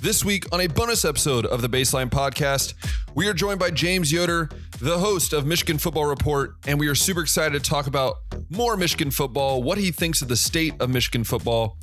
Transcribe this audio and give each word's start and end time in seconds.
This 0.00 0.24
week, 0.24 0.46
on 0.52 0.60
a 0.60 0.68
bonus 0.68 1.04
episode 1.04 1.44
of 1.44 1.60
the 1.60 1.68
Baseline 1.68 2.08
Podcast, 2.08 2.74
we 3.14 3.26
are 3.26 3.34
joined 3.34 3.58
by 3.58 3.70
James 3.70 4.12
Yoder, 4.12 4.48
the 4.80 4.98
host 4.98 5.32
of 5.32 5.44
Michigan 5.46 5.78
Football 5.78 6.06
Report, 6.06 6.54
and 6.66 6.78
we 6.78 6.86
are 6.88 6.94
super 6.94 7.20
excited 7.20 7.62
to 7.62 7.70
talk 7.70 7.86
about 7.86 8.16
more 8.50 8.76
Michigan 8.76 9.10
football, 9.10 9.62
what 9.62 9.78
he 9.78 9.90
thinks 9.90 10.22
of 10.22 10.28
the 10.28 10.36
state 10.36 10.74
of 10.80 10.88
Michigan 10.88 11.24
football. 11.24 11.76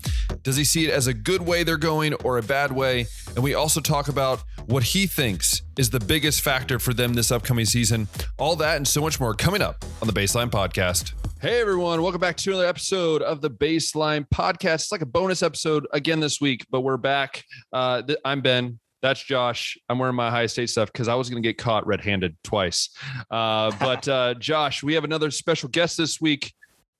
Does 0.43 0.55
he 0.55 0.63
see 0.63 0.85
it 0.85 0.91
as 0.91 1.07
a 1.07 1.13
good 1.13 1.41
way 1.41 1.63
they're 1.63 1.77
going 1.77 2.13
or 2.23 2.37
a 2.37 2.41
bad 2.43 2.71
way? 2.71 3.07
And 3.35 3.43
we 3.43 3.53
also 3.53 3.81
talk 3.81 4.07
about 4.07 4.43
what 4.65 4.83
he 4.83 5.07
thinks 5.07 5.61
is 5.77 5.89
the 5.89 5.99
biggest 5.99 6.41
factor 6.41 6.79
for 6.79 6.93
them 6.93 7.13
this 7.13 7.31
upcoming 7.31 7.65
season. 7.65 8.07
All 8.37 8.55
that 8.57 8.77
and 8.77 8.87
so 8.87 9.01
much 9.01 9.19
more 9.19 9.33
coming 9.33 9.61
up 9.61 9.83
on 10.01 10.07
the 10.07 10.13
Baseline 10.13 10.49
Podcast. 10.49 11.13
Hey 11.41 11.59
everyone, 11.59 12.01
welcome 12.01 12.21
back 12.21 12.37
to 12.37 12.49
another 12.51 12.65
episode 12.65 13.21
of 13.21 13.41
the 13.41 13.51
Baseline 13.51 14.25
Podcast. 14.33 14.75
It's 14.75 14.91
like 14.91 15.01
a 15.01 15.05
bonus 15.05 15.43
episode 15.43 15.85
again 15.91 16.19
this 16.21 16.39
week, 16.39 16.65
but 16.71 16.81
we're 16.81 16.97
back. 16.97 17.43
Uh, 17.73 18.01
th- 18.01 18.19
I'm 18.23 18.41
Ben. 18.41 18.79
That's 19.05 19.23
Josh. 19.23 19.77
I'm 19.87 19.99
wearing 19.99 20.15
my 20.15 20.31
high 20.31 20.47
State 20.47 20.67
stuff 20.67 20.91
because 20.91 21.07
I 21.07 21.13
was 21.13 21.29
going 21.29 21.39
to 21.39 21.47
get 21.47 21.59
caught 21.59 21.85
red-handed 21.85 22.35
twice. 22.43 22.89
Uh, 23.29 23.71
but 23.79 24.07
uh, 24.07 24.33
Josh, 24.33 24.81
we 24.81 24.95
have 24.95 25.03
another 25.03 25.29
special 25.29 25.69
guest 25.69 25.95
this 25.95 26.19
week. 26.19 26.51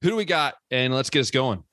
Who 0.03 0.11
do 0.11 0.15
we 0.15 0.23
got? 0.23 0.53
And 0.69 0.93
let's 0.93 1.09
get 1.09 1.21
us 1.21 1.31
going. 1.31 1.63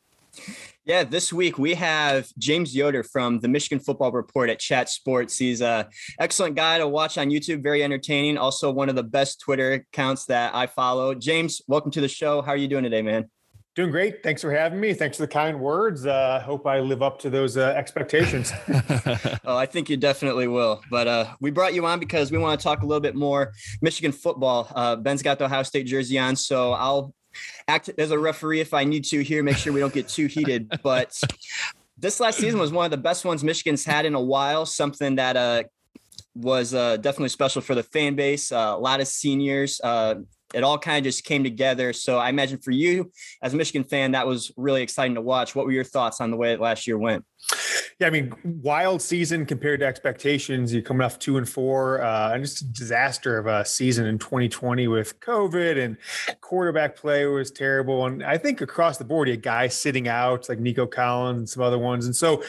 Yeah, 0.86 1.04
this 1.04 1.34
week 1.34 1.58
we 1.58 1.74
have 1.74 2.28
James 2.38 2.74
Yoder 2.74 3.02
from 3.02 3.40
the 3.40 3.48
Michigan 3.48 3.78
Football 3.78 4.10
Report 4.10 4.48
at 4.48 4.58
Chat 4.58 4.88
Sports. 4.88 5.36
He's 5.36 5.60
a 5.60 5.90
excellent 6.18 6.56
guy 6.56 6.78
to 6.78 6.88
watch 6.88 7.18
on 7.18 7.28
YouTube, 7.28 7.62
very 7.62 7.84
entertaining. 7.84 8.38
Also, 8.38 8.72
one 8.72 8.88
of 8.88 8.96
the 8.96 9.02
best 9.02 9.38
Twitter 9.38 9.72
accounts 9.72 10.24
that 10.26 10.54
I 10.54 10.66
follow. 10.66 11.14
James, 11.14 11.60
welcome 11.68 11.90
to 11.90 12.00
the 12.00 12.08
show. 12.08 12.40
How 12.40 12.52
are 12.52 12.56
you 12.56 12.68
doing 12.68 12.84
today, 12.84 13.02
man? 13.02 13.28
Doing 13.74 13.90
great. 13.90 14.22
Thanks 14.22 14.42
for 14.42 14.52
having 14.52 14.80
me. 14.80 14.92
Thanks 14.92 15.16
for 15.16 15.22
the 15.22 15.32
kind 15.32 15.58
words. 15.58 16.04
Uh, 16.04 16.42
hope 16.44 16.66
I 16.66 16.80
live 16.80 17.00
up 17.00 17.18
to 17.20 17.30
those 17.30 17.56
uh, 17.56 17.72
expectations. 17.74 18.52
oh, 19.46 19.56
I 19.56 19.64
think 19.64 19.88
you 19.88 19.96
definitely 19.96 20.46
will. 20.46 20.82
But 20.90 21.08
uh, 21.08 21.34
we 21.40 21.50
brought 21.50 21.72
you 21.72 21.86
on 21.86 21.98
because 21.98 22.30
we 22.30 22.36
want 22.36 22.60
to 22.60 22.62
talk 22.62 22.82
a 22.82 22.86
little 22.86 23.00
bit 23.00 23.14
more 23.14 23.54
Michigan 23.80 24.12
football. 24.12 24.70
Uh, 24.74 24.96
Ben's 24.96 25.22
got 25.22 25.38
the 25.38 25.46
Ohio 25.46 25.62
State 25.62 25.86
jersey 25.86 26.18
on, 26.18 26.36
so 26.36 26.72
I'll 26.72 27.14
act 27.66 27.88
as 27.96 28.10
a 28.10 28.18
referee 28.18 28.60
if 28.60 28.74
I 28.74 28.84
need 28.84 29.04
to 29.06 29.22
here, 29.22 29.42
make 29.42 29.56
sure 29.56 29.72
we 29.72 29.80
don't 29.80 29.94
get 29.94 30.06
too 30.06 30.26
heated. 30.26 30.70
But 30.82 31.18
this 31.96 32.20
last 32.20 32.38
season 32.38 32.60
was 32.60 32.72
one 32.72 32.84
of 32.84 32.90
the 32.90 32.98
best 32.98 33.24
ones 33.24 33.42
Michigan's 33.42 33.86
had 33.86 34.04
in 34.04 34.14
a 34.14 34.20
while, 34.20 34.66
something 34.66 35.16
that 35.16 35.36
uh, 35.36 35.62
was 36.34 36.74
uh, 36.74 36.98
definitely 36.98 37.30
special 37.30 37.62
for 37.62 37.74
the 37.74 37.82
fan 37.82 38.16
base. 38.16 38.52
Uh, 38.52 38.74
a 38.76 38.78
lot 38.78 39.00
of 39.00 39.08
seniors. 39.08 39.80
Uh, 39.82 40.16
it 40.54 40.62
all 40.62 40.78
kind 40.78 40.98
of 40.98 41.04
just 41.04 41.24
came 41.24 41.44
together. 41.44 41.92
So 41.92 42.18
I 42.18 42.28
imagine 42.28 42.58
for 42.58 42.70
you 42.70 43.10
as 43.42 43.54
a 43.54 43.56
Michigan 43.56 43.84
fan, 43.84 44.12
that 44.12 44.26
was 44.26 44.52
really 44.56 44.82
exciting 44.82 45.14
to 45.14 45.20
watch. 45.20 45.54
What 45.54 45.66
were 45.66 45.72
your 45.72 45.84
thoughts 45.84 46.20
on 46.20 46.30
the 46.30 46.36
way 46.36 46.50
that 46.50 46.60
last 46.60 46.86
year 46.86 46.98
went? 46.98 47.24
Yeah, 47.98 48.06
I 48.06 48.10
mean, 48.10 48.34
wild 48.44 49.02
season 49.02 49.46
compared 49.46 49.80
to 49.80 49.86
expectations. 49.86 50.72
You're 50.72 50.82
coming 50.82 51.04
off 51.04 51.18
two 51.18 51.36
and 51.38 51.48
four, 51.48 52.02
uh, 52.02 52.32
and 52.32 52.42
just 52.42 52.62
a 52.62 52.64
disaster 52.64 53.38
of 53.38 53.46
a 53.46 53.64
season 53.64 54.06
in 54.06 54.18
2020 54.18 54.88
with 54.88 55.20
COVID 55.20 55.82
and 55.82 55.96
quarterback 56.40 56.96
play 56.96 57.26
was 57.26 57.50
terrible. 57.50 58.06
And 58.06 58.24
I 58.24 58.38
think 58.38 58.60
across 58.60 58.98
the 58.98 59.04
board, 59.04 59.28
you 59.28 59.34
had 59.34 59.42
guys 59.42 59.76
sitting 59.76 60.08
out 60.08 60.48
like 60.48 60.58
Nico 60.58 60.86
Collins 60.86 61.38
and 61.38 61.48
some 61.48 61.62
other 61.62 61.78
ones. 61.78 62.06
And 62.06 62.16
so 62.16 62.42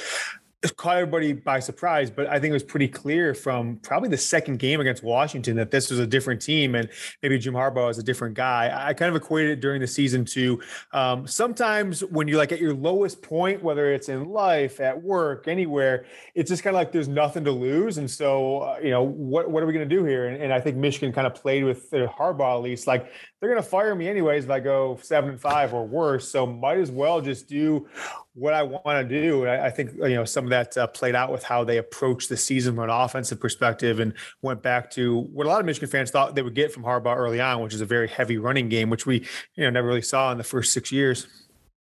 caught 0.71 0.97
everybody 0.97 1.33
by 1.33 1.59
surprise, 1.59 2.09
but 2.09 2.27
I 2.27 2.39
think 2.39 2.51
it 2.51 2.53
was 2.53 2.63
pretty 2.63 2.87
clear 2.87 3.33
from 3.33 3.77
probably 3.77 4.09
the 4.09 4.17
second 4.17 4.59
game 4.59 4.79
against 4.79 5.03
Washington 5.03 5.57
that 5.57 5.71
this 5.71 5.89
was 5.89 5.99
a 5.99 6.07
different 6.07 6.41
team 6.41 6.75
and 6.75 6.89
maybe 7.21 7.37
Jim 7.37 7.53
Harbaugh 7.53 7.89
is 7.89 7.97
a 7.97 8.03
different 8.03 8.35
guy. 8.35 8.71
I 8.73 8.93
kind 8.93 9.09
of 9.09 9.15
equated 9.15 9.51
it 9.51 9.59
during 9.59 9.81
the 9.81 9.87
season 9.87 10.23
to 10.25 10.61
um, 10.93 11.27
sometimes 11.27 12.01
when 12.05 12.27
you're 12.27 12.37
like 12.37 12.51
at 12.51 12.61
your 12.61 12.73
lowest 12.73 13.21
point, 13.21 13.61
whether 13.61 13.93
it's 13.93 14.09
in 14.09 14.29
life, 14.29 14.79
at 14.79 15.01
work, 15.01 15.47
anywhere, 15.47 16.05
it's 16.35 16.49
just 16.49 16.63
kind 16.63 16.75
of 16.75 16.79
like 16.79 16.91
there's 16.91 17.07
nothing 17.07 17.43
to 17.43 17.51
lose. 17.51 17.97
And 17.97 18.09
so, 18.09 18.59
uh, 18.59 18.79
you 18.81 18.89
know, 18.89 19.03
what, 19.03 19.49
what 19.49 19.63
are 19.63 19.65
we 19.65 19.73
going 19.73 19.87
to 19.87 19.95
do 19.95 20.05
here? 20.05 20.27
And, 20.27 20.41
and, 20.41 20.53
I 20.53 20.59
think 20.61 20.77
Michigan 20.77 21.11
kind 21.11 21.25
of 21.25 21.33
played 21.33 21.63
with 21.63 21.91
uh, 21.93 22.07
Harbaugh 22.07 22.57
at 22.57 22.61
least 22.61 22.85
like 22.85 23.11
they're 23.39 23.49
going 23.49 23.61
to 23.61 23.67
fire 23.67 23.95
me 23.95 24.07
anyways 24.07 24.45
if 24.45 24.51
I 24.51 24.59
go 24.59 24.99
seven 25.01 25.31
and 25.31 25.41
five 25.41 25.73
or 25.73 25.85
worse. 25.85 26.29
So 26.29 26.45
might 26.45 26.77
as 26.77 26.91
well 26.91 27.21
just 27.21 27.49
do 27.49 27.87
what 28.35 28.53
I 28.53 28.63
want 28.63 29.07
to 29.07 29.21
do. 29.21 29.47
I, 29.47 29.69
think 29.69 29.93
you 29.93 30.15
know 30.15 30.25
some 30.25 30.45
of 30.45 30.49
that 30.49 30.75
uh, 30.77 30.87
played 30.87 31.15
out 31.15 31.31
with 31.31 31.43
how 31.43 31.63
they 31.63 31.77
approached 31.77 32.29
the 32.29 32.37
season 32.37 32.75
from 32.75 32.85
an 32.85 32.89
offensive 32.89 33.39
perspective, 33.39 33.99
and 33.99 34.13
went 34.41 34.63
back 34.63 34.89
to 34.91 35.19
what 35.33 35.45
a 35.45 35.49
lot 35.49 35.59
of 35.59 35.65
Michigan 35.65 35.89
fans 35.89 36.11
thought 36.11 36.35
they 36.35 36.41
would 36.41 36.55
get 36.55 36.71
from 36.71 36.83
Harbaugh 36.83 37.15
early 37.15 37.39
on, 37.39 37.61
which 37.61 37.73
is 37.73 37.81
a 37.81 37.85
very 37.85 38.07
heavy 38.07 38.37
running 38.37 38.69
game, 38.69 38.89
which 38.89 39.05
we 39.05 39.19
you 39.55 39.63
know 39.63 39.69
never 39.69 39.87
really 39.87 40.01
saw 40.01 40.31
in 40.31 40.37
the 40.37 40.43
first 40.43 40.73
six 40.73 40.91
years. 40.91 41.27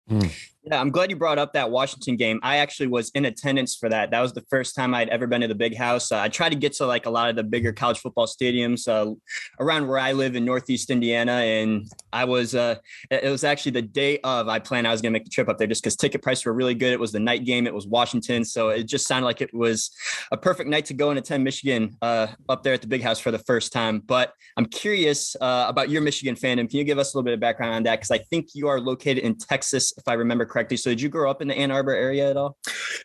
Mm. 0.08 0.32
Yeah, 0.68 0.80
I'm 0.80 0.90
glad 0.90 1.10
you 1.10 1.16
brought 1.16 1.38
up 1.38 1.52
that 1.52 1.70
Washington 1.70 2.16
game. 2.16 2.40
I 2.42 2.56
actually 2.56 2.88
was 2.88 3.10
in 3.10 3.26
attendance 3.26 3.76
for 3.76 3.88
that. 3.88 4.10
That 4.10 4.20
was 4.20 4.32
the 4.32 4.40
first 4.50 4.74
time 4.74 4.94
I'd 4.94 5.08
ever 5.10 5.28
been 5.28 5.42
to 5.42 5.46
the 5.46 5.54
big 5.54 5.76
house. 5.76 6.10
Uh, 6.10 6.18
I 6.18 6.28
tried 6.28 6.48
to 6.48 6.56
get 6.56 6.72
to 6.74 6.86
like 6.86 7.06
a 7.06 7.10
lot 7.10 7.30
of 7.30 7.36
the 7.36 7.44
bigger 7.44 7.72
college 7.72 8.00
football 8.00 8.26
stadiums 8.26 8.88
uh, 8.88 9.14
around 9.60 9.86
where 9.86 9.98
I 9.98 10.10
live 10.10 10.34
in 10.34 10.44
Northeast 10.44 10.90
Indiana. 10.90 11.34
And 11.34 11.88
I 12.12 12.24
was, 12.24 12.56
uh, 12.56 12.78
it 13.12 13.30
was 13.30 13.44
actually 13.44 13.72
the 13.72 13.82
day 13.82 14.18
of 14.24 14.48
I 14.48 14.58
planned 14.58 14.88
I 14.88 14.90
was 14.90 15.00
going 15.00 15.12
to 15.12 15.16
make 15.16 15.24
the 15.24 15.30
trip 15.30 15.48
up 15.48 15.56
there 15.56 15.68
just 15.68 15.84
because 15.84 15.94
ticket 15.94 16.20
prices 16.20 16.44
were 16.44 16.52
really 16.52 16.74
good. 16.74 16.92
It 16.92 16.98
was 16.98 17.12
the 17.12 17.20
night 17.20 17.44
game, 17.44 17.68
it 17.68 17.74
was 17.74 17.86
Washington. 17.86 18.44
So 18.44 18.70
it 18.70 18.88
just 18.88 19.06
sounded 19.06 19.26
like 19.26 19.40
it 19.40 19.54
was 19.54 19.92
a 20.32 20.36
perfect 20.36 20.68
night 20.68 20.86
to 20.86 20.94
go 20.94 21.10
and 21.10 21.18
attend 21.20 21.44
Michigan 21.44 21.96
uh, 22.02 22.26
up 22.48 22.64
there 22.64 22.74
at 22.74 22.80
the 22.80 22.88
big 22.88 23.02
house 23.02 23.20
for 23.20 23.30
the 23.30 23.38
first 23.38 23.72
time. 23.72 24.00
But 24.00 24.32
I'm 24.56 24.66
curious 24.66 25.36
uh, 25.40 25.66
about 25.68 25.90
your 25.90 26.02
Michigan 26.02 26.34
fandom. 26.34 26.68
Can 26.68 26.80
you 26.80 26.84
give 26.84 26.98
us 26.98 27.14
a 27.14 27.16
little 27.16 27.24
bit 27.24 27.34
of 27.34 27.38
background 27.38 27.72
on 27.72 27.84
that? 27.84 28.00
Because 28.00 28.10
I 28.10 28.18
think 28.18 28.48
you 28.54 28.66
are 28.66 28.80
located 28.80 29.18
in 29.18 29.38
Texas, 29.38 29.94
if 29.96 30.08
I 30.08 30.14
remember 30.14 30.44
correctly. 30.44 30.55
So 30.56 30.90
did 30.90 31.00
you 31.00 31.08
grow 31.08 31.30
up 31.30 31.42
in 31.42 31.48
the 31.48 31.54
Ann 31.54 31.70
Arbor 31.70 31.92
area 31.92 32.30
at 32.30 32.36
all? 32.36 32.56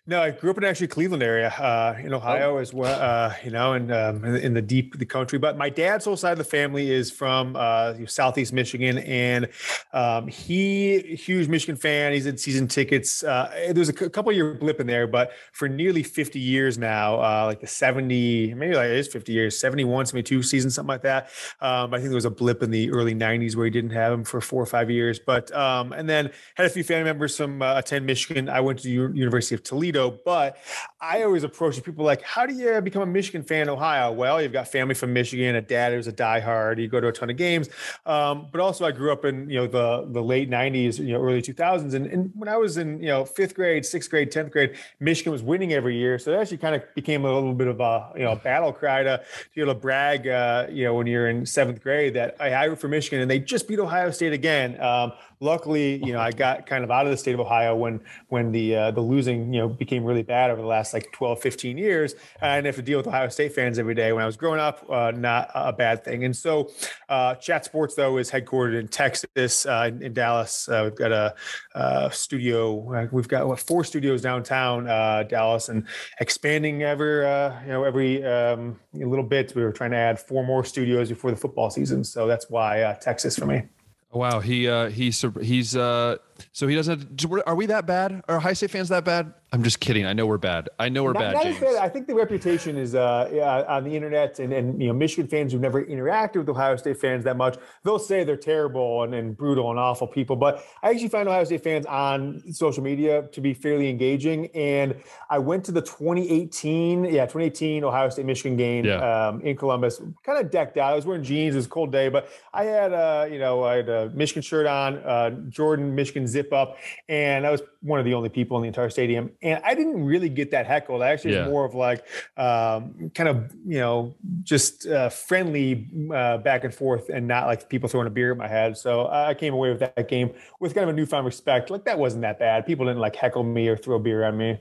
No, 0.08 0.22
I 0.22 0.32
grew 0.32 0.50
up 0.52 0.58
in 0.58 0.64
actually 0.64 0.88
Cleveland 0.88 1.22
area, 1.22 1.50
uh, 1.50 1.96
in 2.02 2.14
Ohio 2.14 2.56
oh. 2.56 2.58
as 2.58 2.74
well. 2.74 3.00
Uh, 3.00 3.34
you 3.44 3.52
know, 3.52 3.74
and 3.74 3.92
um, 3.94 4.24
in, 4.24 4.36
in, 4.38 4.54
the 4.54 4.62
deep 4.62 4.98
the 4.98 5.06
country. 5.06 5.38
But 5.38 5.58
my 5.58 5.70
dad's 5.70 6.06
whole 6.06 6.18
side 6.18 6.32
of 6.32 6.38
the 6.38 6.44
family 6.44 6.92
is 6.92 7.12
from 7.12 7.56
uh, 7.56 7.94
southeast 8.08 8.54
Michigan, 8.54 9.00
and 9.00 9.50
um, 9.94 10.28
he 10.28 11.00
huge 11.16 11.48
Michigan 11.48 11.76
fan. 11.76 12.14
He's 12.14 12.26
in 12.26 12.38
season 12.38 12.68
tickets. 12.68 13.24
Uh, 13.24 13.70
there's 13.74 13.90
a 13.90 13.94
couple 13.94 14.32
year 14.32 14.54
blip 14.54 14.80
in 14.80 14.88
there, 14.88 15.08
but 15.08 15.32
for 15.52 15.68
nearly 15.68 16.04
50 16.04 16.40
years 16.40 16.78
now, 16.78 17.16
uh, 17.16 17.46
like 17.46 17.60
the 17.60 17.68
70, 17.68 18.54
maybe 18.56 18.76
like 18.76 18.90
it 18.90 18.98
is 18.98 19.08
50 19.08 19.32
years, 19.32 19.60
71, 19.60 20.08
72 20.08 20.44
seasons, 20.44 20.76
something 20.76 20.90
like 20.90 21.04
that. 21.04 21.30
Um, 21.60 21.94
I 21.94 21.98
think 21.98 22.10
there 22.10 22.16
was 22.16 22.26
a 22.26 22.32
blip 22.32 22.64
in 22.64 22.72
the 22.72 22.92
early 22.92 23.14
90s 23.14 23.56
where 23.56 23.66
he 23.66 23.72
didn't 23.72 23.92
have 23.92 24.14
him 24.14 24.24
for 24.24 24.42
four 24.42 24.62
or 24.62 24.66
five 24.66 24.90
years, 24.90 25.20
but 25.20 25.54
um, 25.56 25.94
and 25.94 26.10
then 26.10 26.32
had 26.56 26.66
a 26.66 26.70
few 26.70 26.84
family 26.84 27.04
members 27.04 27.36
from 27.42 27.62
uh, 27.62 27.78
attend 27.78 28.06
Michigan. 28.06 28.50
I 28.50 28.60
went 28.62 28.80
to 28.80 28.86
the 28.86 28.92
U- 28.92 29.12
University 29.14 29.56
of 29.56 29.64
Toledo, 29.64 30.20
but 30.24 30.58
I 31.00 31.24
always 31.24 31.44
approach 31.44 31.82
people 31.84 32.06
like, 32.06 32.22
how 32.22 32.46
do 32.46 32.54
you 32.54 32.80
become 32.82 33.02
a 33.02 33.08
Michigan 33.08 33.44
fan 33.44 33.64
in 33.64 33.70
Ohio? 33.70 34.12
Well, 34.12 34.42
you've 34.42 34.54
got 34.54 34.68
family 34.68 34.94
from 34.94 35.14
Michigan, 35.14 35.56
a 35.56 35.62
dad 35.62 35.94
who's 35.94 36.08
a 36.08 36.14
diehard. 36.14 36.80
You 36.80 36.88
go 36.88 37.00
to 37.00 37.08
a 37.08 37.12
ton 37.12 37.30
of 37.30 37.38
games, 37.38 37.70
um, 38.06 38.48
but 38.52 38.62
also 38.62 38.86
I 38.86 38.92
grew 38.92 39.12
up 39.12 39.26
in 39.26 39.50
you 39.50 39.58
know 39.58 39.68
the 39.68 40.08
the 40.12 40.22
late 40.22 40.50
'90s, 40.50 41.00
you 41.00 41.14
know 41.14 41.22
early 41.22 41.42
2000s, 41.42 41.94
and, 41.94 42.06
and 42.06 42.32
when 42.36 42.48
I 42.48 42.58
was 42.58 42.78
in 42.78 43.00
you 43.00 43.08
know 43.08 43.26
fifth 43.26 43.56
grade, 43.56 43.86
sixth 43.86 44.10
grade, 44.10 44.32
tenth 44.32 44.52
grade, 44.52 44.78
Michigan 45.00 45.32
was 45.32 45.42
winning 45.42 45.74
every 45.74 45.98
year, 45.98 46.20
so 46.20 46.32
that 46.32 46.42
actually 46.42 46.58
kind 46.58 46.76
of 46.76 46.84
became 46.94 47.26
a 47.26 47.34
little 47.34 47.54
bit 47.54 47.68
of 47.68 47.80
a 47.80 48.12
you 48.16 48.24
know 48.24 48.36
battle 48.36 48.72
cry 48.72 49.04
to, 49.04 49.18
to 49.18 49.56
be 49.56 49.62
able 49.62 49.74
to 49.74 49.80
brag, 49.80 50.28
uh, 50.28 50.68
you 50.70 50.84
know, 50.84 50.94
when 50.94 51.08
you're 51.08 51.30
in 51.30 51.46
seventh 51.46 51.82
grade 51.82 52.14
that 52.14 52.36
I, 52.40 52.52
I 52.52 52.66
root 52.66 52.80
for 52.80 52.88
Michigan 52.88 53.22
and 53.22 53.30
they 53.32 53.40
just 53.40 53.68
beat 53.68 53.80
Ohio 53.80 54.12
State 54.12 54.34
again. 54.34 54.80
Um, 54.80 55.14
luckily, 55.42 56.04
you 56.06 56.14
know, 56.14 56.20
I 56.20 56.32
got 56.32 56.66
kind 56.66 56.84
of 56.84 56.92
out 56.92 57.06
of 57.06 57.12
the 57.12 57.18
state 57.18 57.34
of 57.34 57.40
Ohio 57.42 57.76
when 57.76 58.00
when 58.30 58.52
the 58.52 58.76
uh, 58.76 58.92
the 58.92 59.02
losing, 59.02 59.54
you 59.54 59.60
know, 59.60 59.68
became 59.68 60.06
really 60.06 60.22
bad 60.22 60.52
over 60.52 60.62
the 60.62 60.68
last 60.68 60.94
like 60.94 61.12
12, 61.12 61.42
15 61.42 61.78
years. 61.78 62.16
I 62.42 62.56
didn't 62.56 62.68
have 62.68 62.76
to 62.76 62.82
deal 62.82 62.98
with 62.98 63.08
Ohio 63.08 63.28
State 63.28 63.54
fans 63.54 63.80
every 63.80 63.96
day 63.96 64.14
when 64.14 64.24
I 64.24 64.26
was 64.26 64.38
growing 64.38 64.60
up. 64.60 64.86
Uh, 64.90 65.12
not 65.12 65.50
a 65.54 65.74
bad 65.74 66.06
thing. 66.06 66.24
And 66.24 66.36
so, 66.36 66.70
uh, 67.10 67.36
Chat 67.36 67.66
Sports 67.66 67.96
though 67.96 68.18
is 68.18 68.32
headquartered 68.32 68.80
in 68.80 68.88
Texas, 68.88 69.66
uh, 69.66 69.90
in, 69.90 70.02
in, 70.04 70.14
Dallas. 70.14 70.70
Uh, 70.70 70.82
we've 70.86 70.96
got 70.96 71.12
a, 71.12 71.34
a 71.76 72.12
studio. 72.14 72.94
Uh, 72.94 73.08
we've 73.12 73.28
got 73.28 73.48
what, 73.48 73.60
four 73.60 73.84
studios 73.84 74.22
downtown 74.22 74.86
Dallas, 75.28 75.70
and 75.70 75.88
expanding 76.20 76.84
every 76.84 77.22
you 77.66 77.72
know 77.72 77.84
every 77.84 78.24
um, 78.24 78.80
little 78.94 79.26
bit. 79.26 79.54
We 79.56 79.64
were 79.64 79.72
trying 79.72 79.92
to 79.92 79.98
add 79.98 80.20
four 80.20 80.46
more 80.46 80.64
studios 80.64 81.10
before 81.10 81.32
the 81.32 81.38
football 81.38 81.70
season, 81.70 82.04
so 82.04 82.28
that's 82.28 82.50
why 82.50 82.96
Texas 83.02 83.38
for 83.38 83.46
me. 83.46 83.64
Wow, 84.12 84.42
he 84.42 84.68
uh, 84.68 84.90
he's 84.90 85.24
he's 85.42 85.76
uh, 85.76 86.18
so 86.52 86.68
he 86.68 86.76
doesn't. 86.76 87.26
Are 87.46 87.56
we 87.56 87.66
that 87.68 87.86
bad? 87.86 88.22
Are 88.28 88.40
High 88.40 88.54
State 88.54 88.72
fans 88.72 88.90
that 88.90 89.06
bad? 89.06 89.34
I'm 89.54 89.64
just 89.64 89.82
kidding. 89.82 90.06
I 90.06 90.14
know 90.14 90.26
we're 90.26 90.38
bad. 90.38 90.70
I 90.80 90.88
know 90.88 91.04
we're 91.04 91.12
not, 91.12 91.34
bad. 91.34 91.62
Not 91.62 91.76
I 91.76 91.90
think 91.90 92.08
the 92.08 92.16
reputation 92.16 92.78
is 92.78 92.96
uh, 92.96 93.66
on 93.68 93.84
the 93.84 93.94
internet 93.94 94.40
and, 94.40 94.54
and 94.54 94.82
you 94.82 94.88
know 94.88 94.94
Michigan 94.94 95.28
fans 95.28 95.52
who've 95.52 95.62
never 95.62 95.84
interacted 95.84 96.38
with 96.38 96.50
Ohio 96.50 96.78
State 96.78 97.02
fans 97.02 97.26
that 97.26 97.36
much. 97.36 97.58
They'll 97.84 98.00
say 98.00 98.24
they're 98.24 98.38
terrible 98.38 99.04
and, 99.04 99.14
and 99.14 99.36
brutal 99.36 99.70
and 99.70 99.78
awful 99.78 100.08
people, 100.08 100.38
but 100.38 100.64
I 100.82 100.92
actually 100.92 101.10
find 101.10 101.28
Ohio 101.28 101.44
State 101.44 101.64
fans 101.64 101.86
on 101.86 102.42
social 102.54 102.82
media 102.82 103.28
to 103.34 103.42
be 103.42 103.54
fairly 103.54 103.90
engaging. 103.90 104.48
And 104.56 104.96
I 105.30 105.40
went 105.40 105.66
to 105.66 105.74
the 105.74 105.82
2018, 105.82 107.04
yeah, 107.06 107.26
2018 107.26 107.84
Ohio 107.84 108.08
State 108.08 108.26
Michigan 108.26 108.56
game 108.56 108.86
yeah. 108.86 109.28
um, 109.28 109.42
in 109.42 109.58
Columbus, 109.58 110.02
kind 110.24 110.40
of 110.40 110.50
decked 110.50 110.78
out. 110.78 110.94
I 110.94 110.96
was 110.96 111.06
wearing 111.06 111.24
jeans. 111.24 111.56
It 111.56 111.58
was 111.58 111.66
a 111.66 111.70
cold 111.70 111.92
day, 111.92 112.08
but 112.08 112.30
I 112.54 112.64
had 112.64 112.94
a 112.94 113.28
you 113.30 113.40
know 113.40 113.66
I 113.66 113.78
had 113.78 113.90
a 113.90 114.10
Michigan 114.12 114.42
shirt 114.42 114.66
on, 114.66 115.00
uh, 115.00 115.32
Jordan 115.50 115.94
Michigan 115.94 116.26
zip 116.32 116.52
up, 116.54 116.78
and 117.08 117.46
I 117.46 117.52
was 117.52 117.62
one 117.82 118.00
of 118.00 118.06
the 118.06 118.14
only 118.14 118.30
people 118.30 118.58
in 118.58 118.64
the 118.64 118.68
entire 118.68 118.90
stadium. 118.90 119.32
And 119.42 119.62
I 119.64 119.76
didn't 119.76 120.04
really 120.04 120.30
get 120.30 120.52
that 120.52 120.66
heckled. 120.66 121.02
I 121.02 121.10
actually 121.10 121.34
yeah. 121.34 121.44
was 121.44 121.50
more 121.50 121.66
of 121.66 121.76
like 121.76 122.06
um, 122.38 123.12
kind 123.14 123.30
of 123.30 123.54
you 123.66 123.80
know 123.80 124.16
just 124.44 124.88
uh, 124.88 125.10
friendly 125.10 125.90
uh, 126.14 126.38
back 126.40 126.64
and 126.64 126.74
forth, 126.74 127.10
and 127.10 127.28
not 127.28 127.48
like 127.48 127.70
people 127.70 127.90
throwing 127.90 128.08
a 128.08 128.12
beer 128.12 128.32
at 128.32 128.38
my 128.38 128.48
head. 128.48 128.78
So 128.78 129.08
I 129.08 129.34
came 129.34 129.54
away 129.54 129.70
with 129.70 129.80
that 129.80 130.08
game 130.08 130.34
with 130.60 130.74
kind 130.74 130.90
of 130.90 130.96
a 130.96 130.98
newfound 130.98 131.26
respect. 131.26 131.70
Like 131.70 131.86
that 131.86 132.00
wasn't 132.00 132.22
that 132.24 132.40
bad. 132.40 132.66
People 132.66 132.86
didn't 132.86 133.02
like 133.02 133.16
heckle 133.16 133.44
me 133.44 133.68
or 133.68 133.78
throw 133.78 134.00
beer 134.00 134.24
at 134.24 134.34
me. 134.34 134.60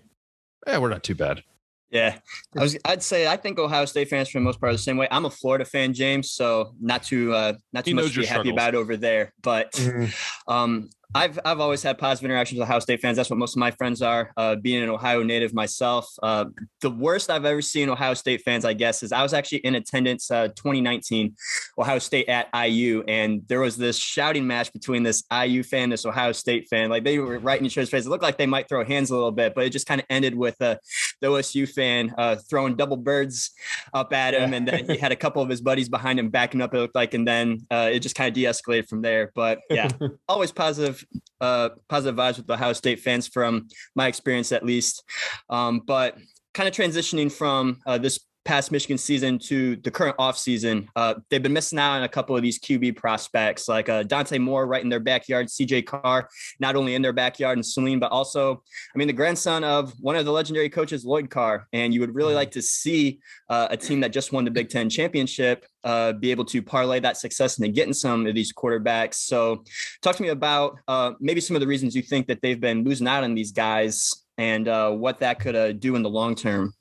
Yeah, 0.66 0.78
we're 0.78 0.88
not 0.88 1.02
too 1.02 1.14
bad. 1.14 1.43
Yeah, 1.90 2.19
I 2.56 2.62
was. 2.62 2.78
I'd 2.84 3.02
say 3.02 3.26
I 3.26 3.37
think 3.37 3.58
Ohio 3.58 3.84
State 3.84 4.08
fans 4.08 4.28
for 4.28 4.38
the 4.38 4.44
most 4.44 4.61
part 4.61 4.70
are 4.70 4.75
the 4.75 4.78
same 4.78 4.96
way. 4.96 5.08
I'm 5.11 5.25
a 5.25 5.31
Florida 5.31 5.64
fan, 5.64 5.93
James, 5.93 6.31
so 6.31 6.73
not 6.81 7.02
too 7.02 7.34
uh, 7.34 7.55
not 7.73 7.84
too 7.84 7.90
he 7.90 7.94
much 7.94 8.12
to 8.14 8.20
be 8.20 8.26
happy 8.26 8.50
about 8.50 8.76
over 8.76 8.96
there. 8.96 9.32
But 9.43 9.73
mm-hmm. 9.73 10.52
um, 10.52 10.90
I've 11.14 11.40
I've 11.44 11.58
always 11.58 11.82
had 11.82 11.98
positive 11.98 12.30
interactions 12.30 12.60
with 12.60 12.68
Ohio 12.68 12.78
State 12.78 13.00
fans. 13.00 13.16
That's 13.16 13.30
what 13.30 13.38
most 13.38 13.56
of 13.56 13.60
my 13.60 13.72
friends 13.72 14.00
are. 14.00 14.32
Uh, 14.36 14.54
being 14.54 14.82
an 14.82 14.88
Ohio 14.88 15.24
native 15.24 15.52
myself, 15.52 16.08
uh, 16.22 16.44
the 16.82 16.90
worst 16.90 17.30
I've 17.30 17.44
ever 17.44 17.60
seen 17.60 17.88
Ohio 17.88 18.14
State 18.14 18.42
fans, 18.42 18.64
I 18.64 18.74
guess, 18.74 19.02
is 19.02 19.10
I 19.10 19.22
was 19.22 19.34
actually 19.34 19.58
in 19.58 19.74
attendance 19.74 20.30
uh, 20.30 20.48
2019, 20.48 21.34
Ohio 21.78 21.98
State 21.98 22.28
at 22.28 22.48
IU, 22.54 23.02
and 23.08 23.42
there 23.48 23.60
was 23.60 23.76
this 23.76 23.96
shouting 23.96 24.46
match 24.46 24.72
between 24.72 25.02
this 25.02 25.24
IU 25.32 25.64
fan, 25.64 25.90
this 25.90 26.06
Ohio 26.06 26.30
State 26.30 26.68
fan. 26.68 26.90
Like 26.90 27.02
they 27.02 27.18
were 27.18 27.40
right 27.40 27.58
in 27.58 27.66
each 27.66 27.76
other's 27.76 27.90
face. 27.90 28.06
It 28.06 28.08
looked 28.08 28.22
like 28.22 28.38
they 28.38 28.46
might 28.46 28.68
throw 28.68 28.84
hands 28.84 29.10
a 29.10 29.14
little 29.14 29.32
bit, 29.32 29.54
but 29.54 29.64
it 29.64 29.70
just 29.70 29.86
kind 29.86 30.00
of 30.00 30.06
ended 30.10 30.36
with 30.36 30.60
uh, 30.62 30.76
the 31.20 31.26
OSU 31.26 31.68
fan 31.68 32.14
uh, 32.18 32.36
throwing 32.48 32.76
double 32.76 32.96
birds 32.96 33.50
up 33.92 34.12
at 34.12 34.34
him, 34.34 34.54
and 34.54 34.66
then 34.66 34.88
he 34.88 34.96
had 34.96 35.10
a 35.10 35.16
couple 35.20 35.42
of 35.42 35.48
his 35.48 35.60
buddies 35.60 35.88
behind 35.88 36.20
him 36.20 36.28
backing 36.28 36.62
up. 36.62 36.72
It 36.72 36.78
looked 36.78 36.94
like, 36.94 37.14
and 37.14 37.26
then 37.26 37.58
uh, 37.68 37.90
it 37.92 37.98
just 37.98 38.14
kind 38.14 38.28
of 38.28 38.34
de-escalated 38.34 38.88
from 38.88 39.02
there. 39.02 39.32
But 39.34 39.58
yeah, 39.68 39.88
always 40.28 40.52
positive 40.52 41.00
uh, 41.41 41.70
positive 41.88 42.17
vibes 42.17 42.37
with 42.37 42.50
Ohio 42.50 42.73
State 42.73 43.00
fans 43.00 43.26
from 43.26 43.69
my 43.94 44.06
experience, 44.06 44.52
at 44.52 44.64
least. 44.64 45.05
Um, 45.49 45.81
but 45.87 46.19
kind 46.55 46.69
of 46.69 46.75
transitioning 46.75 47.31
from 47.31 47.79
uh, 47.87 47.99
this 47.99 48.19
past 48.44 48.72
Michigan 48.72 48.98
season 48.98 49.38
to 49.38 49.76
the 49.76 49.90
current 49.90 50.16
offseason, 50.16 50.87
uh, 50.96 51.14
they've 51.28 51.42
been 51.42 51.52
missing 51.52 51.78
out 51.78 51.96
on 51.96 52.02
a 52.02 52.08
couple 52.08 52.37
of 52.37 52.42
these 52.42 52.58
QB 52.58 52.96
prospects 52.96 53.69
like 53.69 53.88
uh, 53.88 54.02
Dante 54.02 54.38
Moore 54.38 54.66
right 54.66 54.82
in 54.82 54.88
their 54.88 55.00
backyard, 55.00 55.48
CJ 55.48 55.87
Carr, 55.87 56.28
not 56.58 56.76
only 56.76 56.94
in 56.94 57.02
their 57.02 57.12
backyard 57.12 57.58
in 57.58 57.62
Saline, 57.62 57.98
but 57.98 58.10
also, 58.10 58.62
I 58.94 58.98
mean, 58.98 59.08
the 59.08 59.12
grandson 59.12 59.64
of 59.64 59.92
one 60.00 60.16
of 60.16 60.25
the 60.25 60.32
legendary 60.32 60.70
coaches, 60.70 61.04
Lloyd 61.04 61.31
Carr. 61.31 61.69
And 61.72 61.92
you 61.92 62.00
would 62.00 62.14
really 62.14 62.34
like 62.34 62.50
to 62.52 62.62
see 62.62 63.20
uh, 63.48 63.69
a 63.70 63.76
team 63.76 64.00
that 64.00 64.12
just 64.12 64.32
won 64.32 64.44
the 64.44 64.50
Big 64.50 64.69
Ten 64.69 64.88
championship 64.88 65.66
uh, 65.84 66.12
be 66.12 66.31
able 66.31 66.44
to 66.46 66.62
parlay 66.62 67.00
that 67.00 67.16
success 67.16 67.58
into 67.58 67.70
getting 67.70 67.94
some 67.94 68.26
of 68.26 68.34
these 68.34 68.52
quarterbacks. 68.52 69.14
So, 69.14 69.64
talk 70.02 70.16
to 70.16 70.22
me 70.22 70.28
about 70.28 70.78
uh, 70.88 71.12
maybe 71.20 71.40
some 71.40 71.56
of 71.56 71.60
the 71.60 71.66
reasons 71.66 71.94
you 71.94 72.02
think 72.02 72.26
that 72.28 72.42
they've 72.42 72.60
been 72.60 72.84
losing 72.84 73.06
out 73.06 73.25
on 73.25 73.34
these 73.34 73.52
guys 73.52 74.12
and 74.38 74.69
uh, 74.69 74.90
what 74.90 75.20
that 75.20 75.38
could 75.38 75.81
do 75.81 75.96
in 75.96 76.02
the 76.02 76.10
long 76.10 76.34
term. 76.34 76.75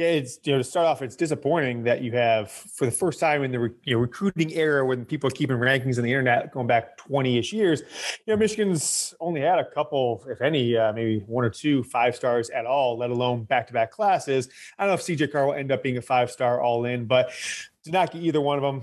Yeah, 0.00 0.06
it's 0.06 0.38
you 0.44 0.52
know 0.52 0.58
to 0.58 0.64
start 0.64 0.86
off, 0.86 1.02
it's 1.02 1.14
disappointing 1.14 1.82
that 1.82 2.00
you 2.00 2.12
have 2.12 2.50
for 2.50 2.86
the 2.86 2.90
first 2.90 3.20
time 3.20 3.42
in 3.42 3.52
the 3.52 3.60
re, 3.60 3.70
you 3.84 3.94
know 3.94 4.00
recruiting 4.00 4.50
era 4.54 4.82
when 4.82 5.04
people 5.04 5.28
are 5.28 5.30
keeping 5.30 5.58
rankings 5.58 5.98
on 5.98 6.04
the 6.04 6.10
internet 6.10 6.50
going 6.52 6.66
back 6.66 6.96
twenty 6.96 7.36
ish 7.36 7.52
years. 7.52 7.82
You 8.24 8.32
know, 8.32 8.38
Michigan's 8.38 9.12
only 9.20 9.42
had 9.42 9.58
a 9.58 9.64
couple, 9.66 10.24
if 10.26 10.40
any, 10.40 10.74
uh, 10.74 10.94
maybe 10.94 11.18
one 11.26 11.44
or 11.44 11.50
two 11.50 11.82
five 11.84 12.16
stars 12.16 12.48
at 12.48 12.64
all, 12.64 12.96
let 12.96 13.10
alone 13.10 13.44
back 13.44 13.66
to 13.66 13.74
back 13.74 13.90
classes. 13.90 14.48
I 14.78 14.84
don't 14.84 14.92
know 14.92 14.94
if 14.94 15.02
CJ 15.02 15.32
Carr 15.32 15.44
will 15.44 15.52
end 15.52 15.70
up 15.70 15.82
being 15.82 15.98
a 15.98 16.02
five 16.02 16.30
star 16.30 16.62
all 16.62 16.86
in, 16.86 17.04
but 17.04 17.32
did 17.84 17.92
not 17.92 18.10
get 18.10 18.22
either 18.22 18.40
one 18.40 18.56
of 18.56 18.62
them 18.62 18.82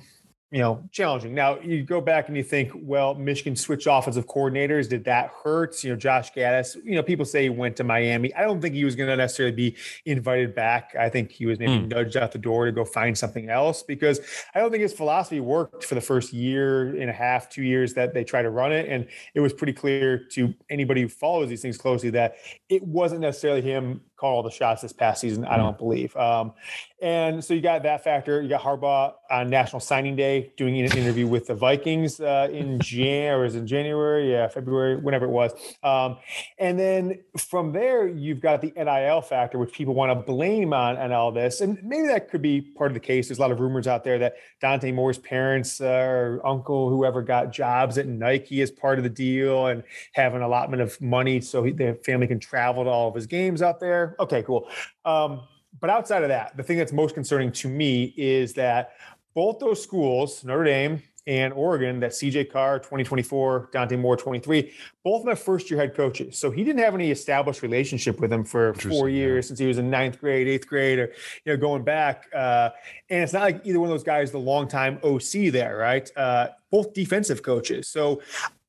you 0.49 0.59
know, 0.59 0.81
challenging. 0.91 1.33
Now 1.33 1.59
you 1.59 1.83
go 1.83 1.99
back 1.99 2.29
and 2.29 2.38
you 2.38 2.44
think, 2.44 2.71
well, 2.73 3.13
Michigan 3.13 3.55
switched 3.55 3.85
offensive 3.85 4.27
coordinators. 4.27 4.88
Did 4.88 5.03
that 5.03 5.31
hurt? 5.44 5.83
You 5.83 5.89
know, 5.89 5.95
Josh 5.97 6.31
Gattis, 6.31 6.77
you 6.85 6.95
know, 6.95 7.03
people 7.03 7.25
say 7.25 7.44
he 7.44 7.49
went 7.49 7.75
to 7.77 7.83
Miami. 7.83 8.33
I 8.33 8.44
don't 8.44 8.61
think 8.61 8.73
he 8.73 8.85
was 8.85 8.95
going 8.95 9.09
to 9.09 9.17
necessarily 9.17 9.53
be 9.53 9.75
invited 10.05 10.55
back. 10.55 10.95
I 10.97 11.09
think 11.09 11.31
he 11.31 11.45
was 11.45 11.59
maybe 11.59 11.73
mm. 11.73 11.89
nudged 11.89 12.15
out 12.15 12.31
the 12.31 12.38
door 12.38 12.65
to 12.65 12.71
go 12.71 12.85
find 12.85 13.17
something 13.17 13.49
else 13.49 13.83
because 13.83 14.21
I 14.55 14.59
don't 14.59 14.71
think 14.71 14.83
his 14.83 14.94
philosophy 14.94 15.41
worked 15.41 15.83
for 15.83 15.95
the 15.95 16.01
first 16.01 16.31
year 16.31 16.95
and 16.95 17.09
a 17.09 17.13
half, 17.13 17.50
two 17.50 17.63
years 17.63 17.93
that 17.95 18.13
they 18.13 18.23
tried 18.23 18.43
to 18.43 18.50
run 18.50 18.71
it. 18.71 18.88
And 18.88 19.05
it 19.33 19.41
was 19.41 19.51
pretty 19.51 19.73
clear 19.73 20.17
to 20.31 20.53
anybody 20.69 21.01
who 21.01 21.09
follows 21.09 21.50
these 21.50 21.61
things 21.61 21.77
closely 21.77 22.09
that 22.11 22.38
it 22.69 22.81
wasn't 22.83 23.19
necessarily 23.19 23.61
him 23.61 24.00
call 24.17 24.37
all 24.37 24.43
the 24.43 24.51
shots 24.51 24.81
this 24.81 24.93
past 24.93 25.21
season. 25.21 25.45
I 25.45 25.57
don't 25.57 25.75
mm. 25.75 25.79
believe. 25.79 26.15
Um, 26.17 26.53
and 26.99 27.45
so 27.45 27.53
you 27.53 27.61
got 27.61 27.83
that 27.83 28.03
factor. 28.03 28.41
You 28.41 28.49
got 28.49 28.61
Harbaugh 28.61 29.13
on 29.29 29.51
National 29.51 29.79
Signing 29.79 30.15
Day 30.15 30.51
doing 30.57 30.79
an 30.79 30.97
interview 30.97 31.27
with 31.27 31.45
the 31.45 31.53
Vikings 31.53 32.19
uh, 32.19 32.47
in 32.51 32.79
Jan 32.79 33.35
or 33.35 33.45
is 33.45 33.55
in 33.55 33.67
January, 33.67 34.31
yeah, 34.31 34.47
February, 34.47 34.95
whenever 34.95 35.25
it 35.25 35.29
was. 35.29 35.51
Um, 35.83 36.17
and 36.57 36.79
then 36.79 37.19
from 37.37 37.71
there, 37.71 38.07
you've 38.07 38.41
got 38.41 38.61
the 38.61 38.73
NIL 38.75 39.21
factor, 39.21 39.59
which 39.59 39.71
people 39.73 39.93
want 39.93 40.09
to 40.09 40.15
blame 40.15 40.73
on 40.73 40.97
and 40.97 41.13
all 41.13 41.31
this. 41.31 41.61
And 41.61 41.77
maybe 41.83 42.07
that 42.07 42.31
could 42.31 42.41
be 42.41 42.61
part 42.61 42.89
of 42.89 42.95
the 42.95 42.99
case. 42.99 43.27
There's 43.27 43.37
a 43.37 43.41
lot 43.41 43.51
of 43.51 43.59
rumors 43.59 43.85
out 43.85 44.03
there 44.03 44.17
that 44.17 44.37
Dante 44.59 44.91
Moore's 44.91 45.19
parents 45.19 45.79
uh, 45.79 45.85
or 45.85 46.41
uncle, 46.43 46.89
whoever, 46.89 47.21
got 47.21 47.51
jobs 47.51 47.99
at 47.99 48.07
Nike 48.07 48.63
as 48.63 48.71
part 48.71 48.97
of 48.97 49.03
the 49.03 49.09
deal 49.09 49.67
and 49.67 49.83
have 50.13 50.33
an 50.33 50.41
allotment 50.41 50.81
of 50.81 50.99
money 50.99 51.41
so 51.41 51.63
he, 51.63 51.71
the 51.71 51.93
family 52.03 52.25
can 52.25 52.39
travel 52.39 52.85
to 52.85 52.89
all 52.89 53.09
of 53.09 53.13
his 53.13 53.27
games 53.27 53.61
out 53.61 53.79
there. 53.79 54.06
Okay, 54.19 54.44
cool. 54.44 54.69
Um, 55.06 55.42
but 55.80 55.89
outside 55.89 56.24
of 56.24 56.30
that, 56.30 56.57
the 56.57 56.63
thing 56.63 56.77
that's 56.77 56.94
most 56.94 57.13
concerning 57.13 57.51
to 57.54 57.68
me 57.68 58.13
is 58.18 58.54
that 58.54 58.92
both 59.36 59.59
those 59.59 59.81
schools, 59.81 60.44
Notre 60.44 60.63
Dame 60.63 61.04
and 61.27 61.54
Oregon, 61.54 62.00
that 62.00 62.12
CJ 62.12 62.50
Carr 62.50 62.80
2024, 62.80 63.69
Dante 63.74 63.98
Moore 63.98 64.15
23, 64.15 64.74
both 65.04 65.25
my 65.25 65.36
first 65.36 65.69
year 65.69 65.80
head 65.80 65.94
coaches. 65.94 66.38
So 66.38 66.50
he 66.50 66.63
didn't 66.63 66.81
have 66.81 66.95
any 66.95 67.12
established 67.12 67.62
relationship 67.62 68.19
with 68.19 68.30
them 68.30 68.45
for 68.45 68.74
four 68.75 69.09
years 69.09 69.45
yeah. 69.45 69.48
since 69.50 69.59
he 69.59 69.68
was 69.68 69.77
in 69.77 69.89
ninth 69.89 70.19
grade, 70.19 70.48
eighth 70.48 70.68
grade, 70.68 71.00
or 71.00 71.13
you 71.45 71.53
know 71.53 71.57
going 71.57 71.83
back. 71.83 72.25
Uh, 72.33 72.69
and 73.10 73.21
it's 73.21 73.33
not 73.33 73.42
like 73.42 73.62
either 73.65 73.80
one 73.80 73.89
of 73.89 73.94
those 73.94 74.03
guys 74.03 74.31
the 74.31 74.39
long 74.39 74.68
time 74.68 75.00
OC 75.03 75.51
there, 75.51 75.77
right? 75.77 76.10
Uh, 76.15 76.48
both 76.71 76.94
defensive 76.94 77.44
coaches. 77.44 77.89
So 77.89 78.21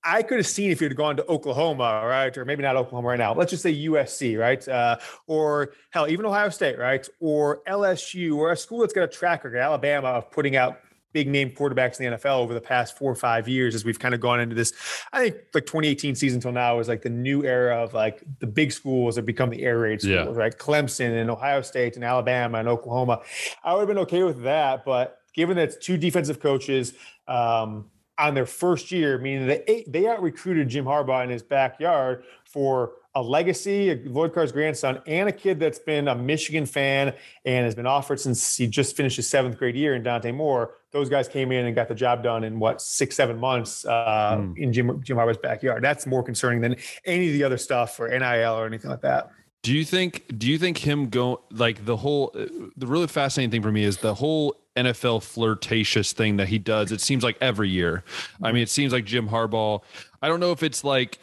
I 0.05 0.23
could 0.23 0.39
have 0.39 0.47
seen 0.47 0.71
if 0.71 0.81
you'd 0.81 0.97
gone 0.97 1.17
to 1.17 1.27
Oklahoma, 1.27 2.03
right, 2.05 2.37
or 2.37 2.45
maybe 2.45 2.63
not 2.63 2.77
Oklahoma 2.77 3.09
right 3.09 3.19
now. 3.19 3.35
Let's 3.35 3.51
just 3.51 3.63
say 3.63 3.75
USC, 3.75 4.39
right, 4.39 4.67
uh, 4.69 4.99
or 5.27 5.73
hell, 5.91 6.09
even 6.09 6.25
Ohio 6.25 6.49
State, 6.51 6.79
right, 6.79 7.07
or 7.21 7.63
LSU, 7.69 8.37
or 8.37 8.53
a 8.53 8.57
school 8.57 8.81
that's 8.81 8.93
got 8.93 9.03
a 9.05 9.09
track 9.09 9.45
record, 9.45 9.59
Alabama, 9.59 10.09
of 10.09 10.31
putting 10.31 10.57
out 10.57 10.81
big 11.13 11.29
name 11.29 11.51
quarterbacks 11.51 12.01
in 12.01 12.11
the 12.11 12.17
NFL 12.17 12.39
over 12.39 12.55
the 12.55 12.61
past 12.61 12.97
four 12.97 13.11
or 13.11 13.15
five 13.15 13.49
years 13.49 13.75
as 13.75 13.85
we've 13.85 13.99
kind 13.99 14.15
of 14.15 14.21
gone 14.21 14.41
into 14.41 14.55
this. 14.55 14.73
I 15.13 15.21
think 15.21 15.37
like 15.55 15.67
2018 15.67 16.15
season 16.15 16.37
until 16.37 16.53
now 16.53 16.79
is 16.79 16.89
like 16.89 17.03
the 17.03 17.11
new 17.11 17.45
era 17.45 17.83
of 17.83 17.95
like 17.95 18.23
the 18.41 18.47
big 18.47 18.73
schools 18.73 19.17
have 19.17 19.27
become 19.27 19.51
the 19.51 19.63
air 19.63 19.79
raid 19.79 20.01
schools, 20.01 20.37
yeah. 20.37 20.43
right? 20.43 20.57
Clemson 20.57 21.21
and 21.21 21.31
Ohio 21.31 21.63
State 21.63 21.97
and 21.97 22.05
Alabama 22.05 22.59
and 22.59 22.69
Oklahoma. 22.69 23.23
I 23.65 23.73
would 23.73 23.81
have 23.81 23.89
been 23.89 23.99
okay 23.99 24.23
with 24.23 24.43
that, 24.43 24.85
but 24.85 25.19
given 25.35 25.57
that 25.57 25.71
it's 25.71 25.77
two 25.85 25.97
defensive 25.97 26.41
coaches, 26.41 26.95
um, 27.27 27.91
on 28.19 28.35
their 28.35 28.47
first 28.47 28.91
year, 28.91 29.19
meaning 29.19 29.47
they 29.47 29.85
they 29.87 30.07
out 30.07 30.21
recruited 30.23 30.69
Jim 30.69 30.85
Harbaugh 30.85 31.25
in 31.25 31.31
his 31.31 31.43
backyard 31.43 32.25
for 32.45 32.93
a 33.15 33.23
legacy, 33.23 33.95
Lloyd 34.05 34.33
Carr's 34.33 34.53
grandson, 34.53 35.01
and 35.07 35.29
a 35.29 35.33
kid 35.33 35.59
that's 35.59 35.79
been 35.79 36.09
a 36.09 36.15
Michigan 36.15 36.67
fan 36.67 37.15
and 37.45 37.65
has 37.65 37.75
been 37.75 37.87
offered 37.87 38.21
since 38.21 38.57
he 38.57 38.67
just 38.67 38.97
finished 38.97 39.17
his 39.17 39.29
seventh 39.29 39.59
grade 39.59 39.75
year 39.75 39.95
in 39.95 40.03
Dante 40.03 40.31
Moore. 40.31 40.75
Those 40.93 41.09
guys 41.09 41.29
came 41.29 41.51
in 41.51 41.67
and 41.67 41.75
got 41.75 41.89
the 41.89 41.95
job 41.95 42.23
done 42.23 42.45
in 42.45 42.59
what 42.59 42.81
six, 42.81 43.17
seven 43.17 43.39
months 43.39 43.85
uh, 43.85 44.39
mm. 44.39 44.57
in 44.57 44.73
Jim 44.73 45.03
Jim 45.03 45.17
Harbaugh's 45.17 45.39
backyard. 45.39 45.83
That's 45.83 46.07
more 46.07 46.23
concerning 46.23 46.61
than 46.61 46.77
any 47.05 47.29
of 47.29 47.33
the 47.33 47.45
other 47.45 47.59
stuff 47.59 47.99
or 47.99 48.09
NIL 48.09 48.55
or 48.55 48.67
anything 48.67 48.91
like 48.91 49.03
that. 49.03 49.31
Do 49.63 49.75
you 49.75 49.85
think? 49.85 50.39
Do 50.39 50.47
you 50.47 50.59
think 50.59 50.79
him 50.79 51.09
go 51.09 51.43
like 51.51 51.85
the 51.85 51.97
whole? 51.97 52.31
The 52.77 52.87
really 52.87 53.09
fascinating 53.09 53.51
thing 53.51 53.63
for 53.63 53.73
me 53.73 53.85
is 53.85 53.99
the 53.99 54.15
whole 54.15 54.57
NFL 54.79 55.23
flirtatious 55.23 56.13
thing 56.13 56.37
that 56.37 56.49
he 56.49 56.59
does. 56.59 56.93
It 56.93 57.01
seems 57.01 57.23
like 57.23 57.37
every 57.41 57.69
year. 57.69 58.05
I 58.43 58.53
mean, 58.53 58.63
it 58.63 58.71
seems 58.71 58.93
like 58.93 59.05
Jim 59.05 59.29
Harbaugh. 59.29 59.83
I 60.23 60.29
don't 60.29 60.41
know 60.41 60.53
if 60.53 60.63
it's 60.63 60.85
like 60.85 61.19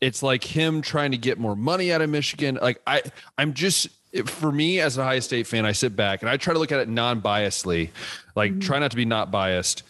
it's 0.00 0.22
like 0.22 0.42
him 0.42 0.82
trying 0.82 1.12
to 1.12 1.18
get 1.18 1.38
more 1.38 1.54
money 1.54 1.92
out 1.92 2.02
of 2.02 2.10
Michigan. 2.10 2.58
Like 2.60 2.82
I, 2.86 3.02
I'm 3.38 3.54
just 3.54 3.88
for 4.26 4.52
me 4.52 4.80
as 4.80 4.98
a 4.98 5.02
Ohio 5.02 5.20
State 5.20 5.46
fan, 5.46 5.64
I 5.64 5.72
sit 5.72 5.96
back 5.96 6.22
and 6.22 6.28
I 6.28 6.36
try 6.36 6.52
to 6.52 6.58
look 6.58 6.72
at 6.72 6.80
it 6.80 6.88
non-biasedly, 6.88 7.90
like 8.34 8.52
mm-hmm. 8.52 8.60
try 8.60 8.78
not 8.78 8.90
to 8.90 8.96
be 8.96 9.04
not 9.04 9.30
biased. 9.30 9.84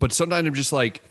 But 0.00 0.12
sometimes 0.12 0.46
I'm 0.46 0.54
just 0.54 0.72
like, 0.72 1.02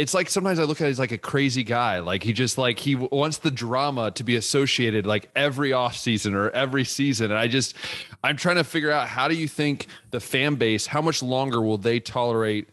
it's 0.00 0.14
like 0.14 0.30
sometimes 0.30 0.58
I 0.58 0.64
look 0.64 0.80
at 0.80 0.86
it 0.86 0.90
as 0.92 0.98
like 0.98 1.12
a 1.12 1.18
crazy 1.18 1.62
guy. 1.62 1.98
Like 1.98 2.22
he 2.22 2.32
just 2.32 2.56
like 2.56 2.78
he 2.78 2.94
wants 2.94 3.36
the 3.36 3.50
drama 3.50 4.10
to 4.12 4.24
be 4.24 4.34
associated 4.36 5.06
like 5.06 5.28
every 5.36 5.74
off 5.74 5.94
season 5.94 6.34
or 6.34 6.48
every 6.50 6.84
season. 6.84 7.30
And 7.30 7.38
I 7.38 7.48
just 7.48 7.76
I'm 8.24 8.38
trying 8.38 8.56
to 8.56 8.64
figure 8.64 8.90
out 8.90 9.08
how 9.08 9.28
do 9.28 9.34
you 9.34 9.46
think 9.46 9.88
the 10.10 10.18
fan 10.18 10.54
base, 10.54 10.86
how 10.86 11.02
much 11.02 11.22
longer 11.22 11.60
will 11.60 11.76
they 11.76 12.00
tolerate 12.00 12.70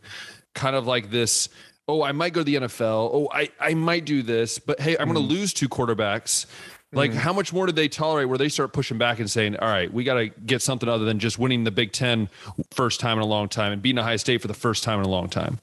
kind 0.56 0.74
of 0.74 0.88
like 0.88 1.12
this? 1.12 1.50
Oh, 1.90 2.02
I 2.02 2.14
might 2.14 2.32
go 2.32 2.40
to 2.42 2.46
the 2.46 2.56
NFL. 2.56 3.10
Oh, 3.14 3.30
I, 3.34 3.50
I 3.60 3.74
might 3.74 4.06
do 4.06 4.24
this, 4.24 4.58
but 4.58 4.80
hey, 4.80 4.98
I'm 4.98 5.10
mm. 5.10 5.14
going 5.14 5.28
to 5.28 5.34
lose 5.34 5.54
two 5.54 5.68
quarterbacks. 5.68 6.46
Like, 6.94 7.12
mm. 7.12 7.16
how 7.16 7.34
much 7.34 7.52
more 7.52 7.66
did 7.66 7.76
they 7.76 7.88
tolerate 7.88 8.28
where 8.28 8.38
they 8.38 8.50
start 8.50 8.74
pushing 8.74 8.98
back 8.98 9.20
and 9.20 9.30
saying, 9.30 9.58
all 9.58 9.70
right, 9.70 9.92
we 9.92 10.04
got 10.04 10.16
to 10.16 10.28
get 10.28 10.62
something 10.62 10.88
other 10.88 11.06
than 11.06 11.20
just 11.20 11.40
winning 11.40 11.64
the 11.64 11.72
Big 11.72 11.94
Ten 11.94 12.30
first 12.72 13.00
time 13.00 13.18
in 13.18 13.24
a 13.24 13.28
long 13.28 13.48
time 13.48 13.72
and 13.72 13.82
beating 13.82 14.00
Ohio 14.00 14.18
State 14.18 14.42
for 14.42 14.48
the 14.48 14.54
first 14.54 14.84
time 14.84 15.00
in 15.00 15.06
a 15.06 15.10
long 15.10 15.30
time? 15.30 15.60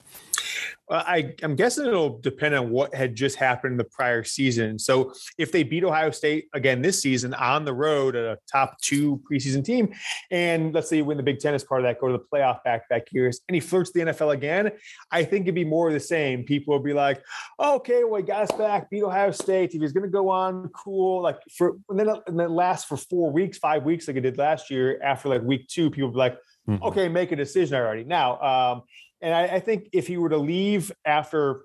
I, 0.90 1.34
I'm 1.42 1.56
guessing 1.56 1.86
it'll 1.86 2.18
depend 2.18 2.54
on 2.54 2.70
what 2.70 2.94
had 2.94 3.14
just 3.14 3.36
happened 3.36 3.72
in 3.72 3.78
the 3.78 3.84
prior 3.84 4.22
season. 4.22 4.78
So 4.78 5.14
if 5.38 5.50
they 5.50 5.62
beat 5.62 5.82
Ohio 5.82 6.10
State 6.10 6.48
again 6.52 6.82
this 6.82 7.00
season 7.00 7.32
on 7.34 7.64
the 7.64 7.72
road, 7.72 8.16
at 8.16 8.24
a 8.24 8.38
top 8.50 8.78
two 8.80 9.22
preseason 9.30 9.64
team, 9.64 9.94
and 10.30 10.74
let's 10.74 10.90
say 10.90 10.98
you 10.98 11.04
win 11.04 11.16
the 11.16 11.22
Big 11.22 11.38
Ten 11.38 11.54
as 11.54 11.64
part 11.64 11.80
of 11.80 11.84
that, 11.86 12.00
go 12.00 12.08
to 12.08 12.12
the 12.12 12.24
playoff 12.32 12.62
back 12.64 12.88
back 12.90 13.10
years, 13.12 13.40
and 13.48 13.54
he 13.54 13.60
flirts 13.60 13.92
the 13.92 14.00
NFL 14.00 14.34
again, 14.34 14.72
I 15.10 15.24
think 15.24 15.44
it'd 15.44 15.54
be 15.54 15.64
more 15.64 15.88
of 15.88 15.94
the 15.94 16.00
same. 16.00 16.44
People 16.44 16.74
will 16.74 16.84
be 16.84 16.92
like, 16.92 17.22
oh, 17.58 17.76
"Okay, 17.76 18.04
well, 18.04 18.20
he 18.20 18.26
got 18.26 18.42
us 18.42 18.56
back, 18.58 18.90
beat 18.90 19.02
Ohio 19.02 19.30
State. 19.30 19.74
If 19.74 19.80
he's 19.80 19.92
going 19.92 20.04
to 20.04 20.10
go 20.10 20.28
on, 20.28 20.68
cool." 20.68 21.22
Like 21.22 21.38
for 21.56 21.76
and 21.88 21.98
then 21.98 22.08
and 22.26 22.38
then 22.38 22.54
last 22.54 22.86
for 22.88 22.98
four 22.98 23.30
weeks, 23.30 23.56
five 23.56 23.84
weeks, 23.84 24.06
like 24.06 24.16
it 24.16 24.20
did 24.20 24.36
last 24.36 24.70
year. 24.70 25.00
After 25.02 25.30
like 25.30 25.42
week 25.42 25.66
two, 25.68 25.90
people 25.90 26.10
be 26.10 26.18
like, 26.18 26.36
mm-hmm. 26.68 26.82
"Okay, 26.84 27.08
make 27.08 27.32
a 27.32 27.36
decision 27.36 27.76
already." 27.76 28.04
Now, 28.04 28.40
um, 28.40 28.82
and 29.24 29.34
I, 29.34 29.56
I 29.56 29.60
think 29.60 29.88
if 29.92 30.06
he 30.06 30.18
were 30.18 30.28
to 30.28 30.36
leave 30.36 30.92
after 31.04 31.62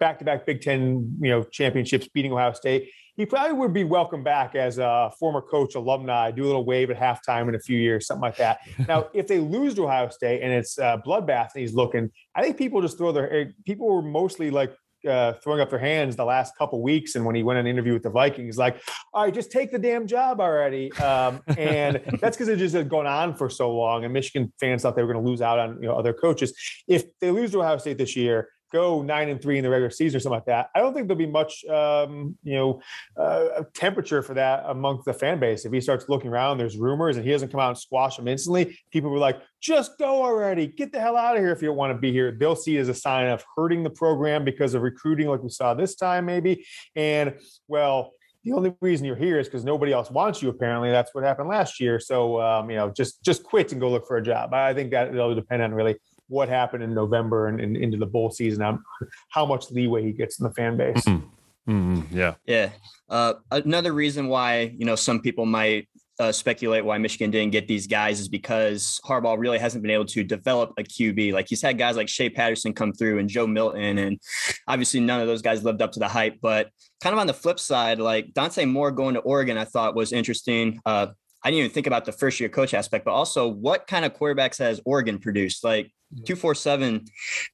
back 0.00 0.18
to 0.18 0.24
back 0.24 0.44
Big 0.46 0.60
Ten, 0.60 1.16
you 1.20 1.30
know, 1.30 1.44
championships, 1.44 2.08
beating 2.08 2.32
Ohio 2.32 2.52
State, 2.52 2.90
he 3.16 3.24
probably 3.24 3.52
would 3.52 3.72
be 3.72 3.84
welcome 3.84 4.22
back 4.22 4.54
as 4.54 4.78
a 4.78 5.10
former 5.18 5.40
coach, 5.40 5.74
alumni, 5.74 6.30
do 6.30 6.44
a 6.44 6.46
little 6.46 6.64
wave 6.64 6.90
at 6.90 6.98
halftime 6.98 7.48
in 7.48 7.54
a 7.54 7.58
few 7.58 7.78
years, 7.78 8.06
something 8.06 8.22
like 8.22 8.36
that. 8.36 8.58
now, 8.88 9.08
if 9.14 9.26
they 9.26 9.38
lose 9.38 9.74
to 9.74 9.84
Ohio 9.84 10.08
State 10.08 10.42
and 10.42 10.52
it's 10.52 10.76
a 10.78 11.00
bloodbath 11.06 11.50
and 11.54 11.60
he's 11.60 11.74
looking, 11.74 12.10
I 12.34 12.42
think 12.42 12.58
people 12.58 12.82
just 12.82 12.98
throw 12.98 13.12
their 13.12 13.32
eh, 13.32 13.44
people 13.64 13.86
were 13.86 14.02
mostly 14.02 14.50
like 14.50 14.74
uh, 15.06 15.34
throwing 15.42 15.60
up 15.60 15.70
their 15.70 15.78
hands 15.78 16.16
the 16.16 16.24
last 16.24 16.56
couple 16.56 16.82
weeks. 16.82 17.14
And 17.14 17.24
when 17.24 17.34
he 17.34 17.42
went 17.42 17.58
on 17.58 17.66
an 17.66 17.70
interview 17.70 17.92
with 17.92 18.02
the 18.02 18.10
Vikings, 18.10 18.58
like, 18.58 18.82
all 19.12 19.24
right, 19.24 19.34
just 19.34 19.50
take 19.50 19.70
the 19.70 19.78
damn 19.78 20.06
job 20.06 20.40
already. 20.40 20.92
Um, 20.94 21.42
and 21.56 22.00
that's 22.20 22.36
because 22.36 22.48
it 22.48 22.58
just 22.58 22.74
had 22.74 22.88
gone 22.88 23.06
on 23.06 23.34
for 23.34 23.48
so 23.48 23.74
long. 23.74 24.04
And 24.04 24.12
Michigan 24.12 24.52
fans 24.58 24.82
thought 24.82 24.96
they 24.96 25.02
were 25.02 25.12
going 25.12 25.24
to 25.24 25.30
lose 25.30 25.42
out 25.42 25.58
on 25.58 25.80
you 25.80 25.88
know 25.88 25.96
other 25.96 26.12
coaches. 26.12 26.54
If 26.88 27.04
they 27.20 27.30
lose 27.30 27.52
to 27.52 27.60
Ohio 27.60 27.78
State 27.78 27.98
this 27.98 28.16
year, 28.16 28.48
go 28.72 29.02
nine 29.02 29.28
and 29.28 29.40
three 29.40 29.58
in 29.58 29.64
the 29.64 29.70
regular 29.70 29.90
season 29.90 30.16
or 30.16 30.20
something 30.20 30.36
like 30.36 30.46
that, 30.46 30.70
I 30.74 30.80
don't 30.80 30.94
think 30.94 31.08
there'll 31.08 31.18
be 31.18 31.26
much, 31.26 31.64
um, 31.66 32.36
you 32.42 32.54
know, 32.54 32.80
uh, 33.16 33.62
temperature 33.74 34.22
for 34.22 34.34
that 34.34 34.64
amongst 34.66 35.04
the 35.04 35.14
fan 35.14 35.38
base. 35.38 35.64
If 35.64 35.72
he 35.72 35.80
starts 35.80 36.08
looking 36.08 36.30
around, 36.30 36.58
there's 36.58 36.76
rumors, 36.76 37.16
and 37.16 37.24
he 37.24 37.32
doesn't 37.32 37.50
come 37.50 37.60
out 37.60 37.68
and 37.68 37.78
squash 37.78 38.16
them 38.16 38.28
instantly. 38.28 38.78
People 38.90 39.10
were 39.10 39.18
like, 39.18 39.40
"Just 39.60 39.98
go 39.98 40.22
already, 40.22 40.66
get 40.66 40.92
the 40.92 41.00
hell 41.00 41.16
out 41.16 41.36
of 41.36 41.42
here 41.42 41.52
if 41.52 41.62
you 41.62 41.68
don't 41.68 41.76
want 41.76 41.92
to 41.92 41.98
be 41.98 42.12
here." 42.12 42.32
They'll 42.32 42.56
see 42.56 42.76
it 42.76 42.80
as 42.80 42.88
a 42.88 42.94
sign 42.94 43.28
of 43.28 43.44
hurting 43.56 43.82
the 43.82 43.90
program 43.90 44.44
because 44.44 44.74
of 44.74 44.82
recruiting, 44.82 45.28
like 45.28 45.42
we 45.42 45.50
saw 45.50 45.74
this 45.74 45.94
time, 45.94 46.26
maybe. 46.26 46.66
And 46.94 47.34
well, 47.68 48.12
the 48.46 48.52
only 48.52 48.72
reason 48.80 49.04
you're 49.04 49.16
here 49.16 49.40
is 49.40 49.48
because 49.48 49.64
nobody 49.64 49.92
else 49.92 50.08
wants 50.08 50.40
you. 50.40 50.48
Apparently, 50.48 50.88
that's 50.88 51.12
what 51.12 51.24
happened 51.24 51.48
last 51.48 51.80
year. 51.80 51.98
So, 51.98 52.40
um, 52.40 52.70
you 52.70 52.76
know, 52.76 52.90
just 52.90 53.24
just 53.24 53.42
quit 53.42 53.72
and 53.72 53.80
go 53.80 53.90
look 53.90 54.06
for 54.06 54.18
a 54.18 54.22
job. 54.22 54.54
I 54.54 54.72
think 54.72 54.92
that 54.92 55.08
it'll 55.08 55.34
depend 55.34 55.62
on 55.62 55.74
really 55.74 55.96
what 56.28 56.48
happened 56.48 56.82
in 56.82 56.94
November 56.94 57.48
and, 57.48 57.60
and 57.60 57.76
into 57.76 57.96
the 57.96 58.06
bowl 58.06 58.30
season, 58.30 58.62
um, 58.62 58.84
how 59.30 59.46
much 59.46 59.70
leeway 59.70 60.02
he 60.02 60.12
gets 60.12 60.40
in 60.40 60.44
the 60.44 60.52
fan 60.52 60.76
base. 60.76 61.02
Mm-hmm. 61.04 61.26
Mm-hmm. 61.70 62.16
Yeah. 62.16 62.34
Yeah. 62.46 62.70
Uh, 63.08 63.34
another 63.50 63.92
reason 63.92 64.28
why, 64.28 64.74
you 64.78 64.86
know, 64.86 64.96
some 64.96 65.20
people 65.20 65.46
might 65.46 65.88
uh, 66.18 66.32
speculate 66.32 66.84
why 66.84 66.96
Michigan 66.98 67.30
didn't 67.30 67.52
get 67.52 67.68
these 67.68 67.86
guys 67.86 68.20
is 68.20 68.28
because 68.28 69.00
Harbaugh 69.04 69.38
really 69.38 69.58
hasn't 69.58 69.82
been 69.82 69.90
able 69.90 70.06
to 70.06 70.24
develop 70.24 70.72
a 70.78 70.82
QB. 70.82 71.32
Like 71.32 71.46
he's 71.48 71.60
had 71.60 71.76
guys 71.76 71.96
like 71.96 72.08
Shea 72.08 72.30
Patterson 72.30 72.72
come 72.72 72.92
through 72.92 73.18
and 73.18 73.28
Joe 73.28 73.46
Milton, 73.46 73.98
and 73.98 74.18
obviously 74.66 75.00
none 75.00 75.20
of 75.20 75.26
those 75.26 75.42
guys 75.42 75.62
lived 75.62 75.82
up 75.82 75.92
to 75.92 75.98
the 75.98 76.08
hype. 76.08 76.38
But 76.40 76.70
kind 77.02 77.12
of 77.12 77.18
on 77.18 77.26
the 77.26 77.34
flip 77.34 77.60
side, 77.60 77.98
like 77.98 78.32
Dante 78.32 78.64
Moore 78.64 78.92
going 78.92 79.14
to 79.14 79.20
Oregon, 79.20 79.58
I 79.58 79.64
thought 79.64 79.94
was 79.94 80.12
interesting. 80.12 80.80
Uh, 80.86 81.08
I 81.44 81.50
didn't 81.50 81.58
even 81.60 81.70
think 81.70 81.86
about 81.86 82.06
the 82.06 82.12
first 82.12 82.40
year 82.40 82.48
coach 82.48 82.72
aspect, 82.72 83.04
but 83.04 83.12
also 83.12 83.46
what 83.46 83.86
kind 83.86 84.04
of 84.04 84.14
quarterbacks 84.14 84.58
has 84.58 84.80
Oregon 84.84 85.18
produced? 85.18 85.64
Like 85.64 85.92
247 86.24 87.06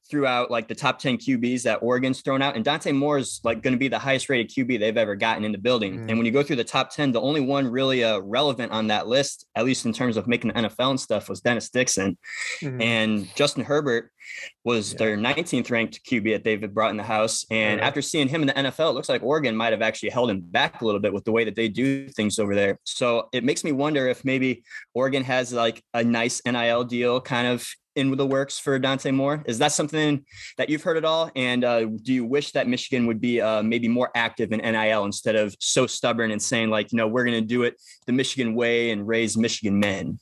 throughout 0.09 0.51
like 0.51 0.67
the 0.67 0.75
top 0.75 0.99
10 0.99 1.17
QBs 1.17 1.63
that 1.63 1.77
Oregon's 1.81 2.21
thrown 2.21 2.41
out. 2.41 2.55
And 2.55 2.63
Dante 2.63 2.91
Moore 2.91 3.17
is 3.17 3.39
like 3.43 3.61
going 3.61 3.73
to 3.73 3.77
be 3.77 3.87
the 3.87 3.99
highest 3.99 4.29
rated 4.29 4.49
QB 4.49 4.79
they've 4.79 4.97
ever 4.97 5.15
gotten 5.15 5.43
in 5.43 5.51
the 5.51 5.57
building. 5.57 5.93
Mm-hmm. 5.93 6.09
And 6.09 6.17
when 6.17 6.25
you 6.25 6.31
go 6.31 6.43
through 6.43 6.57
the 6.57 6.63
top 6.63 6.91
10, 6.91 7.11
the 7.11 7.21
only 7.21 7.41
one 7.41 7.67
really 7.67 8.03
uh, 8.03 8.19
relevant 8.19 8.71
on 8.71 8.87
that 8.87 9.07
list, 9.07 9.45
at 9.55 9.65
least 9.65 9.85
in 9.85 9.93
terms 9.93 10.17
of 10.17 10.27
making 10.27 10.51
the 10.53 10.61
NFL 10.61 10.91
and 10.91 10.99
stuff, 10.99 11.29
was 11.29 11.41
Dennis 11.41 11.69
Dixon. 11.69 12.17
Mm-hmm. 12.61 12.81
And 12.81 13.35
Justin 13.35 13.63
Herbert 13.63 14.11
was 14.63 14.93
yeah. 14.93 14.99
their 14.99 15.17
19th 15.17 15.69
ranked 15.69 15.99
QB 16.05 16.31
that 16.33 16.43
they've 16.43 16.73
brought 16.73 16.91
in 16.91 16.97
the 16.97 17.03
house. 17.03 17.45
And 17.51 17.81
after 17.81 18.01
seeing 18.01 18.27
him 18.27 18.41
in 18.41 18.47
the 18.47 18.53
NFL, 18.53 18.91
it 18.91 18.93
looks 18.93 19.09
like 19.09 19.23
Oregon 19.23 19.55
might 19.55 19.73
have 19.73 19.81
actually 19.81 20.09
held 20.09 20.29
him 20.29 20.41
back 20.41 20.81
a 20.81 20.85
little 20.85 21.01
bit 21.01 21.13
with 21.13 21.25
the 21.25 21.31
way 21.31 21.43
that 21.43 21.55
they 21.55 21.67
do 21.67 22.07
things 22.09 22.39
over 22.39 22.55
there. 22.55 22.79
So 22.83 23.29
it 23.33 23.43
makes 23.43 23.63
me 23.63 23.71
wonder 23.71 24.07
if 24.07 24.23
maybe 24.23 24.63
Oregon 24.93 25.23
has 25.23 25.53
like 25.53 25.83
a 25.93 26.03
nice 26.03 26.41
NIL 26.45 26.83
deal 26.83 27.19
kind 27.21 27.47
of 27.47 27.67
in 27.95 28.15
the 28.15 28.25
works 28.25 28.59
for 28.59 28.77
Dante 28.79 29.11
Moore? 29.11 29.43
Is 29.45 29.59
that 29.59 29.71
something 29.71 30.25
that 30.57 30.69
you've 30.69 30.83
heard 30.83 30.97
at 30.97 31.05
all? 31.05 31.31
And 31.35 31.63
uh, 31.63 31.85
do 31.85 32.13
you 32.13 32.25
wish 32.25 32.51
that 32.51 32.67
Michigan 32.67 33.07
would 33.07 33.21
be 33.21 33.41
uh, 33.41 33.63
maybe 33.63 33.87
more 33.87 34.09
active 34.15 34.51
in 34.51 34.59
NIL 34.59 35.05
instead 35.05 35.35
of 35.35 35.55
so 35.59 35.87
stubborn 35.87 36.31
and 36.31 36.41
saying 36.41 36.69
like, 36.69 36.91
you 36.91 36.97
know, 36.97 37.07
we're 37.07 37.25
going 37.25 37.39
to 37.39 37.47
do 37.47 37.63
it 37.63 37.81
the 38.05 38.13
Michigan 38.13 38.55
way 38.55 38.91
and 38.91 39.07
raise 39.07 39.37
Michigan 39.37 39.79
men? 39.79 40.19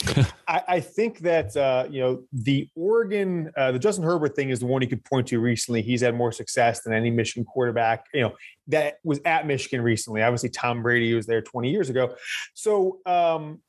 I, 0.46 0.62
I, 0.68 0.80
think 0.80 1.18
that 1.20 1.56
uh, 1.56 1.86
you 1.90 2.00
know 2.00 2.22
the 2.32 2.68
Oregon, 2.76 3.50
uh, 3.56 3.72
the 3.72 3.80
Justin 3.80 4.04
Herbert 4.04 4.36
thing 4.36 4.50
is 4.50 4.60
the 4.60 4.66
one 4.66 4.80
you 4.80 4.86
could 4.86 5.04
point 5.04 5.26
to 5.28 5.40
recently. 5.40 5.82
He's 5.82 6.02
had 6.02 6.14
more 6.14 6.30
success 6.30 6.82
than 6.82 6.92
any 6.92 7.10
Michigan 7.10 7.44
quarterback. 7.44 8.06
You 8.14 8.20
know 8.22 8.36
that 8.68 8.98
was 9.02 9.20
at 9.24 9.46
Michigan 9.46 9.82
recently. 9.82 10.22
Obviously, 10.22 10.50
Tom 10.50 10.82
Brady 10.82 11.14
was 11.14 11.26
there 11.26 11.42
20 11.42 11.70
years 11.70 11.90
ago. 11.90 12.14
So 12.54 12.98
um, 13.06 13.60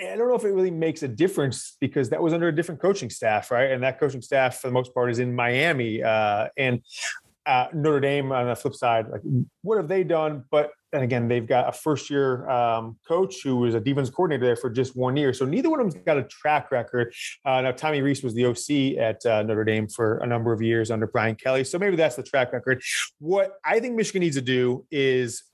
I 0.00 0.16
don't 0.16 0.28
know 0.28 0.34
if 0.34 0.44
it 0.44 0.50
really 0.50 0.70
makes 0.70 1.02
a 1.02 1.08
difference 1.08 1.76
because 1.80 2.10
that 2.10 2.20
was 2.20 2.32
under 2.32 2.48
a 2.48 2.54
different 2.54 2.80
coaching 2.80 3.10
staff, 3.10 3.50
right? 3.50 3.70
And 3.70 3.82
that 3.82 4.00
coaching 4.00 4.22
staff, 4.22 4.60
for 4.60 4.66
the 4.66 4.72
most 4.72 4.92
part, 4.92 5.10
is 5.10 5.20
in 5.20 5.34
Miami. 5.34 6.02
Uh, 6.02 6.48
and 6.56 6.80
uh, 7.46 7.66
Notre 7.72 8.00
Dame, 8.00 8.32
on 8.32 8.48
the 8.48 8.56
flip 8.56 8.74
side, 8.74 9.06
like 9.08 9.20
what 9.62 9.76
have 9.76 9.86
they 9.86 10.02
done? 10.02 10.44
But 10.50 10.70
then 10.92 11.02
again, 11.02 11.28
they've 11.28 11.46
got 11.46 11.68
a 11.68 11.72
first-year 11.72 12.48
um, 12.48 12.96
coach 13.06 13.42
who 13.42 13.56
was 13.56 13.74
a 13.74 13.80
defense 13.80 14.10
coordinator 14.10 14.46
there 14.46 14.56
for 14.56 14.70
just 14.70 14.96
one 14.96 15.16
year. 15.16 15.32
So 15.32 15.44
neither 15.44 15.68
one 15.68 15.80
of 15.80 15.90
them's 15.90 16.02
got 16.04 16.16
a 16.16 16.24
track 16.24 16.70
record. 16.70 17.12
Uh, 17.44 17.60
now, 17.60 17.72
Tommy 17.72 18.00
Rees 18.00 18.22
was 18.22 18.34
the 18.34 18.46
OC 18.46 18.98
at 18.98 19.24
uh, 19.26 19.42
Notre 19.42 19.64
Dame 19.64 19.88
for 19.88 20.18
a 20.18 20.26
number 20.26 20.52
of 20.52 20.62
years 20.62 20.90
under 20.90 21.06
Brian 21.06 21.36
Kelly. 21.36 21.64
So 21.64 21.78
maybe 21.78 21.96
that's 21.96 22.16
the 22.16 22.22
track 22.22 22.52
record. 22.52 22.82
What 23.18 23.52
I 23.64 23.78
think 23.78 23.94
Michigan 23.94 24.20
needs 24.20 24.36
to 24.36 24.42
do 24.42 24.86
is 24.90 25.44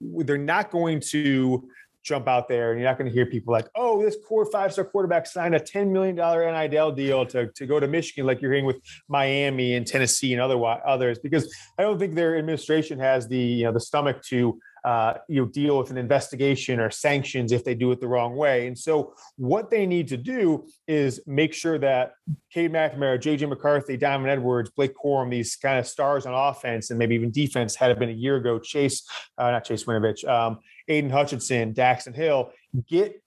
they're 0.00 0.38
not 0.38 0.70
going 0.70 1.00
to 1.00 1.68
jump 2.10 2.26
out 2.26 2.48
there 2.48 2.72
and 2.72 2.80
you're 2.80 2.88
not 2.88 2.98
going 2.98 3.08
to 3.08 3.14
hear 3.14 3.24
people 3.24 3.52
like, 3.52 3.68
oh, 3.76 4.02
this 4.02 4.16
core 4.26 4.44
five 4.44 4.72
star 4.72 4.84
quarterback 4.84 5.26
signed 5.26 5.54
a 5.54 5.60
$10 5.60 5.90
million 5.90 6.16
NIL 6.16 6.90
deal 6.90 7.24
to, 7.26 7.46
to 7.52 7.66
go 7.66 7.78
to 7.78 7.86
Michigan, 7.86 8.26
like 8.26 8.42
you're 8.42 8.50
hearing 8.50 8.66
with 8.66 8.80
Miami 9.08 9.76
and 9.76 9.86
Tennessee 9.86 10.32
and 10.32 10.42
other, 10.42 10.60
others, 10.86 11.20
because 11.20 11.54
I 11.78 11.82
don't 11.82 11.98
think 11.98 12.14
their 12.14 12.36
administration 12.36 12.98
has 12.98 13.28
the, 13.28 13.38
you 13.38 13.64
know, 13.64 13.72
the 13.72 13.80
stomach 13.80 14.22
to 14.24 14.58
uh, 14.84 15.14
you 15.28 15.42
know, 15.42 15.46
deal 15.46 15.78
with 15.78 15.90
an 15.90 15.98
investigation 15.98 16.80
or 16.80 16.90
sanctions 16.90 17.52
if 17.52 17.64
they 17.64 17.74
do 17.74 17.92
it 17.92 18.00
the 18.00 18.08
wrong 18.08 18.34
way. 18.34 18.66
And 18.66 18.78
so, 18.78 19.14
what 19.36 19.70
they 19.70 19.86
need 19.86 20.08
to 20.08 20.16
do 20.16 20.66
is 20.88 21.20
make 21.26 21.52
sure 21.52 21.78
that 21.78 22.12
Cade 22.52 22.72
McNamara, 22.72 23.20
JJ 23.20 23.48
McCarthy, 23.48 23.98
Donovan 23.98 24.30
Edwards, 24.30 24.70
Blake 24.70 24.94
Corum, 24.96 25.30
these 25.30 25.56
kind 25.56 25.78
of 25.78 25.86
stars 25.86 26.24
on 26.24 26.34
offense 26.34 26.90
and 26.90 26.98
maybe 26.98 27.14
even 27.14 27.30
defense, 27.30 27.74
had 27.74 27.90
it 27.90 27.98
been 27.98 28.08
a 28.08 28.12
year 28.12 28.36
ago, 28.36 28.58
Chase, 28.58 29.06
uh, 29.36 29.50
not 29.50 29.64
Chase 29.64 29.84
Winovich, 29.84 30.26
um, 30.26 30.58
Aidan 30.88 31.10
Hutchinson, 31.10 31.74
Daxton 31.74 32.14
Hill, 32.14 32.52
get 32.88 33.22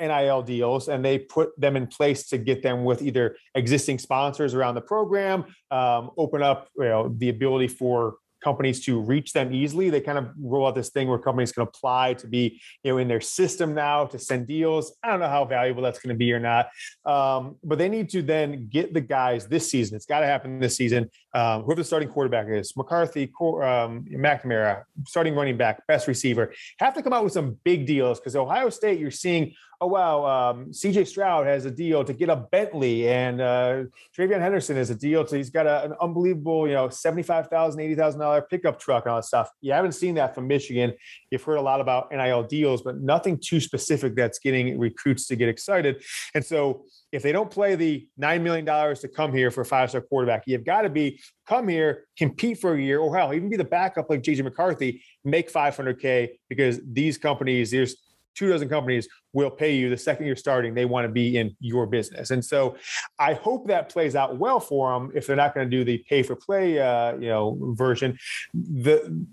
NIL 0.00 0.42
deals 0.42 0.88
and 0.88 1.04
they 1.04 1.18
put 1.18 1.58
them 1.58 1.76
in 1.76 1.86
place 1.86 2.28
to 2.28 2.38
get 2.38 2.62
them 2.62 2.84
with 2.84 3.02
either 3.02 3.36
existing 3.54 3.98
sponsors 3.98 4.54
around 4.54 4.74
the 4.74 4.80
program, 4.80 5.44
um, 5.70 6.10
open 6.18 6.42
up 6.42 6.68
you 6.76 6.84
know, 6.84 7.14
the 7.16 7.28
ability 7.28 7.68
for 7.68 8.16
companies 8.42 8.84
to 8.84 9.00
reach 9.00 9.32
them 9.32 9.52
easily. 9.52 9.90
They 9.90 10.00
kind 10.00 10.18
of 10.18 10.28
roll 10.38 10.66
out 10.66 10.74
this 10.74 10.90
thing 10.90 11.08
where 11.08 11.18
companies 11.18 11.52
can 11.52 11.62
apply 11.62 12.14
to 12.14 12.26
be, 12.26 12.60
you 12.82 12.92
know, 12.92 12.98
in 12.98 13.08
their 13.08 13.20
system 13.20 13.74
now 13.74 14.04
to 14.06 14.18
send 14.18 14.46
deals. 14.46 14.94
I 15.02 15.10
don't 15.10 15.20
know 15.20 15.28
how 15.28 15.44
valuable 15.44 15.82
that's 15.82 15.98
going 15.98 16.14
to 16.14 16.18
be 16.18 16.32
or 16.32 16.38
not, 16.38 16.68
um, 17.04 17.56
but 17.64 17.78
they 17.78 17.88
need 17.88 18.08
to 18.10 18.22
then 18.22 18.68
get 18.68 18.94
the 18.94 19.00
guys 19.00 19.48
this 19.48 19.70
season. 19.70 19.96
It's 19.96 20.06
got 20.06 20.20
to 20.20 20.26
happen 20.26 20.60
this 20.60 20.76
season. 20.76 21.10
Um, 21.36 21.64
whoever 21.64 21.82
the 21.82 21.84
starting 21.84 22.08
quarterback 22.08 22.46
is, 22.48 22.74
McCarthy, 22.78 23.24
um, 23.24 24.06
McNamara, 24.10 24.84
starting 25.06 25.34
running 25.34 25.58
back, 25.58 25.86
best 25.86 26.08
receiver, 26.08 26.54
have 26.78 26.94
to 26.94 27.02
come 27.02 27.12
out 27.12 27.24
with 27.24 27.34
some 27.34 27.58
big 27.62 27.84
deals 27.86 28.18
because 28.18 28.34
Ohio 28.34 28.70
State, 28.70 28.98
you're 28.98 29.10
seeing 29.10 29.54
oh 29.80 29.86
wow, 29.86 30.24
um, 30.24 30.66
CJ 30.70 31.06
Stroud 31.06 31.46
has 31.46 31.64
a 31.64 31.70
deal 31.70 32.04
to 32.04 32.12
get 32.12 32.28
a 32.28 32.36
Bentley, 32.36 33.08
and 33.08 33.40
uh, 33.40 33.84
TreVeyon 34.16 34.40
Henderson 34.40 34.76
has 34.76 34.90
a 34.90 34.94
deal 34.94 35.24
to 35.24 35.36
he's 35.36 35.50
got 35.50 35.66
a, 35.66 35.84
an 35.84 35.94
unbelievable, 36.00 36.66
you 36.66 36.74
know, 36.74 36.88
seventy-five 36.88 37.48
thousand, 37.48 37.80
eighty 37.80 37.94
thousand 37.94 38.20
dollar 38.20 38.42
pickup 38.42 38.78
truck 38.78 39.04
and 39.04 39.12
all 39.12 39.18
that 39.18 39.24
stuff. 39.24 39.50
You 39.60 39.72
haven't 39.72 39.92
seen 39.92 40.14
that 40.16 40.34
from 40.34 40.46
Michigan. 40.46 40.92
You've 41.30 41.42
heard 41.42 41.56
a 41.56 41.62
lot 41.62 41.80
about 41.80 42.10
NIL 42.10 42.44
deals, 42.44 42.82
but 42.82 42.98
nothing 42.98 43.38
too 43.38 43.60
specific 43.60 44.14
that's 44.14 44.38
getting 44.38 44.78
recruits 44.78 45.26
to 45.28 45.36
get 45.36 45.48
excited. 45.48 46.02
And 46.34 46.44
so, 46.44 46.84
if 47.16 47.22
they 47.22 47.32
don't 47.32 47.50
play 47.50 47.74
the 47.74 48.06
nine 48.18 48.42
million 48.42 48.66
dollars 48.66 49.00
to 49.00 49.08
come 49.08 49.32
here 49.32 49.50
for 49.50 49.62
a 49.62 49.64
five-star 49.64 50.02
quarterback, 50.02 50.42
you've 50.46 50.64
got 50.64 50.82
to 50.82 50.90
be 50.90 51.18
come 51.48 51.66
here, 51.66 52.04
compete 52.18 52.58
for 52.58 52.74
a 52.74 52.80
year, 52.80 52.98
or 52.98 53.16
hell, 53.16 53.32
even 53.32 53.48
be 53.48 53.56
the 53.56 53.64
backup 53.64 54.10
like 54.10 54.22
JJ 54.22 54.44
McCarthy, 54.44 55.02
make 55.24 55.50
500k 55.50 56.28
because 56.50 56.78
these 56.84 57.16
companies, 57.16 57.70
there's 57.70 57.96
two 58.34 58.50
dozen 58.50 58.68
companies 58.68 59.08
will 59.32 59.50
pay 59.50 59.74
you 59.74 59.88
the 59.88 59.96
second 59.96 60.26
you're 60.26 60.36
starting. 60.36 60.74
They 60.74 60.84
want 60.84 61.06
to 61.06 61.08
be 61.08 61.38
in 61.38 61.56
your 61.58 61.86
business, 61.86 62.30
and 62.30 62.44
so 62.44 62.76
I 63.18 63.32
hope 63.32 63.66
that 63.68 63.88
plays 63.88 64.14
out 64.14 64.36
well 64.36 64.60
for 64.60 64.92
them. 64.92 65.10
If 65.14 65.26
they're 65.26 65.36
not 65.36 65.54
going 65.54 65.70
to 65.70 65.74
do 65.74 65.84
the 65.84 66.04
pay 66.06 66.22
for 66.22 66.36
play, 66.36 66.78
uh, 66.78 67.14
you 67.14 67.28
know, 67.28 67.56
version, 67.72 68.18
the 68.52 69.24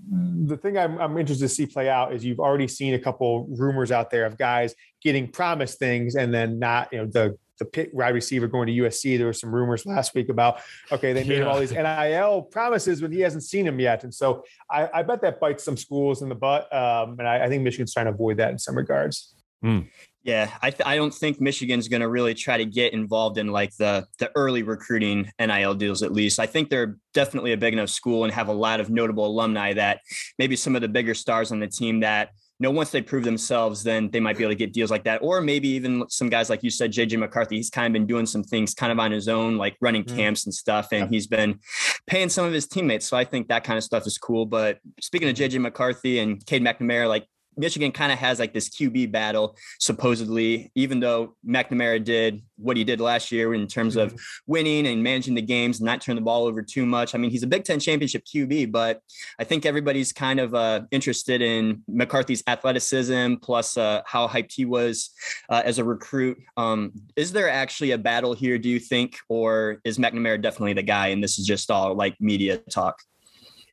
the 0.45 0.55
thing 0.55 0.77
I'm, 0.77 0.97
I'm 0.99 1.17
interested 1.17 1.49
to 1.49 1.53
see 1.53 1.65
play 1.65 1.89
out 1.89 2.13
is 2.13 2.23
you've 2.23 2.39
already 2.39 2.69
seen 2.69 2.93
a 2.93 2.99
couple 2.99 3.45
rumors 3.49 3.91
out 3.91 4.09
there 4.09 4.25
of 4.25 4.37
guys 4.37 4.73
getting 5.01 5.27
promised 5.27 5.79
things 5.79 6.15
and 6.15 6.33
then 6.33 6.57
not, 6.57 6.87
you 6.93 6.99
know, 6.99 7.05
the 7.05 7.37
the 7.63 7.69
pick 7.69 7.89
wide 7.93 8.13
receiver 8.13 8.47
going 8.47 8.67
to 8.67 8.73
USC. 8.73 9.17
There 9.17 9.27
were 9.27 9.33
some 9.33 9.53
rumors 9.53 9.85
last 9.85 10.13
week 10.13 10.29
about 10.29 10.61
okay, 10.91 11.13
they 11.13 11.23
made 11.23 11.37
yeah. 11.37 11.43
him 11.43 11.47
all 11.47 11.59
these 11.59 11.71
NIL 11.71 12.43
promises 12.43 13.01
when 13.01 13.11
he 13.11 13.21
hasn't 13.21 13.43
seen 13.43 13.65
him 13.65 13.79
yet, 13.79 14.03
and 14.03 14.13
so 14.13 14.43
I, 14.69 14.89
I 14.93 15.03
bet 15.03 15.21
that 15.21 15.39
bites 15.39 15.63
some 15.63 15.77
schools 15.77 16.21
in 16.21 16.29
the 16.29 16.35
butt. 16.35 16.73
Um, 16.73 17.17
and 17.19 17.27
I, 17.27 17.45
I, 17.45 17.49
think 17.49 17.63
Michigan's 17.63 17.93
trying 17.93 18.07
to 18.07 18.11
avoid 18.11 18.37
that 18.37 18.51
in 18.51 18.59
some 18.59 18.75
regards. 18.75 19.33
Mm. 19.63 19.87
Yeah, 20.23 20.49
I, 20.61 20.69
th- 20.69 20.85
I 20.85 20.95
don't 20.95 21.13
think 21.13 21.41
Michigan's 21.41 21.89
going 21.89 22.01
to 22.01 22.07
really 22.07 22.33
try 22.33 22.57
to 22.57 22.65
get 22.65 22.93
involved 22.93 23.37
in 23.37 23.47
like 23.47 23.75
the 23.77 24.05
the 24.19 24.31
early 24.35 24.63
recruiting 24.63 25.29
NIL 25.39 25.75
deals. 25.75 26.01
At 26.01 26.13
least 26.13 26.39
I 26.39 26.45
think 26.45 26.69
they're 26.69 26.97
definitely 27.13 27.53
a 27.53 27.57
big 27.57 27.73
enough 27.73 27.89
school 27.89 28.23
and 28.23 28.33
have 28.33 28.47
a 28.47 28.53
lot 28.53 28.79
of 28.79 28.89
notable 28.89 29.25
alumni 29.25 29.73
that 29.73 29.99
maybe 30.39 30.55
some 30.55 30.75
of 30.75 30.81
the 30.81 30.87
bigger 30.87 31.13
stars 31.13 31.51
on 31.51 31.59
the 31.59 31.67
team 31.67 32.01
that 32.01 32.29
know, 32.59 32.71
once 32.71 32.91
they 32.91 33.01
prove 33.01 33.23
themselves, 33.23 33.83
then 33.83 34.09
they 34.11 34.19
might 34.19 34.37
be 34.37 34.43
able 34.43 34.51
to 34.51 34.57
get 34.57 34.73
deals 34.73 34.91
like 34.91 35.03
that. 35.03 35.19
Or 35.21 35.41
maybe 35.41 35.67
even 35.69 36.07
some 36.09 36.29
guys 36.29 36.49
like 36.49 36.63
you 36.63 36.69
said, 36.69 36.91
JJ 36.91 37.19
McCarthy, 37.19 37.57
he's 37.57 37.69
kind 37.69 37.87
of 37.87 37.93
been 37.93 38.05
doing 38.05 38.25
some 38.25 38.43
things 38.43 38.73
kind 38.73 38.91
of 38.91 38.99
on 38.99 39.11
his 39.11 39.27
own, 39.27 39.57
like 39.57 39.75
running 39.81 40.03
mm. 40.03 40.15
camps 40.15 40.45
and 40.45 40.53
stuff. 40.53 40.89
And 40.91 41.09
he's 41.09 41.27
been 41.27 41.59
paying 42.07 42.29
some 42.29 42.45
of 42.45 42.53
his 42.53 42.67
teammates. 42.67 43.07
So 43.07 43.17
I 43.17 43.25
think 43.25 43.47
that 43.47 43.63
kind 43.63 43.77
of 43.77 43.83
stuff 43.83 44.05
is 44.07 44.17
cool. 44.17 44.45
But 44.45 44.79
speaking 45.01 45.29
of 45.29 45.35
JJ 45.35 45.59
McCarthy 45.61 46.19
and 46.19 46.45
Cade 46.45 46.63
McNamara, 46.63 47.07
like 47.07 47.27
Michigan 47.57 47.91
kind 47.91 48.11
of 48.11 48.19
has 48.19 48.39
like 48.39 48.53
this 48.53 48.69
QB 48.69 49.11
battle, 49.11 49.55
supposedly, 49.79 50.71
even 50.75 50.99
though 50.99 51.35
McNamara 51.45 52.03
did 52.03 52.41
what 52.57 52.77
he 52.77 52.83
did 52.83 53.01
last 53.01 53.31
year 53.31 53.53
in 53.53 53.67
terms 53.67 53.95
of 53.95 54.09
mm-hmm. 54.09 54.17
winning 54.47 54.87
and 54.87 55.03
managing 55.03 55.35
the 55.35 55.41
games, 55.41 55.81
not 55.81 56.01
turn 56.01 56.15
the 56.15 56.21
ball 56.21 56.45
over 56.45 56.61
too 56.61 56.85
much. 56.85 57.13
I 57.13 57.17
mean, 57.17 57.31
he's 57.31 57.43
a 57.43 57.47
Big 57.47 57.63
Ten 57.63 57.79
championship 57.79 58.25
QB, 58.25 58.71
but 58.71 59.01
I 59.39 59.43
think 59.43 59.65
everybody's 59.65 60.13
kind 60.13 60.39
of 60.39 60.55
uh, 60.55 60.81
interested 60.91 61.41
in 61.41 61.83
McCarthy's 61.87 62.43
athleticism 62.47 63.35
plus 63.41 63.77
uh, 63.77 64.01
how 64.05 64.27
hyped 64.27 64.53
he 64.53 64.65
was 64.65 65.11
uh, 65.49 65.61
as 65.65 65.79
a 65.79 65.83
recruit. 65.83 66.37
Um, 66.57 66.93
is 67.15 67.31
there 67.31 67.49
actually 67.49 67.91
a 67.91 67.97
battle 67.97 68.33
here, 68.33 68.57
do 68.57 68.69
you 68.69 68.79
think, 68.79 69.17
or 69.29 69.81
is 69.83 69.97
McNamara 69.97 70.41
definitely 70.41 70.73
the 70.73 70.83
guy 70.83 71.07
and 71.07 71.23
this 71.23 71.39
is 71.39 71.45
just 71.45 71.71
all 71.71 71.95
like 71.95 72.19
media 72.19 72.57
talk? 72.57 72.99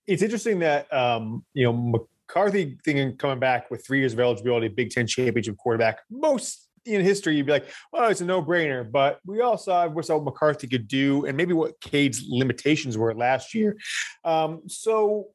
It's 0.06 0.22
interesting 0.22 0.58
that 0.60 0.92
um, 0.92 1.44
you 1.54 1.64
know 1.64 2.08
McCarthy 2.30 2.78
thinking 2.84 3.16
coming 3.16 3.40
back 3.40 3.70
with 3.70 3.84
three 3.84 3.98
years 3.98 4.12
of 4.12 4.20
eligibility, 4.20 4.68
Big 4.68 4.90
Ten 4.90 5.06
championship 5.06 5.56
quarterback. 5.56 6.00
Most 6.10 6.68
in 6.86 7.02
history, 7.02 7.36
you'd 7.36 7.46
be 7.46 7.52
like, 7.52 7.66
well, 7.92 8.08
it's 8.08 8.20
a 8.20 8.24
no-brainer. 8.24 8.90
But 8.90 9.18
we 9.26 9.40
all 9.40 9.58
saw 9.58 9.88
what 9.88 10.24
McCarthy 10.24 10.68
could 10.68 10.86
do, 10.86 11.26
and 11.26 11.36
maybe 11.36 11.52
what 11.52 11.80
Cade's 11.80 12.24
limitations 12.28 12.96
were 12.96 13.14
last 13.14 13.52
year. 13.52 13.76
Um, 14.24 14.62
so 14.68 15.26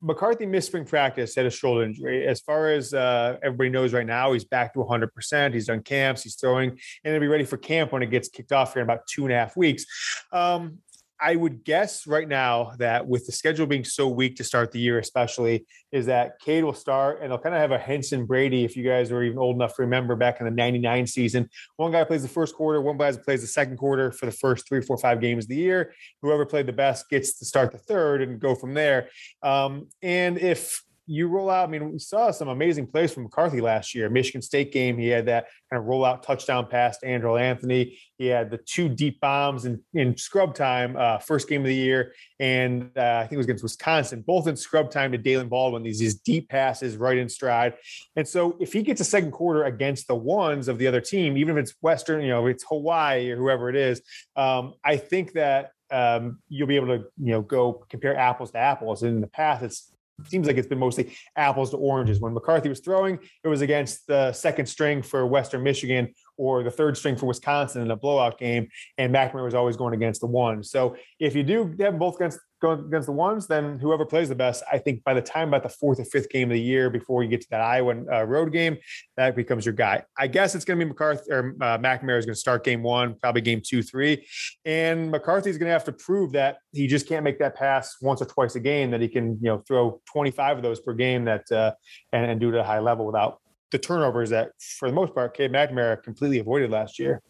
McCarthy 0.00 0.46
missed 0.46 0.68
spring 0.68 0.84
practice, 0.84 1.34
had 1.34 1.44
a 1.44 1.50
shoulder 1.50 1.82
injury. 1.82 2.26
As 2.26 2.40
far 2.40 2.70
as 2.70 2.94
uh, 2.94 3.38
everybody 3.42 3.70
knows 3.70 3.92
right 3.92 4.06
now, 4.06 4.32
he's 4.32 4.44
back 4.44 4.72
to 4.74 4.78
100%. 4.78 5.52
He's 5.52 5.66
done 5.66 5.82
camps, 5.82 6.22
he's 6.22 6.36
throwing, 6.36 6.70
and 6.70 6.78
he'll 7.12 7.20
be 7.20 7.26
ready 7.26 7.44
for 7.44 7.56
camp 7.56 7.92
when 7.92 8.02
it 8.02 8.10
gets 8.10 8.28
kicked 8.28 8.52
off 8.52 8.74
here 8.74 8.82
in 8.82 8.86
about 8.86 9.06
two 9.08 9.24
and 9.24 9.32
a 9.32 9.36
half 9.36 9.56
weeks. 9.56 9.84
Um, 10.32 10.78
I 11.20 11.36
would 11.36 11.64
guess 11.64 12.06
right 12.06 12.28
now 12.28 12.72
that 12.78 13.06
with 13.06 13.26
the 13.26 13.32
schedule 13.32 13.66
being 13.66 13.84
so 13.84 14.08
weak 14.08 14.36
to 14.36 14.44
start 14.44 14.70
the 14.70 14.78
year, 14.78 14.98
especially, 14.98 15.66
is 15.90 16.06
that 16.06 16.38
Cade 16.40 16.64
will 16.64 16.74
start 16.74 17.20
and 17.20 17.30
they'll 17.30 17.38
kind 17.38 17.54
of 17.54 17.60
have 17.60 17.72
a 17.72 17.78
Henson 17.78 18.24
Brady. 18.24 18.64
If 18.64 18.76
you 18.76 18.84
guys 18.84 19.10
are 19.10 19.22
even 19.22 19.38
old 19.38 19.56
enough 19.56 19.74
to 19.76 19.82
remember 19.82 20.14
back 20.14 20.40
in 20.40 20.46
the 20.46 20.52
99 20.52 21.06
season, 21.06 21.48
one 21.76 21.90
guy 21.90 22.04
plays 22.04 22.22
the 22.22 22.28
first 22.28 22.54
quarter, 22.54 22.80
one 22.80 22.96
guy 22.96 23.12
plays 23.12 23.40
the 23.40 23.48
second 23.48 23.78
quarter 23.78 24.12
for 24.12 24.26
the 24.26 24.32
first 24.32 24.68
three, 24.68 24.80
four, 24.80 24.96
five 24.96 25.20
games 25.20 25.44
of 25.44 25.48
the 25.48 25.56
year. 25.56 25.92
Whoever 26.22 26.46
played 26.46 26.66
the 26.66 26.72
best 26.72 27.08
gets 27.08 27.38
to 27.38 27.44
start 27.44 27.72
the 27.72 27.78
third 27.78 28.22
and 28.22 28.38
go 28.38 28.54
from 28.54 28.74
there. 28.74 29.08
Um, 29.42 29.88
and 30.02 30.38
if 30.38 30.82
you 31.08 31.28
roll 31.28 31.50
out. 31.50 31.68
I 31.68 31.70
mean, 31.70 31.92
we 31.92 31.98
saw 31.98 32.30
some 32.30 32.48
amazing 32.48 32.86
plays 32.86 33.12
from 33.12 33.24
McCarthy 33.24 33.60
last 33.60 33.94
year. 33.94 34.10
Michigan 34.10 34.42
State 34.42 34.72
game, 34.72 34.98
he 34.98 35.08
had 35.08 35.26
that 35.26 35.46
kind 35.70 35.82
of 35.82 35.88
rollout 35.88 36.22
touchdown 36.22 36.66
pass 36.66 36.98
to 36.98 37.06
Andrel 37.06 37.40
Anthony. 37.40 37.98
He 38.18 38.26
had 38.26 38.50
the 38.50 38.58
two 38.58 38.88
deep 38.88 39.20
bombs 39.20 39.64
in, 39.64 39.80
in 39.94 40.16
scrub 40.16 40.54
time, 40.54 40.96
uh, 40.98 41.18
first 41.18 41.48
game 41.48 41.62
of 41.62 41.68
the 41.68 41.74
year, 41.74 42.12
and 42.40 42.90
uh, 42.96 43.18
I 43.18 43.22
think 43.22 43.32
it 43.32 43.36
was 43.38 43.46
against 43.46 43.62
Wisconsin, 43.62 44.22
both 44.26 44.46
in 44.46 44.56
scrub 44.56 44.90
time 44.90 45.12
to 45.12 45.18
Daylen 45.18 45.48
Baldwin. 45.48 45.82
These 45.82 45.98
these 45.98 46.14
deep 46.20 46.48
passes 46.48 46.96
right 46.96 47.18
in 47.18 47.28
stride. 47.28 47.74
And 48.16 48.26
so, 48.26 48.56
if 48.60 48.72
he 48.72 48.82
gets 48.82 49.00
a 49.00 49.04
second 49.04 49.32
quarter 49.32 49.64
against 49.64 50.08
the 50.08 50.14
ones 50.14 50.68
of 50.68 50.78
the 50.78 50.86
other 50.86 51.00
team, 51.00 51.36
even 51.36 51.56
if 51.56 51.62
it's 51.62 51.74
Western, 51.80 52.22
you 52.22 52.28
know, 52.28 52.46
it's 52.46 52.64
Hawaii 52.68 53.30
or 53.30 53.36
whoever 53.36 53.68
it 53.68 53.76
is, 53.76 54.02
um, 54.36 54.74
I 54.84 54.96
think 54.96 55.32
that 55.32 55.72
um, 55.90 56.40
you'll 56.48 56.68
be 56.68 56.76
able 56.76 56.88
to 56.88 57.04
you 57.18 57.32
know 57.32 57.42
go 57.42 57.84
compare 57.88 58.16
apples 58.16 58.50
to 58.52 58.58
apples. 58.58 59.02
And 59.02 59.16
in 59.16 59.20
the 59.20 59.26
past, 59.26 59.62
it's 59.62 59.92
seems 60.26 60.46
like 60.46 60.56
it's 60.56 60.66
been 60.66 60.78
mostly 60.78 61.16
apples 61.36 61.70
to 61.70 61.76
oranges. 61.76 62.20
When 62.20 62.34
McCarthy 62.34 62.68
was 62.68 62.80
throwing, 62.80 63.18
it 63.44 63.48
was 63.48 63.60
against 63.60 64.06
the 64.06 64.32
second 64.32 64.66
string 64.66 65.02
for 65.02 65.26
Western 65.26 65.62
Michigan 65.62 66.12
or 66.36 66.62
the 66.62 66.70
third 66.70 66.96
string 66.96 67.16
for 67.16 67.26
Wisconsin 67.26 67.82
in 67.82 67.90
a 67.90 67.96
blowout 67.96 68.38
game, 68.38 68.68
and 68.96 69.14
McNamara 69.14 69.44
was 69.44 69.54
always 69.54 69.76
going 69.76 69.94
against 69.94 70.20
the 70.20 70.26
one. 70.26 70.62
So 70.62 70.96
if 71.18 71.34
you 71.34 71.42
do 71.42 71.74
have 71.80 71.98
both 71.98 72.16
against 72.16 72.38
going 72.60 72.80
against 72.80 73.06
the 73.06 73.12
ones, 73.12 73.46
then 73.46 73.78
whoever 73.78 74.04
plays 74.04 74.28
the 74.28 74.34
best, 74.34 74.62
I 74.70 74.78
think 74.78 75.04
by 75.04 75.14
the 75.14 75.22
time 75.22 75.48
about 75.48 75.62
the 75.62 75.68
fourth 75.68 76.00
or 76.00 76.04
fifth 76.04 76.28
game 76.30 76.50
of 76.50 76.54
the 76.54 76.60
year, 76.60 76.90
before 76.90 77.22
you 77.22 77.28
get 77.28 77.40
to 77.42 77.50
that 77.50 77.60
Iowa 77.60 78.04
uh, 78.12 78.24
road 78.24 78.52
game, 78.52 78.76
that 79.16 79.36
becomes 79.36 79.64
your 79.64 79.74
guy. 79.74 80.02
I 80.18 80.26
guess 80.26 80.54
it's 80.54 80.64
going 80.64 80.78
to 80.78 80.84
be 80.84 80.88
McCarthy 80.88 81.30
or 81.30 81.56
uh, 81.60 81.78
McNamara 81.78 82.18
is 82.18 82.26
going 82.26 82.34
to 82.34 82.40
start 82.40 82.64
game 82.64 82.82
one, 82.82 83.14
probably 83.14 83.40
game 83.40 83.62
two, 83.64 83.82
three, 83.82 84.26
and 84.64 85.10
McCarthy 85.10 85.50
is 85.50 85.58
going 85.58 85.68
to 85.68 85.72
have 85.72 85.84
to 85.84 85.92
prove 85.92 86.32
that 86.32 86.58
he 86.72 86.86
just 86.86 87.08
can't 87.08 87.24
make 87.24 87.38
that 87.38 87.54
pass 87.54 87.96
once 88.00 88.20
or 88.20 88.26
twice 88.26 88.54
a 88.56 88.60
game. 88.60 88.90
That 88.90 89.00
he 89.00 89.08
can, 89.08 89.38
you 89.40 89.48
know, 89.48 89.62
throw 89.66 90.00
25 90.12 90.58
of 90.58 90.62
those 90.62 90.80
per 90.80 90.94
game 90.94 91.24
that 91.24 91.50
uh, 91.52 91.72
and, 92.12 92.30
and 92.30 92.40
do 92.40 92.48
it 92.48 92.54
at 92.54 92.60
a 92.60 92.64
high 92.64 92.80
level 92.80 93.06
without 93.06 93.40
the 93.70 93.78
turnovers 93.78 94.30
that, 94.30 94.50
for 94.78 94.88
the 94.88 94.94
most 94.94 95.14
part, 95.14 95.36
Cade 95.36 95.52
McNamara 95.52 96.02
completely 96.02 96.38
avoided 96.38 96.70
last 96.70 96.98
year. 96.98 97.22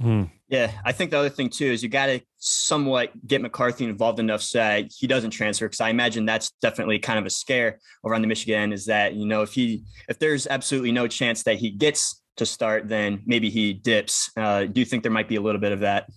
Hmm. 0.00 0.24
Yeah, 0.48 0.70
I 0.84 0.92
think 0.92 1.10
the 1.10 1.18
other 1.18 1.30
thing 1.30 1.48
too 1.48 1.66
is 1.66 1.82
you 1.82 1.88
got 1.88 2.06
to 2.06 2.20
somewhat 2.38 3.10
get 3.26 3.40
McCarthy 3.40 3.84
involved 3.84 4.20
enough 4.20 4.42
so 4.42 4.58
that 4.58 4.92
he 4.96 5.06
doesn't 5.06 5.30
transfer. 5.30 5.66
Because 5.66 5.80
I 5.80 5.88
imagine 5.88 6.24
that's 6.24 6.52
definitely 6.62 6.98
kind 6.98 7.18
of 7.18 7.26
a 7.26 7.30
scare 7.30 7.78
over 8.04 8.14
on 8.14 8.20
the 8.20 8.28
Michigan 8.28 8.72
is 8.72 8.86
that 8.86 9.14
you 9.14 9.26
know 9.26 9.42
if 9.42 9.52
he 9.52 9.82
if 10.08 10.18
there's 10.18 10.46
absolutely 10.46 10.92
no 10.92 11.08
chance 11.08 11.42
that 11.44 11.56
he 11.56 11.70
gets 11.70 12.22
to 12.36 12.46
start, 12.46 12.88
then 12.88 13.22
maybe 13.26 13.50
he 13.50 13.72
dips. 13.72 14.30
Uh, 14.36 14.66
do 14.66 14.80
you 14.80 14.84
think 14.84 15.02
there 15.02 15.12
might 15.12 15.28
be 15.28 15.36
a 15.36 15.40
little 15.40 15.60
bit 15.60 15.72
of 15.72 15.80
that? 15.80 16.08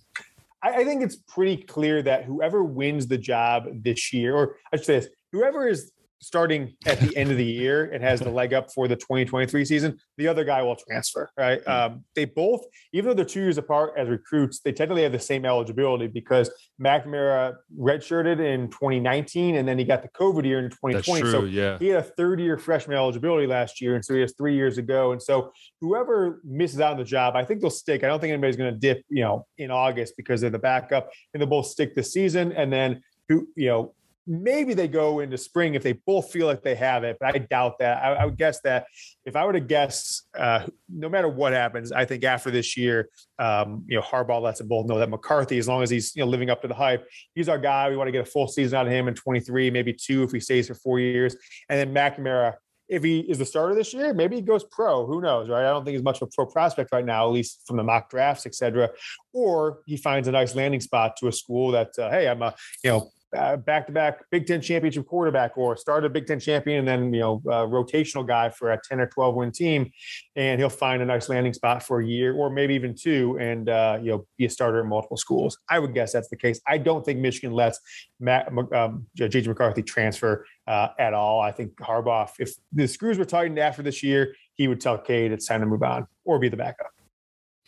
I, 0.62 0.80
I 0.80 0.84
think 0.84 1.02
it's 1.02 1.16
pretty 1.16 1.56
clear 1.56 2.02
that 2.02 2.24
whoever 2.24 2.62
wins 2.62 3.06
the 3.06 3.18
job 3.18 3.66
this 3.82 4.12
year, 4.12 4.36
or 4.36 4.56
I 4.72 4.76
should 4.76 4.86
say 4.86 5.00
this, 5.00 5.08
whoever 5.32 5.66
is 5.66 5.90
starting 6.22 6.74
at 6.86 7.00
the 7.00 7.16
end 7.16 7.30
of 7.30 7.36
the 7.36 7.44
year 7.60 7.90
and 7.92 8.02
has 8.02 8.20
the 8.20 8.30
leg 8.30 8.52
up 8.52 8.72
for 8.72 8.88
the 8.88 8.96
2023 8.96 9.64
season, 9.64 9.98
the 10.16 10.28
other 10.28 10.44
guy 10.44 10.62
will 10.62 10.76
transfer, 10.76 11.30
right? 11.36 11.60
Mm-hmm. 11.64 11.94
Um, 11.94 12.04
they 12.14 12.26
both, 12.26 12.64
even 12.92 13.08
though 13.08 13.14
they're 13.14 13.24
two 13.24 13.40
years 13.40 13.58
apart 13.58 13.94
as 13.96 14.08
recruits, 14.08 14.60
they 14.60 14.72
technically 14.72 15.02
have 15.02 15.12
the 15.12 15.18
same 15.18 15.44
eligibility 15.44 16.06
because 16.06 16.50
McNamara 16.80 17.54
redshirted 17.78 18.40
in 18.40 18.68
2019 18.68 19.56
and 19.56 19.66
then 19.66 19.78
he 19.78 19.84
got 19.84 20.02
the 20.02 20.08
COVID 20.08 20.44
year 20.44 20.58
in 20.58 20.70
2020. 20.70 21.20
True, 21.20 21.30
so 21.30 21.44
yeah. 21.44 21.78
he 21.78 21.88
had 21.88 22.00
a 22.00 22.02
third 22.02 22.40
year 22.40 22.58
freshman 22.58 22.96
eligibility 22.96 23.46
last 23.46 23.80
year. 23.80 23.94
And 23.94 24.04
so 24.04 24.14
he 24.14 24.20
has 24.20 24.34
three 24.36 24.54
years 24.54 24.78
ago. 24.78 25.12
And 25.12 25.22
so 25.22 25.52
whoever 25.80 26.40
misses 26.44 26.80
out 26.80 26.92
on 26.92 26.98
the 26.98 27.04
job, 27.04 27.36
I 27.36 27.44
think 27.44 27.60
they'll 27.60 27.70
stick. 27.70 28.04
I 28.04 28.08
don't 28.08 28.20
think 28.20 28.32
anybody's 28.32 28.56
going 28.56 28.72
to 28.72 28.78
dip, 28.78 29.04
you 29.08 29.22
know, 29.22 29.46
in 29.58 29.70
August 29.70 30.14
because 30.16 30.40
they're 30.40 30.50
the 30.50 30.58
backup 30.58 31.10
and 31.32 31.40
they'll 31.40 31.48
both 31.48 31.66
stick 31.66 31.94
this 31.94 32.12
season. 32.12 32.52
And 32.52 32.72
then 32.72 33.02
who, 33.28 33.46
you 33.56 33.68
know, 33.68 33.94
maybe 34.30 34.74
they 34.74 34.86
go 34.86 35.18
into 35.18 35.36
spring 35.36 35.74
if 35.74 35.82
they 35.82 35.92
both 35.92 36.30
feel 36.30 36.46
like 36.46 36.62
they 36.62 36.76
have 36.76 37.02
it, 37.02 37.16
but 37.18 37.34
I 37.34 37.38
doubt 37.38 37.80
that. 37.80 38.00
I, 38.00 38.12
I 38.12 38.24
would 38.24 38.36
guess 38.36 38.60
that 38.60 38.86
if 39.24 39.34
I 39.34 39.44
were 39.44 39.52
to 39.52 39.60
guess, 39.60 40.22
uh, 40.38 40.66
no 40.88 41.08
matter 41.08 41.28
what 41.28 41.52
happens, 41.52 41.90
I 41.90 42.04
think 42.04 42.22
after 42.22 42.48
this 42.48 42.76
year, 42.76 43.08
um, 43.40 43.84
you 43.88 43.96
know, 43.96 44.02
Harbaugh 44.02 44.40
lets 44.40 44.60
them 44.60 44.68
both 44.68 44.86
know 44.86 45.00
that 45.00 45.10
McCarthy, 45.10 45.58
as 45.58 45.66
long 45.66 45.82
as 45.82 45.90
he's 45.90 46.14
you 46.14 46.22
know 46.22 46.30
living 46.30 46.48
up 46.48 46.62
to 46.62 46.68
the 46.68 46.74
hype, 46.74 47.04
he's 47.34 47.48
our 47.48 47.58
guy. 47.58 47.90
We 47.90 47.96
want 47.96 48.06
to 48.06 48.12
get 48.12 48.22
a 48.22 48.30
full 48.30 48.46
season 48.46 48.78
out 48.78 48.86
of 48.86 48.92
him 48.92 49.08
in 49.08 49.14
23, 49.14 49.68
maybe 49.72 49.92
two 49.92 50.22
if 50.22 50.30
he 50.30 50.38
stays 50.38 50.68
for 50.68 50.74
four 50.74 51.00
years, 51.00 51.34
and 51.68 51.78
then 51.78 51.92
McNamara. 51.92 52.54
If 52.88 53.04
he 53.04 53.20
is 53.20 53.38
the 53.38 53.44
starter 53.44 53.72
this 53.76 53.94
year, 53.94 54.12
maybe 54.12 54.34
he 54.34 54.42
goes 54.42 54.64
pro. 54.64 55.06
Who 55.06 55.20
knows, 55.20 55.48
right? 55.48 55.60
I 55.60 55.70
don't 55.70 55.84
think 55.84 55.94
he's 55.94 56.02
much 56.02 56.20
of 56.20 56.26
a 56.26 56.30
pro 56.34 56.44
prospect 56.44 56.90
right 56.90 57.04
now, 57.04 57.24
at 57.24 57.32
least 57.32 57.62
from 57.64 57.76
the 57.76 57.84
mock 57.84 58.10
drafts, 58.10 58.46
et 58.46 58.54
cetera. 58.56 58.90
Or 59.32 59.78
he 59.86 59.96
finds 59.96 60.26
a 60.26 60.32
nice 60.32 60.56
landing 60.56 60.80
spot 60.80 61.16
to 61.18 61.28
a 61.28 61.32
school 61.32 61.70
that, 61.70 61.96
uh, 61.96 62.10
hey, 62.10 62.26
I'm 62.26 62.42
a, 62.42 62.52
you 62.82 62.90
know, 62.90 63.12
back 63.30 63.86
to 63.86 63.92
back 63.92 64.24
Big 64.30 64.46
Ten 64.46 64.60
championship 64.60 65.06
quarterback 65.06 65.56
or 65.56 65.76
start 65.76 66.04
a 66.04 66.08
Big 66.08 66.26
Ten 66.26 66.40
champion 66.40 66.80
and 66.80 66.88
then, 66.88 67.14
you 67.14 67.20
know, 67.20 67.40
rotational 67.44 68.26
guy 68.26 68.50
for 68.50 68.72
a 68.72 68.80
10 68.82 69.00
or 69.00 69.06
12 69.06 69.34
win 69.34 69.52
team. 69.52 69.90
And 70.36 70.60
he'll 70.60 70.68
find 70.68 71.02
a 71.02 71.04
nice 71.04 71.28
landing 71.28 71.52
spot 71.52 71.82
for 71.82 72.00
a 72.00 72.06
year 72.06 72.34
or 72.34 72.50
maybe 72.50 72.74
even 72.74 72.94
two 72.94 73.38
and, 73.40 73.68
uh, 73.68 73.98
you 74.00 74.10
know, 74.10 74.26
be 74.36 74.46
a 74.46 74.50
starter 74.50 74.80
in 74.80 74.88
multiple 74.88 75.16
schools. 75.16 75.58
I 75.68 75.78
would 75.78 75.94
guess 75.94 76.12
that's 76.12 76.28
the 76.28 76.36
case. 76.36 76.60
I 76.66 76.78
don't 76.78 77.04
think 77.04 77.20
Michigan 77.20 77.52
lets 77.52 77.80
Matt, 78.18 78.48
um, 78.48 79.06
JJ 79.18 79.46
McCarthy 79.46 79.82
transfer 79.82 80.46
uh, 80.66 80.88
at 80.98 81.14
all. 81.14 81.40
I 81.40 81.52
think 81.52 81.74
Harbaugh, 81.76 82.30
if 82.38 82.54
the 82.72 82.86
screws 82.86 83.18
were 83.18 83.24
tightened 83.24 83.58
after 83.58 83.82
this 83.82 84.02
year, 84.02 84.34
he 84.54 84.68
would 84.68 84.80
tell 84.80 84.98
Cade 84.98 85.32
it's 85.32 85.46
time 85.46 85.60
to 85.60 85.66
move 85.66 85.82
on 85.82 86.06
or 86.24 86.38
be 86.38 86.48
the 86.48 86.56
backup. 86.56 86.90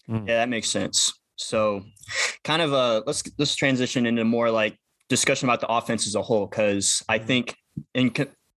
Yeah, 0.09 0.21
that 0.27 0.49
makes 0.49 0.69
sense. 0.69 1.15
So, 1.37 1.85
kind 2.45 2.63
of 2.63 2.73
uh, 2.73 3.03
let's 3.07 3.23
let's 3.39 3.55
transition 3.55 4.07
into 4.07 4.25
more 4.25 4.51
like 4.51 4.77
discussion 5.13 5.47
about 5.47 5.61
the 5.61 5.71
offense 5.71 6.07
as 6.07 6.15
a 6.15 6.23
whole 6.23 6.47
because 6.47 7.03
I 7.07 7.19
think 7.19 7.55
in 7.95 8.11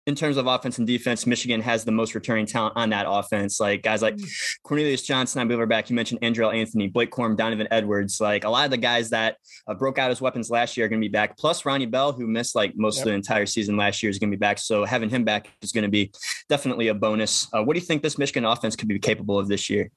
in 0.07 0.15
terms 0.15 0.37
of 0.37 0.47
offense 0.47 0.77
and 0.79 0.87
defense, 0.87 1.27
Michigan 1.27 1.63
has 1.63 1.85
the 1.85 1.93
most 1.93 2.15
returning 2.15 2.45
talent 2.45 2.75
on 2.77 2.91
that 2.91 3.07
offense. 3.09 3.59
Like 3.59 3.83
guys 3.83 4.03
like 4.03 4.19
Cornelius 4.65 5.03
Johnson, 5.03 5.41
I 5.41 5.45
believe 5.45 5.61
are 5.61 5.67
back. 5.67 5.89
You 5.89 5.97
mentioned 5.97 6.21
Andrel 6.21 6.53
Anthony, 6.53 6.89
Blake 6.89 7.11
Corum, 7.11 7.37
Donovan 7.37 7.69
Edwards. 7.71 8.21
Like 8.21 8.45
a 8.45 8.51
lot 8.51 8.67
of 8.67 8.71
the 8.71 8.77
guys 8.77 9.11
that 9.11 9.37
uh, 9.67 9.75
broke 9.75 9.99
out 9.99 10.11
as 10.11 10.21
weapons 10.21 10.51
last 10.51 10.77
year 10.77 10.87
are 10.87 10.89
going 10.89 11.01
to 11.01 11.09
be 11.09 11.13
back. 11.13 11.39
Plus 11.39 11.65
Ronnie 11.65 11.87
Bell, 11.87 12.13
who 12.13 12.27
missed 12.27 12.55
like 12.55 12.75
most 12.77 12.97
yep. 12.97 13.07
of 13.07 13.11
the 13.11 13.15
entire 13.15 13.47
season 13.47 13.77
last 13.77 14.03
year, 14.03 14.11
is 14.11 14.19
going 14.19 14.31
to 14.31 14.37
be 14.37 14.41
back. 14.41 14.59
So 14.59 14.85
having 14.85 15.09
him 15.09 15.25
back 15.25 15.49
is 15.63 15.73
going 15.73 15.85
to 15.85 15.91
be 15.91 16.13
definitely 16.51 16.89
a 16.89 16.95
bonus. 16.95 17.47
Uh, 17.55 17.63
what 17.63 17.75
do 17.75 17.81
you 17.81 17.87
think 17.87 18.03
this 18.03 18.19
Michigan 18.19 18.45
offense 18.45 18.77
could 18.77 18.89
be 18.89 18.99
capable 18.99 19.39
of 19.39 19.49
this 19.49 19.71
year? 19.71 19.89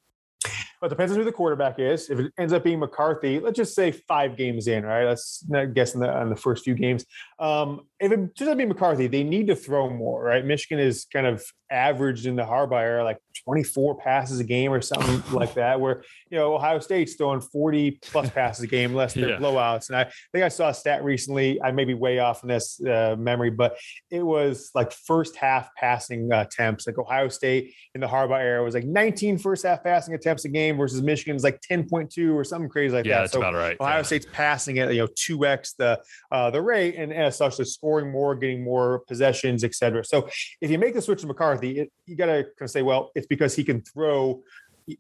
Well, 0.82 0.88
it 0.88 0.90
depends 0.90 1.14
on 1.14 1.18
who 1.18 1.24
the 1.24 1.32
quarterback 1.32 1.80
is. 1.80 2.10
If 2.10 2.20
it 2.20 2.34
ends 2.38 2.54
up 2.54 2.64
being 2.64 2.80
McCarthy, 2.80 3.40
let's 3.40 3.56
just 3.56 3.74
say 3.74 3.92
five 3.92 4.36
games 4.36 4.68
in, 4.68 4.84
right? 4.84 5.06
Let's 5.06 5.44
not 5.48 5.74
guess 5.74 5.96
on 5.96 6.02
the, 6.02 6.10
on 6.10 6.30
the 6.30 6.36
first 6.36 6.64
few 6.64 6.76
games. 6.76 7.06
Um, 7.40 7.88
if 8.00 8.12
it 8.12 8.58
being 8.58 8.70
McCarthy, 8.70 9.08
they 9.08 9.24
need 9.24 9.48
to 9.48 9.56
throw 9.56 9.90
more, 9.90 10.22
right? 10.24 10.44
Michigan 10.44 10.80
is 10.80 11.06
kind 11.12 11.26
of 11.26 11.44
averaged 11.72 12.26
in 12.26 12.36
the 12.36 12.44
Harbaugh 12.44 12.82
era, 12.82 13.04
like 13.04 13.18
24 13.46 13.96
passes 13.98 14.40
a 14.40 14.44
game 14.44 14.72
or 14.72 14.82
something 14.82 15.24
like 15.34 15.54
that, 15.54 15.80
where, 15.80 16.04
you 16.30 16.38
know, 16.38 16.54
Ohio 16.56 16.80
State's 16.80 17.16
throwing 17.16 17.42
40 17.42 18.00
plus 18.02 18.30
passes 18.30 18.64
a 18.64 18.68
game, 18.68 18.94
less 18.94 19.14
than 19.14 19.30
yeah. 19.30 19.38
blowouts. 19.38 19.90
And 19.90 19.98
I 19.98 20.12
think 20.32 20.44
I 20.44 20.50
saw 20.50 20.70
a 20.70 20.74
stat 20.74 21.04
recently, 21.04 21.62
I 21.62 21.72
may 21.72 21.86
be 21.86 21.94
way 21.94 22.20
off 22.20 22.44
in 22.44 22.50
this 22.50 22.84
uh, 22.84 23.16
memory, 23.18 23.50
but 23.50 23.78
it 24.12 24.22
was 24.22 24.72
like 24.76 24.92
first 24.92 25.38
half 25.38 25.70
passing 25.76 26.32
uh, 26.32 26.42
attempts. 26.42 26.88
Like 26.88 26.98
Ohio 26.98 27.30
State 27.30 27.74
in 27.94 28.02
the 28.02 28.08
Harbaugh 28.08 28.42
era 28.42 28.64
was 28.64 28.76
like 28.76 28.86
19 28.86 29.38
first 29.38 29.66
half 29.66 29.84
passing 29.84 30.14
attempts 30.14 30.44
a 30.46 30.50
game 30.50 30.78
versus 30.78 31.02
Michigan's 31.02 31.44
like 31.44 31.62
10.2 31.62 32.34
or 32.34 32.44
something 32.44 32.70
crazy 32.70 32.94
like 32.94 33.06
yeah, 33.06 33.16
that. 33.16 33.22
That's 33.22 33.34
so 33.34 33.40
about 33.40 33.54
right. 33.54 33.78
Ohio 33.80 33.98
yeah. 33.98 34.02
State's 34.04 34.28
passing 34.34 34.80
at, 34.80 34.94
you 34.94 35.02
know, 35.02 35.08
2x 35.08 35.76
the, 35.78 36.02
uh, 36.32 36.52
the 36.52 36.62
rate. 36.62 36.96
And 36.96 37.14
as 37.14 37.38
such, 37.38 37.58
they're 37.58 37.66
scoring 37.86 38.12
more, 38.12 38.36
getting 38.36 38.64
more 38.64 39.00
possessions, 39.08 39.64
et 39.64 39.76
cetera. 39.76 40.04
So 40.04 40.28
if 40.60 40.72
you 40.72 40.80
make 40.80 40.96
the 40.96 41.02
switch 41.02 41.22
to 41.22 41.28
McCarthy, 41.28 41.82
it, 41.82 41.92
you 42.08 42.16
got 42.16 42.26
to 42.28 42.44
kind 42.44 42.62
of 42.62 42.72
say, 42.72 42.82
well, 42.82 43.12
it's 43.14 43.28
because 43.28 43.56
he 43.56 43.64
can 43.64 43.82
throw 43.82 44.42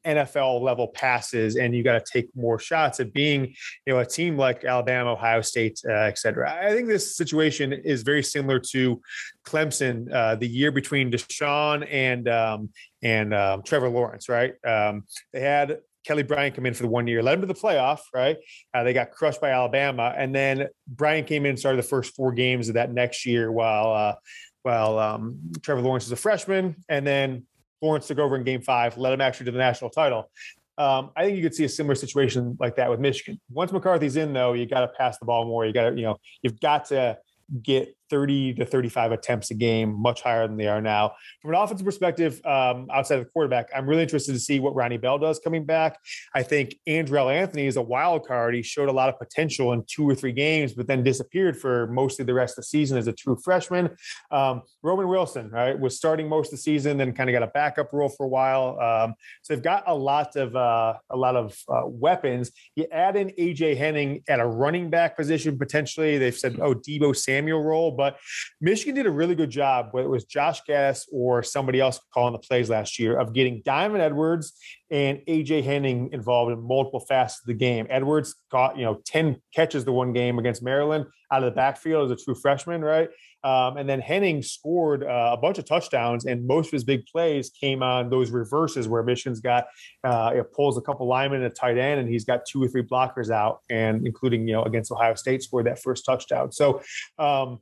NFL 0.03 0.61
level 0.61 0.87
passes, 0.87 1.57
and 1.57 1.75
you 1.75 1.83
got 1.83 2.03
to 2.03 2.11
take 2.11 2.27
more 2.35 2.57
shots 2.59 2.99
at 2.99 3.13
being, 3.13 3.55
you 3.85 3.93
know, 3.93 3.99
a 3.99 4.05
team 4.05 4.35
like 4.37 4.63
Alabama, 4.63 5.13
Ohio 5.13 5.41
State, 5.41 5.79
uh, 5.87 5.93
et 5.93 6.17
cetera. 6.17 6.51
I 6.51 6.73
think 6.73 6.87
this 6.87 7.15
situation 7.15 7.71
is 7.73 8.01
very 8.03 8.23
similar 8.23 8.59
to 8.71 9.01
Clemson 9.45 10.11
uh, 10.11 10.35
the 10.35 10.47
year 10.47 10.71
between 10.71 11.11
Deshaun 11.11 11.87
and 11.91 12.27
um, 12.27 12.69
and 13.03 13.33
um, 13.33 13.61
Trevor 13.63 13.89
Lawrence, 13.89 14.27
right? 14.27 14.53
Um, 14.65 15.03
they 15.33 15.41
had 15.41 15.77
Kelly 16.05 16.23
Bryant 16.23 16.55
come 16.55 16.65
in 16.65 16.73
for 16.73 16.83
the 16.83 16.89
one 16.89 17.07
year, 17.07 17.23
led 17.23 17.33
them 17.33 17.47
to 17.47 17.47
the 17.47 17.59
playoff, 17.59 17.99
right? 18.13 18.37
Uh, 18.73 18.83
they 18.83 18.93
got 18.93 19.11
crushed 19.11 19.41
by 19.41 19.49
Alabama, 19.49 20.13
and 20.15 20.33
then 20.33 20.67
Bryant 20.87 21.27
came 21.27 21.45
in 21.45 21.51
and 21.51 21.59
started 21.59 21.77
the 21.77 21.87
first 21.87 22.15
four 22.15 22.31
games 22.31 22.67
of 22.69 22.75
that 22.75 22.91
next 22.93 23.25
year 23.25 23.51
while 23.51 23.91
uh, 23.91 24.15
while 24.63 24.97
um, 24.99 25.39
Trevor 25.61 25.81
Lawrence 25.81 26.05
is 26.05 26.11
a 26.11 26.15
freshman, 26.15 26.75
and 26.89 27.05
then 27.05 27.43
Lawrence 27.81 28.07
took 28.07 28.19
over 28.19 28.35
in 28.35 28.43
Game 28.43 28.61
Five, 28.61 28.97
led 28.97 29.13
him 29.13 29.21
actually 29.21 29.47
to 29.47 29.51
the 29.51 29.57
national 29.57 29.89
title. 29.89 30.29
Um, 30.77 31.11
I 31.15 31.25
think 31.25 31.37
you 31.37 31.43
could 31.43 31.55
see 31.55 31.63
a 31.63 31.69
similar 31.69 31.95
situation 31.95 32.57
like 32.59 32.75
that 32.75 32.89
with 32.89 32.99
Michigan. 32.99 33.39
Once 33.49 33.71
McCarthy's 33.71 34.17
in, 34.17 34.33
though, 34.33 34.53
you 34.53 34.65
got 34.65 34.81
to 34.81 34.89
pass 34.89 35.17
the 35.17 35.25
ball 35.25 35.45
more. 35.45 35.65
You 35.65 35.71
got 35.71 35.91
to, 35.91 35.95
you 35.95 36.03
know, 36.03 36.17
you've 36.41 36.59
got 36.59 36.85
to 36.85 37.17
get 37.61 37.95
30 38.09 38.55
to 38.55 38.65
35 38.65 39.11
attempts 39.11 39.51
a 39.51 39.53
game, 39.53 39.93
much 39.99 40.21
higher 40.21 40.47
than 40.47 40.57
they 40.57 40.67
are 40.67 40.81
now. 40.81 41.13
From 41.41 41.51
an 41.53 41.59
offensive 41.59 41.85
perspective, 41.85 42.41
um, 42.45 42.87
outside 42.91 43.19
of 43.19 43.25
the 43.25 43.31
quarterback, 43.31 43.69
I'm 43.75 43.87
really 43.87 44.03
interested 44.03 44.33
to 44.33 44.39
see 44.39 44.59
what 44.59 44.75
Ronnie 44.75 44.97
Bell 44.97 45.17
does 45.17 45.39
coming 45.39 45.65
back. 45.65 45.97
I 46.33 46.43
think 46.43 46.75
Andrel 46.87 47.33
Anthony 47.33 47.67
is 47.67 47.77
a 47.77 47.81
wild 47.81 48.27
card. 48.27 48.55
He 48.55 48.61
showed 48.61 48.89
a 48.89 48.91
lot 48.91 49.09
of 49.09 49.17
potential 49.19 49.73
in 49.73 49.83
two 49.87 50.07
or 50.09 50.15
three 50.15 50.31
games, 50.31 50.73
but 50.73 50.87
then 50.87 51.03
disappeared 51.03 51.57
for 51.57 51.87
most 51.87 52.19
of 52.19 52.27
the 52.27 52.33
rest 52.33 52.53
of 52.53 52.63
the 52.63 52.67
season 52.67 52.97
as 52.97 53.07
a 53.07 53.13
true 53.13 53.37
freshman. 53.43 53.95
Um, 54.31 54.61
Roman 54.83 55.07
Wilson, 55.07 55.49
right, 55.49 55.77
was 55.77 55.97
starting 55.97 56.29
most 56.29 56.47
of 56.47 56.51
the 56.51 56.63
season, 56.63 56.97
then 56.97 57.13
kind 57.13 57.29
of 57.29 57.33
got 57.33 57.43
a 57.43 57.51
backup 57.51 57.91
role 57.93 58.09
for 58.09 58.25
a 58.25 58.29
while. 58.29 58.79
Um, 58.79 59.15
so 59.41 59.53
they've 59.53 59.63
got 59.63 59.83
a 59.87 59.95
lot 59.95 60.35
of 60.35 60.55
uh, 60.55 60.95
a 61.09 61.17
lot 61.17 61.35
of 61.35 61.57
uh, 61.67 61.83
weapons. 61.85 62.51
You 62.75 62.85
add 62.91 63.15
in 63.15 63.29
AJ 63.39 63.77
Henning 63.77 64.23
at 64.27 64.39
a 64.39 64.45
running 64.45 64.89
back 64.89 65.15
position 65.15 65.57
potentially. 65.57 66.17
They've 66.17 66.37
said, 66.37 66.59
oh, 66.61 66.73
Deebo 66.73 67.15
Samuel 67.15 67.63
role 67.63 67.91
but 67.95 68.17
Michigan 68.61 68.95
did 68.95 69.05
a 69.05 69.11
really 69.11 69.35
good 69.35 69.49
job, 69.49 69.89
whether 69.91 70.07
it 70.07 70.11
was 70.11 70.25
Josh 70.25 70.61
Gattis 70.67 71.05
or 71.11 71.43
somebody 71.43 71.79
else 71.79 71.99
calling 72.13 72.33
the 72.33 72.39
plays 72.39 72.69
last 72.69 72.99
year, 72.99 73.19
of 73.19 73.33
getting 73.33 73.61
Donovan 73.65 74.01
Edwards 74.01 74.53
and 74.91 75.19
AJ 75.27 75.63
Henning 75.63 76.09
involved 76.11 76.51
in 76.51 76.61
multiple 76.61 76.99
facets 76.99 77.41
of 77.41 77.47
the 77.47 77.53
game. 77.53 77.87
Edwards 77.89 78.35
got, 78.51 78.77
you 78.77 78.85
know, 78.85 79.01
10 79.05 79.41
catches 79.53 79.83
the 79.85 79.91
one 79.91 80.13
game 80.13 80.37
against 80.37 80.61
Maryland 80.61 81.05
out 81.31 81.43
of 81.43 81.51
the 81.51 81.55
backfield 81.55 82.11
as 82.11 82.21
a 82.21 82.23
true 82.23 82.35
freshman, 82.35 82.81
right? 82.81 83.09
Um, 83.45 83.77
and 83.77 83.87
then 83.87 83.99
Henning 84.01 84.41
scored 84.41 85.03
uh, 85.03 85.29
a 85.33 85.37
bunch 85.37 85.59
of 85.59 85.65
touchdowns, 85.65 86.25
and 86.25 86.47
most 86.47 86.67
of 86.67 86.71
his 86.71 86.83
big 86.83 87.05
plays 87.05 87.51
came 87.51 87.83
on 87.83 88.09
those 88.09 88.31
reverses 88.31 88.87
where 88.87 89.03
Michigan's 89.03 89.39
got 89.39 89.65
uh, 90.03 90.31
it 90.35 90.51
pulls 90.51 90.79
a 90.79 90.81
couple 90.81 91.07
linemen 91.07 91.43
and 91.43 91.51
a 91.51 91.55
tight 91.55 91.77
end, 91.77 91.99
and 91.99 92.09
he's 92.09 92.25
got 92.25 92.41
two 92.49 92.63
or 92.63 92.67
three 92.67 92.81
blockers 92.81 93.29
out, 93.29 93.59
and 93.69 94.07
including 94.07 94.47
you 94.47 94.53
know 94.53 94.63
against 94.63 94.91
Ohio 94.91 95.13
State 95.13 95.43
scored 95.43 95.67
that 95.67 95.79
first 95.79 96.05
touchdown. 96.05 96.51
So 96.51 96.81
um, 97.19 97.59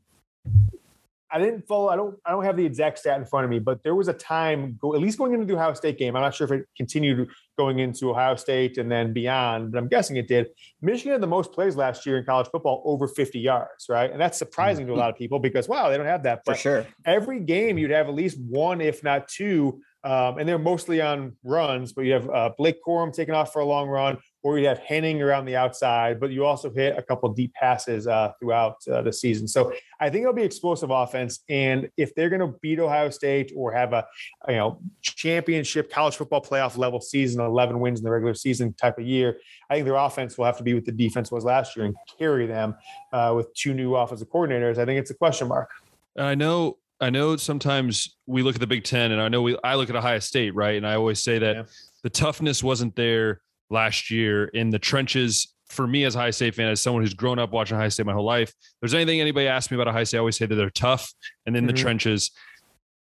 I 1.33 1.39
didn't 1.39 1.67
follow. 1.67 1.89
I 1.89 1.95
don't. 1.95 2.15
I 2.23 2.31
don't 2.31 2.43
have 2.43 2.55
the 2.55 2.65
exact 2.65 2.99
stat 2.99 3.17
in 3.17 3.25
front 3.25 3.43
of 3.43 3.49
me, 3.49 3.57
but 3.57 3.81
there 3.81 3.95
was 3.95 4.07
a 4.07 4.13
time, 4.13 4.77
at 4.83 5.01
least 5.01 5.17
going 5.17 5.33
into 5.33 5.47
the 5.47 5.55
Ohio 5.55 5.73
State 5.73 5.97
game. 5.97 6.15
I'm 6.15 6.21
not 6.21 6.35
sure 6.35 6.45
if 6.45 6.51
it 6.51 6.67
continued 6.77 7.27
going 7.57 7.79
into 7.79 8.11
Ohio 8.11 8.35
State 8.35 8.77
and 8.77 8.91
then 8.91 9.13
beyond, 9.13 9.71
but 9.71 9.79
I'm 9.79 9.87
guessing 9.87 10.17
it 10.17 10.27
did. 10.27 10.49
Michigan 10.83 11.13
had 11.13 11.21
the 11.21 11.27
most 11.27 11.51
plays 11.51 11.75
last 11.75 12.05
year 12.05 12.19
in 12.19 12.23
college 12.23 12.47
football, 12.51 12.83
over 12.85 13.07
50 13.07 13.39
yards, 13.39 13.87
right? 13.89 14.11
And 14.11 14.21
that's 14.21 14.37
surprising 14.37 14.85
to 14.85 14.93
a 14.93 14.95
lot 14.95 15.09
of 15.09 15.15
people 15.15 15.39
because 15.39 15.67
wow, 15.67 15.89
they 15.89 15.97
don't 15.97 16.05
have 16.05 16.21
that. 16.21 16.41
But 16.45 16.57
For 16.57 16.61
sure. 16.61 16.87
Every 17.03 17.39
game, 17.39 17.79
you'd 17.79 17.89
have 17.89 18.07
at 18.07 18.13
least 18.13 18.39
one, 18.39 18.79
if 18.79 19.03
not 19.03 19.27
two, 19.27 19.81
um, 20.03 20.37
and 20.37 20.47
they're 20.47 20.59
mostly 20.59 21.01
on 21.01 21.35
runs. 21.43 21.93
But 21.93 22.05
you 22.05 22.13
have 22.13 22.29
uh, 22.29 22.51
Blake 22.59 22.77
Corum 22.87 23.11
taking 23.11 23.33
off 23.33 23.51
for 23.51 23.59
a 23.59 23.65
long 23.65 23.89
run, 23.89 24.19
or 24.43 24.59
you 24.59 24.67
have 24.67 24.79
Henning 24.79 25.21
around 25.21 25.45
the 25.45 25.55
outside, 25.55 26.19
but 26.19 26.29
you 26.29 26.45
also 26.45 26.69
hit 26.69 26.97
a 26.97 27.01
couple 27.01 27.29
deep 27.33 27.53
passes 27.53 28.07
uh, 28.07 28.33
throughout 28.39 28.75
uh, 28.91 29.01
the 29.01 29.11
season. 29.11 29.47
So 29.47 29.73
I 30.01 30.09
think 30.09 30.23
it'll 30.23 30.33
be 30.33 30.43
explosive 30.43 30.89
offense. 30.89 31.39
And 31.47 31.89
if 31.95 32.13
they're 32.13 32.29
going 32.29 32.41
to 32.41 32.57
beat 32.61 32.77
Ohio 32.79 33.09
State 33.09 33.53
or 33.55 33.71
have 33.71 33.93
a 33.93 34.05
you 34.49 34.55
know 34.55 34.81
championship 35.01 35.89
college 35.89 36.17
football 36.17 36.41
playoff 36.41 36.77
level 36.77 36.99
season, 36.99 37.41
11 37.41 37.79
wins 37.79 37.99
in 37.99 38.03
the 38.03 38.11
regular 38.11 38.33
season 38.33 38.73
type 38.73 38.99
of 38.99 39.05
year, 39.05 39.37
I 39.69 39.75
think 39.75 39.85
their 39.85 39.95
offense 39.95 40.37
will 40.37 40.45
have 40.45 40.57
to 40.57 40.63
be 40.63 40.73
what 40.73 40.85
the 40.85 40.91
defense 40.91 41.31
was 41.31 41.45
last 41.45 41.77
year 41.77 41.85
and 41.85 41.95
carry 42.19 42.45
them 42.45 42.75
uh, 43.13 43.33
with 43.35 43.53
two 43.53 43.73
new 43.73 43.95
offensive 43.95 44.29
coordinators. 44.29 44.77
I 44.77 44.85
think 44.85 44.99
it's 44.99 45.11
a 45.11 45.15
question 45.15 45.47
mark. 45.47 45.69
I 46.17 46.35
know 46.35 46.77
I 46.99 47.09
know 47.09 47.37
sometimes 47.37 48.17
we 48.27 48.43
look 48.43 48.55
at 48.55 48.61
the 48.61 48.67
Big 48.67 48.83
Ten, 48.83 49.11
and 49.13 49.21
I 49.21 49.29
know 49.29 49.41
we 49.41 49.57
I 49.63 49.75
look 49.75 49.89
at 49.89 49.95
Ohio 49.95 50.19
State, 50.19 50.53
right? 50.53 50.75
And 50.75 50.85
I 50.85 50.95
always 50.95 51.23
say 51.23 51.39
that 51.39 51.55
yeah. 51.55 51.63
the 52.01 52.09
toughness 52.09 52.61
wasn't 52.61 52.95
there 52.95 53.41
last 53.73 54.09
year 54.09 54.45
in 54.45 54.69
the 54.69 54.79
trenches. 54.79 55.49
For 55.67 55.87
me, 55.87 56.03
as 56.03 56.15
a 56.15 56.19
High 56.19 56.29
State 56.29 56.53
fan, 56.53 56.67
as 56.67 56.81
someone 56.81 57.01
who's 57.01 57.15
grown 57.15 57.39
up 57.39 57.51
watching 57.51 57.75
High 57.75 57.89
State 57.89 58.05
my 58.05 58.13
whole 58.13 58.23
life, 58.23 58.49
if 58.49 58.55
there's 58.79 58.93
anything 58.93 59.19
anybody 59.19 59.47
asks 59.47 59.71
me 59.71 59.75
about 59.75 59.87
a 59.87 59.91
High 59.91 60.03
State, 60.03 60.17
I 60.17 60.19
always 60.19 60.37
say 60.37 60.45
that 60.45 60.53
they're 60.53 60.69
tough 60.69 61.11
and 61.47 61.57
in 61.57 61.63
mm-hmm. 61.63 61.67
the 61.67 61.81
trenches. 61.81 62.31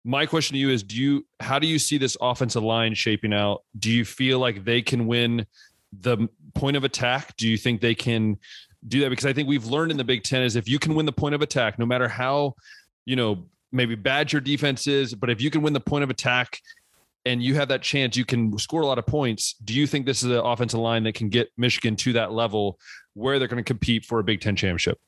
My 0.05 0.25
question 0.25 0.55
to 0.55 0.59
you 0.59 0.71
is: 0.71 0.83
Do 0.83 0.97
you 0.97 1.27
how 1.39 1.59
do 1.59 1.67
you 1.67 1.79
see 1.79 1.99
this 1.99 2.17
offensive 2.21 2.63
line 2.63 2.95
shaping 2.95 3.35
out? 3.35 3.63
Do 3.79 3.91
you 3.91 4.05
feel 4.07 4.39
like 4.39 4.65
they 4.65 4.81
can 4.81 5.07
win 5.07 5.47
the 5.93 6.29
point 6.55 6.77
of 6.77 6.85
attack? 6.85 7.37
Do 7.37 7.47
you 7.47 7.59
think 7.59 7.83
they 7.83 7.95
can 7.95 8.39
do 8.89 9.01
that? 9.01 9.11
Because 9.11 9.27
I 9.27 9.35
think 9.35 9.49
we've 9.49 9.67
learned 9.67 9.91
in 9.91 9.99
the 9.99 10.05
Big 10.05 10.23
Ten 10.23 10.43
is 10.43 10.57
if 10.57 10.67
you 10.67 10.79
can 10.79 10.95
win 10.95 11.05
the 11.05 11.13
point 11.13 11.35
of 11.35 11.43
attack, 11.43 11.79
no 11.79 11.85
matter 11.85 12.09
how 12.09 12.55
you 13.05 13.17
know 13.17 13.45
maybe 13.71 13.95
bad 13.95 14.33
your 14.33 14.41
defense 14.41 14.87
is, 14.87 15.15
but 15.15 15.31
if 15.31 15.41
you 15.41 15.51
can 15.51 15.63
win 15.63 15.73
the 15.73 15.81
point 15.81 16.05
of 16.05 16.11
attack 16.11 16.61
and 17.25 17.43
you 17.43 17.55
have 17.55 17.69
that 17.69 17.83
chance, 17.83 18.17
you 18.17 18.25
can 18.25 18.57
score 18.59 18.83
a 18.83 18.87
lot 18.87 18.99
of 18.99 19.07
points. 19.07 19.55
Do 19.65 19.75
you 19.75 19.87
think 19.87 20.07
this 20.07 20.23
is 20.23 20.31
an 20.31 20.39
offensive 20.39 20.81
line 20.81 21.05
that 21.05 21.15
can 21.15 21.29
get 21.29 21.51
Michigan 21.57 21.97
to 21.97 22.13
that 22.15 22.33
level 22.33 22.79
where 23.15 23.39
they're 23.39 23.49
going 23.49 23.63
to 23.63 23.65
compete 23.65 24.05
for 24.05 24.19
a 24.19 24.25
Big 24.25 24.41
Ten 24.41 24.57
championship? 24.57 24.99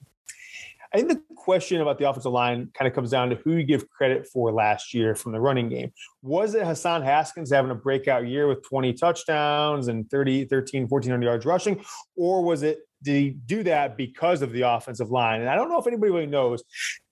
I 0.92 0.98
think 0.98 1.08
the 1.08 1.20
question 1.34 1.80
about 1.80 1.98
the 1.98 2.08
offensive 2.08 2.30
line 2.30 2.70
kind 2.72 2.86
of 2.86 2.94
comes 2.94 3.10
down 3.10 3.28
to 3.30 3.36
who 3.36 3.52
you 3.56 3.64
give 3.64 3.90
credit 3.90 4.28
for 4.28 4.52
last 4.52 4.94
year 4.94 5.16
from 5.16 5.32
the 5.32 5.40
running 5.40 5.68
game. 5.68 5.92
Was 6.22 6.54
it 6.54 6.64
Hassan 6.64 7.02
Haskins 7.02 7.50
having 7.50 7.72
a 7.72 7.74
breakout 7.74 8.28
year 8.28 8.46
with 8.46 8.62
20 8.68 8.92
touchdowns 8.92 9.88
and 9.88 10.08
30, 10.08 10.44
13, 10.44 10.86
1400 10.86 11.26
yards 11.26 11.44
rushing? 11.44 11.84
Or 12.16 12.44
was 12.44 12.62
it, 12.62 12.78
did 13.02 13.12
he 13.12 13.30
do 13.30 13.64
that 13.64 13.96
because 13.96 14.40
of 14.40 14.52
the 14.52 14.62
offensive 14.62 15.10
line? 15.10 15.40
And 15.40 15.50
I 15.50 15.56
don't 15.56 15.68
know 15.68 15.78
if 15.78 15.86
anybody 15.88 16.12
really 16.12 16.26
knows. 16.26 16.62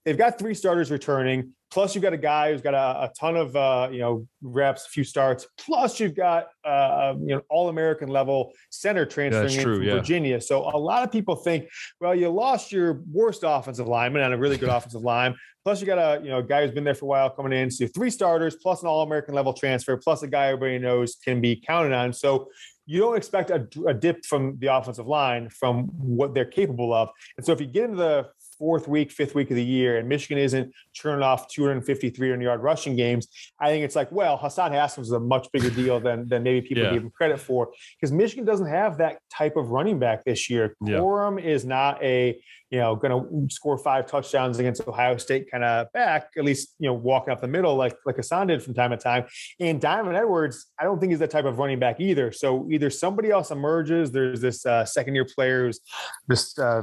They've 0.05 0.17
got 0.17 0.39
three 0.39 0.53
starters 0.53 0.89
returning. 0.89 1.51
Plus, 1.73 1.95
you've 1.95 2.03
got 2.03 2.13
a 2.13 2.17
guy 2.17 2.51
who's 2.51 2.61
got 2.61 2.75
a, 2.75 3.05
a 3.05 3.11
ton 3.19 3.35
of 3.35 3.55
uh, 3.55 3.89
you 3.91 3.97
know 3.97 4.27
reps, 4.43 4.85
a 4.85 4.89
few 4.89 5.03
starts. 5.03 5.47
Plus, 5.57 5.99
you've 5.99 6.13
got 6.13 6.49
uh, 6.63 7.15
you 7.19 7.33
know 7.33 7.41
all 7.49 7.67
American 7.69 8.09
level 8.09 8.53
center 8.69 9.07
transferring 9.07 9.55
in 9.55 9.59
true, 9.59 9.75
from 9.77 9.83
yeah. 9.83 9.95
Virginia. 9.95 10.39
So 10.39 10.69
a 10.71 10.77
lot 10.77 11.01
of 11.01 11.11
people 11.11 11.35
think, 11.35 11.67
well, 11.99 12.13
you 12.13 12.29
lost 12.29 12.71
your 12.71 13.01
worst 13.11 13.41
offensive 13.43 13.87
lineman 13.87 14.21
and 14.21 14.35
a 14.35 14.37
really 14.37 14.57
good 14.57 14.69
offensive 14.77 15.01
line. 15.01 15.33
Plus, 15.63 15.81
you 15.81 15.87
got 15.87 15.97
a 15.97 16.23
you 16.23 16.29
know 16.29 16.37
a 16.37 16.43
guy 16.43 16.61
who's 16.61 16.75
been 16.75 16.83
there 16.83 16.93
for 16.93 17.05
a 17.05 17.07
while 17.07 17.31
coming 17.31 17.53
in. 17.53 17.71
So 17.71 17.87
three 17.87 18.11
starters, 18.11 18.55
plus 18.55 18.83
an 18.83 18.87
All 18.87 19.01
American 19.01 19.33
level 19.33 19.51
transfer, 19.51 19.97
plus 19.97 20.21
a 20.21 20.27
guy 20.27 20.49
everybody 20.49 20.77
knows 20.77 21.15
can 21.25 21.41
be 21.41 21.55
counted 21.55 21.91
on. 21.91 22.13
So 22.13 22.49
you 22.85 22.99
don't 22.99 23.17
expect 23.17 23.49
a, 23.49 23.67
a 23.87 23.95
dip 23.95 24.25
from 24.25 24.57
the 24.59 24.67
offensive 24.67 25.07
line 25.07 25.49
from 25.49 25.85
what 25.97 26.35
they're 26.35 26.45
capable 26.45 26.93
of. 26.93 27.09
And 27.37 27.45
so 27.45 27.51
if 27.51 27.61
you 27.61 27.65
get 27.65 27.85
into 27.85 27.97
the 27.97 28.27
fourth 28.63 28.87
week, 28.87 29.11
fifth 29.11 29.35
week 29.35 29.49
of 29.49 29.57
the 29.57 29.63
year, 29.63 29.97
and 29.97 30.07
Michigan 30.07 30.37
isn't 30.37 30.73
churning 30.93 31.21
off 31.21 31.49
250, 31.49 32.09
300 32.11 32.41
yard 32.41 32.63
rushing 32.63 32.95
games, 32.95 33.27
I 33.59 33.67
think 33.67 33.83
it's 33.83 33.93
like, 33.93 34.09
well, 34.09 34.37
Hassan 34.37 34.71
Haskins 34.71 35.07
is 35.07 35.11
a 35.11 35.19
much 35.19 35.49
bigger 35.51 35.69
deal 35.69 35.99
than, 35.99 36.29
than 36.29 36.43
maybe 36.43 36.65
people 36.65 36.85
Yeah. 36.85 36.93
give 36.93 37.03
him 37.03 37.09
credit 37.11 37.41
for 37.41 37.71
because 37.99 38.13
Michigan 38.13 38.45
doesn't 38.45 38.67
have 38.67 38.99
that 38.99 39.19
type 39.29 39.57
of 39.57 39.71
running 39.71 39.99
back 39.99 40.23
this 40.23 40.49
year. 40.49 40.77
Yeah. 40.79 40.99
Corum 40.99 41.43
is 41.43 41.65
not 41.65 42.01
a, 42.01 42.41
you 42.73 42.79
know, 42.79 42.95
going 42.95 43.11
to 43.11 43.53
score 43.53 43.77
five 43.77 44.07
touchdowns 44.07 44.57
against 44.57 44.87
Ohio 44.87 45.15
State 45.17 45.51
kind 45.51 45.63
of 45.63 45.91
back, 45.91 46.31
at 46.35 46.43
least, 46.43 46.73
you 46.79 46.87
know, 46.87 46.95
walking 46.95 47.31
up 47.31 47.39
the 47.39 47.47
middle 47.47 47.75
like, 47.75 47.95
like 48.03 48.15
Hassan 48.15 48.47
did 48.47 48.63
from 48.63 48.73
time 48.73 48.89
to 48.89 48.97
time. 48.97 49.25
And 49.59 49.79
Donovan 49.79 50.15
Edwards, 50.15 50.71
I 50.79 50.83
don't 50.83 50.99
think 50.99 51.11
he's 51.11 51.19
that 51.19 51.29
type 51.29 51.45
of 51.45 51.59
running 51.59 51.77
back 51.77 51.99
either. 51.99 52.31
So 52.31 52.67
either 52.71 52.89
somebody 52.89 53.29
else 53.29 53.51
emerges. 53.51 54.11
There's 54.11 54.41
this 54.41 54.65
uh, 54.65 54.85
second 54.85 55.13
year 55.13 55.23
player 55.23 55.67
who's 55.67 55.81
this 56.27 56.57
uh, 56.57 56.81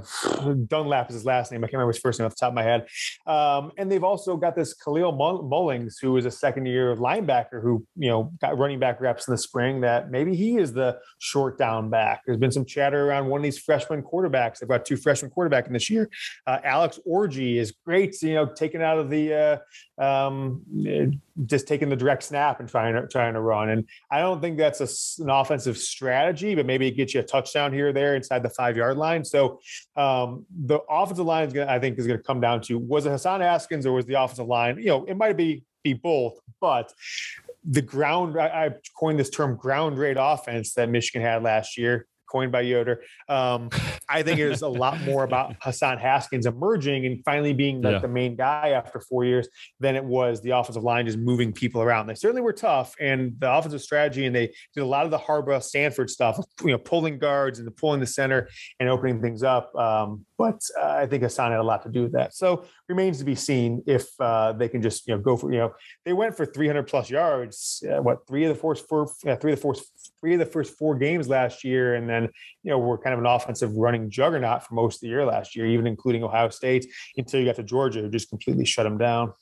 Dunlap 0.68 1.09
is 1.11 1.14
his 1.14 1.24
last 1.24 1.50
name. 1.50 1.64
I 1.64 1.66
can't 1.66 1.72
remember 1.72 1.92
his 1.92 2.00
first 2.00 2.20
name 2.20 2.26
off 2.26 2.37
the 2.37 2.38
top 2.38 2.50
of 2.50 2.55
my 2.55 2.62
head. 2.62 2.87
Um, 3.26 3.72
and 3.76 3.90
they've 3.90 4.05
also 4.05 4.37
got 4.37 4.55
this 4.55 4.76
Kalel 4.76 5.12
Mullings, 5.18 5.94
who 6.00 6.16
is 6.18 6.24
a 6.24 6.31
second 6.31 6.66
year 6.66 6.94
linebacker 6.94 7.61
who, 7.61 7.85
you 7.96 8.11
know, 8.11 8.33
got 8.40 8.57
running 8.57 8.79
back 8.79 9.00
reps 9.00 9.26
in 9.26 9.33
the 9.33 9.38
spring 9.38 9.81
that 9.81 10.09
maybe 10.09 10.37
he 10.37 10.57
is 10.57 10.72
the 10.72 11.00
short 11.18 11.59
down 11.59 11.90
back. 11.90 12.20
There's 12.26 12.38
been 12.38 12.53
some 12.53 12.64
chatter 12.64 13.09
around 13.09 13.26
one 13.26 13.40
of 13.40 13.42
these 13.42 13.59
freshman 13.59 14.05
quarterbacks. 14.05 14.61
They've 14.61 14.68
got 14.68 14.85
two 14.85 14.96
freshman 14.96 15.33
quarterback 15.33 15.66
in 15.66 15.80
this 15.81 15.90
year. 15.90 16.11
Uh, 16.47 16.59
Alex 16.62 16.99
Orji 17.09 17.57
is 17.57 17.73
great, 17.85 18.21
you 18.23 18.35
know, 18.35 18.47
taken 18.47 18.83
out 18.83 18.99
of 18.99 19.11
the 19.11 19.61
uh, 19.99 20.03
um, 20.03 20.62
eh, 20.87 21.07
just 21.47 21.66
taking 21.66 21.88
the 21.88 21.97
direct 21.97 22.23
snap 22.23 22.61
and 22.61 22.69
trying 22.69 22.95
to 22.95 23.09
trying 23.09 23.35
to 23.35 23.40
run. 23.40 23.71
And 23.71 23.88
I 24.11 24.21
don't 24.21 24.40
think 24.40 24.59
that's 24.59 24.81
a 24.81 25.23
an 25.23 25.31
offensive 25.31 25.79
strategy, 25.79 26.55
but 26.55 26.66
maybe 26.66 26.87
it 26.87 26.93
gets 26.93 27.14
you 27.14 27.21
a 27.21 27.25
touchdown 27.25 27.73
here 27.73 27.88
or 27.88 27.93
there 27.93 28.14
inside 28.14 28.43
the 28.43 28.51
five 28.51 28.77
yard 28.77 28.97
line. 28.97 29.25
So 29.25 29.61
um, 29.97 30.47
the 30.64 30.81
offensive 30.88 31.27
line 31.27 31.47
is 31.47 31.53
going 31.53 31.69
I 31.69 31.79
think, 31.79 31.99
is 31.99 32.07
going 32.07 32.19
to 32.19 32.25
come 32.25 32.40
down 32.40 32.61
to 32.62 32.79
was 32.79 33.07
it 33.07 33.11
Hassan 33.11 33.40
Haskins 33.40 33.87
or 33.87 33.93
was 33.93 34.07
the 34.07 34.23
offensive 34.23 34.47
line? 34.47 34.79
You 34.79 34.87
know, 34.87 35.05
it 35.07 35.16
might 35.16 35.37
be 35.37 35.64
be 35.83 35.95
both, 35.95 36.38
but 36.61 36.93
the 37.64 37.83
ground 37.83 38.38
I, 38.38 38.66
I 38.66 38.71
coined 38.99 39.19
this 39.19 39.31
term 39.31 39.57
ground 39.57 39.99
raid 39.99 40.16
offense 40.19 40.75
that 40.75 40.88
Michigan 40.88 41.23
had 41.23 41.43
last 41.43 41.79
year. 41.79 42.07
Coined 42.31 42.53
by 42.53 42.61
Yoder. 42.62 43.03
Um, 43.29 43.71
I 44.09 44.23
think 44.23 44.38
it 44.38 44.51
is 44.51 44.62
a 44.62 44.69
lot 44.69 45.01
more 45.03 45.25
about 45.25 45.57
Hassan 45.62 45.99
Haskins 45.99 46.47
emerging 46.47 47.07
and 47.07 47.23
finally 47.25 47.53
being 47.53 47.83
like 47.83 47.93
Yeah. 47.95 47.99
the 47.99 48.09
main 48.09 48.37
guy 48.37 48.71
after 48.71 49.01
four 49.01 49.25
years 49.25 49.49
than 49.81 49.97
it 49.97 50.05
was 50.05 50.40
the 50.40 50.51
offensive 50.51 50.83
line 50.83 51.07
just 51.07 51.19
moving 51.19 51.53
people 51.53 51.83
around. 51.83 52.07
They 52.07 52.14
certainly 52.14 52.43
were 52.43 52.53
tough, 52.53 52.95
and 53.01 53.35
the 53.38 53.53
offensive 53.53 53.81
strategy, 53.83 54.27
and 54.27 54.35
they 54.35 54.53
did 54.75 54.83
a 54.83 54.87
lot 54.87 55.05
of 55.05 55.11
the 55.11 55.19
Harbaugh 55.19 55.62
Stanford 55.62 56.11
stuff, 56.11 56.38
you 56.62 56.69
know, 56.71 56.79
pulling 56.79 57.19
guards 57.19 57.59
and 57.59 57.75
pulling 57.77 58.01
the 58.01 58.07
center 58.07 58.49
and 58.79 58.88
opening 58.88 59.21
things 59.21 59.43
up. 59.43 59.75
Um, 59.77 60.25
but 60.38 60.61
uh, 60.81 60.87
I 61.03 61.07
think 61.07 61.23
Hassan 61.23 61.51
had 61.51 61.61
a 61.61 61.64
lot 61.64 61.83
to 61.83 61.90
do 61.90 62.03
with 62.03 62.12
that. 62.12 62.35
So 62.35 62.64
remains 62.88 63.19
to 63.19 63.25
be 63.25 63.35
seen 63.35 63.83
if 63.87 64.09
uh, 64.21 64.53
they 64.53 64.69
can 64.69 64.81
just 64.83 65.07
you 65.07 65.14
know 65.14 65.21
go 65.21 65.37
for 65.37 65.53
you 65.53 65.59
know 65.59 65.73
they 66.05 66.12
went 66.12 66.37
for 66.37 66.47
300 66.47 66.85
plus 66.87 67.11
yards. 67.11 67.83
Uh, 67.88 68.01
what 68.03 68.27
three 68.27 68.45
of 68.45 68.49
the 68.55 68.61
first 68.61 68.88
four, 68.88 69.07
three 69.07 69.33
of 69.33 69.40
the 69.40 69.57
first 69.57 69.85
three 70.21 70.35
of 70.35 70.38
the 70.38 70.47
first 70.47 70.77
four 70.79 70.95
games 70.97 71.29
last 71.29 71.64
year, 71.64 71.95
and 71.95 72.09
then 72.09 72.19
you 72.24 72.70
know 72.70 72.78
we're 72.78 72.98
kind 72.98 73.14
of 73.14 73.20
an 73.20 73.26
offensive 73.26 73.72
running 73.74 74.11
juggernaut 74.11 74.62
for 74.64 74.74
most 74.74 74.96
of 74.96 75.00
the 75.02 75.09
year 75.09 75.24
last 75.24 75.54
year, 75.56 75.66
even 75.66 75.87
including 75.87 76.22
Ohio 76.24 76.48
State 76.50 76.87
until 77.16 77.40
you 77.40 77.46
got 77.46 77.56
to 77.56 77.62
Georgia, 77.62 78.00
who 78.00 78.09
just 78.11 78.28
completely 78.28 78.64
shut 78.64 78.85
them 78.85 78.98
down. 78.98 79.33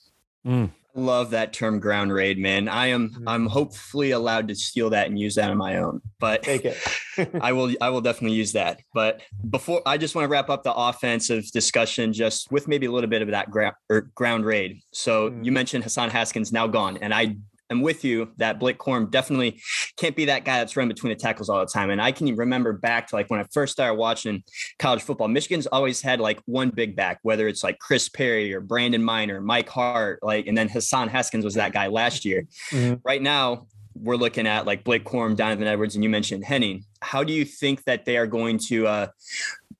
Love 0.94 1.30
that 1.30 1.52
term 1.52 1.78
ground 1.78 2.12
raid, 2.12 2.38
man. 2.38 2.66
I 2.68 2.88
am 2.88 3.10
Mhm. 3.10 3.22
I'm 3.26 3.46
hopefully 3.46 4.10
allowed 4.10 4.48
to 4.48 4.54
steal 4.56 4.90
that 4.90 5.06
and 5.06 5.16
use 5.18 5.36
that 5.36 5.48
on 5.50 5.56
my 5.56 5.76
own. 5.76 6.00
But 6.18 6.42
Take 6.42 6.64
it. 6.64 6.76
I 7.40 7.52
will 7.52 7.72
I 7.80 7.90
will 7.90 8.00
definitely 8.00 8.36
use 8.36 8.52
that. 8.52 8.80
But 8.94 9.20
before 9.48 9.80
I 9.86 9.96
just 9.98 10.14
want 10.16 10.24
to 10.24 10.28
wrap 10.28 10.48
up 10.50 10.64
the 10.64 10.72
offensive 10.74 11.44
discussion 11.52 12.12
just 12.12 12.50
with 12.50 12.66
maybe 12.66 12.86
a 12.86 12.90
little 12.90 13.10
bit 13.10 13.22
of 13.22 13.28
that 13.28 13.50
ground 13.50 13.76
or 13.90 14.00
ground 14.14 14.44
raid. 14.44 14.80
So 14.92 15.30
Mm. 15.30 15.44
you 15.44 15.52
mentioned 15.52 15.84
Hassan 15.84 16.10
Haskins 16.10 16.52
now 16.52 16.66
gone, 16.66 16.96
and 16.96 17.12
I 17.14 17.36
am 17.70 17.82
with 17.82 18.04
you 18.04 18.32
that 18.38 18.58
Blake 18.58 18.78
Corum 18.78 19.10
definitely 19.10 19.60
can't 19.96 20.16
be 20.16 20.26
that 20.26 20.44
guy 20.44 20.58
that's 20.58 20.76
running 20.76 20.88
between 20.88 21.10
the 21.10 21.18
tackles 21.18 21.48
all 21.48 21.60
the 21.60 21.66
time. 21.66 21.90
And 21.90 22.00
I 22.00 22.12
can 22.12 22.34
remember 22.34 22.72
back 22.72 23.08
to 23.08 23.16
like 23.16 23.30
when 23.30 23.40
I 23.40 23.44
first 23.52 23.72
started 23.72 23.94
watching 23.94 24.42
college 24.78 25.02
football, 25.02 25.28
Michigan's 25.28 25.66
always 25.66 26.00
had 26.00 26.20
like 26.20 26.40
one 26.46 26.70
big 26.70 26.96
back, 26.96 27.18
whether 27.22 27.48
it's 27.48 27.62
like 27.62 27.78
Chris 27.78 28.08
Perry 28.08 28.52
or 28.54 28.60
Brandon 28.60 29.02
Minor, 29.02 29.40
Mike 29.40 29.68
Hart, 29.68 30.20
like, 30.22 30.46
and 30.46 30.56
then 30.56 30.68
Hassan 30.68 31.08
Haskins 31.08 31.44
was 31.44 31.54
that 31.54 31.72
guy 31.72 31.88
last 31.88 32.24
year. 32.24 32.46
Mhm. 32.70 33.00
Right 33.04 33.22
now, 33.22 33.66
we're 34.00 34.16
looking 34.16 34.46
at 34.46 34.66
like 34.66 34.84
Blake 34.84 35.04
Corum, 35.04 35.36
Donovan 35.36 35.66
Edwards, 35.66 35.94
and 35.94 36.04
you 36.04 36.10
mentioned 36.10 36.44
Henning. 36.44 36.84
How 37.00 37.24
do 37.24 37.32
you 37.32 37.44
think 37.44 37.84
that 37.84 38.04
they 38.04 38.16
are 38.16 38.26
going 38.26 38.58
to 38.68 38.86
uh, 38.86 39.06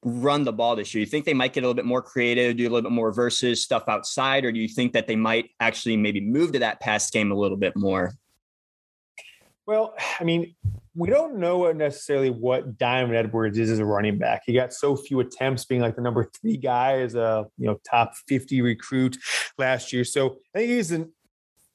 run 0.04 0.44
the 0.44 0.52
ball 0.52 0.76
this 0.76 0.94
year? 0.94 1.00
You 1.00 1.06
think 1.06 1.24
they 1.24 1.34
might 1.34 1.52
get 1.52 1.62
a 1.62 1.66
little 1.66 1.74
bit 1.74 1.84
more 1.84 2.02
creative, 2.02 2.56
do 2.56 2.64
a 2.64 2.70
little 2.70 2.82
bit 2.82 2.94
more 2.94 3.12
versus 3.12 3.62
stuff 3.62 3.84
outside, 3.88 4.44
or 4.44 4.52
do 4.52 4.58
you 4.58 4.68
think 4.68 4.92
that 4.92 5.06
they 5.06 5.16
might 5.16 5.50
actually 5.61 5.96
maybe 5.96 6.20
move 6.20 6.52
to 6.52 6.58
that 6.61 6.80
pass 6.80 7.11
game 7.11 7.32
a 7.32 7.34
little 7.34 7.56
bit 7.56 7.76
more? 7.76 8.12
Well, 9.66 9.94
I 10.18 10.24
mean, 10.24 10.54
we 10.94 11.11
don't 11.11 11.37
know 11.37 11.70
necessarily 11.72 12.30
what 12.30 12.78
Donovan 12.78 13.14
Edwards 13.14 13.58
is 13.58 13.70
as 13.70 13.78
a 13.78 13.84
running 13.84 14.16
back. 14.18 14.42
He 14.46 14.54
got 14.54 14.72
so 14.72 14.96
few 14.96 15.20
attempts, 15.20 15.64
being 15.66 15.82
like 15.82 15.94
the 15.94 16.00
number 16.00 16.24
three 16.40 16.56
guy 16.56 17.00
as 17.00 17.14
a 17.14 17.46
you 17.58 17.66
know 17.66 17.78
top 17.88 18.14
fifty 18.26 18.62
recruit 18.62 19.18
last 19.58 19.92
year. 19.92 20.04
So 20.04 20.38
I 20.54 20.61
think 20.61 20.70
he's 20.70 20.90
an 20.90 21.12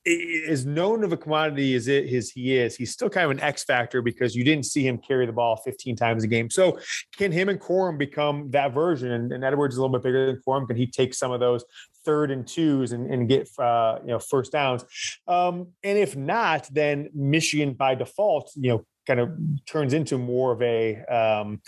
as 0.05 0.65
known 0.65 1.03
of 1.03 1.13
a 1.13 1.17
commodity 1.17 1.75
as 1.75 1.87
it 1.87 2.13
as 2.13 2.29
he 2.29 2.57
is, 2.57 2.75
he's 2.75 2.91
still 2.91 3.09
kind 3.09 3.25
of 3.25 3.31
an 3.31 3.39
X 3.39 3.63
factor 3.63 4.01
because 4.01 4.35
you 4.35 4.43
didn't 4.43 4.65
see 4.65 4.85
him 4.85 4.97
carry 4.97 5.25
the 5.25 5.31
ball 5.31 5.55
15 5.57 5.95
times 5.95 6.23
a 6.23 6.27
game. 6.27 6.49
So 6.49 6.77
can 7.17 7.31
him 7.31 7.47
and 7.49 7.59
Corum 7.59 7.97
become 7.97 8.51
that 8.51 8.73
version? 8.73 9.11
And, 9.11 9.31
and 9.31 9.43
Edwards 9.43 9.75
is 9.75 9.77
a 9.77 9.81
little 9.81 9.97
bit 9.97 10.03
bigger 10.03 10.25
than 10.25 10.41
Corum. 10.45 10.67
Can 10.67 10.75
he 10.75 10.87
take 10.87 11.13
some 11.13 11.31
of 11.31 11.39
those 11.39 11.63
third 12.03 12.31
and 12.31 12.45
twos 12.45 12.91
and, 12.91 13.09
and 13.09 13.29
get 13.29 13.47
uh, 13.57 13.99
you 14.01 14.09
know 14.09 14.19
first 14.19 14.51
downs? 14.51 14.83
Um, 15.27 15.67
and 15.83 15.97
if 15.97 16.17
not, 16.17 16.67
then 16.71 17.09
Michigan 17.13 17.73
by 17.73 17.95
default, 17.95 18.51
you 18.55 18.69
know, 18.69 18.85
kind 19.07 19.19
of 19.19 19.29
turns 19.65 19.93
into 19.93 20.17
more 20.17 20.51
of 20.51 20.61
a 20.61 20.97
um, 21.05 21.61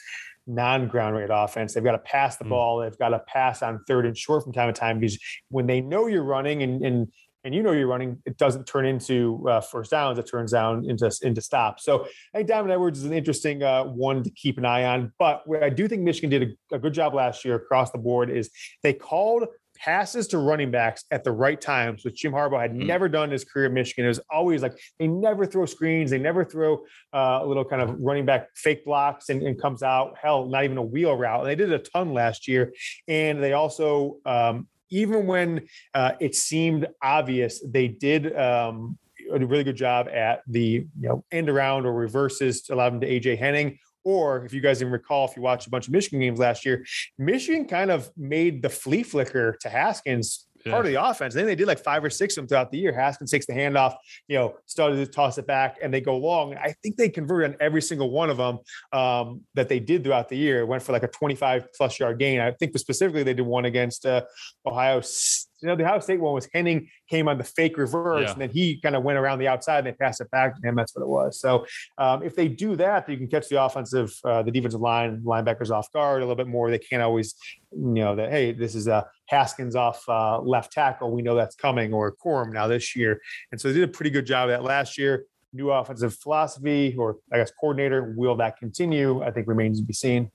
non-ground 0.48 1.16
raid 1.16 1.30
offense. 1.32 1.74
They've 1.74 1.84
got 1.84 1.94
to 1.94 1.98
pass 2.00 2.38
the 2.38 2.46
Mm. 2.46 2.50
ball. 2.50 2.80
They've 2.80 2.98
got 2.98 3.10
to 3.10 3.20
pass 3.20 3.62
on 3.64 3.80
third 3.88 4.06
and 4.06 4.18
short 4.18 4.44
from 4.44 4.54
time 4.54 4.74
to 4.74 4.80
time 4.80 5.00
because 5.00 5.18
when 5.50 5.68
they 5.68 5.82
know 5.82 6.08
you're 6.08 6.24
running 6.24 6.64
and 6.64 6.84
and 6.84 7.08
and 7.46 7.56
you 7.56 7.64
know 7.64 7.72
you're 7.72 7.88
running, 7.88 8.22
it 8.26 8.38
doesn't 8.38 8.66
turn 8.66 8.86
into 8.86 9.48
uh, 9.48 9.62
first 9.62 9.92
downs. 9.92 10.20
It 10.20 10.24
turns 10.28 10.52
down 10.52 10.84
into 10.90 11.10
into 11.22 11.42
stops. 11.42 11.86
So 11.86 12.04
I 12.34 12.40
think 12.40 12.50
Donovan 12.50 12.72
Edwards 12.72 13.00
is 13.00 13.06
an 13.06 13.14
interesting 13.14 13.64
uh, 13.64 13.84
one 13.86 14.24
to 14.24 14.30
keep 14.32 14.58
an 14.58 14.66
eye 14.66 14.84
on. 14.86 15.14
But 15.20 15.48
where 15.48 15.64
I 15.64 15.70
do 15.70 15.88
think 15.88 16.02
Michigan 16.02 16.30
did 16.32 16.58
a, 16.72 16.76
a 16.76 16.80
good 16.80 16.94
job 16.94 17.14
last 17.14 17.46
year 17.46 17.56
across 17.56 17.92
the 17.92 18.00
board 18.00 18.30
is 18.30 18.50
they 18.84 18.94
called 18.94 19.46
passes 19.78 20.26
to 20.28 20.38
running 20.38 20.72
backs 20.72 21.04
at 21.12 21.26
the 21.26 21.32
right 21.34 21.60
times, 21.60 22.06
which 22.06 22.22
Jim 22.22 22.32
Harbaugh 22.32 22.62
had 22.62 22.72
Mhm. 22.72 22.86
never 22.86 23.10
done 23.10 23.26
in 23.26 23.32
his 23.32 23.44
career 23.44 23.66
at 23.66 23.74
Michigan. 23.74 24.06
It 24.06 24.08
was 24.08 24.22
always 24.30 24.62
like 24.62 24.72
they 25.00 25.08
never 25.08 25.46
throw 25.46 25.66
screens, 25.66 26.10
they 26.12 26.18
never 26.18 26.46
throw 26.46 26.86
uh, 27.12 27.40
a 27.44 27.46
little 27.46 27.66
kind 27.66 27.82
of 27.82 27.94
running 28.00 28.26
back 28.26 28.48
fake 28.56 28.86
blocks 28.86 29.28
and, 29.28 29.44
and 29.44 29.62
comes 29.62 29.84
out. 29.84 30.18
Hell, 30.18 30.48
not 30.48 30.64
even 30.64 30.78
a 30.78 30.82
wheel 30.82 31.14
route. 31.16 31.42
And 31.42 31.50
they 31.50 31.56
did 31.56 31.74
a 31.74 31.80
ton 31.80 32.14
last 32.14 32.48
year, 32.48 32.74
and 33.10 33.44
they 33.44 33.52
also 33.52 34.18
um, 34.26 34.68
even 34.90 35.28
when 35.28 35.68
uh, 35.94 36.14
it 36.20 36.36
seemed 36.36 36.88
obvious, 37.02 37.62
they 37.66 37.88
did. 37.88 38.36
Um, 38.38 38.98
a 39.32 39.40
really 39.40 39.64
good 39.64 39.76
job 39.76 40.08
at 40.08 40.42
the 40.48 40.60
you 41.00 41.10
know 41.10 41.24
end 41.32 41.50
around 41.50 41.86
or 41.86 41.94
reverses 41.94 42.62
to 42.62 42.76
allow 42.76 42.90
them 42.90 43.02
to 43.02 43.10
AJ 43.10 43.40
Henning. 43.40 43.80
Or 44.04 44.46
if 44.46 44.54
you 44.54 44.62
guys 44.62 44.82
even 44.82 44.94
recall, 44.94 45.28
if 45.28 45.36
you 45.36 45.42
watched 45.42 45.66
a 45.66 45.72
bunch 45.72 45.88
of 45.88 45.94
Michigan 45.94 46.20
games 46.20 46.38
last 46.38 46.64
year, 46.64 46.86
Michigan 47.18 47.66
kind 47.66 47.90
of 47.90 48.12
made 48.16 48.62
the 48.62 48.70
flea 48.70 49.02
flicker 49.02 49.58
to 49.62 49.70
Haskins 49.70 50.46
part 50.72 50.86
of 50.86 50.92
the 50.92 51.04
offense. 51.04 51.34
Then 51.34 51.46
they 51.46 51.56
did 51.56 51.68
like 51.68 51.80
five 51.80 52.04
or 52.04 52.10
six 52.10 52.36
of 52.38 52.42
them 52.44 52.48
throughout 52.48 52.72
the 52.72 52.78
year. 52.78 52.94
Haskins 52.94 53.32
takes 53.32 53.46
the 53.46 53.54
handoff, 53.54 53.96
you 54.28 54.38
know, 54.38 54.56
started 54.66 54.96
to 54.98 55.06
toss 55.06 55.38
it 55.38 55.48
back, 55.48 55.78
and 55.82 55.94
they 55.94 56.02
go 56.02 56.18
long. 56.18 56.56
I 56.56 56.74
think 56.84 56.98
they 56.98 57.10
converted 57.10 57.52
on 57.52 57.58
every 57.60 57.82
single 57.82 58.10
one 58.12 58.30
of 58.30 58.38
them 58.38 58.60
um, 58.92 59.42
that 59.54 59.70
they 59.70 59.80
did 59.80 60.04
throughout 60.04 60.30
the 60.30 60.38
year. 60.38 60.62
It 60.62 60.68
went 60.68 60.84
for 60.84 60.92
like 60.92 61.04
a 61.04 61.08
25 61.08 61.68
plus 61.74 62.00
yard 62.00 62.20
gain. 62.20 62.40
I 62.40 62.52
think 62.52 62.78
specifically 62.78 63.24
they 63.24 63.34
did 63.34 63.44
one 63.46 63.66
against 63.66 64.06
uh, 64.06 64.22
Ohio. 64.66 65.00
S- 65.00 65.48
You 65.62 65.70
know, 65.70 65.76
the 65.76 65.84
Ohio 65.86 66.00
State 66.00 66.20
one 66.20 66.34
was 66.34 66.48
Henning 66.54 66.90
came 67.10 67.28
on 67.28 67.38
the 67.38 67.44
fake 67.44 67.78
reverse, 67.78 68.24
Yeah. 68.26 68.32
and 68.34 68.42
then 68.42 68.50
he 68.50 68.80
kind 68.82 68.96
of 68.96 69.04
went 69.04 69.18
around 69.18 69.40
the 69.40 69.48
outside 69.48 69.80
and 69.80 69.88
they 69.88 69.94
passed 69.94 70.20
it 70.22 70.30
back 70.32 70.56
to 70.60 70.68
him. 70.68 70.76
That's 70.76 70.94
what 70.96 71.02
it 71.04 71.08
was. 71.08 71.40
So 71.40 71.66
um, 71.98 72.24
if 72.24 72.36
they 72.36 72.48
do 72.48 72.76
that, 72.76 73.08
you 73.10 73.18
can 73.18 73.28
catch 73.28 73.48
the 73.50 73.64
offensive, 73.64 74.12
uh, 74.26 74.44
the 74.44 74.52
defensive 74.52 74.82
line, 74.82 75.22
linebackers 75.22 75.72
off 75.72 75.92
guard 75.94 76.22
a 76.22 76.26
little 76.26 76.36
bit 76.36 76.48
more. 76.48 76.70
They 76.70 76.80
can't 76.80 77.02
always, 77.02 77.36
you 77.72 78.02
know, 78.04 78.16
that 78.16 78.32
hey, 78.32 78.52
this 78.52 78.76
is 78.76 78.88
a 78.88 79.08
Haskins 79.28 79.76
off 79.76 80.08
uh, 80.08 80.40
left 80.40 80.72
tackle. 80.72 81.12
We 81.12 81.22
know 81.22 81.36
that's 81.36 81.56
coming, 81.56 81.94
or 81.94 82.16
Corum 82.16 82.54
now 82.54 82.68
this 82.68 82.96
year. 82.96 83.22
And 83.52 83.60
so 83.60 83.70
they 83.70 83.76
did 83.80 83.90
a 83.90 83.92
pretty 83.92 84.10
good 84.12 84.26
job 84.26 84.50
of 84.50 84.56
that 84.56 84.64
last 84.64 84.98
year. 84.98 85.26
New 85.54 85.72
offensive 85.72 86.14
philosophy, 86.16 86.96
or 86.98 87.18
I 87.32 87.38
guess 87.38 87.52
coordinator. 87.52 88.14
Will 88.18 88.36
that 88.38 88.58
continue? 88.58 89.24
I 89.24 89.32
think 89.32 89.48
remains 89.48 89.80
to 89.80 89.86
be 89.86 89.94
seen. 89.94 90.32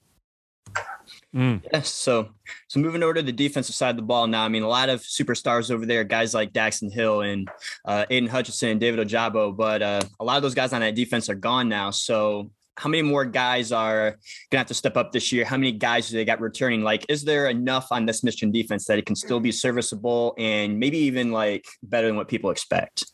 Mm. 1.35 1.63
Yes. 1.73 1.89
So, 1.89 2.31
so 2.69 2.81
moving 2.81 3.03
over 3.03 3.15
to 3.15 3.23
the 3.23 3.33
defensive 3.33 3.75
side 3.75 3.91
of 3.91 3.97
the 3.97 4.03
ball 4.03 4.27
now. 4.27 4.45
I 4.45 4.49
mean, 4.49 4.63
a 4.63 4.69
lot 4.69 4.89
of 4.89 5.01
superstars 5.03 5.71
over 5.71 5.87
there, 5.87 6.05
guys 6.05 6.35
like 6.35 6.53
Daxton 6.53 6.93
Hill 6.93 7.23
and 7.23 7.49
uh, 7.85 8.07
Aidan 8.11 8.29
Hutchinson, 8.29 8.79
David 8.79 9.07
Ojabo, 9.07 9.57
but 9.57 9.83
uh, 9.83 10.03
a 10.19 10.25
lot 10.25 10.37
of 10.37 10.43
those 10.43 10.55
guys 10.55 10.73
on 10.73 10.81
that 10.81 10.95
defense 10.95 11.29
are 11.29 11.35
gone 11.35 11.69
now. 11.69 11.91
So, 11.91 12.51
how 12.77 12.89
many 12.89 13.03
more 13.03 13.25
guys 13.25 13.73
are 13.73 14.17
gonna 14.51 14.61
have 14.61 14.67
to 14.69 14.75
step 14.75 14.97
up 14.97 15.13
this 15.13 15.33
year? 15.33 15.45
How 15.45 15.57
many 15.57 15.73
guys 15.73 16.09
do 16.09 16.17
they 16.17 16.25
got 16.25 16.41
returning? 16.41 16.83
Like, 16.83 17.05
is 17.09 17.25
there 17.25 17.49
enough 17.49 17.89
on 17.91 18.07
this 18.07 18.25
Michigan 18.25 18.53
defense 18.53 18.87
that 18.87 18.99
it 18.99 19.07
can 19.07 19.17
still 19.17 19.41
be 19.41 19.53
serviceable 19.53 20.35
and 20.39 20.79
maybe 20.79 20.99
even 20.99 21.33
like 21.33 21.65
better 21.83 22.07
than 22.07 22.17
what 22.17 22.29
people 22.29 22.51
expect? 22.51 23.05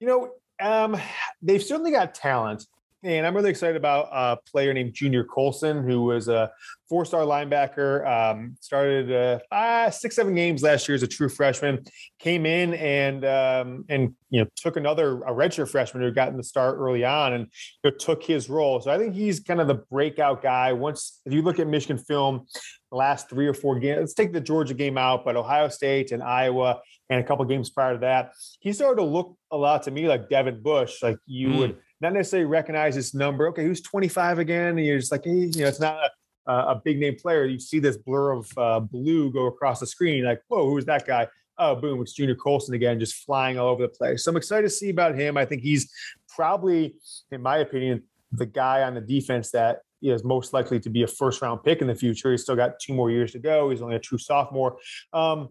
You 0.00 0.06
know, 0.06 0.30
um, 0.60 1.00
they've 1.42 1.62
certainly 1.62 1.90
got 1.90 2.14
talent. 2.14 2.66
And 3.04 3.24
I'm 3.24 3.34
really 3.36 3.50
excited 3.50 3.76
about 3.76 4.08
a 4.10 4.38
player 4.50 4.74
named 4.74 4.92
Junior 4.92 5.22
Colson, 5.22 5.86
who 5.86 6.02
was 6.02 6.26
a 6.26 6.50
four 6.88 7.04
star 7.04 7.22
linebacker, 7.22 8.04
um, 8.04 8.56
started 8.60 9.12
uh, 9.12 9.38
five, 9.48 9.94
six, 9.94 10.16
seven 10.16 10.34
games 10.34 10.64
last 10.64 10.88
year 10.88 10.96
as 10.96 11.04
a 11.04 11.06
true 11.06 11.28
freshman, 11.28 11.84
came 12.18 12.44
in 12.44 12.74
and, 12.74 13.24
um, 13.24 13.84
and 13.88 14.14
you 14.30 14.40
know, 14.40 14.48
took 14.56 14.76
another, 14.76 15.22
a 15.22 15.32
redshirt 15.32 15.68
freshman 15.68 16.00
who 16.00 16.06
had 16.06 16.16
gotten 16.16 16.36
the 16.36 16.42
start 16.42 16.76
early 16.76 17.04
on 17.04 17.34
and 17.34 17.46
you 17.84 17.90
know, 17.90 17.96
took 17.96 18.20
his 18.24 18.50
role. 18.50 18.80
So 18.80 18.90
I 18.90 18.98
think 18.98 19.14
he's 19.14 19.38
kind 19.38 19.60
of 19.60 19.68
the 19.68 19.76
breakout 19.92 20.42
guy. 20.42 20.72
Once, 20.72 21.20
if 21.24 21.32
you 21.32 21.42
look 21.42 21.60
at 21.60 21.68
Michigan 21.68 21.98
film, 21.98 22.46
the 22.90 22.96
last 22.96 23.30
three 23.30 23.46
or 23.46 23.54
four 23.54 23.78
games, 23.78 23.98
let's 24.00 24.14
take 24.14 24.32
the 24.32 24.40
Georgia 24.40 24.74
game 24.74 24.98
out, 24.98 25.24
but 25.24 25.36
Ohio 25.36 25.68
State 25.68 26.10
and 26.10 26.20
Iowa 26.20 26.80
and 27.10 27.20
a 27.20 27.24
couple 27.24 27.44
games 27.44 27.70
prior 27.70 27.92
to 27.92 28.00
that, 28.00 28.32
he 28.58 28.72
started 28.72 28.96
to 28.96 29.04
look 29.04 29.36
a 29.52 29.56
lot 29.56 29.84
to 29.84 29.92
me 29.92 30.08
like 30.08 30.28
Devin 30.28 30.62
Bush, 30.62 31.00
like 31.00 31.18
you 31.26 31.48
mm. 31.48 31.58
would 31.58 31.76
not 32.00 32.12
necessarily 32.12 32.46
recognize 32.46 32.94
this 32.94 33.14
number. 33.14 33.48
Okay, 33.48 33.64
who's 33.64 33.80
25 33.80 34.38
again? 34.38 34.78
And 34.78 34.86
you're 34.86 34.98
just 34.98 35.12
like, 35.12 35.24
hey, 35.24 35.30
you 35.30 35.62
know, 35.62 35.68
it's 35.68 35.80
not 35.80 35.98
a, 36.46 36.52
a 36.52 36.82
big 36.84 36.98
name 36.98 37.16
player. 37.16 37.44
You 37.44 37.58
see 37.58 37.78
this 37.78 37.96
blur 37.96 38.32
of 38.32 38.50
uh, 38.56 38.80
blue 38.80 39.32
go 39.32 39.46
across 39.46 39.80
the 39.80 39.86
screen, 39.86 40.24
like, 40.24 40.40
whoa, 40.48 40.68
who's 40.68 40.84
that 40.86 41.06
guy? 41.06 41.28
Oh, 41.58 41.74
boom, 41.74 42.00
it's 42.00 42.12
Junior 42.12 42.36
Colson 42.36 42.74
again, 42.74 43.00
just 43.00 43.24
flying 43.24 43.58
all 43.58 43.68
over 43.68 43.82
the 43.82 43.88
place. 43.88 44.24
So 44.24 44.30
I'm 44.30 44.36
excited 44.36 44.62
to 44.62 44.70
see 44.70 44.90
about 44.90 45.16
him. 45.16 45.36
I 45.36 45.44
think 45.44 45.62
he's 45.62 45.92
probably, 46.28 46.94
in 47.32 47.42
my 47.42 47.58
opinion, 47.58 48.04
the 48.30 48.46
guy 48.46 48.82
on 48.82 48.94
the 48.94 49.00
defense 49.00 49.50
that 49.50 49.80
is 50.00 50.22
most 50.22 50.52
likely 50.52 50.78
to 50.78 50.90
be 50.90 51.02
a 51.02 51.06
first 51.06 51.42
round 51.42 51.64
pick 51.64 51.80
in 51.80 51.88
the 51.88 51.94
future. 51.94 52.30
He's 52.30 52.42
still 52.42 52.54
got 52.54 52.78
two 52.80 52.94
more 52.94 53.10
years 53.10 53.32
to 53.32 53.40
go. 53.40 53.70
He's 53.70 53.82
only 53.82 53.96
a 53.96 54.00
true 54.00 54.18
sophomore. 54.18 54.76
Um, 55.12 55.48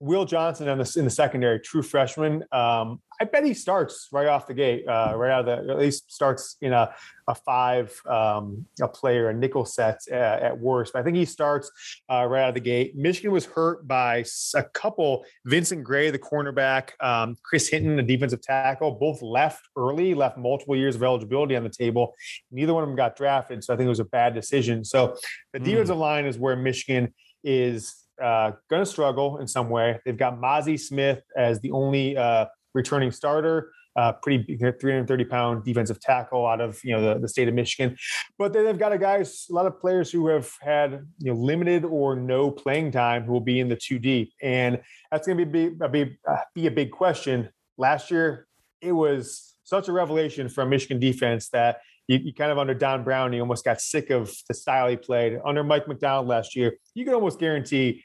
Will 0.00 0.24
Johnson 0.24 0.68
in 0.68 0.78
the, 0.78 0.94
in 0.96 1.04
the 1.04 1.10
secondary, 1.10 1.58
true 1.58 1.82
freshman. 1.82 2.44
Um, 2.52 3.00
I 3.20 3.24
bet 3.24 3.44
he 3.44 3.52
starts 3.52 4.08
right 4.12 4.28
off 4.28 4.46
the 4.46 4.54
gate, 4.54 4.86
uh, 4.86 5.12
right 5.16 5.32
out 5.32 5.48
of 5.48 5.66
the, 5.66 5.72
at 5.72 5.78
least 5.78 6.12
starts 6.12 6.56
in 6.60 6.72
a, 6.72 6.94
a 7.26 7.34
five, 7.34 8.00
um, 8.06 8.64
a 8.80 8.86
player, 8.86 9.28
a 9.28 9.34
nickel 9.34 9.64
set 9.64 10.00
uh, 10.10 10.14
at 10.14 10.56
worst. 10.56 10.92
But 10.92 11.00
I 11.00 11.02
think 11.02 11.16
he 11.16 11.24
starts 11.24 11.72
uh, 12.08 12.24
right 12.26 12.42
out 12.42 12.50
of 12.50 12.54
the 12.54 12.60
gate. 12.60 12.96
Michigan 12.96 13.32
was 13.32 13.44
hurt 13.44 13.88
by 13.88 14.24
a 14.54 14.62
couple, 14.62 15.24
Vincent 15.46 15.82
Gray, 15.82 16.10
the 16.10 16.18
cornerback, 16.18 16.90
um, 17.00 17.36
Chris 17.42 17.68
Hinton, 17.68 17.96
the 17.96 18.02
defensive 18.04 18.40
tackle, 18.40 18.92
both 18.92 19.20
left 19.20 19.68
early, 19.76 20.14
left 20.14 20.38
multiple 20.38 20.76
years 20.76 20.94
of 20.94 21.02
eligibility 21.02 21.56
on 21.56 21.64
the 21.64 21.70
table. 21.70 22.14
Neither 22.52 22.72
one 22.72 22.84
of 22.84 22.88
them 22.88 22.96
got 22.96 23.16
drafted. 23.16 23.64
So 23.64 23.74
I 23.74 23.76
think 23.76 23.86
it 23.86 23.90
was 23.90 24.00
a 24.00 24.04
bad 24.04 24.32
decision. 24.32 24.84
So 24.84 25.16
the 25.52 25.58
mm. 25.58 25.64
defensive 25.64 25.96
line 25.96 26.24
is 26.24 26.38
where 26.38 26.54
Michigan 26.54 27.12
is 27.42 27.96
uh, 28.22 28.52
going 28.70 28.82
to 28.82 28.86
struggle 28.86 29.38
in 29.38 29.46
some 29.46 29.70
way. 29.70 29.98
They've 30.04 30.16
got 30.16 30.38
Mazi 30.38 30.78
Smith 30.78 31.22
as 31.36 31.60
the 31.60 31.70
only 31.70 32.16
uh, 32.16 32.46
returning 32.74 33.10
starter. 33.10 33.72
Uh, 33.96 34.12
pretty 34.12 34.56
330 34.56 35.24
pound 35.24 35.64
defensive 35.64 35.98
tackle 35.98 36.46
out 36.46 36.60
of 36.60 36.78
you 36.84 36.94
know 36.94 37.02
the, 37.02 37.18
the 37.18 37.26
state 37.26 37.48
of 37.48 37.54
Michigan, 37.54 37.96
but 38.38 38.52
then 38.52 38.64
they've 38.64 38.78
got 38.78 38.92
a 38.92 38.98
guys, 38.98 39.46
a 39.50 39.52
lot 39.52 39.66
of 39.66 39.80
players 39.80 40.08
who 40.08 40.28
have 40.28 40.48
had 40.60 41.04
you 41.18 41.32
know 41.32 41.40
limited 41.40 41.84
or 41.84 42.14
no 42.14 42.48
playing 42.48 42.92
time 42.92 43.24
who 43.24 43.32
will 43.32 43.40
be 43.40 43.58
in 43.58 43.68
the 43.68 43.74
two 43.74 43.98
deep, 43.98 44.32
and 44.40 44.80
that's 45.10 45.26
going 45.26 45.36
to 45.38 45.44
be 45.44 45.74
a 45.80 45.88
big, 45.88 46.16
uh, 46.30 46.36
be 46.54 46.68
a 46.68 46.70
big 46.70 46.92
question. 46.92 47.48
Last 47.76 48.08
year, 48.08 48.46
it 48.80 48.92
was 48.92 49.56
such 49.64 49.88
a 49.88 49.92
revelation 49.92 50.48
from 50.48 50.70
Michigan 50.70 51.00
defense 51.00 51.48
that 51.48 51.80
you, 52.08 52.18
you, 52.18 52.34
kind 52.34 52.50
of 52.50 52.58
under 52.58 52.74
Don 52.74 53.04
Brown, 53.04 53.32
you 53.32 53.40
almost 53.40 53.64
got 53.64 53.80
sick 53.80 54.10
of 54.10 54.34
the 54.48 54.54
style 54.54 54.88
he 54.88 54.96
played. 54.96 55.38
Under 55.44 55.62
Mike 55.62 55.86
Macdonald 55.86 56.26
last 56.26 56.56
year, 56.56 56.78
you 56.94 57.04
could 57.04 57.14
almost 57.14 57.38
guarantee 57.38 58.02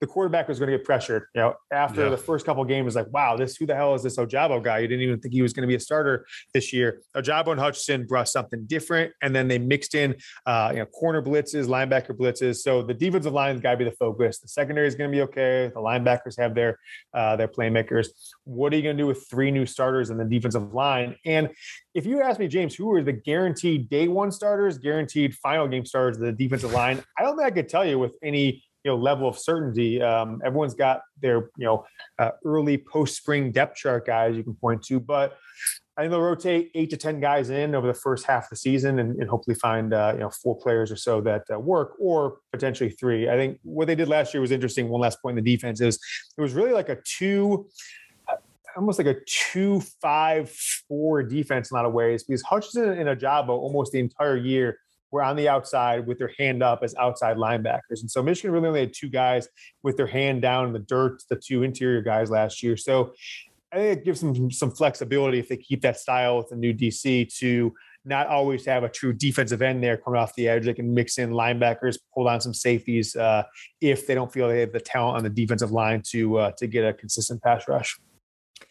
the 0.00 0.06
quarterback 0.06 0.48
was 0.48 0.58
going 0.58 0.70
to 0.70 0.76
get 0.76 0.84
pressured. 0.84 1.24
You 1.34 1.40
know, 1.40 1.54
after 1.72 2.04
yeah. 2.04 2.10
the 2.10 2.16
first 2.16 2.44
couple 2.44 2.64
games, 2.64 2.96
like, 2.96 3.12
wow, 3.12 3.36
this 3.36 3.56
who 3.56 3.66
the 3.66 3.74
hell 3.74 3.94
is 3.94 4.02
this 4.02 4.16
Ojabo 4.16 4.62
guy? 4.62 4.78
You 4.78 4.88
didn't 4.88 5.02
even 5.02 5.20
think 5.20 5.34
he 5.34 5.42
was 5.42 5.52
going 5.52 5.62
to 5.62 5.68
be 5.68 5.76
a 5.76 5.80
starter 5.80 6.26
this 6.52 6.72
year. 6.72 7.00
Ojabo 7.16 7.48
and 7.48 7.60
Hutchinson 7.60 8.06
brought 8.06 8.28
something 8.28 8.64
different, 8.66 9.12
and 9.22 9.34
then 9.34 9.48
they 9.48 9.58
mixed 9.58 9.94
in, 9.94 10.16
uh, 10.46 10.70
you 10.72 10.80
know, 10.80 10.86
corner 10.86 11.22
blitzes, 11.22 11.66
linebacker 11.66 12.16
blitzes. 12.16 12.56
So 12.56 12.82
the 12.82 12.94
defensive 12.94 13.32
line 13.32 13.54
has 13.54 13.60
got 13.60 13.72
to 13.72 13.76
be 13.76 13.84
the 13.84 13.92
focus. 13.92 14.40
The 14.40 14.48
secondary 14.48 14.88
is 14.88 14.94
going 14.94 15.10
to 15.10 15.16
be 15.16 15.22
okay. 15.22 15.70
The 15.74 15.80
linebackers 15.80 16.38
have 16.38 16.54
their 16.54 16.78
uh, 17.12 17.36
their 17.36 17.48
playmakers. 17.48 18.08
What 18.44 18.72
are 18.72 18.76
you 18.76 18.82
going 18.82 18.96
to 18.96 19.02
do 19.02 19.06
with 19.06 19.28
three 19.30 19.50
new 19.50 19.66
starters 19.66 20.10
in 20.10 20.18
the 20.18 20.24
defensive 20.24 20.74
line? 20.74 21.16
And 21.24 21.50
if 21.94 22.06
you 22.06 22.20
ask 22.20 22.40
me, 22.40 22.48
James, 22.48 22.74
who 22.74 22.92
are 22.92 23.02
the 23.02 23.12
guaranteed 23.12 23.88
day 23.88 24.08
one 24.08 24.32
starters, 24.32 24.78
guaranteed 24.78 25.34
final 25.36 25.68
game 25.68 25.84
starters 25.84 26.16
of 26.16 26.22
the 26.22 26.32
defensive 26.32 26.72
line? 26.72 27.02
I 27.16 27.22
don't 27.22 27.36
think 27.36 27.46
I 27.46 27.50
could 27.50 27.68
tell 27.68 27.84
you 27.84 27.98
with 27.98 28.12
any 28.22 28.63
you 28.84 28.90
know 28.90 28.96
level 28.96 29.26
of 29.26 29.38
certainty. 29.38 30.00
Um, 30.00 30.40
everyone's 30.44 30.74
got 30.74 31.00
their 31.20 31.50
you 31.56 31.64
know 31.64 31.84
uh, 32.18 32.30
early 32.44 32.78
post 32.78 33.16
spring 33.16 33.50
depth 33.50 33.76
chart 33.76 34.06
guys 34.06 34.36
you 34.36 34.42
can 34.42 34.54
point 34.54 34.82
to, 34.84 35.00
but 35.00 35.36
I 35.96 36.02
think 36.02 36.10
they'll 36.10 36.20
rotate 36.20 36.70
eight 36.74 36.90
to 36.90 36.96
ten 36.96 37.20
guys 37.20 37.50
in 37.50 37.74
over 37.74 37.86
the 37.86 37.94
first 37.94 38.26
half 38.26 38.44
of 38.44 38.50
the 38.50 38.56
season, 38.56 38.98
and, 38.98 39.16
and 39.20 39.28
hopefully 39.28 39.54
find 39.54 39.94
uh, 39.94 40.12
you 40.14 40.20
know 40.20 40.30
four 40.30 40.56
players 40.56 40.92
or 40.92 40.96
so 40.96 41.20
that 41.22 41.44
uh, 41.52 41.58
work, 41.58 41.94
or 41.98 42.38
potentially 42.52 42.90
three. 42.90 43.28
I 43.28 43.36
think 43.36 43.58
what 43.62 43.86
they 43.86 43.94
did 43.94 44.08
last 44.08 44.34
year 44.34 44.40
was 44.40 44.50
interesting. 44.50 44.88
One 44.88 45.00
last 45.00 45.22
point 45.22 45.38
in 45.38 45.44
the 45.44 45.56
defense 45.56 45.80
is 45.80 45.98
it 46.36 46.40
was 46.40 46.52
really 46.52 46.72
like 46.72 46.90
a 46.90 46.98
two 47.04 47.66
almost 48.76 48.98
like 48.98 49.06
a 49.06 49.16
two 49.26 49.80
five 50.02 50.50
four 50.88 51.22
defense 51.22 51.70
in 51.70 51.76
a 51.76 51.78
lot 51.78 51.86
of 51.86 51.92
ways 51.92 52.24
because 52.24 52.42
Hutchinson 52.42 52.90
and 52.90 53.08
Ojabo 53.08 53.50
almost 53.50 53.92
the 53.92 54.00
entire 54.00 54.36
year 54.36 54.78
were 55.14 55.22
on 55.22 55.36
the 55.36 55.48
outside 55.48 56.08
with 56.08 56.18
their 56.18 56.32
hand 56.36 56.60
up 56.60 56.80
as 56.82 56.92
outside 56.96 57.36
linebackers. 57.36 58.00
And 58.00 58.10
so 58.10 58.20
Michigan 58.20 58.50
really 58.50 58.66
only 58.66 58.80
had 58.80 58.92
two 58.92 59.08
guys 59.08 59.48
with 59.84 59.96
their 59.96 60.08
hand 60.08 60.42
down 60.42 60.66
in 60.66 60.72
the 60.72 60.80
dirt, 60.80 61.22
the 61.30 61.36
two 61.36 61.62
interior 61.62 62.02
guys 62.02 62.30
last 62.30 62.64
year. 62.64 62.76
So 62.76 63.14
I 63.72 63.76
think 63.76 63.98
it 64.00 64.04
gives 64.04 64.20
them 64.20 64.50
some 64.50 64.72
flexibility 64.72 65.38
if 65.38 65.48
they 65.48 65.56
keep 65.56 65.82
that 65.82 66.00
style 66.00 66.36
with 66.38 66.48
the 66.48 66.56
new 66.56 66.74
DC 66.74 67.32
to 67.38 67.72
not 68.04 68.26
always 68.26 68.66
have 68.66 68.82
a 68.82 68.88
true 68.88 69.12
defensive 69.12 69.62
end 69.62 69.84
there 69.84 69.96
coming 69.96 70.18
off 70.18 70.34
the 70.34 70.48
edge. 70.48 70.64
They 70.64 70.74
can 70.74 70.92
mix 70.92 71.18
in 71.18 71.30
linebackers, 71.30 71.96
pull 72.12 72.24
down 72.24 72.40
some 72.40 72.52
safeties 72.52 73.14
uh, 73.14 73.44
if 73.80 74.08
they 74.08 74.16
don't 74.16 74.32
feel 74.32 74.48
they 74.48 74.60
have 74.60 74.72
the 74.72 74.80
talent 74.80 75.18
on 75.18 75.22
the 75.22 75.30
defensive 75.30 75.70
line 75.70 76.02
to 76.10 76.38
uh, 76.38 76.50
to 76.58 76.66
get 76.66 76.84
a 76.84 76.92
consistent 76.92 77.40
pass 77.40 77.68
rush. 77.68 77.96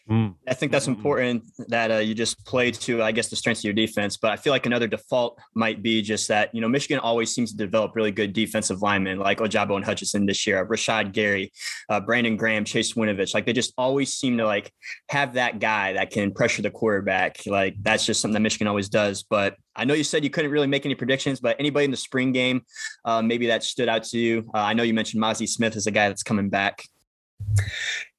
Mm. 0.08 0.34
I 0.46 0.52
think 0.52 0.70
that's 0.70 0.86
important 0.86 1.44
that 1.68 1.90
uh, 1.90 1.96
you 1.96 2.14
just 2.14 2.44
play 2.44 2.70
to, 2.70 3.02
I 3.02 3.10
guess, 3.10 3.28
the 3.28 3.36
strengths 3.36 3.60
of 3.60 3.64
your 3.64 3.72
defense. 3.72 4.18
But 4.18 4.32
I 4.32 4.36
feel 4.36 4.52
like 4.52 4.66
another 4.66 4.86
default 4.86 5.38
might 5.54 5.82
be 5.82 6.02
just 6.02 6.28
that, 6.28 6.54
you 6.54 6.60
know, 6.60 6.68
Michigan 6.68 6.98
always 6.98 7.34
seems 7.34 7.52
to 7.52 7.56
develop 7.56 7.92
really 7.94 8.10
good 8.10 8.34
defensive 8.34 8.82
linemen 8.82 9.18
like 9.18 9.38
Ojabo 9.38 9.76
and 9.76 9.84
Hutchinson 9.84 10.26
this 10.26 10.46
year, 10.46 10.66
Rashan 10.66 11.12
Gary, 11.12 11.52
uh, 11.88 12.00
Brandon 12.00 12.36
Graham, 12.36 12.64
Chase 12.64 12.92
Winovich. 12.92 13.32
Like 13.32 13.46
they 13.46 13.54
just 13.54 13.72
always 13.78 14.12
seem 14.12 14.36
to 14.38 14.44
like 14.44 14.70
have 15.08 15.34
that 15.34 15.58
guy 15.58 15.94
that 15.94 16.10
can 16.10 16.32
pressure 16.34 16.60
the 16.60 16.70
quarterback. 16.70 17.38
Like 17.46 17.76
that's 17.80 18.04
just 18.04 18.20
something 18.20 18.34
that 18.34 18.40
Michigan 18.40 18.66
always 18.66 18.90
does. 18.90 19.22
But 19.22 19.56
I 19.74 19.86
know 19.86 19.94
you 19.94 20.04
said 20.04 20.22
you 20.22 20.30
couldn't 20.30 20.50
really 20.50 20.66
make 20.66 20.84
any 20.84 20.94
predictions, 20.94 21.40
but 21.40 21.56
anybody 21.58 21.86
in 21.86 21.90
the 21.90 21.96
spring 21.96 22.32
game, 22.32 22.62
uh, 23.06 23.22
maybe 23.22 23.46
that 23.46 23.64
stood 23.64 23.88
out 23.88 24.04
to 24.04 24.18
you. 24.18 24.50
Uh, 24.54 24.58
I 24.58 24.74
know 24.74 24.82
you 24.82 24.94
mentioned 24.94 25.22
Mazi 25.22 25.48
Smith 25.48 25.76
as 25.76 25.86
a 25.86 25.90
guy 25.90 26.08
that's 26.08 26.22
coming 26.22 26.50
back. 26.50 26.84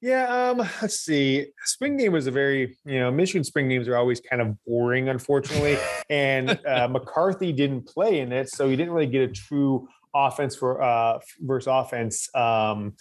Yeah, 0.00 0.50
um, 0.50 0.58
let's 0.58 1.00
see. 1.00 1.46
Spring 1.64 1.96
game 1.96 2.12
was 2.12 2.26
a 2.26 2.30
very, 2.30 2.76
you 2.84 3.00
know, 3.00 3.10
Michigan 3.10 3.44
spring 3.44 3.68
games 3.68 3.88
are 3.88 3.96
always 3.96 4.20
kind 4.20 4.42
of 4.42 4.56
boring, 4.64 5.08
unfortunately. 5.08 5.78
and 6.10 6.58
uh, 6.66 6.88
McCarthy 6.88 7.52
didn't 7.52 7.86
play 7.86 8.20
in 8.20 8.32
it, 8.32 8.50
so 8.50 8.66
you 8.66 8.76
didn't 8.76 8.92
really 8.92 9.06
get 9.06 9.28
a 9.28 9.32
true 9.32 9.88
offense 10.14 10.56
for 10.56 10.80
uh 10.82 11.18
versus 11.40 11.66
offense 11.70 12.34
um 12.34 12.94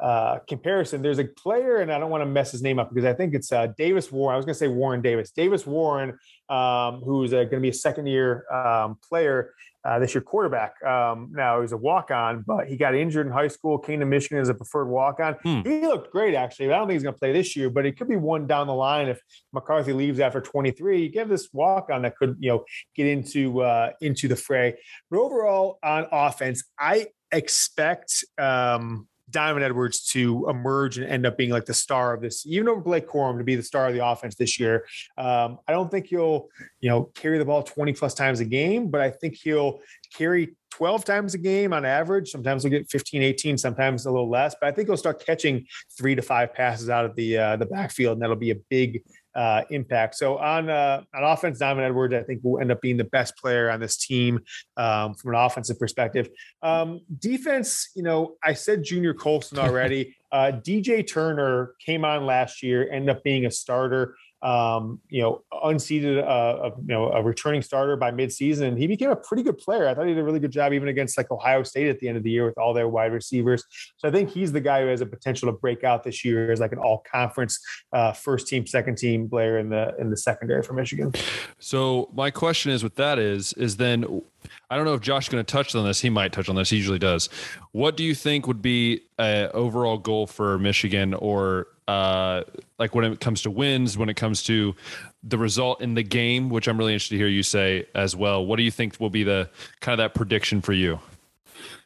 uh 0.00 0.38
comparison. 0.48 1.00
There's 1.00 1.20
a 1.20 1.24
player, 1.24 1.76
and 1.76 1.92
I 1.92 1.98
don't 1.98 2.10
want 2.10 2.22
to 2.22 2.26
mess 2.26 2.50
his 2.50 2.62
name 2.62 2.78
up 2.78 2.88
because 2.92 3.04
I 3.04 3.12
think 3.12 3.34
it's 3.34 3.52
uh 3.52 3.68
Davis 3.78 4.10
Warren. 4.10 4.34
I 4.34 4.36
was 4.36 4.46
gonna 4.46 4.54
say 4.54 4.68
Warren 4.68 5.00
Davis. 5.00 5.30
Davis 5.30 5.66
Warren, 5.66 6.18
um, 6.48 7.02
who's 7.04 7.32
uh, 7.32 7.44
gonna 7.44 7.60
be 7.60 7.68
a 7.68 7.74
second 7.74 8.06
year 8.06 8.44
um 8.52 8.98
player 9.08 9.52
uh, 9.86 10.00
this 10.00 10.14
year 10.14 10.20
quarterback. 10.20 10.82
Um, 10.84 11.30
now 11.32 11.56
he 11.56 11.62
was 11.62 11.72
a 11.72 11.76
walk 11.76 12.10
on, 12.10 12.42
but 12.44 12.66
he 12.66 12.76
got 12.76 12.94
injured 12.94 13.26
in 13.26 13.32
high 13.32 13.46
school, 13.46 13.78
came 13.78 14.00
to 14.00 14.06
Michigan 14.06 14.38
as 14.38 14.48
a 14.48 14.54
preferred 14.54 14.88
walk 14.88 15.20
on. 15.20 15.34
Hmm. 15.34 15.60
He 15.62 15.82
looked 15.82 16.10
great, 16.10 16.34
actually. 16.34 16.66
I 16.66 16.78
don't 16.78 16.88
think 16.88 16.96
he's 16.96 17.04
going 17.04 17.14
to 17.14 17.18
play 17.18 17.32
this 17.32 17.54
year, 17.54 17.70
but 17.70 17.86
it 17.86 17.96
could 17.96 18.08
be 18.08 18.16
one 18.16 18.48
down 18.48 18.66
the 18.66 18.74
line 18.74 19.06
if 19.06 19.20
McCarthy 19.52 19.92
leaves 19.92 20.18
after 20.18 20.40
23. 20.40 21.02
You 21.02 21.08
give 21.08 21.28
this 21.28 21.50
walk 21.52 21.88
on 21.92 22.02
that 22.02 22.16
could, 22.16 22.36
you 22.40 22.50
know, 22.50 22.64
get 22.96 23.06
into 23.06 23.62
uh, 23.62 23.92
into 24.00 24.26
the 24.26 24.36
fray. 24.36 24.74
But 25.08 25.20
overall, 25.20 25.78
on 25.84 26.06
offense, 26.10 26.64
I 26.78 27.06
expect 27.30 28.24
um, 28.38 29.06
Donovan 29.30 29.62
Edwards 29.62 30.06
to 30.08 30.48
emerge 30.48 30.98
and 30.98 31.06
end 31.06 31.26
up 31.26 31.36
being 31.36 31.50
like 31.50 31.64
the 31.64 31.74
star 31.74 32.14
of 32.14 32.20
this, 32.20 32.46
even 32.46 32.68
over 32.68 32.80
Blake 32.80 33.08
Corum 33.08 33.38
to 33.38 33.44
be 33.44 33.56
the 33.56 33.62
star 33.62 33.88
of 33.88 33.94
the 33.94 34.06
offense 34.06 34.36
this 34.36 34.58
year. 34.60 34.86
Um, 35.18 35.58
I 35.66 35.72
don't 35.72 35.90
think 35.90 36.06
he'll, 36.06 36.48
you 36.80 36.88
know, 36.88 37.10
carry 37.14 37.38
the 37.38 37.44
ball 37.44 37.62
20 37.62 37.92
plus 37.92 38.14
times 38.14 38.40
a 38.40 38.44
game, 38.44 38.88
but 38.88 39.00
I 39.00 39.10
think 39.10 39.36
he'll 39.42 39.80
carry 40.14 40.56
12 40.70 41.04
times 41.04 41.34
a 41.34 41.38
game 41.38 41.72
on 41.72 41.84
average. 41.84 42.30
Sometimes 42.30 42.62
he'll 42.62 42.70
get 42.70 42.90
15, 42.90 43.22
18, 43.22 43.58
sometimes 43.58 44.06
a 44.06 44.10
little 44.10 44.28
less, 44.28 44.54
but 44.60 44.68
I 44.68 44.72
think 44.72 44.88
he'll 44.88 44.96
start 44.96 45.24
catching 45.24 45.66
three 45.96 46.14
to 46.14 46.22
five 46.22 46.54
passes 46.54 46.90
out 46.90 47.04
of 47.04 47.16
the 47.16 47.38
uh, 47.38 47.56
the 47.56 47.66
backfield, 47.66 48.14
and 48.14 48.22
that'll 48.22 48.36
be 48.36 48.50
a 48.50 48.56
big 48.68 49.02
uh, 49.36 49.62
impact. 49.70 50.14
So 50.14 50.38
on 50.38 50.70
uh, 50.70 51.02
on 51.14 51.22
offense, 51.22 51.58
Donovan 51.58 51.84
Edwards, 51.84 52.14
I 52.14 52.22
think 52.22 52.40
will 52.42 52.58
end 52.58 52.72
up 52.72 52.80
being 52.80 52.96
the 52.96 53.04
best 53.04 53.36
player 53.36 53.70
on 53.70 53.80
this 53.80 53.96
team 53.96 54.40
um, 54.76 55.14
from 55.14 55.34
an 55.34 55.40
offensive 55.40 55.78
perspective. 55.78 56.28
Um, 56.62 57.00
defense, 57.18 57.90
you 57.94 58.02
know, 58.02 58.36
I 58.42 58.54
said 58.54 58.82
Junior 58.82 59.14
Colson 59.14 59.58
already. 59.66 60.16
uh, 60.32 60.52
DJ 60.52 61.06
Turner 61.06 61.74
came 61.84 62.04
on 62.04 62.26
last 62.26 62.62
year, 62.62 62.90
ended 62.90 63.14
up 63.14 63.22
being 63.22 63.46
a 63.46 63.50
starter 63.50 64.16
um, 64.42 65.00
you 65.08 65.22
know, 65.22 65.42
unseated 65.64 66.18
uh, 66.18 66.70
you 66.78 66.94
know 66.94 67.10
a 67.10 67.22
returning 67.22 67.62
starter 67.62 67.96
by 67.96 68.10
midseason. 68.10 68.78
He 68.78 68.86
became 68.86 69.10
a 69.10 69.16
pretty 69.16 69.42
good 69.42 69.58
player. 69.58 69.88
I 69.88 69.94
thought 69.94 70.06
he 70.06 70.14
did 70.14 70.20
a 70.20 70.24
really 70.24 70.40
good 70.40 70.50
job 70.50 70.72
even 70.72 70.88
against 70.88 71.16
like 71.16 71.30
Ohio 71.30 71.62
State 71.62 71.88
at 71.88 71.98
the 72.00 72.08
end 72.08 72.16
of 72.16 72.22
the 72.22 72.30
year 72.30 72.44
with 72.44 72.58
all 72.58 72.74
their 72.74 72.88
wide 72.88 73.12
receivers. 73.12 73.64
So 73.96 74.08
I 74.08 74.10
think 74.10 74.30
he's 74.30 74.52
the 74.52 74.60
guy 74.60 74.82
who 74.82 74.88
has 74.88 75.00
a 75.00 75.06
potential 75.06 75.50
to 75.50 75.52
break 75.52 75.84
out 75.84 76.04
this 76.04 76.24
year 76.24 76.52
as 76.52 76.60
like 76.60 76.72
an 76.72 76.78
all 76.78 77.02
conference 77.10 77.58
uh, 77.92 78.12
first 78.12 78.46
team, 78.46 78.66
second 78.66 78.98
team 78.98 79.28
player 79.28 79.58
in 79.58 79.70
the 79.70 79.94
in 79.98 80.10
the 80.10 80.16
secondary 80.16 80.62
for 80.62 80.74
Michigan. 80.74 81.12
So 81.58 82.10
my 82.14 82.30
question 82.30 82.72
is, 82.72 82.82
with 82.82 82.96
that 82.96 83.18
is 83.18 83.52
is 83.54 83.76
then 83.76 84.22
I 84.70 84.76
don't 84.76 84.84
know 84.84 84.94
if 84.94 85.00
Josh 85.00 85.26
is 85.26 85.28
going 85.32 85.44
to 85.44 85.50
touch 85.50 85.74
on 85.74 85.84
this. 85.84 86.00
He 86.00 86.10
might 86.10 86.32
touch 86.32 86.48
on 86.48 86.56
this. 86.56 86.70
He 86.70 86.76
usually 86.76 86.98
does. 86.98 87.28
What 87.72 87.96
do 87.96 88.04
you 88.04 88.14
think 88.14 88.46
would 88.46 88.62
be 88.62 89.02
an 89.18 89.50
overall 89.54 89.98
goal 89.98 90.26
for 90.26 90.58
Michigan 90.58 91.14
or 91.14 91.68
uh, 91.88 92.42
like 92.78 92.94
when 92.94 93.04
it 93.04 93.20
comes 93.20 93.42
to 93.42 93.50
wins, 93.50 93.96
when 93.96 94.08
it 94.08 94.14
comes 94.14 94.42
to 94.44 94.74
the 95.22 95.38
result 95.38 95.80
in 95.80 95.94
the 95.94 96.02
game, 96.02 96.48
which 96.48 96.66
I'm 96.66 96.78
really 96.78 96.92
interested 96.92 97.14
to 97.14 97.18
hear 97.18 97.28
you 97.28 97.42
say 97.42 97.86
as 97.94 98.16
well. 98.16 98.44
What 98.44 98.56
do 98.56 98.62
you 98.62 98.70
think 98.70 98.98
will 98.98 99.10
be 99.10 99.22
the 99.22 99.48
kind 99.80 99.92
of 99.92 99.98
that 99.98 100.14
prediction 100.14 100.60
for 100.60 100.72
you? 100.72 100.98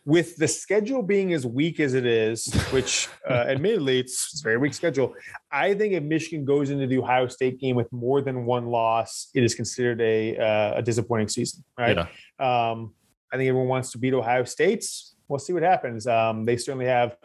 With 0.07 0.37
the 0.37 0.49
schedule 0.49 1.03
being 1.03 1.35
as 1.35 1.47
weak 1.47 1.79
as 1.79 1.93
it 1.93 2.07
is, 2.07 2.47
which 2.71 3.09
uh, 3.29 3.45
admittedly 3.49 4.01
it's, 4.01 4.33
it's 4.33 4.41
a 4.41 4.45
very 4.45 4.57
weak 4.57 4.73
schedule, 4.73 5.15
I 5.53 5.75
think 5.75 5.93
if 5.93 6.03
Michigan 6.03 6.45
goes 6.45 6.71
into 6.71 6.87
the 6.87 6.99
Ohio 6.99 7.29
State 7.29 7.61
game 7.61 7.77
with 7.77 7.93
more 7.93 8.23
than 8.23 8.47
one 8.47 8.67
loss, 8.67 9.29
it 9.35 9.45
is 9.45 9.55
considered 9.55 10.01
a 10.01 10.37
uh, 10.39 10.79
a 10.79 10.83
disappointing 10.83 11.29
season. 11.29 11.63
Right? 11.79 11.97
Yeah. 11.97 12.71
Um, 12.71 12.95
I 13.33 13.37
think 13.37 13.49
everyone 13.49 13.69
wants 13.69 13.93
to 13.93 13.99
beat 13.99 14.15
Ohio 14.15 14.45
State's 14.45 15.15
we'll 15.31 15.39
see 15.39 15.53
what 15.53 15.63
happens. 15.63 16.07
Um, 16.07 16.45
they 16.45 16.57
certainly 16.57 16.87
have 16.87 17.17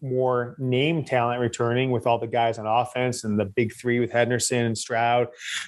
more 0.00 0.54
name 0.58 1.04
talent 1.04 1.40
returning 1.40 1.90
with 1.90 2.06
all 2.06 2.18
the 2.18 2.26
guys 2.26 2.58
on 2.58 2.66
offense 2.66 3.24
and 3.24 3.38
the 3.38 3.44
big 3.44 3.74
three 3.74 3.98
with 3.98 4.12
Henderson 4.12 4.64
and 4.64 4.78
Stroud 4.78 5.26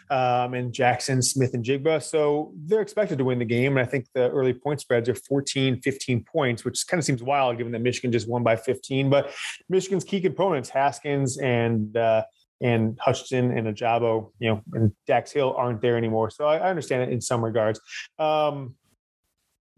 um, 0.09 0.55
and 0.55 0.73
Jaxon 0.73 1.23
Smith-Njigba. 1.23 2.03
So 2.03 2.53
they're 2.55 2.81
expected 2.81 3.19
to 3.19 3.25
win 3.25 3.41
the 3.41 3.45
game. 3.45 3.77
And 3.77 3.85
I 3.85 3.91
think 3.91 4.07
the 4.15 4.31
early 4.31 4.53
point 4.53 4.81
spreads 4.81 5.09
are 5.09 5.15
14, 5.17 5.81
15 5.81 6.25
points, 6.25 6.65
which 6.65 6.87
kind 6.87 7.01
of 7.01 7.05
seems 7.05 7.23
wild 7.23 7.59
given 7.59 7.73
that 7.73 7.83
Michigan 7.83 8.13
just 8.13 8.29
won 8.29 8.45
by 8.45 8.55
15. 8.55 9.11
But 9.11 9.33
Michigan's 9.69 10.05
key 10.05 10.21
components, 10.21 10.69
Haskins 10.69 11.39
and 11.39 11.97
uh, 11.97 12.23
and 12.63 12.99
Hutchinson 13.01 13.57
and 13.57 13.67
Ojabo, 13.67 14.33
you 14.39 14.51
know, 14.51 14.63
and 14.75 14.93
Dax 15.07 15.33
Hill 15.33 15.55
aren't 15.57 15.81
there 15.81 15.97
anymore. 15.97 16.29
So 16.31 16.45
I, 16.45 16.59
I 16.59 16.69
understand 16.69 17.03
it 17.03 17.09
in 17.13 17.21
some 17.21 17.43
regards. 17.43 17.81
Um, 18.19 18.75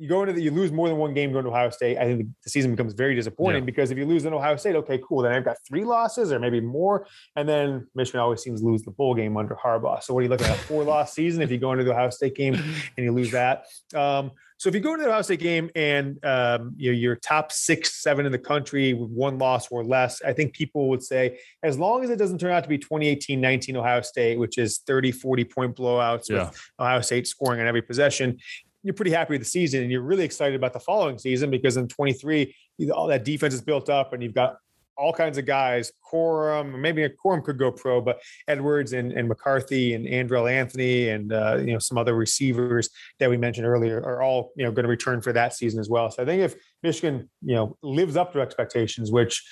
you 0.03 0.09
go 0.09 0.21
into 0.23 0.33
the, 0.33 0.43
you 0.43 0.51
lose 0.51 0.73
more 0.73 0.89
than 0.89 0.97
one 0.97 1.15
game 1.15 1.31
going 1.31 1.45
to 1.45 1.51
Ohio 1.51 1.71
State, 1.71 1.97
I 1.97 2.07
think 2.07 2.27
the 2.43 2.51
season 2.51 2.73
becomes 2.73 2.93
very 2.93 3.15
disappointing 3.15 3.63
yeah. 3.63 3.67
because 3.67 3.93
if 3.93 3.99
you 3.99 4.05
lose 4.05 4.25
in 4.25 4.35
Ohio 4.35 4.57
State, 4.57 4.75
okay, 4.75 5.01
cool. 5.07 5.23
Then 5.23 5.31
I've 5.33 5.45
got 5.45 5.59
three 5.65 5.85
losses 5.85 6.33
or 6.33 6.41
maybe 6.41 6.61
more. 6.61 7.07
And 7.37 7.49
then 7.49 7.87
Michigan 7.95 8.19
always 8.19 8.43
seems 8.43 8.63
to 8.63 8.67
lose 8.67 8.83
the 8.83 8.91
bowl 8.91 9.15
game 9.15 9.37
under 9.37 9.55
Harbaugh. 9.55 10.03
So 10.03 10.13
what 10.13 10.21
are 10.21 10.23
you 10.25 10.29
looking 10.29 10.49
at? 10.49 10.57
A 10.57 10.61
four 10.63 10.83
loss 10.83 11.13
season 11.13 11.41
if 11.41 11.53
you 11.53 11.59
go 11.59 11.71
into 11.71 11.85
the 11.85 11.93
Ohio 11.93 12.11
State 12.11 12.35
game 12.35 12.55
and 12.55 13.05
you 13.05 13.13
lose 13.13 13.31
that. 13.31 13.67
Um, 13.95 14.33
so 14.57 14.69
if 14.69 14.75
you 14.75 14.81
go 14.81 14.95
into 14.95 15.05
the 15.05 15.11
Ohio 15.11 15.23
State 15.23 15.39
game 15.39 15.71
and 15.77 16.25
um, 16.25 16.75
you 16.77 16.91
know, 16.91 16.99
you're 16.99 17.17
top 17.17 17.53
six, 17.53 18.03
seven 18.03 18.27
in 18.27 18.33
the 18.33 18.39
country 18.39 18.95
with 18.95 19.11
one 19.11 19.39
loss 19.39 19.69
or 19.71 19.85
less, 19.85 20.21
I 20.23 20.33
think 20.33 20.53
people 20.53 20.89
would 20.89 21.03
say, 21.03 21.39
as 21.63 21.79
long 21.79 22.03
as 22.03 22.11
it 22.11 22.17
doesn't 22.17 22.39
turn 22.39 22.51
out 22.51 22.65
to 22.65 22.69
be 22.69 22.79
2018 22.79 23.41
19 23.41 23.77
Ohio 23.77 24.01
State, 24.01 24.39
which 24.39 24.59
is 24.59 24.79
30, 24.87 25.13
40 25.13 25.45
point 25.45 25.77
blowouts 25.77 26.29
yeah. 26.29 26.45
with 26.45 26.71
Ohio 26.81 27.01
State 27.03 27.29
scoring 27.29 27.61
on 27.61 27.69
every 27.69 27.83
possession, 27.83 28.39
you're 28.83 28.95
pretty 28.95 29.11
happy 29.11 29.35
with 29.35 29.43
the 29.43 29.49
season 29.49 29.83
and 29.83 29.91
you're 29.91 30.03
really 30.03 30.25
excited 30.25 30.55
about 30.55 30.73
the 30.73 30.81
following 30.81 31.19
season 31.19 31.51
because 31.51 31.77
in 31.77 31.89
23, 31.89 32.55
all 32.93 33.07
that 33.07 33.25
defense 33.25 33.55
is 33.55 33.61
built 33.61 33.89
up 33.89 34.13
and 34.13 34.23
you've 34.23 34.35
got 34.35 34.57
all 34.97 35.13
kinds 35.13 35.39
of 35.39 35.47
guys, 35.47 35.93
Corum, 36.05 36.79
maybe 36.79 37.03
a 37.05 37.09
Corum 37.11 37.43
could 37.43 37.59
go 37.59 37.73
pro, 37.73 38.01
but 38.01 38.21
Edwards 38.47 38.93
and, 38.93 39.13
and 39.13 39.29
McCarthy 39.29 39.95
and 39.95 40.07
Andrel 40.07 40.51
Anthony 40.51 41.09
and 41.09 41.33
uh, 41.33 41.57
you 41.57 41.73
know 41.73 41.79
some 41.79 41.97
other 41.97 42.15
receivers 42.15 42.91
that 43.19 43.31
we 43.31 43.37
mentioned 43.37 43.67
earlier 43.67 43.99
are 43.99 44.23
all 44.23 44.53
you 44.57 44.65
know 44.65 44.71
going 44.71 44.85
to 44.85 44.89
return 44.89 45.21
for 45.21 45.33
that 45.33 45.55
season 45.55 45.81
as 45.81 45.89
well. 45.89 46.11
So 46.11 46.23
I 46.23 46.27
think 46.27 46.43
if 46.43 46.55
Michigan 46.83 47.31
you 47.43 47.55
know 47.55 47.77
lives 47.83 48.17
up 48.17 48.33
to 48.35 48.41
expectations, 48.41 49.11
which 49.11 49.43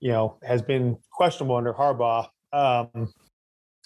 you 0.00 0.10
know 0.10 0.38
has 0.42 0.62
been 0.62 0.96
questionable 1.12 1.56
under 1.56 1.72
Harbaugh, 1.72 2.26
um, 2.52 3.12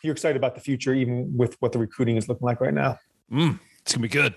you're 0.03 0.13
excited 0.13 0.37
about 0.37 0.55
the 0.55 0.61
future, 0.61 0.95
even 0.95 1.37
with 1.37 1.57
what 1.61 1.73
the 1.73 1.79
recruiting 1.79 2.17
is 2.17 2.29
looking 2.29 2.47
like 2.47 2.61
right 2.61 2.75
now. 2.75 2.99
Mm. 3.31 3.61
It's 3.83 3.95
gonna 3.95 4.03
be 4.03 4.09
good. 4.09 4.35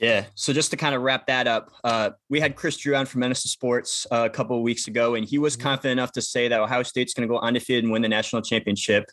Yeah. 0.00 0.26
So 0.34 0.52
just 0.52 0.70
to 0.70 0.76
kind 0.76 0.94
of 0.94 1.02
wrap 1.02 1.26
that 1.26 1.46
up, 1.46 1.70
uh, 1.84 2.10
we 2.28 2.40
had 2.40 2.56
Chris 2.56 2.76
Drew 2.76 2.94
on 2.96 3.06
from 3.06 3.20
Menace 3.20 3.42
Sports 3.44 4.06
uh, 4.10 4.24
a 4.26 4.30
couple 4.30 4.56
of 4.56 4.62
weeks 4.62 4.88
ago, 4.88 5.14
and 5.14 5.24
he 5.24 5.38
was 5.38 5.56
mm-hmm. 5.56 5.64
confident 5.64 5.92
enough 5.92 6.12
to 6.12 6.22
say 6.22 6.48
that 6.48 6.60
Ohio 6.60 6.82
State's 6.82 7.14
going 7.14 7.28
to 7.28 7.32
go 7.32 7.38
undefeated 7.40 7.84
and 7.84 7.92
win 7.92 8.02
the 8.02 8.08
national 8.08 8.42
championship. 8.42 9.04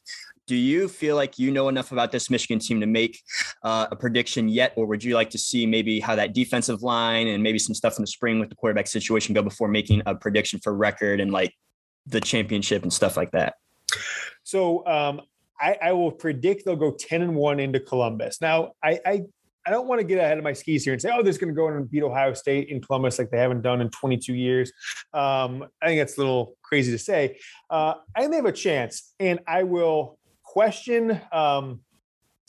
Do 0.48 0.56
you 0.56 0.88
feel 0.88 1.16
like 1.16 1.40
you 1.40 1.50
know 1.50 1.70
enough 1.70 1.92
about 1.92 2.12
this 2.12 2.30
Michigan 2.30 2.60
team 2.60 2.80
to 2.82 2.86
make 2.86 3.20
uh, 3.64 3.88
a 3.92 3.96
prediction 3.96 4.48
yet, 4.48 4.74
or 4.76 4.86
would 4.86 5.04
you 5.04 5.16
like 5.16 5.32
to 5.32 5.40
see 5.40 5.66
maybe 5.66 6.00
how 6.00 6.16
that 6.16 6.34
defensive 6.34 6.84
line 6.84 7.28
and 7.28 7.42
maybe 7.42 7.58
some 7.58 7.74
stuff 7.74 7.98
in 7.98 8.04
the 8.04 8.08
spring 8.08 8.40
with 8.40 8.50
the 8.50 8.56
quarterback 8.56 8.88
situation 8.88 9.34
go 9.34 9.42
before 9.42 9.68
making 9.68 10.04
a 10.06 10.14
prediction 10.14 10.60
for 10.60 10.76
record 10.76 11.20
and 11.20 11.32
like 11.32 11.54
the 12.06 12.22
championship 12.22 12.84
and 12.84 12.94
stuff 12.94 13.18
like 13.18 13.32
that? 13.32 13.56
So 14.44 14.86
um, 14.86 15.22
I, 15.60 15.78
I, 15.82 15.92
will 15.94 16.12
predict 16.12 16.66
they'll 16.66 16.76
go 16.76 16.92
10 16.92 17.22
and 17.22 17.36
1 17.36 17.60
into 17.60 17.80
Columbus. 17.80 18.42
Now, 18.42 18.74
I, 18.84 19.00
I, 19.06 19.22
I 19.66 19.72
don't 19.72 19.88
want 19.88 20.00
to 20.00 20.06
get 20.06 20.20
ahead 20.20 20.38
of 20.38 20.44
my 20.44 20.54
skis 20.54 20.84
here 20.84 20.94
and 20.94 21.02
say, 21.02 21.10
oh, 21.14 21.24
they're 21.24 21.34
going 21.34 21.48
to 21.48 21.54
go 21.54 21.68
and 21.68 21.90
beat 21.90 22.04
Ohio 22.04 22.34
State 22.34 22.70
in 22.70 22.82
Columbus 22.82 23.18
like 23.18 23.32
they 23.32 23.40
haven't 23.40 23.62
done 23.62 23.82
in 23.82 23.90
22 23.90 24.34
years. 24.34 24.72
Um, 25.14 25.66
I 25.82 25.88
think 25.88 26.00
that's 26.00 26.18
a 26.18 26.22
little 26.22 26.58
crazy 26.62 26.92
to 26.92 27.00
say. 27.00 27.40
Uh, 27.70 27.96
I 28.16 28.22
think 28.22 28.32
they 28.32 28.38
have 28.38 28.46
a 28.46 28.52
chance, 28.52 29.14
and 29.20 29.40
I 29.48 29.64
will 29.64 30.20
question 30.44 31.20
um, 31.32 31.82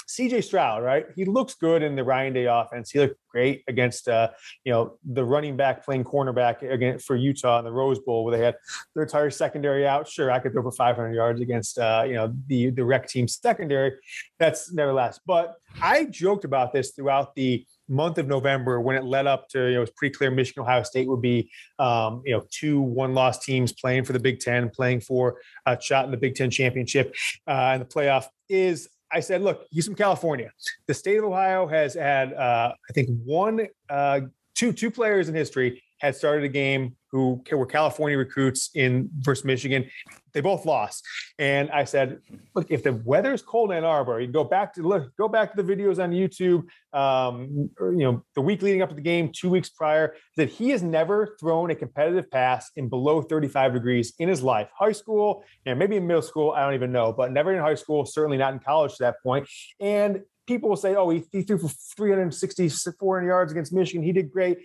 CJ 0.09 0.45
Stroud, 0.45 0.83
right? 0.83 1.07
He 1.17 1.25
looks 1.25 1.55
good 1.55 1.83
in 1.83 1.97
the 1.97 2.05
Ryan 2.05 2.33
Day 2.33 2.47
offense. 2.47 2.91
He 2.91 3.01
looked 3.01 3.17
great 3.29 3.65
against, 3.69 4.09
uh, 4.09 4.31
you 4.65 4.73
know, 4.73 4.99
the 5.05 5.25
running 5.25 5.57
back 5.57 5.85
playing 5.85 6.05
cornerback 6.05 6.63
again 6.63 6.99
for 6.99 7.17
Utah 7.17 7.59
in 7.59 7.65
the 7.65 7.73
Rose 7.73 7.99
Bowl, 7.99 8.25
where 8.25 8.37
they 8.37 8.45
had 8.45 8.57
their 8.95 9.03
entire 9.03 9.31
secondary 9.31 9.87
out. 9.87 10.09
Sure, 10.09 10.31
I 10.31 10.39
could 10.39 10.53
throw 10.53 10.63
for 10.63 10.73
500 10.73 11.13
yards 11.13 11.41
against, 11.41 11.79
uh, 11.79 12.05
you 12.07 12.15
know, 12.15 12.33
the 12.47 12.71
the 12.71 12.85
rec 12.85 13.09
team 13.09 13.27
secondary. 13.27 13.93
That's 14.39 14.73
never 14.73 14.93
lasts. 14.93 15.21
But 15.27 15.57
I 15.83 16.05
joked 16.05 16.45
about 16.45 16.73
this 16.73 16.93
throughout 16.93 17.35
the 17.35 17.67
month 17.89 18.19
of 18.19 18.27
November 18.27 18.81
when 18.81 18.97
it 18.97 19.05
led 19.05 19.27
up 19.27 19.49
to, 19.51 19.67
you 19.67 19.73
know, 19.73 19.79
it 19.79 19.81
was 19.81 19.91
pretty 19.91 20.15
clear 20.15 20.31
Michigan, 20.31 20.63
Ohio 20.63 20.83
State 20.83 21.09
would 21.09 21.23
be, 21.23 21.51
um, 21.79 22.23
you 22.25 22.33
know, 22.33 22.45
two 22.51 22.81
one 22.81 23.15
loss 23.15 23.45
teams 23.45 23.73
playing 23.73 24.05
for 24.05 24.13
the 24.13 24.21
Big 24.21 24.41
Ten, 24.41 24.71
playing 24.71 25.01
for 25.01 25.41
a 25.67 25.81
shot 25.81 26.05
in 26.05 26.11
the 26.11 26.17
Big 26.17 26.35
Ten 26.35 26.51
championship 26.51 27.15
uh, 27.47 27.71
and 27.73 27.83
the 27.83 27.87
playoff. 27.87 28.27
Is 28.49 28.89
I 29.13 29.21
said, 29.21 29.43
look, 29.43 29.67
he's 29.71 29.87
from 29.87 29.95
California. 29.95 30.51
The 30.87 30.95
state 30.95 31.19
of 31.19 31.25
Ohio 31.25 31.67
has 31.67 31.95
had, 31.95 32.33
uh, 32.33 32.73
I 32.89 32.93
think, 32.93 33.09
one, 33.25 33.67
uh, 33.89 34.21
two, 34.55 34.73
two 34.73 34.91
players 34.91 35.29
in 35.29 35.35
history 35.35 35.83
had 35.99 36.17
started 36.17 36.45
a 36.45 36.49
game 36.49 36.97
who 37.17 37.57
were 37.57 37.67
California 37.67 38.19
recruits 38.19 38.71
in 38.75 39.09
versus 39.19 39.45
Michigan. 39.45 39.89
They 40.33 40.43
both 40.43 40.67
lost, 40.67 41.03
and 41.39 41.71
I 41.71 41.85
said, 41.85 42.19
"Look, 42.55 42.71
if 42.71 42.83
the 42.83 42.93
weather 42.93 43.33
is 43.33 43.41
cold 43.41 43.71
in 43.71 43.79
Ann 43.79 43.85
Arbor, 43.85 44.21
you 44.21 44.27
go 44.27 44.45
back 44.45 44.75
to 44.75 44.83
look, 44.83 45.17
go 45.17 45.29
back 45.29 45.55
to 45.55 45.63
the 45.63 45.75
videos 45.75 46.03
on 46.03 46.11
YouTube. 46.11 46.67
Um, 46.93 47.71
or, 47.79 47.93
you 47.93 48.05
know, 48.05 48.23
the 48.35 48.41
week 48.43 48.63
leading 48.63 48.83
up 48.83 48.91
to 48.91 48.95
the 48.95 49.01
game, 49.01 49.31
two 49.35 49.51
weeks 49.51 49.71
prior, 49.71 50.15
that 50.37 50.49
he 50.49 50.71
has 50.71 50.83
never 50.83 51.37
thrown 51.41 51.71
a 51.71 51.75
competitive 51.75 52.31
pass 52.31 52.71
in 52.77 52.89
below 52.89 53.23
35 53.23 53.73
degrees 53.73 54.15
in 54.19 54.29
his 54.29 54.43
life. 54.43 54.69
High 54.79 54.93
school, 54.93 55.45
you 55.65 55.73
know, 55.73 55.79
maybe 55.79 55.97
in 55.97 56.07
middle 56.07 56.23
school, 56.23 56.53
I 56.53 56.63
don't 56.65 56.75
even 56.75 56.93
know, 56.93 57.13
but 57.13 57.33
never 57.33 57.53
in 57.53 57.61
high 57.61 57.75
school, 57.75 58.05
certainly 58.05 58.37
not 58.37 58.53
in 58.53 58.59
college 58.59 58.93
to 58.97 59.05
that 59.05 59.23
point. 59.23 59.49
And 59.81 60.23
people 60.47 60.69
will 60.69 60.77
say, 60.77 60.95
oh, 60.95 61.09
he, 61.11 61.25
he 61.33 61.43
threw 61.43 61.59
for 61.59 61.69
360, 61.69 62.69
400 62.69 63.27
yards 63.27 63.53
against 63.53 63.73
Michigan. 63.73 64.03
He 64.03 64.13
did 64.13 64.31
great. 64.31 64.59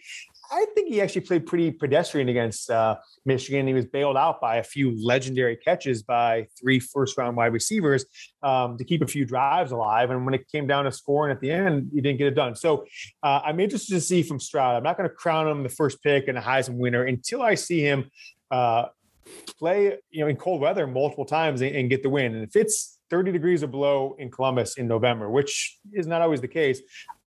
I 0.52 0.66
think 0.76 0.90
he 0.90 1.02
actually 1.02 1.22
played 1.22 1.46
pretty 1.46 1.72
pedestrian 1.72 2.28
against 2.28 2.70
uh, 2.70 2.98
Michigan. 3.26 3.68
He 3.68 3.74
was 3.74 3.86
bailed 3.86 4.18
out 4.18 4.42
by 4.42 4.58
a 4.58 4.64
few 4.64 5.02
legendary 5.04 5.56
catches 5.56 6.04
by 6.04 6.48
three 6.60 6.80
first 6.80 7.18
round 7.18 7.38
wide 7.38 7.54
receivers 7.54 8.06
um, 8.44 8.78
to 8.78 8.84
keep 8.84 9.02
a 9.02 9.08
few 9.08 9.26
drives 9.26 9.72
alive. 9.72 10.10
And 10.10 10.26
when 10.26 10.34
it 10.34 10.48
came 10.50 10.68
down 10.68 10.86
to 10.86 10.92
scoring 10.92 11.32
at 11.32 11.40
the 11.40 11.52
end, 11.52 11.92
he 11.94 12.02
didn't 12.02 12.18
get 12.18 12.28
it 12.28 12.36
done. 12.36 12.56
So 12.56 12.86
uh, 13.24 13.42
I'm 13.46 13.62
interested 13.62 13.94
to 13.94 14.02
see 14.02 14.24
from 14.24 14.40
Stroud. 14.40 14.76
I'm 14.76 14.84
not 14.84 14.98
going 14.98 15.08
to 15.08 15.16
crown 15.16 15.48
him 15.48 15.64
the 15.64 15.70
first 15.70 16.04
pick 16.04 16.28
and 16.28 16.38
a 16.38 16.42
Heisman 16.42 16.78
winner 16.78 17.04
until 17.04 17.42
I 17.42 17.56
see 17.56 17.80
him. 17.80 18.12
Uh, 18.50 18.88
play 19.58 19.98
you 20.10 20.22
know 20.22 20.28
in 20.28 20.36
cold 20.36 20.60
weather 20.60 20.88
multiple 20.88 21.26
times 21.26 21.62
and, 21.62 21.76
and 21.76 21.90
get 21.90 22.04
the 22.04 22.10
win. 22.10 22.36
And 22.36 22.44
if 22.44 22.56
it's 22.56 23.00
30 23.10 23.32
degrees 23.32 23.64
or 23.64 23.68
below 23.68 24.16
in 24.20 24.32
Columbus 24.32 24.78
in 24.78 24.88
November, 24.88 25.30
which 25.30 25.78
is 25.94 26.08
not 26.08 26.22
always 26.22 26.42
the 26.42 26.48
case, 26.48 26.82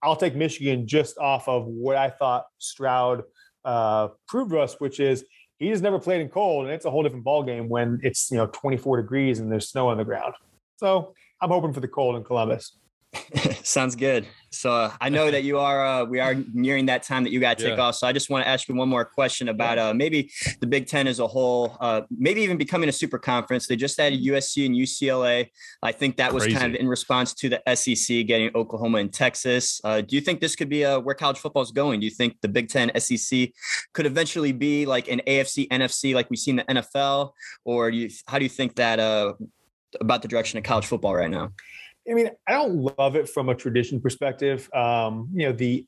I'll 0.03 0.16
take 0.16 0.34
Michigan 0.34 0.86
just 0.86 1.18
off 1.18 1.48
of 1.48 1.66
what 1.66 1.96
I 1.96 2.11
thought 2.11 2.46
Stroud 2.59 3.22
uh, 3.64 4.09
proved 4.26 4.55
us, 4.55 4.76
which 4.78 5.01
is 5.01 5.24
he 5.59 5.68
just 5.68 5.82
never 5.82 5.98
played 5.98 6.22
in 6.22 6.28
cold, 6.28 6.64
and 6.64 6.74
it's 6.74 6.86
a 6.86 6.90
whole 6.90 7.03
different 7.03 7.24
ball 7.24 7.42
game 7.42 7.68
when 7.68 8.01
it's 8.03 8.30
you 8.30 8.38
know 8.38 8.46
24 8.46 9.03
degrees 9.03 9.40
and 9.40 9.53
there's 9.53 9.68
snow 9.68 9.88
on 9.88 9.98
the 9.98 10.05
ground. 10.05 10.34
So 10.76 11.14
I'm 11.40 11.51
hoping 11.51 11.72
for 11.72 11.80
the 11.80 11.88
cold 11.88 12.16
in 12.16 12.24
Columbus. 12.24 12.78
Sounds 13.63 13.97
good. 13.97 14.27
So 14.51 14.73
uh, 14.73 14.93
I 15.01 15.09
know 15.09 15.31
that 15.31 15.45
you 15.45 15.59
are. 15.59 15.87
Uh, 15.87 16.05
we 16.05 16.21
are 16.21 16.35
nearing 16.53 16.87
that 16.87 17.03
time 17.03 17.25
that 17.25 17.31
you 17.31 17.41
got 17.41 17.59
to 17.59 17.65
take 17.65 17.77
yeah. 17.77 17.85
off. 17.85 17.97
So 17.97 18.07
I 18.07 18.13
just 18.13 18.31
want 18.31 18.45
to 18.45 18.49
ask 18.49 18.69
you 18.69 18.75
one 18.75 18.89
more 18.89 19.05
question 19.05 19.49
about 19.49 19.79
uh, 19.79 19.95
maybe 19.95 20.31
the 20.61 20.67
Big 20.67 20.87
Ten 20.87 21.07
as 21.07 21.19
a 21.19 21.27
whole. 21.27 21.77
Uh, 21.81 22.03
maybe 22.11 22.41
even 22.43 22.57
becoming 22.57 22.89
a 22.89 22.93
super 22.93 23.19
conference. 23.19 23.67
They 23.67 23.77
just 23.77 23.99
added 23.99 24.21
USC 24.25 24.67
and 24.67 24.75
UCLA. 24.75 25.49
I 25.83 25.93
think 25.93 26.17
that 26.17 26.33
was 26.33 26.45
Crazy. 26.45 26.57
kind 26.57 26.75
of 26.75 26.81
in 26.81 26.89
response 26.89 27.33
to 27.35 27.49
the 27.49 27.63
SEC 27.75 28.27
getting 28.27 28.51
Oklahoma 28.55 28.99
and 28.99 29.13
Texas. 29.13 29.81
Uh, 29.85 30.01
do 30.01 30.17
you 30.17 30.21
think 30.21 30.41
this 30.41 30.57
could 30.57 30.69
be 30.69 30.85
uh, 30.85 30.99
where 31.01 31.15
college 31.15 31.39
football 31.39 31.63
is 31.63 31.71
going? 31.71 32.01
Do 32.01 32.07
you 32.07 32.13
think 32.13 32.41
the 32.41 32.49
Big 32.49 32.69
Ten 32.69 32.91
SEC 32.99 33.51
could 33.93 34.07
eventually 34.07 34.53
be 34.53 34.87
like 34.87 35.09
an 35.09 35.21
AFC 35.27 35.69
NFC 35.69 36.15
like 36.15 36.29
we 36.29 36.37
see 36.37 36.51
in 36.51 36.57
the 36.57 36.65
NFL, 36.65 37.33
or 37.65 37.91
do 37.91 37.97
you, 37.97 38.11
how 38.27 38.39
do 38.39 38.45
you 38.45 38.51
think 38.51 38.77
that 38.77 38.99
about 40.01 40.23
the 40.23 40.29
direction 40.29 40.59
of 40.59 40.65
college 40.65 40.87
football 40.87 41.15
right 41.15 41.31
now? 41.31 41.53
I 42.11 42.15
mean, 42.15 42.31
I 42.49 42.53
don't 42.53 42.91
love 42.99 43.15
it 43.17 43.29
from 43.29 43.49
a 43.49 43.55
tradition 43.55 44.01
perspective. 44.01 44.69
Um, 44.75 45.29
you 45.33 45.47
know, 45.47 45.53
the 45.53 45.87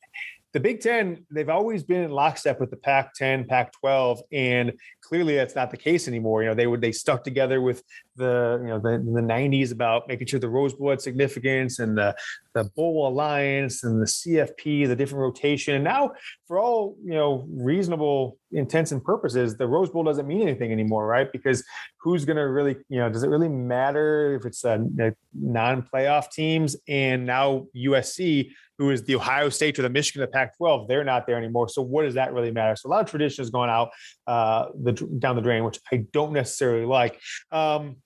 the 0.52 0.60
Big 0.60 0.80
Ten, 0.80 1.24
they've 1.30 1.48
always 1.48 1.82
been 1.82 2.02
in 2.02 2.10
lockstep 2.10 2.60
with 2.60 2.70
the 2.70 2.76
Pac 2.76 3.14
10, 3.14 3.46
Pac 3.46 3.72
12, 3.72 4.20
and 4.32 4.72
clearly 5.00 5.34
that's 5.34 5.54
not 5.54 5.70
the 5.70 5.78
case 5.78 6.08
anymore. 6.08 6.42
You 6.42 6.50
know, 6.50 6.54
they 6.54 6.66
would 6.66 6.82
they 6.82 6.92
stuck 6.92 7.24
together 7.24 7.62
with 7.62 7.82
the 8.16 8.60
you 8.62 8.68
know 8.68 8.78
the, 8.78 8.98
the 8.98 9.26
90s 9.26 9.72
about 9.72 10.08
making 10.08 10.26
sure 10.26 10.38
the 10.38 10.50
Rose 10.50 10.74
Bowl 10.74 10.90
had 10.90 11.00
significance 11.00 11.78
and 11.78 11.96
the 11.96 12.14
the 12.54 12.64
Bowl 12.64 13.08
Alliance 13.08 13.82
and 13.82 14.00
the 14.00 14.06
CFP, 14.06 14.86
the 14.86 14.96
different 14.96 15.22
rotation. 15.22 15.74
And 15.74 15.84
now, 15.84 16.12
for 16.46 16.58
all 16.58 16.96
you 17.02 17.14
know, 17.14 17.46
reasonable 17.50 18.36
intents 18.52 18.92
and 18.92 19.02
purposes, 19.02 19.56
the 19.56 19.66
Rose 19.66 19.88
Bowl 19.88 20.04
doesn't 20.04 20.26
mean 20.26 20.42
anything 20.42 20.70
anymore, 20.70 21.06
right? 21.06 21.32
Because 21.32 21.64
who's 21.98 22.26
going 22.26 22.36
to 22.36 22.48
really, 22.48 22.76
you 22.90 22.98
know, 22.98 23.08
does 23.08 23.22
it 23.22 23.28
really 23.28 23.48
matter 23.48 24.34
if 24.34 24.44
it's 24.44 24.64
a, 24.64 24.84
a 25.00 25.12
non-playoff 25.32 26.30
teams 26.30 26.76
and 26.88 27.24
now 27.24 27.66
USC 27.74 28.50
who 28.82 28.90
is 28.90 29.04
the 29.04 29.14
Ohio 29.14 29.48
State 29.48 29.78
or 29.78 29.82
the 29.82 29.88
Michigan 29.88 30.24
of 30.24 30.28
the 30.28 30.32
Pac-12, 30.32 30.88
they're 30.88 31.04
not 31.04 31.24
there 31.24 31.36
anymore. 31.36 31.68
So 31.68 31.82
what 31.82 32.02
does 32.02 32.14
that 32.14 32.32
really 32.32 32.50
matter? 32.50 32.74
So 32.74 32.88
a 32.88 32.90
lot 32.90 33.00
of 33.00 33.08
tradition 33.08 33.42
is 33.42 33.50
going 33.50 33.70
out 33.70 33.90
uh, 34.26 34.70
the, 34.74 34.92
down 35.20 35.36
the 35.36 35.42
drain, 35.42 35.62
which 35.62 35.78
I 35.92 36.04
don't 36.12 36.32
necessarily 36.32 36.84
like. 36.84 37.20
Um, 37.52 37.98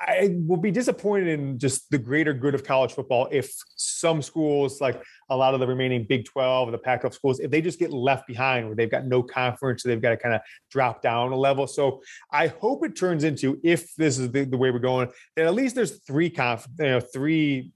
I 0.00 0.34
will 0.46 0.56
be 0.56 0.70
disappointed 0.70 1.28
in 1.28 1.58
just 1.58 1.90
the 1.90 1.98
greater 1.98 2.32
good 2.32 2.54
of 2.54 2.64
college 2.64 2.92
football 2.92 3.28
if 3.30 3.52
some 3.76 4.22
schools, 4.22 4.80
like 4.80 5.02
a 5.28 5.36
lot 5.36 5.52
of 5.52 5.60
the 5.60 5.66
remaining 5.66 6.06
Big 6.08 6.24
12 6.24 6.68
or 6.68 6.70
the 6.70 6.78
Pac 6.78 7.02
12 7.02 7.14
schools, 7.14 7.40
if 7.40 7.50
they 7.50 7.60
just 7.60 7.78
get 7.78 7.92
left 7.92 8.26
behind 8.26 8.66
where 8.66 8.74
they've 8.74 8.90
got 8.90 9.04
no 9.04 9.22
conference, 9.22 9.82
so 9.82 9.90
they've 9.90 10.00
got 10.00 10.10
to 10.10 10.16
kind 10.16 10.34
of 10.34 10.40
drop 10.70 11.02
down 11.02 11.32
a 11.32 11.36
level. 11.36 11.66
So 11.66 12.00
I 12.32 12.46
hope 12.46 12.82
it 12.86 12.96
turns 12.96 13.24
into, 13.24 13.60
if 13.62 13.94
this 13.96 14.18
is 14.18 14.30
the, 14.30 14.44
the 14.44 14.56
way 14.56 14.70
we're 14.70 14.78
going, 14.78 15.10
that 15.36 15.44
at 15.44 15.54
least 15.54 15.74
there's 15.74 15.98
three 16.06 16.30
conf, 16.30 16.66
you 16.78 16.86
know, 16.86 17.00
three 17.00 17.70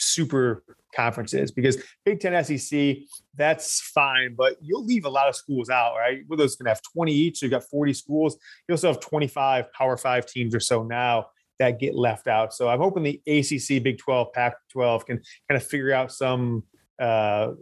super 0.00 0.62
conferences 0.96 1.50
because 1.50 1.82
Big 2.04 2.20
Ten 2.20 2.42
SEC, 2.44 2.96
that's 3.34 3.80
fine, 3.80 4.34
but 4.34 4.56
you'll 4.60 4.84
leave 4.84 5.04
a 5.04 5.10
lot 5.10 5.28
of 5.28 5.36
schools 5.36 5.68
out, 5.68 5.94
right? 5.96 6.20
With 6.28 6.38
those 6.38 6.56
going 6.56 6.64
to 6.66 6.70
have 6.70 6.82
20 6.94 7.12
each, 7.12 7.38
so 7.38 7.46
you've 7.46 7.50
got 7.50 7.64
40 7.64 7.92
schools. 7.92 8.36
You 8.68 8.72
also 8.72 8.88
have 8.88 9.00
25 9.00 9.72
Power 9.72 9.96
Five 9.96 10.26
teams 10.26 10.54
or 10.54 10.60
so 10.60 10.82
now 10.82 11.26
that 11.58 11.78
get 11.78 11.94
left 11.94 12.26
out. 12.26 12.52
So 12.52 12.68
I'm 12.68 12.78
hoping 12.78 13.02
the 13.02 13.20
ACC, 13.26 13.82
Big 13.82 13.98
12, 13.98 14.32
Pac 14.32 14.54
12 14.72 15.06
can 15.06 15.16
kind 15.48 15.60
of 15.60 15.66
figure 15.66 15.92
out 15.92 16.12
some 16.12 16.62
uh, 17.00 17.52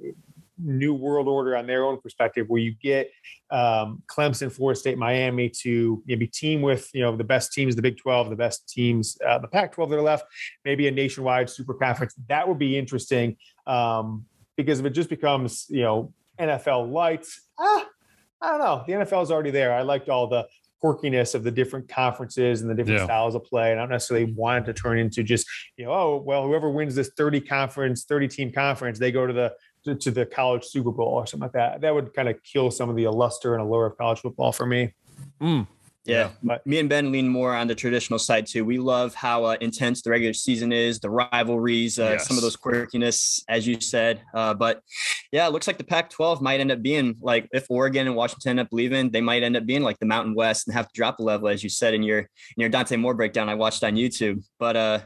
new 0.58 0.94
world 0.94 1.28
order 1.28 1.56
on 1.56 1.66
their 1.66 1.84
own 1.84 2.00
perspective 2.00 2.46
where 2.48 2.60
you 2.60 2.74
get 2.82 3.10
um, 3.50 4.02
Clemson, 4.06 4.50
Florida 4.50 4.78
State, 4.78 4.98
Miami 4.98 5.48
to 5.62 6.02
maybe 6.06 6.26
team 6.26 6.62
with 6.62 6.90
you 6.94 7.02
know 7.02 7.16
the 7.16 7.24
best 7.24 7.52
teams, 7.52 7.76
the 7.76 7.82
Big 7.82 7.98
12, 7.98 8.30
the 8.30 8.36
best 8.36 8.68
teams, 8.68 9.16
uh, 9.26 9.38
the 9.38 9.48
Pac 9.48 9.72
12 9.72 9.90
that 9.90 9.96
are 9.96 10.02
left, 10.02 10.26
maybe 10.64 10.88
a 10.88 10.90
nationwide 10.90 11.50
super 11.50 11.74
conference. 11.74 12.14
That 12.28 12.48
would 12.48 12.58
be 12.58 12.78
interesting 12.78 13.36
um, 13.66 14.24
because 14.56 14.80
if 14.80 14.86
it 14.86 14.90
just 14.90 15.10
becomes 15.10 15.66
you 15.68 15.82
know 15.82 16.12
NFL 16.38 16.90
lights, 16.90 17.48
ah, 17.58 17.86
I 18.40 18.50
don't 18.50 18.58
know. 18.58 18.84
The 18.86 19.04
NFL 19.04 19.22
is 19.22 19.30
already 19.30 19.50
there. 19.50 19.74
I 19.74 19.82
liked 19.82 20.08
all 20.08 20.26
the 20.26 20.46
quirkiness 20.84 21.34
of 21.34 21.44
the 21.44 21.50
different 21.50 21.88
conferences 21.88 22.60
and 22.60 22.70
the 22.70 22.74
different 22.74 23.00
yeah. 23.00 23.06
styles 23.06 23.34
of 23.34 23.44
play. 23.44 23.70
And 23.70 23.80
I 23.80 23.84
don't 23.84 23.90
necessarily 23.90 24.32
want 24.34 24.64
it 24.64 24.72
to 24.72 24.80
turn 24.80 24.98
into 24.98 25.22
just, 25.22 25.46
you 25.76 25.86
know, 25.86 25.92
oh, 25.92 26.22
well, 26.24 26.46
whoever 26.46 26.70
wins 26.70 26.94
this 26.94 27.10
30 27.16 27.40
conference, 27.40 28.04
30 28.04 28.28
team 28.28 28.52
conference, 28.52 28.98
they 28.98 29.10
go 29.10 29.26
to 29.26 29.32
the 29.32 29.54
to, 29.84 30.10
the 30.10 30.26
college 30.26 30.64
Super 30.64 30.90
Bowl 30.90 31.08
or 31.08 31.26
something 31.26 31.44
like 31.44 31.52
that. 31.52 31.80
That 31.80 31.94
would 31.94 32.14
kind 32.14 32.28
of 32.28 32.42
kill 32.42 32.70
some 32.70 32.88
of 32.88 32.96
the 32.96 33.06
luster 33.08 33.54
and 33.54 33.62
allure 33.62 33.86
of 33.86 33.98
college 33.98 34.20
football 34.20 34.52
for 34.52 34.66
me. 34.66 34.94
Mm. 35.40 35.66
Yeah, 36.06 36.30
but 36.42 36.66
me 36.66 36.78
and 36.80 36.88
Ben 36.88 37.10
lean 37.10 37.28
more 37.28 37.54
on 37.54 37.66
the 37.66 37.74
traditional 37.74 38.18
side 38.18 38.46
too. 38.46 38.64
We 38.64 38.78
love 38.78 39.14
how 39.14 39.44
uh, 39.44 39.56
intense 39.62 40.02
the 40.02 40.10
regular 40.10 40.34
season 40.34 40.70
is, 40.70 41.00
the 41.00 41.08
rivalries, 41.08 41.98
uh, 41.98 42.12
yes. 42.12 42.28
some 42.28 42.36
of 42.36 42.42
those 42.42 42.56
quirkiness, 42.56 43.42
as 43.48 43.66
you 43.66 43.80
said. 43.80 44.20
Uh, 44.34 44.52
but 44.52 44.82
yeah, 45.32 45.46
it 45.46 45.52
looks 45.52 45.66
like 45.66 45.78
the 45.78 45.84
Pac-12 45.84 46.42
might 46.42 46.60
end 46.60 46.70
up 46.70 46.82
being 46.82 47.16
like 47.22 47.48
if 47.52 47.66
Oregon 47.70 48.06
and 48.06 48.14
Washington 48.14 48.50
end 48.50 48.60
up 48.60 48.68
leaving, 48.70 49.10
they 49.10 49.22
might 49.22 49.42
end 49.42 49.56
up 49.56 49.64
being 49.64 49.82
like 49.82 49.98
the 49.98 50.06
Mountain 50.06 50.34
West 50.34 50.66
and 50.66 50.74
have 50.74 50.88
to 50.88 50.92
drop 50.92 51.20
a 51.20 51.22
level, 51.22 51.48
as 51.48 51.62
you 51.64 51.70
said 51.70 51.94
in 51.94 52.02
your 52.02 52.18
in 52.18 52.28
your 52.58 52.68
Dante 52.68 52.96
Moore 52.96 53.14
breakdown. 53.14 53.48
I 53.48 53.54
watched 53.54 53.82
on 53.82 53.94
YouTube. 53.94 54.44
But 54.58 54.76
uh, 54.76 54.98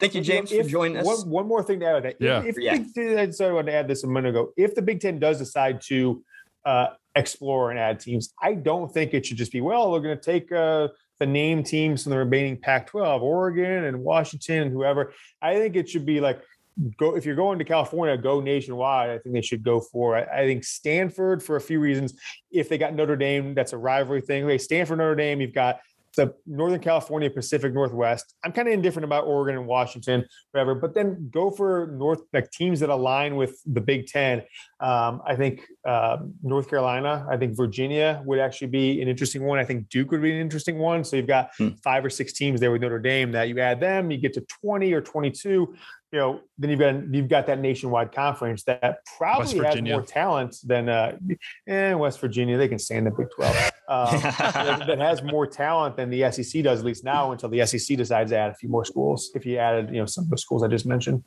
thank 0.00 0.16
you, 0.16 0.20
James, 0.20 0.50
if, 0.50 0.66
for 0.66 0.70
joining 0.70 0.96
us. 0.96 1.06
One, 1.06 1.30
one, 1.30 1.48
more 1.48 1.62
thing 1.62 1.78
to 1.80 1.86
add 1.86 2.02
that. 2.02 2.16
Yeah, 2.18 2.40
if, 2.40 2.58
if 2.58 2.58
yeah. 2.58 2.78
Big, 2.94 3.18
I 3.18 3.30
started 3.30 3.66
to 3.66 3.72
add 3.72 3.86
this 3.86 4.02
a 4.02 4.08
minute 4.08 4.30
ago. 4.30 4.52
If 4.56 4.74
the 4.74 4.82
Big 4.82 5.00
Ten 5.00 5.20
does 5.20 5.38
decide 5.38 5.80
to 5.82 6.24
uh, 6.64 6.88
explore 7.16 7.70
and 7.70 7.78
add 7.78 8.00
teams. 8.00 8.32
I 8.42 8.54
don't 8.54 8.92
think 8.92 9.14
it 9.14 9.26
should 9.26 9.36
just 9.36 9.52
be, 9.52 9.60
well, 9.60 9.90
we're 9.90 10.00
going 10.00 10.18
to 10.18 10.22
take 10.22 10.50
uh, 10.52 10.88
the 11.18 11.26
name 11.26 11.62
teams 11.62 12.02
from 12.02 12.10
the 12.10 12.18
remaining 12.18 12.56
Pac 12.56 12.88
12, 12.88 13.22
Oregon 13.22 13.84
and 13.84 14.00
Washington 14.02 14.62
and 14.62 14.72
whoever. 14.72 15.12
I 15.40 15.54
think 15.54 15.76
it 15.76 15.88
should 15.88 16.06
be 16.06 16.20
like, 16.20 16.42
go 16.96 17.14
if 17.14 17.24
you're 17.24 17.36
going 17.36 17.58
to 17.58 17.64
California, 17.64 18.16
go 18.16 18.40
nationwide. 18.40 19.10
I 19.10 19.18
think 19.18 19.34
they 19.34 19.42
should 19.42 19.62
go 19.62 19.80
for. 19.80 20.16
I, 20.16 20.42
I 20.42 20.46
think 20.46 20.64
Stanford 20.64 21.42
for 21.42 21.56
a 21.56 21.60
few 21.60 21.80
reasons. 21.80 22.14
If 22.50 22.68
they 22.68 22.78
got 22.78 22.94
Notre 22.94 23.16
Dame, 23.16 23.54
that's 23.54 23.72
a 23.72 23.78
rivalry 23.78 24.20
thing. 24.20 24.44
Okay, 24.44 24.58
Stanford, 24.58 24.98
Notre 24.98 25.14
Dame, 25.14 25.40
you've 25.40 25.54
got 25.54 25.80
the 26.14 26.34
Northern 26.46 26.80
California, 26.80 27.30
Pacific 27.30 27.72
Northwest. 27.72 28.34
I'm 28.44 28.52
kind 28.52 28.68
of 28.68 28.74
indifferent 28.74 29.04
about 29.04 29.24
Oregon 29.24 29.56
and 29.56 29.66
Washington, 29.66 30.24
whatever, 30.52 30.74
but 30.74 30.94
then 30.94 31.28
go 31.32 31.50
for 31.50 31.94
North, 31.98 32.20
like 32.32 32.50
teams 32.50 32.80
that 32.80 32.90
align 32.90 33.36
with 33.36 33.60
the 33.66 33.80
Big 33.80 34.06
Ten. 34.06 34.42
Um, 34.80 35.22
I 35.26 35.36
think 35.36 35.62
uh, 35.86 36.18
North 36.42 36.68
Carolina, 36.68 37.26
I 37.30 37.36
think 37.36 37.56
Virginia 37.56 38.22
would 38.24 38.38
actually 38.38 38.68
be 38.68 39.00
an 39.02 39.08
interesting 39.08 39.44
one. 39.44 39.58
I 39.58 39.64
think 39.64 39.88
Duke 39.88 40.10
would 40.10 40.22
be 40.22 40.32
an 40.32 40.40
interesting 40.40 40.78
one. 40.78 41.04
So 41.04 41.16
you've 41.16 41.26
got 41.26 41.50
hmm. 41.56 41.70
five 41.82 42.04
or 42.04 42.10
six 42.10 42.32
teams 42.32 42.60
there 42.60 42.70
with 42.70 42.82
Notre 42.82 42.98
Dame 42.98 43.32
that 43.32 43.48
you 43.48 43.58
add 43.60 43.80
them, 43.80 44.10
you 44.10 44.18
get 44.18 44.32
to 44.34 44.44
20 44.62 44.92
or 44.92 45.00
22 45.00 45.74
you 46.14 46.20
know, 46.20 46.40
then 46.58 46.70
you've 46.70 46.78
got 46.78 47.14
you've 47.14 47.28
got 47.28 47.46
that 47.48 47.58
nationwide 47.58 48.12
conference 48.12 48.62
that 48.62 48.98
probably 49.18 49.58
has 49.58 49.82
more 49.82 50.00
talent 50.00 50.54
than 50.62 50.88
uh, 50.88 51.16
and 51.66 51.98
West 51.98 52.20
Virginia. 52.20 52.56
They 52.56 52.68
can 52.68 52.78
stay 52.78 52.96
in 52.96 53.02
the 53.02 53.10
Big 53.10 53.26
Twelve. 53.34 53.72
Um, 53.88 54.20
that 54.20 54.98
has 54.98 55.22
more 55.22 55.46
talent 55.46 55.96
than 55.96 56.10
the 56.10 56.30
SEC 56.30 56.62
does 56.62 56.80
at 56.80 56.84
least 56.86 57.04
now 57.04 57.32
until 57.32 57.48
the 57.48 57.64
SEC 57.66 57.96
decides 57.96 58.30
to 58.30 58.36
add 58.36 58.50
a 58.50 58.54
few 58.54 58.68
more 58.68 58.84
schools. 58.84 59.30
If 59.34 59.44
you 59.44 59.58
added, 59.58 59.90
you 59.90 60.00
know, 60.00 60.06
some 60.06 60.24
of 60.24 60.30
the 60.30 60.38
schools 60.38 60.62
I 60.62 60.68
just 60.68 60.86
mentioned. 60.86 61.22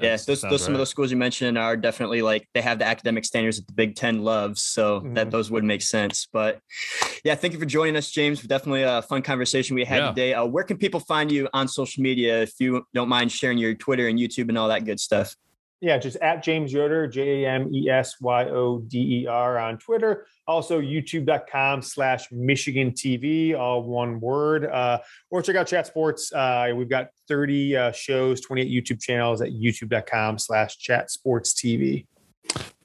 Yes, 0.00 0.24
those, 0.24 0.40
those 0.40 0.52
right. 0.52 0.60
some 0.60 0.74
of 0.74 0.78
those 0.78 0.88
schools 0.88 1.10
you 1.10 1.18
mentioned 1.18 1.58
are 1.58 1.76
definitely 1.76 2.22
like 2.22 2.48
they 2.54 2.62
have 2.62 2.78
the 2.78 2.86
academic 2.86 3.26
standards 3.26 3.58
that 3.58 3.66
the 3.66 3.74
Big 3.74 3.96
Ten 3.96 4.24
loves, 4.24 4.62
so 4.62 5.00
mm-hmm. 5.00 5.14
that 5.14 5.30
those 5.30 5.50
would 5.50 5.62
make 5.62 5.82
sense. 5.82 6.26
But 6.32 6.60
yeah, 7.22 7.34
thank 7.34 7.52
you 7.52 7.58
for 7.58 7.66
joining 7.66 7.94
us, 7.96 8.10
James. 8.10 8.40
Definitely 8.40 8.84
a 8.84 9.02
fun 9.02 9.20
conversation 9.20 9.74
we 9.74 9.84
had 9.84 9.98
yeah. 9.98 10.08
today. 10.08 10.34
Uh, 10.34 10.46
where 10.46 10.64
can 10.64 10.78
people 10.78 11.00
find 11.00 11.30
you 11.30 11.48
on 11.52 11.68
social 11.68 12.02
media 12.02 12.42
if 12.42 12.54
you 12.58 12.86
don't 12.94 13.10
mind 13.10 13.30
sharing 13.30 13.58
your 13.58 13.74
Twitter 13.74 14.08
and 14.08 14.18
YouTube 14.18 14.48
and 14.48 14.56
all 14.56 14.68
that 14.68 14.86
good 14.86 15.00
stuff? 15.00 15.36
Yeah, 15.80 15.96
just 15.98 16.16
at 16.16 16.42
James 16.42 16.72
Yoder, 16.72 17.06
J 17.06 17.44
A 17.44 17.50
M 17.50 17.72
E 17.72 17.88
S 17.88 18.20
Y 18.20 18.46
O 18.46 18.80
D 18.80 19.22
E 19.22 19.26
R 19.26 19.58
on 19.58 19.78
Twitter. 19.78 20.26
Also, 20.46 20.80
youtube.com 20.80 21.82
slash 21.82 22.26
Michigan 22.32 22.90
TV, 22.90 23.56
all 23.56 23.84
one 23.84 24.18
word. 24.18 24.66
Uh, 24.66 24.98
or 25.30 25.40
check 25.40 25.54
out 25.54 25.68
Chat 25.68 25.86
Sports. 25.86 26.32
Uh, 26.32 26.72
we've 26.74 26.88
got 26.88 27.08
30 27.28 27.76
uh, 27.76 27.92
shows, 27.92 28.40
28 28.40 28.68
YouTube 28.68 29.00
channels 29.00 29.40
at 29.40 29.50
youtube.com 29.50 30.38
slash 30.38 30.78
Chat 30.78 31.10
Sports 31.10 31.54
TV. 31.54 32.06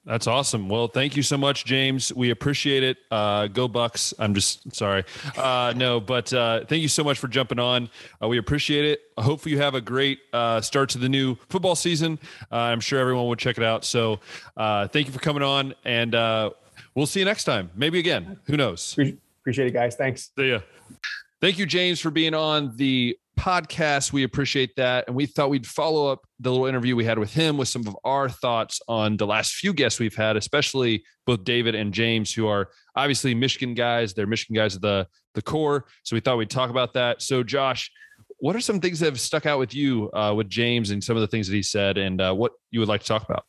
That's 0.05 0.27
awesome. 0.27 0.67
Well, 0.67 0.89
thank 0.89 1.15
you 1.15 1.23
so 1.23 1.37
much, 1.37 1.63
James. 1.63 2.13
We 2.13 2.29
appreciate 2.29 2.83
it. 2.83 2.97
Uh, 3.09 3.47
go 3.47 3.69
Bucks. 3.69 4.13
I'm 4.19 4.33
just 4.33 4.75
sorry. 4.75 5.05
Uh, 5.37 5.73
no, 5.77 6.01
but 6.01 6.33
uh, 6.33 6.65
thank 6.65 6.81
you 6.81 6.89
so 6.89 7.05
much 7.05 7.19
for 7.19 7.29
jumping 7.29 7.57
on. 7.57 7.89
Uh, 8.21 8.27
we 8.27 8.37
appreciate 8.37 8.83
it. 8.83 9.01
Hopefully, 9.17 9.53
you 9.53 9.61
have 9.61 9.75
a 9.75 9.81
great 9.81 10.19
uh, 10.33 10.59
start 10.59 10.89
to 10.89 10.97
the 10.97 11.07
new 11.07 11.35
football 11.47 11.75
season. 11.75 12.19
Uh, 12.51 12.55
I'm 12.55 12.81
sure 12.81 12.99
everyone 12.99 13.27
will 13.27 13.37
check 13.37 13.57
it 13.57 13.63
out. 13.63 13.85
So, 13.85 14.19
thank 14.57 15.07
you 15.07 15.13
for 15.13 15.19
coming 15.19 15.43
on, 15.43 15.73
and 15.85 16.11
we'll 16.95 17.05
see 17.05 17.19
you 17.19 17.25
next 17.25 17.45
time. 17.45 17.71
Maybe 17.73 17.99
again. 17.99 18.39
Who 18.47 18.57
knows? 18.57 18.97
Appreciate 19.41 19.67
it, 19.67 19.73
guys. 19.73 19.95
Thanks. 19.95 20.31
See 20.37 20.49
ya. 20.49 20.59
Thank 21.39 21.57
you, 21.59 21.65
James, 21.65 21.99
for 22.01 22.11
being 22.11 22.33
on 22.33 22.75
the 22.75 23.17
podcast. 23.39 24.13
We 24.13 24.23
appreciate 24.23 24.75
that. 24.77 25.05
And 25.07 25.15
we 25.15 25.25
thought 25.25 25.49
we'd 25.49 25.67
follow 25.67 26.11
up 26.11 26.21
the 26.39 26.51
little 26.51 26.65
interview 26.65 26.95
we 26.95 27.05
had 27.05 27.19
with 27.19 27.33
him 27.33 27.57
with 27.57 27.67
some 27.67 27.87
of 27.87 27.97
our 28.03 28.29
thoughts 28.29 28.81
on 28.87 29.17
the 29.17 29.25
last 29.25 29.53
few 29.53 29.73
guests 29.73 29.99
we've 29.99 30.15
had, 30.15 30.37
especially 30.37 31.03
both 31.25 31.43
David 31.43 31.75
and 31.75 31.93
James, 31.93 32.33
who 32.33 32.47
are 32.47 32.69
obviously 32.95 33.33
Michigan 33.33 33.73
guys. 33.73 34.13
They're 34.13 34.27
Michigan 34.27 34.55
guys 34.55 34.75
at 34.75 34.81
the, 34.81 35.07
the 35.33 35.41
core. 35.41 35.85
So 36.03 36.15
we 36.15 36.19
thought 36.19 36.37
we'd 36.37 36.49
talk 36.49 36.69
about 36.69 36.93
that. 36.93 37.21
So, 37.21 37.43
Josh, 37.43 37.91
what 38.37 38.55
are 38.55 38.61
some 38.61 38.79
things 38.79 38.99
that 38.99 39.05
have 39.05 39.19
stuck 39.19 39.45
out 39.45 39.59
with 39.59 39.73
you 39.73 40.11
uh, 40.13 40.33
with 40.35 40.49
James 40.49 40.91
and 40.91 41.03
some 41.03 41.15
of 41.15 41.21
the 41.21 41.27
things 41.27 41.47
that 41.47 41.55
he 41.55 41.63
said 41.63 41.97
and 41.97 42.19
uh, 42.21 42.33
what 42.33 42.51
you 42.71 42.79
would 42.79 42.89
like 42.89 43.01
to 43.01 43.07
talk 43.07 43.23
about? 43.23 43.45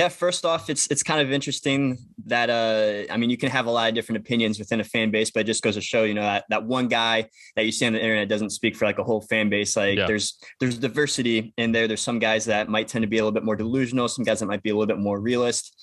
Yeah, 0.00 0.08
first 0.08 0.46
off, 0.46 0.70
it's 0.70 0.86
it's 0.90 1.02
kind 1.02 1.20
of 1.20 1.30
interesting 1.30 1.98
that 2.24 2.48
uh, 2.48 3.12
I 3.12 3.18
mean, 3.18 3.28
you 3.28 3.36
can 3.36 3.50
have 3.50 3.66
a 3.66 3.70
lot 3.70 3.90
of 3.90 3.94
different 3.94 4.16
opinions 4.16 4.58
within 4.58 4.80
a 4.80 4.84
fan 4.84 5.10
base, 5.10 5.30
but 5.30 5.40
it 5.40 5.44
just 5.44 5.62
goes 5.62 5.74
to 5.74 5.82
show, 5.82 6.04
you 6.04 6.14
know, 6.14 6.22
that 6.22 6.46
that 6.48 6.64
one 6.64 6.88
guy 6.88 7.28
that 7.54 7.66
you 7.66 7.70
see 7.70 7.84
on 7.84 7.92
the 7.92 8.00
internet 8.00 8.26
doesn't 8.26 8.48
speak 8.48 8.76
for 8.76 8.86
like 8.86 8.98
a 8.98 9.04
whole 9.04 9.20
fan 9.20 9.50
base. 9.50 9.76
Like 9.76 9.98
yeah. 9.98 10.06
there's 10.06 10.38
there's 10.58 10.78
diversity 10.78 11.52
in 11.58 11.72
there. 11.72 11.86
There's 11.86 12.00
some 12.00 12.18
guys 12.18 12.46
that 12.46 12.70
might 12.70 12.88
tend 12.88 13.02
to 13.02 13.08
be 13.08 13.18
a 13.18 13.20
little 13.20 13.34
bit 13.34 13.44
more 13.44 13.56
delusional, 13.56 14.08
some 14.08 14.24
guys 14.24 14.40
that 14.40 14.46
might 14.46 14.62
be 14.62 14.70
a 14.70 14.74
little 14.74 14.86
bit 14.86 15.02
more 15.02 15.20
realist. 15.20 15.76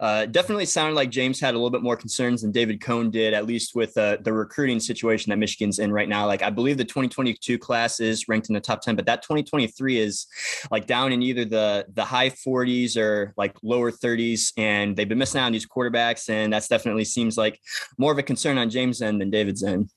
Uh, 0.00 0.26
definitely 0.26 0.66
sounded 0.66 0.96
like 0.96 1.10
James 1.10 1.38
had 1.38 1.54
a 1.54 1.56
little 1.56 1.70
bit 1.70 1.82
more 1.82 1.96
concerns 1.96 2.42
than 2.42 2.50
David 2.50 2.80
Cone 2.80 3.12
did, 3.12 3.34
at 3.34 3.46
least 3.46 3.76
with 3.76 3.96
uh, 3.96 4.16
the 4.22 4.32
recruiting 4.32 4.80
situation 4.80 5.30
that 5.30 5.36
Michigan's 5.36 5.78
in 5.78 5.92
right 5.92 6.08
now. 6.08 6.26
Like 6.26 6.42
I 6.42 6.50
believe 6.50 6.76
the 6.76 6.84
2022 6.84 7.56
class 7.56 8.00
is 8.00 8.26
ranked 8.26 8.48
in 8.48 8.54
the 8.54 8.60
top 8.60 8.80
10, 8.80 8.96
but 8.96 9.06
that 9.06 9.22
2023 9.22 9.98
is 9.98 10.26
like 10.72 10.88
down 10.88 11.12
in 11.12 11.22
either 11.22 11.44
the 11.44 11.86
the 11.94 12.04
high 12.04 12.30
40s 12.30 12.96
or 12.96 13.32
like 13.36 13.54
lower 13.62 13.90
30s, 13.90 14.52
and 14.56 14.96
they've 14.96 15.08
been 15.08 15.18
missing 15.18 15.40
out 15.40 15.46
on 15.46 15.52
these 15.52 15.66
quarterbacks, 15.66 16.28
and 16.28 16.52
that's 16.52 16.68
definitely 16.68 17.04
seems 17.04 17.36
like 17.36 17.58
more 17.98 18.12
of 18.12 18.18
a 18.18 18.22
concern 18.22 18.58
on 18.58 18.70
James' 18.70 19.02
end 19.02 19.20
than 19.20 19.30
David's 19.30 19.62
end. 19.62 19.90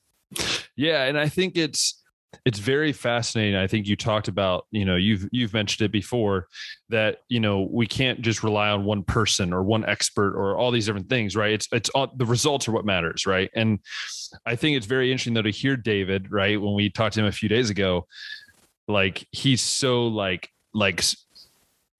Yeah, 0.76 1.04
and 1.04 1.18
I 1.18 1.28
think 1.28 1.56
it's 1.56 2.02
it's 2.44 2.58
very 2.58 2.92
fascinating. 2.92 3.56
I 3.56 3.66
think 3.66 3.86
you 3.86 3.96
talked 3.96 4.28
about, 4.28 4.66
you 4.70 4.84
know, 4.84 4.96
you've 4.96 5.28
you've 5.32 5.54
mentioned 5.54 5.86
it 5.86 5.92
before 5.92 6.48
that 6.88 7.18
you 7.28 7.40
know 7.40 7.68
we 7.70 7.86
can't 7.86 8.20
just 8.20 8.42
rely 8.42 8.70
on 8.70 8.84
one 8.84 9.02
person 9.02 9.52
or 9.52 9.62
one 9.62 9.84
expert 9.86 10.34
or 10.34 10.56
all 10.56 10.70
these 10.70 10.86
different 10.86 11.08
things, 11.08 11.36
right? 11.36 11.52
It's 11.52 11.68
it's 11.72 11.90
all, 11.90 12.12
the 12.16 12.26
results 12.26 12.68
are 12.68 12.72
what 12.72 12.84
matters, 12.84 13.26
right? 13.26 13.50
And 13.54 13.78
I 14.46 14.56
think 14.56 14.76
it's 14.76 14.86
very 14.86 15.10
interesting 15.10 15.34
though 15.34 15.42
to 15.42 15.50
hear 15.50 15.76
David, 15.76 16.30
right, 16.30 16.60
when 16.60 16.74
we 16.74 16.90
talked 16.90 17.14
to 17.14 17.20
him 17.20 17.26
a 17.26 17.32
few 17.32 17.48
days 17.48 17.70
ago, 17.70 18.06
like 18.88 19.26
he's 19.32 19.62
so 19.62 20.06
like 20.06 20.50
like 20.72 21.02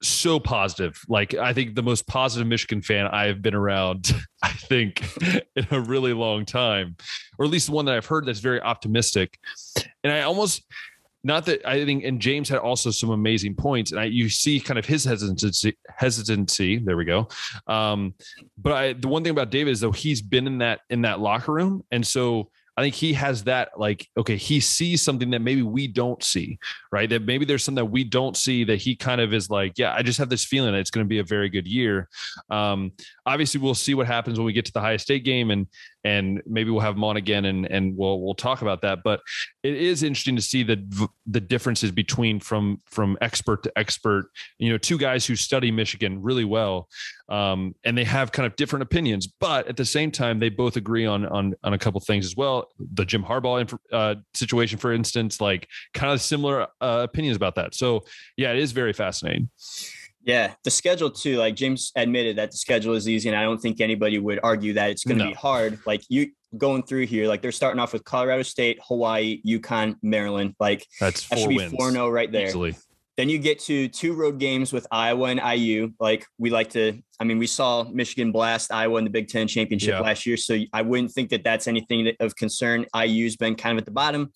so 0.09 0.39
positive. 0.39 1.01
Like 1.09 1.35
I 1.35 1.53
think 1.53 1.75
the 1.75 1.83
most 1.83 2.07
positive 2.07 2.47
Michigan 2.47 2.83
fan 2.83 3.07
I 3.07 3.27
have 3.27 3.43
been 3.43 3.55
around, 3.55 4.13
I 4.43 4.51
think, 4.51 5.03
in 5.57 5.67
a 5.71 5.81
really 5.81 6.13
long 6.13 6.45
time, 6.45 6.97
or 7.39 7.45
at 7.45 7.51
least 7.51 7.67
the 7.67 7.73
one 7.73 7.85
that 7.87 7.95
I've 7.95 8.07
heard 8.07 8.27
that's 8.27 8.41
very 8.41 8.61
optimistic. 8.61 9.39
And 10.03 10.13
I 10.13 10.23
almost 10.23 10.65
not 11.27 11.47
that 11.47 11.67
I 11.67 11.85
think, 11.87 12.05
and 12.05 12.21
James 12.21 12.51
had 12.51 12.59
also 12.59 12.91
some 12.91 13.11
amazing 13.11 13.55
points, 13.55 13.93
and 13.93 14.01
I, 14.01 14.05
you 14.05 14.29
see 14.29 14.61
kind 14.61 14.79
of 14.79 14.85
his 14.85 15.05
hesitancy. 15.05 15.77
Hesitancy, 15.97 16.79
there 16.79 16.99
we 16.99 17.07
go. 17.07 17.29
Um, 17.67 18.15
but 18.59 18.73
I, 18.73 18.93
the 18.93 19.09
one 19.09 19.25
thing 19.25 19.31
about 19.31 19.51
David 19.51 19.71
is 19.71 19.81
though 19.81 19.91
he's 19.91 20.21
been 20.21 20.47
in 20.47 20.59
that 20.59 20.81
in 20.91 21.03
that 21.03 21.21
locker 21.21 21.53
room, 21.53 21.83
and 21.91 22.07
so 22.07 22.51
I 22.77 22.83
think 22.83 22.95
he 22.95 23.13
has 23.13 23.45
that 23.45 23.79
like, 23.79 24.09
okay, 24.17 24.37
he 24.37 24.59
sees 24.61 25.01
something 25.01 25.31
that 25.31 25.41
maybe 25.41 25.63
we 25.63 25.87
don't 25.87 26.23
see, 26.23 26.59
right? 26.91 27.09
That 27.09 27.23
maybe 27.23 27.45
there's 27.45 27.63
something 27.63 27.85
that 27.85 27.91
we 27.91 28.03
don't 28.05 28.37
see 28.37 28.65
that 28.65 28.77
he 28.77 28.97
kind 28.97 29.21
of 29.21 29.33
is 29.33 29.49
like, 29.49 29.79
yeah, 29.79 29.95
I 29.95 30.03
just 30.03 30.19
have 30.19 30.29
this 30.29 30.45
feeling 30.45 30.73
that 30.73 30.79
it's 30.81 30.91
going 30.91 31.05
to 31.05 31.09
be 31.09 31.21
a 31.21 31.25
very 31.25 31.49
good 31.49 31.67
year. 31.67 32.09
Um, 32.51 32.93
obviously, 33.27 33.61
we'll 33.61 33.75
see 33.75 33.95
what 33.95 34.07
happens 34.07 34.39
when 34.39 34.47
we 34.47 34.53
get 34.53 34.65
to 34.65 34.73
the 34.73 34.81
Ohio 34.81 34.97
State 34.97 35.25
game, 35.25 35.51
and 35.51 35.69
and 36.05 36.43
maybe 36.47 36.71
we'll 36.71 36.81
have 36.81 36.97
him 36.97 37.05
on 37.05 37.17
again, 37.17 37.47
and 37.47 37.67
and 37.67 37.97
we'll 37.97 38.21
we'll 38.21 38.35
talk 38.35 38.63
about 38.63 38.83
that. 38.83 39.01
But 39.03 39.21
it 39.63 39.75
is 39.75 40.03
interesting 40.03 40.37
to 40.37 40.43
see 40.43 40.63
the 40.63 41.09
the 41.27 41.41
differences 41.41 41.91
between 41.91 42.41
from 42.41 42.81
from 42.87 43.17
expert 43.21 43.63
to 43.65 43.73
expert. 43.77 44.31
You 44.59 44.71
know, 44.71 44.79
two 44.79 44.99
guys 44.99 45.25
who 45.27 45.35
study 45.35 45.71
Michigan 45.71 46.23
really 46.23 46.45
well, 46.45 46.89
um, 47.29 47.75
and 47.85 47.97
they 47.97 48.05
have 48.05 48.33
kind 48.33 48.47
of 48.47 48.55
different 48.57 48.83
opinions, 48.83 49.27
but 49.27 49.67
at 49.67 49.77
the 49.77 49.85
same 49.85 50.11
time, 50.11 50.39
they 50.39 50.51
both 50.51 50.77
agree 50.77 51.07
on 51.07 51.25
on 51.27 51.55
on 51.65 51.73
a 51.73 51.79
couple 51.79 52.01
things 52.01 52.27
as 52.27 52.37
well. 52.37 52.69
The 52.79 53.05
Jim 53.05 53.25
Harbaugh 53.25 53.79
uh, 53.93 54.17
situation, 54.35 54.79
for 54.79 54.93
instance, 54.93 55.41
like 55.41 55.69
kind 55.95 56.13
of 56.13 56.21
similar 56.21 56.69
uh, 56.81 57.01
opinions 57.05 57.37
about 57.37 57.55
that. 57.55 57.75
So 57.75 58.05
yeah, 58.37 58.53
it 58.53 58.59
is 58.59 58.73
very 58.73 58.93
fascinating. 58.93 59.49
Yeah, 60.25 60.55
the 60.65 60.71
schedule 60.71 61.11
too. 61.11 61.37
Like 61.37 61.55
James 61.55 61.93
admitted 61.97 62.37
that 62.37 62.51
the 62.51 62.57
schedule 62.57 62.95
is 62.95 63.09
easy, 63.09 63.29
and 63.29 63.37
I 63.37 63.43
don't 63.43 63.61
think 63.61 63.81
anybody 63.81 64.19
would 64.19 64.41
argue 64.43 64.73
that 64.75 64.91
it's 64.91 65.05
going 65.05 65.19
to 65.19 65.25
no. 65.25 65.31
be 65.31 65.35
hard. 65.35 65.79
Like 65.87 66.03
you 66.09 66.31
going 66.57 66.83
through 66.83 67.07
here, 67.07 67.29
like 67.29 67.43
they're 67.43 67.53
starting 67.53 67.79
off 67.79 67.93
with 67.93 68.05
Colorado 68.05 68.43
State, 68.43 68.79
Hawaii, 68.89 69.43
UConn, 69.47 69.97
Maryland. 70.03 70.55
Like 70.59 70.87
that's 70.99 71.29
that 71.29 71.39
should 71.39 71.49
be 71.51 71.69
four 71.69 71.91
zero 71.91 72.07
oh 72.07 72.09
right 72.09 72.31
there. 72.33 72.49
Easily. 72.49 72.75
Then 73.17 73.29
you 73.29 73.39
get 73.39 73.61
to 73.61 73.89
two 73.89 74.13
road 74.13 74.39
games 74.41 74.73
with 74.73 74.87
Iowa 74.91 75.29
and 75.29 75.41
IU. 75.41 75.93
Like 76.01 76.27
we 76.37 76.51
like 76.51 76.71
to, 76.71 77.01
I 77.21 77.25
mean, 77.25 77.39
we 77.39 77.47
saw 77.47 77.85
Michigan 77.85 78.33
blast 78.33 78.73
Iowa 78.73 78.99
in 78.99 79.05
the 79.05 79.11
Big 79.11 79.29
Ten 79.29 79.47
championship 79.47 79.91
yeah. 79.91 80.01
last 80.01 80.27
year. 80.27 80.37
So 80.37 80.59
I 80.73 80.83
wouldn't 80.83 81.13
think 81.13 81.31
that 81.31 81.45
that's 81.45 81.69
anything 81.69 82.11
of 82.19 82.35
concern. 82.35 82.87
IU's 82.97 83.37
been 83.37 83.55
kind 83.55 83.79
of 83.79 83.83
at 83.83 83.85
the 83.85 83.93
bottom 83.93 84.33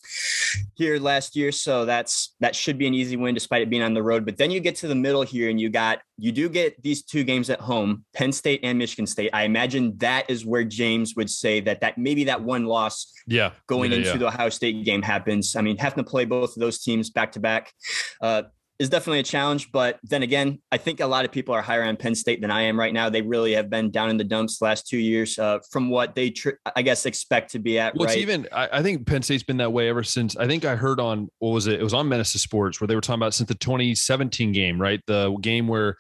here 0.76 0.98
last 1.00 1.34
year. 1.34 1.50
So 1.50 1.84
that's, 1.84 2.36
that 2.38 2.54
should 2.54 2.78
be 2.78 2.86
an 2.86 2.94
easy 2.94 3.16
win 3.16 3.34
despite 3.34 3.62
it 3.62 3.70
being 3.70 3.82
on 3.82 3.94
the 3.94 4.02
road. 4.02 4.24
But 4.24 4.36
then 4.36 4.52
you 4.52 4.60
get 4.60 4.76
to 4.76 4.88
the 4.88 4.94
middle 4.94 5.22
here 5.22 5.50
and 5.50 5.60
you 5.60 5.70
got, 5.70 5.98
you 6.16 6.30
do 6.30 6.48
get 6.48 6.80
these 6.82 7.02
two 7.02 7.24
games 7.24 7.50
at 7.50 7.60
home, 7.60 8.04
Penn 8.14 8.30
State 8.30 8.60
and 8.62 8.78
Michigan 8.78 9.06
State. 9.08 9.30
I 9.32 9.42
imagine 9.42 9.96
that 9.98 10.30
is 10.30 10.46
where 10.46 10.64
James 10.64 11.16
would 11.16 11.30
say 11.30 11.60
that, 11.60 11.80
that 11.80 11.98
maybe 11.98 12.24
that 12.24 12.42
one 12.42 12.64
loss 12.64 13.12
yeah, 13.26 13.50
going 13.66 13.90
yeah, 13.90 13.98
into 13.98 14.10
yeah. 14.10 14.16
the 14.18 14.26
Ohio 14.28 14.50
State 14.50 14.84
game 14.84 15.02
happens. 15.02 15.56
I 15.56 15.62
mean, 15.62 15.76
having 15.78 16.04
to 16.04 16.08
play 16.08 16.24
both 16.24 16.56
of 16.56 16.60
those 16.60 16.78
teams 16.78 17.10
back 17.10 17.32
to 17.32 17.40
back. 17.40 17.72
Uh, 18.20 18.44
Is 18.78 18.88
definitely 18.88 19.18
a 19.18 19.24
challenge. 19.24 19.72
But 19.72 19.98
then 20.04 20.22
again, 20.22 20.60
I 20.70 20.76
think 20.78 21.00
a 21.00 21.06
lot 21.06 21.24
of 21.24 21.32
people 21.32 21.52
are 21.52 21.62
higher 21.62 21.82
on 21.82 21.96
Penn 21.96 22.14
State 22.14 22.40
than 22.40 22.52
I 22.52 22.62
am 22.62 22.78
right 22.78 22.94
now. 22.94 23.08
They 23.08 23.22
really 23.22 23.54
have 23.54 23.68
been 23.68 23.90
down 23.90 24.08
in 24.08 24.16
the 24.16 24.24
dumps 24.24 24.58
the 24.58 24.66
last 24.66 24.86
two 24.86 24.98
years 24.98 25.36
uh, 25.36 25.58
from 25.72 25.90
what 25.90 26.14
they, 26.14 26.30
tr- 26.30 26.60
I 26.76 26.82
guess, 26.82 27.04
expect 27.04 27.50
to 27.52 27.58
be 27.58 27.78
at. 27.78 27.96
Well, 27.96 28.06
right? 28.06 28.16
it's 28.16 28.22
even, 28.22 28.46
I, 28.52 28.68
I, 28.74 28.82
think 28.82 29.04
Penn 29.04 29.22
State's 29.22 29.42
been 29.42 29.56
that 29.56 29.72
way 29.72 29.88
ever 29.88 30.04
since. 30.04 30.36
I 30.36 30.46
think 30.46 30.64
I 30.64 30.76
heard 30.76 31.00
on, 31.00 31.28
what 31.38 31.50
was 31.50 31.66
it? 31.66 31.80
It 31.80 31.82
was 31.82 31.94
on 31.94 32.08
Menace 32.08 32.32
to 32.32 32.38
Sports 32.38 32.80
where 32.80 32.86
they 32.86 32.94
were 32.94 33.00
talking 33.00 33.18
about 33.18 33.34
since 33.34 33.48
the 33.48 33.56
2017 33.56 34.52
game, 34.52 34.80
right? 34.80 35.00
The 35.06 35.36
game 35.40 35.66
where 35.66 35.96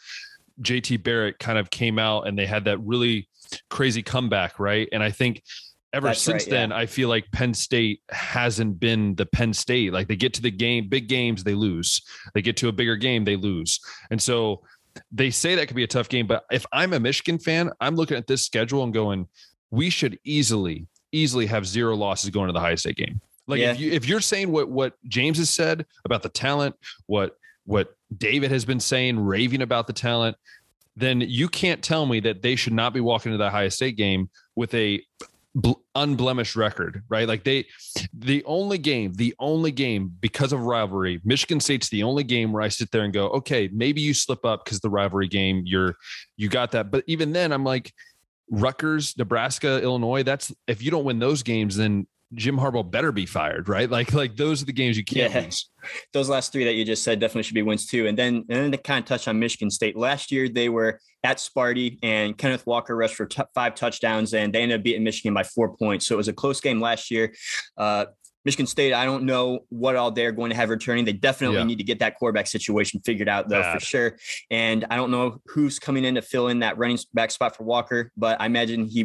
JT 0.62 1.02
Barrett 1.02 1.40
kind 1.40 1.58
of 1.58 1.70
came 1.70 1.98
out 1.98 2.28
and 2.28 2.38
they 2.38 2.46
had 2.46 2.64
that 2.66 2.78
really 2.80 3.28
crazy 3.70 4.02
comeback, 4.02 4.58
right? 4.60 4.88
And 4.92 5.02
I 5.02 5.10
think 5.10 5.42
ever 5.92 6.08
That's 6.08 6.20
since 6.20 6.44
right, 6.44 6.50
then, 6.50 6.70
yeah. 6.70 6.76
I 6.76 6.86
feel 6.86 7.08
like 7.08 7.30
Penn 7.32 7.54
State 7.54 8.02
hasn't 8.10 8.78
been 8.78 9.14
the 9.14 9.26
Penn 9.26 9.52
State. 9.52 9.92
Like 9.92 10.08
they 10.08 10.16
get 10.16 10.34
to 10.34 10.42
the 10.42 10.50
game, 10.50 10.88
big 10.88 11.08
games, 11.08 11.44
they 11.44 11.54
lose. 11.54 12.02
They 12.34 12.42
get 12.42 12.56
to 12.58 12.68
a 12.68 12.72
bigger 12.72 12.96
game, 12.96 13.24
they 13.24 13.36
lose. 13.36 13.80
And 14.10 14.20
so 14.20 14.62
they 15.12 15.30
say 15.30 15.54
that 15.54 15.66
could 15.68 15.76
be 15.76 15.84
a 15.84 15.88
tough 15.88 16.08
game. 16.08 16.26
But 16.26 16.44
if 16.50 16.66
I'm 16.72 16.92
a 16.92 17.00
Michigan 17.00 17.38
fan, 17.38 17.70
I'm 17.80 17.94
looking 17.96 18.16
at 18.16 18.26
this 18.26 18.44
schedule 18.44 18.82
and 18.82 18.92
going, 18.92 19.28
we 19.70 19.90
should 19.90 20.18
easily, 20.24 20.86
easily 21.12 21.46
have 21.46 21.66
zero 21.66 21.96
losses 21.96 22.30
going 22.30 22.48
to 22.48 22.52
the 22.52 22.58
Ohio 22.58 22.76
State 22.76 22.96
game. 22.96 23.20
Like 23.46 23.60
yeah. 23.60 23.72
if 23.72 23.80
you 23.80 23.92
if 23.92 24.06
you're 24.06 24.20
saying 24.20 24.52
what 24.52 24.68
what 24.68 24.94
James 25.08 25.38
has 25.38 25.48
said 25.50 25.86
about 26.04 26.22
the 26.22 26.28
talent, 26.28 26.76
what 27.06 27.36
what 27.64 27.94
David 28.16 28.50
has 28.50 28.64
been 28.64 28.80
saying, 28.80 29.18
raving 29.18 29.62
about 29.62 29.86
the 29.86 29.92
talent, 29.92 30.36
then 30.96 31.20
you 31.22 31.48
can't 31.48 31.82
tell 31.82 32.06
me 32.06 32.20
that 32.20 32.42
they 32.42 32.56
should 32.56 32.72
not 32.72 32.92
be 32.92 33.00
walking 33.00 33.32
to 33.32 33.38
the 33.38 33.46
Ohio 33.46 33.68
State 33.70 33.96
game 33.96 34.28
with 34.54 34.74
a 34.74 35.02
unblemished 35.94 36.56
record, 36.56 37.02
right? 37.08 37.26
Like 37.26 37.44
they, 37.44 37.66
the 38.12 38.44
only 38.44 38.78
game, 38.78 39.12
the 39.14 39.34
only 39.38 39.72
game 39.72 40.12
because 40.20 40.52
of 40.52 40.60
rivalry, 40.60 41.20
Michigan 41.24 41.60
State's 41.60 41.88
the 41.88 42.02
only 42.02 42.24
game 42.24 42.52
where 42.52 42.62
I 42.62 42.68
sit 42.68 42.90
there 42.90 43.02
and 43.02 43.12
go, 43.12 43.28
okay, 43.30 43.68
maybe 43.72 44.00
you 44.00 44.14
slip 44.14 44.44
up 44.44 44.64
because 44.64 44.80
the 44.80 44.90
rivalry 44.90 45.28
game, 45.28 45.62
you're, 45.64 45.96
you 46.36 46.48
got 46.48 46.72
that. 46.72 46.90
But 46.90 47.04
even 47.06 47.32
then, 47.32 47.52
I'm 47.52 47.64
like, 47.64 47.92
Rutgers, 48.50 49.16
Nebraska, 49.18 49.82
Illinois. 49.82 50.22
That's 50.22 50.52
if 50.66 50.82
you 50.82 50.90
don't 50.90 51.04
win 51.04 51.18
those 51.18 51.42
games, 51.42 51.76
then 51.76 52.06
Jim 52.34 52.58
Harbaugh 52.58 52.88
better 52.88 53.10
be 53.10 53.24
fired, 53.24 53.68
right? 53.68 53.88
Like, 53.88 54.12
like 54.12 54.36
those 54.36 54.62
are 54.62 54.66
the 54.66 54.72
games 54.72 54.98
you 54.98 55.04
can't 55.04 55.32
yeah. 55.32 55.40
lose. 55.40 55.70
Those 56.12 56.28
last 56.28 56.52
three 56.52 56.64
that 56.64 56.74
you 56.74 56.84
just 56.84 57.02
said 57.02 57.20
definitely 57.20 57.44
should 57.44 57.54
be 57.54 57.62
wins 57.62 57.86
too. 57.86 58.06
And 58.06 58.18
then, 58.18 58.34
and 58.34 58.46
then 58.48 58.72
to 58.72 58.78
kind 58.78 59.02
of 59.02 59.08
touch 59.08 59.28
on 59.28 59.38
Michigan 59.38 59.70
State. 59.70 59.96
Last 59.96 60.30
year 60.30 60.48
they 60.48 60.68
were 60.68 61.00
at 61.24 61.38
Sparty, 61.38 61.98
and 62.02 62.36
Kenneth 62.36 62.66
Walker 62.66 62.94
rushed 62.94 63.14
for 63.14 63.26
t- 63.26 63.42
five 63.54 63.74
touchdowns, 63.74 64.34
and 64.34 64.52
they 64.52 64.62
ended 64.62 64.78
up 64.78 64.84
beating 64.84 65.04
Michigan 65.04 65.34
by 65.34 65.42
four 65.42 65.76
points. 65.76 66.06
So 66.06 66.14
it 66.14 66.18
was 66.18 66.28
a 66.28 66.32
close 66.32 66.60
game 66.60 66.80
last 66.80 67.10
year. 67.10 67.32
Uh, 67.76 68.06
Michigan 68.48 68.66
State, 68.66 68.94
I 68.94 69.04
don't 69.04 69.24
know 69.24 69.66
what 69.68 69.94
all 69.94 70.10
they're 70.10 70.32
going 70.32 70.48
to 70.48 70.56
have 70.56 70.70
returning. 70.70 71.04
They 71.04 71.12
definitely 71.12 71.58
yeah. 71.58 71.64
need 71.64 71.76
to 71.76 71.84
get 71.84 71.98
that 71.98 72.16
quarterback 72.16 72.46
situation 72.46 72.98
figured 73.04 73.28
out, 73.28 73.50
though, 73.50 73.60
Bad. 73.60 73.74
for 73.74 73.84
sure. 73.84 74.16
And 74.50 74.86
I 74.88 74.96
don't 74.96 75.10
know 75.10 75.42
who's 75.48 75.78
coming 75.78 76.02
in 76.06 76.14
to 76.14 76.22
fill 76.22 76.48
in 76.48 76.60
that 76.60 76.78
running 76.78 76.98
back 77.12 77.30
spot 77.30 77.54
for 77.54 77.64
Walker, 77.64 78.10
but 78.16 78.40
I 78.40 78.46
imagine 78.46 78.86
he 78.86 79.00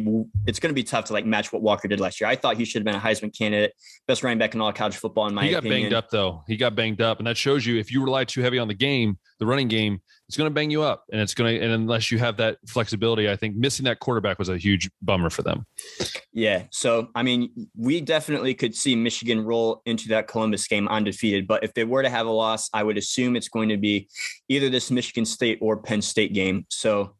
it's 0.46 0.58
going 0.58 0.70
to 0.70 0.74
be 0.74 0.82
tough 0.82 1.04
to 1.06 1.12
like 1.12 1.26
match 1.26 1.52
what 1.52 1.60
Walker 1.60 1.86
did 1.88 2.00
last 2.00 2.22
year. 2.22 2.30
I 2.30 2.36
thought 2.36 2.56
he 2.56 2.64
should 2.64 2.80
have 2.80 2.86
been 2.86 2.94
a 2.94 2.98
Heisman 2.98 3.36
candidate, 3.36 3.74
best 4.08 4.22
running 4.22 4.38
back 4.38 4.54
in 4.54 4.62
all 4.62 4.72
college 4.72 4.96
football, 4.96 5.26
in 5.26 5.34
my 5.34 5.44
he 5.44 5.50
got 5.50 5.58
opinion. 5.58 5.82
banged 5.82 5.92
up 5.92 6.08
though. 6.08 6.42
He 6.46 6.56
got 6.56 6.74
banged 6.74 7.02
up, 7.02 7.18
and 7.18 7.26
that 7.26 7.36
shows 7.36 7.66
you 7.66 7.76
if 7.76 7.92
you 7.92 8.02
rely 8.02 8.24
too 8.24 8.40
heavy 8.40 8.58
on 8.58 8.68
the 8.68 8.72
game, 8.72 9.18
the 9.40 9.44
running 9.44 9.68
game, 9.68 10.00
it's 10.28 10.36
going 10.36 10.48
to 10.50 10.54
bang 10.54 10.70
you 10.70 10.82
up. 10.82 11.04
And 11.12 11.20
it's 11.20 11.34
going 11.34 11.58
to 11.58 11.64
and 11.64 11.72
unless 11.72 12.10
you 12.10 12.18
have 12.18 12.36
that 12.38 12.58
flexibility 12.66 13.30
i 13.30 13.36
think 13.36 13.56
missing 13.56 13.84
that 13.84 14.00
quarterback 14.00 14.38
was 14.38 14.48
a 14.48 14.56
huge 14.56 14.90
bummer 15.02 15.30
for 15.30 15.42
them. 15.42 15.66
Yeah 16.32 16.64
so 16.70 17.08
i 17.14 17.22
mean 17.22 17.68
we 17.76 18.00
definitely 18.00 18.54
could 18.54 18.74
see 18.74 18.96
michigan 18.96 19.44
roll 19.44 19.82
into 19.86 20.08
that 20.08 20.28
columbus 20.28 20.66
game 20.66 20.88
undefeated 20.88 21.46
but 21.46 21.62
if 21.62 21.74
they 21.74 21.84
were 21.84 22.02
to 22.02 22.10
have 22.10 22.26
a 22.26 22.30
loss 22.30 22.68
i 22.72 22.82
would 22.82 22.98
assume 22.98 23.36
it's 23.36 23.48
going 23.48 23.68
to 23.68 23.76
be 23.76 24.08
either 24.48 24.68
this 24.68 24.90
michigan 24.90 25.24
state 25.24 25.58
or 25.60 25.76
penn 25.76 26.02
state 26.02 26.32
game. 26.32 26.66
So 26.70 27.14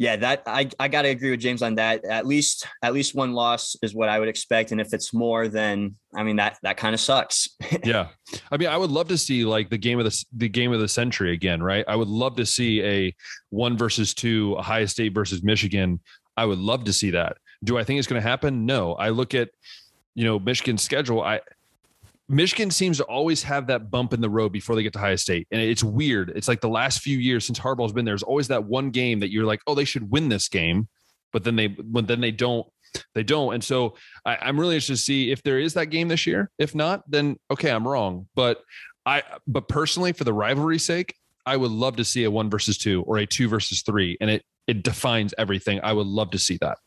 yeah, 0.00 0.14
that 0.14 0.44
I, 0.46 0.70
I 0.78 0.86
got 0.86 1.02
to 1.02 1.08
agree 1.08 1.32
with 1.32 1.40
James 1.40 1.60
on 1.60 1.74
that. 1.74 2.04
At 2.04 2.24
least 2.24 2.68
at 2.84 2.94
least 2.94 3.16
one 3.16 3.32
loss 3.32 3.74
is 3.82 3.96
what 3.96 4.08
I 4.08 4.20
would 4.20 4.28
expect, 4.28 4.70
and 4.70 4.80
if 4.80 4.94
it's 4.94 5.12
more, 5.12 5.48
then 5.48 5.96
I 6.14 6.22
mean 6.22 6.36
that 6.36 6.56
that 6.62 6.76
kind 6.76 6.94
of 6.94 7.00
sucks. 7.00 7.48
yeah, 7.84 8.06
I 8.52 8.56
mean 8.56 8.68
I 8.68 8.76
would 8.76 8.92
love 8.92 9.08
to 9.08 9.18
see 9.18 9.44
like 9.44 9.70
the 9.70 9.76
game 9.76 9.98
of 9.98 10.04
the 10.04 10.24
the 10.36 10.48
game 10.48 10.72
of 10.72 10.78
the 10.78 10.86
century 10.86 11.32
again, 11.32 11.60
right? 11.60 11.84
I 11.88 11.96
would 11.96 12.06
love 12.06 12.36
to 12.36 12.46
see 12.46 12.80
a 12.84 13.14
one 13.50 13.76
versus 13.76 14.14
two, 14.14 14.54
Ohio 14.56 14.86
State 14.86 15.14
versus 15.14 15.42
Michigan. 15.42 15.98
I 16.36 16.44
would 16.44 16.60
love 16.60 16.84
to 16.84 16.92
see 16.92 17.10
that. 17.10 17.38
Do 17.64 17.76
I 17.76 17.82
think 17.82 17.98
it's 17.98 18.06
to 18.06 18.20
happen? 18.20 18.66
No. 18.66 18.94
I 18.94 19.08
look 19.08 19.34
at 19.34 19.50
you 20.14 20.24
know 20.24 20.38
Michigan's 20.38 20.82
schedule. 20.82 21.22
I 21.22 21.40
Michigan 22.28 22.70
seems 22.70 22.98
to 22.98 23.04
always 23.04 23.42
have 23.44 23.66
that 23.68 23.90
bump 23.90 24.12
in 24.12 24.20
the 24.20 24.28
road 24.28 24.52
before 24.52 24.76
they 24.76 24.82
get 24.82 24.92
to 24.92 24.98
Ohio 24.98 25.16
State. 25.16 25.48
And 25.50 25.60
it's 25.60 25.82
weird. 25.82 26.30
It's 26.34 26.48
like 26.48 26.60
the 26.60 26.68
last 26.68 27.00
few 27.00 27.16
years 27.16 27.46
since 27.46 27.58
Harbaugh's 27.58 27.92
been 27.92 28.04
there, 28.04 28.12
there's 28.12 28.22
always 28.22 28.48
that 28.48 28.64
one 28.64 28.90
game 28.90 29.20
that 29.20 29.30
you're 29.30 29.46
like, 29.46 29.60
oh, 29.66 29.74
they 29.74 29.84
should 29.84 30.10
win 30.10 30.28
this 30.28 30.48
game. 30.48 30.88
But 31.32 31.44
then 31.44 31.56
they 31.56 31.68
when 31.68 32.06
then 32.06 32.20
they 32.20 32.30
don't, 32.30 32.66
they 33.14 33.22
don't. 33.22 33.54
And 33.54 33.64
so 33.64 33.96
I, 34.24 34.36
I'm 34.36 34.58
really 34.58 34.74
interested 34.74 34.94
to 34.94 35.02
see 35.02 35.30
if 35.30 35.42
there 35.42 35.58
is 35.58 35.74
that 35.74 35.86
game 35.86 36.08
this 36.08 36.26
year. 36.26 36.50
If 36.58 36.74
not, 36.74 37.02
then 37.10 37.36
okay, 37.50 37.70
I'm 37.70 37.86
wrong. 37.86 38.28
But 38.34 38.62
I 39.06 39.22
but 39.46 39.68
personally, 39.68 40.12
for 40.12 40.24
the 40.24 40.32
rivalry's 40.32 40.84
sake, 40.84 41.14
I 41.46 41.56
would 41.56 41.70
love 41.70 41.96
to 41.96 42.04
see 42.04 42.24
a 42.24 42.30
one 42.30 42.50
versus 42.50 42.76
two 42.76 43.02
or 43.02 43.18
a 43.18 43.26
two 43.26 43.48
versus 43.48 43.82
three. 43.82 44.16
And 44.20 44.30
it 44.30 44.44
it 44.66 44.82
defines 44.82 45.32
everything. 45.38 45.80
I 45.82 45.94
would 45.94 46.06
love 46.06 46.30
to 46.32 46.38
see 46.38 46.58
that. 46.60 46.78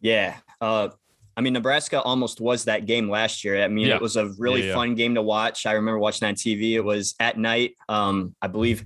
Yeah. 0.00 0.36
Uh, 0.60 0.90
I 1.36 1.40
mean, 1.40 1.52
Nebraska 1.54 2.00
almost 2.00 2.40
was 2.40 2.64
that 2.64 2.86
game 2.86 3.08
last 3.08 3.44
year. 3.44 3.62
I 3.62 3.68
mean, 3.68 3.86
yeah. 3.86 3.96
it 3.96 4.02
was 4.02 4.16
a 4.16 4.26
really 4.38 4.62
yeah, 4.62 4.68
yeah. 4.68 4.74
fun 4.74 4.94
game 4.94 5.14
to 5.14 5.22
watch. 5.22 5.64
I 5.64 5.72
remember 5.72 5.98
watching 5.98 6.28
on 6.28 6.34
TV. 6.34 6.72
It 6.72 6.80
was 6.80 7.14
at 7.20 7.38
night, 7.38 7.76
um, 7.88 8.34
I 8.42 8.48
believe, 8.48 8.84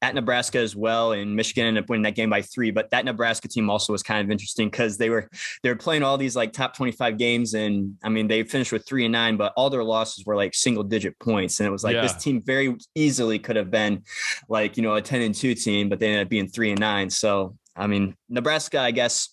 at 0.00 0.14
Nebraska 0.14 0.58
as 0.58 0.76
well. 0.76 1.12
And 1.12 1.34
Michigan 1.34 1.66
ended 1.66 1.84
up 1.84 1.90
winning 1.90 2.04
that 2.04 2.14
game 2.14 2.30
by 2.30 2.42
three. 2.42 2.70
But 2.70 2.90
that 2.90 3.04
Nebraska 3.04 3.48
team 3.48 3.68
also 3.68 3.92
was 3.92 4.02
kind 4.02 4.24
of 4.24 4.30
interesting 4.30 4.68
because 4.68 4.96
they 4.96 5.10
were 5.10 5.28
they 5.62 5.70
were 5.70 5.76
playing 5.76 6.02
all 6.02 6.16
these 6.16 6.36
like 6.36 6.52
top 6.52 6.76
twenty 6.76 6.92
five 6.92 7.18
games, 7.18 7.54
and 7.54 7.96
I 8.04 8.08
mean, 8.08 8.28
they 8.28 8.42
finished 8.44 8.72
with 8.72 8.86
three 8.86 9.04
and 9.04 9.12
nine, 9.12 9.36
but 9.36 9.52
all 9.56 9.70
their 9.70 9.84
losses 9.84 10.24
were 10.24 10.36
like 10.36 10.54
single 10.54 10.84
digit 10.84 11.18
points, 11.18 11.58
and 11.58 11.66
it 11.66 11.70
was 11.70 11.84
like 11.84 11.96
this 12.00 12.14
team 12.14 12.40
very 12.40 12.76
easily 12.94 13.38
could 13.38 13.56
have 13.56 13.70
been 13.70 14.04
like 14.48 14.76
you 14.76 14.82
know 14.82 14.94
a 14.94 15.02
ten 15.02 15.22
and 15.22 15.34
two 15.34 15.54
team, 15.54 15.88
but 15.88 15.98
they 15.98 16.06
ended 16.06 16.22
up 16.22 16.28
being 16.28 16.48
three 16.48 16.70
and 16.70 16.80
nine. 16.80 17.10
So 17.10 17.56
I 17.78 17.86
mean, 17.86 18.16
Nebraska, 18.28 18.80
I 18.80 18.90
guess, 18.90 19.30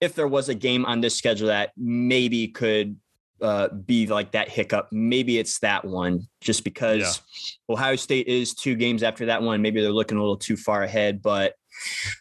if 0.00 0.14
there 0.14 0.28
was 0.28 0.48
a 0.48 0.54
game 0.54 0.84
on 0.84 1.00
this 1.00 1.16
schedule 1.16 1.48
that 1.48 1.72
maybe 1.76 2.48
could 2.48 2.96
uh, 3.40 3.68
be 3.68 4.06
like 4.06 4.32
that 4.32 4.48
hiccup, 4.48 4.88
maybe 4.90 5.38
it's 5.38 5.58
that 5.60 5.84
one, 5.84 6.26
just 6.40 6.64
because 6.64 7.22
yeah. 7.68 7.74
Ohio 7.74 7.96
State 7.96 8.26
is 8.26 8.54
two 8.54 8.74
games 8.74 9.02
after 9.02 9.26
that 9.26 9.42
one. 9.42 9.62
Maybe 9.62 9.80
they're 9.80 9.90
looking 9.90 10.18
a 10.18 10.20
little 10.20 10.36
too 10.36 10.56
far 10.56 10.82
ahead, 10.82 11.22
but 11.22 11.54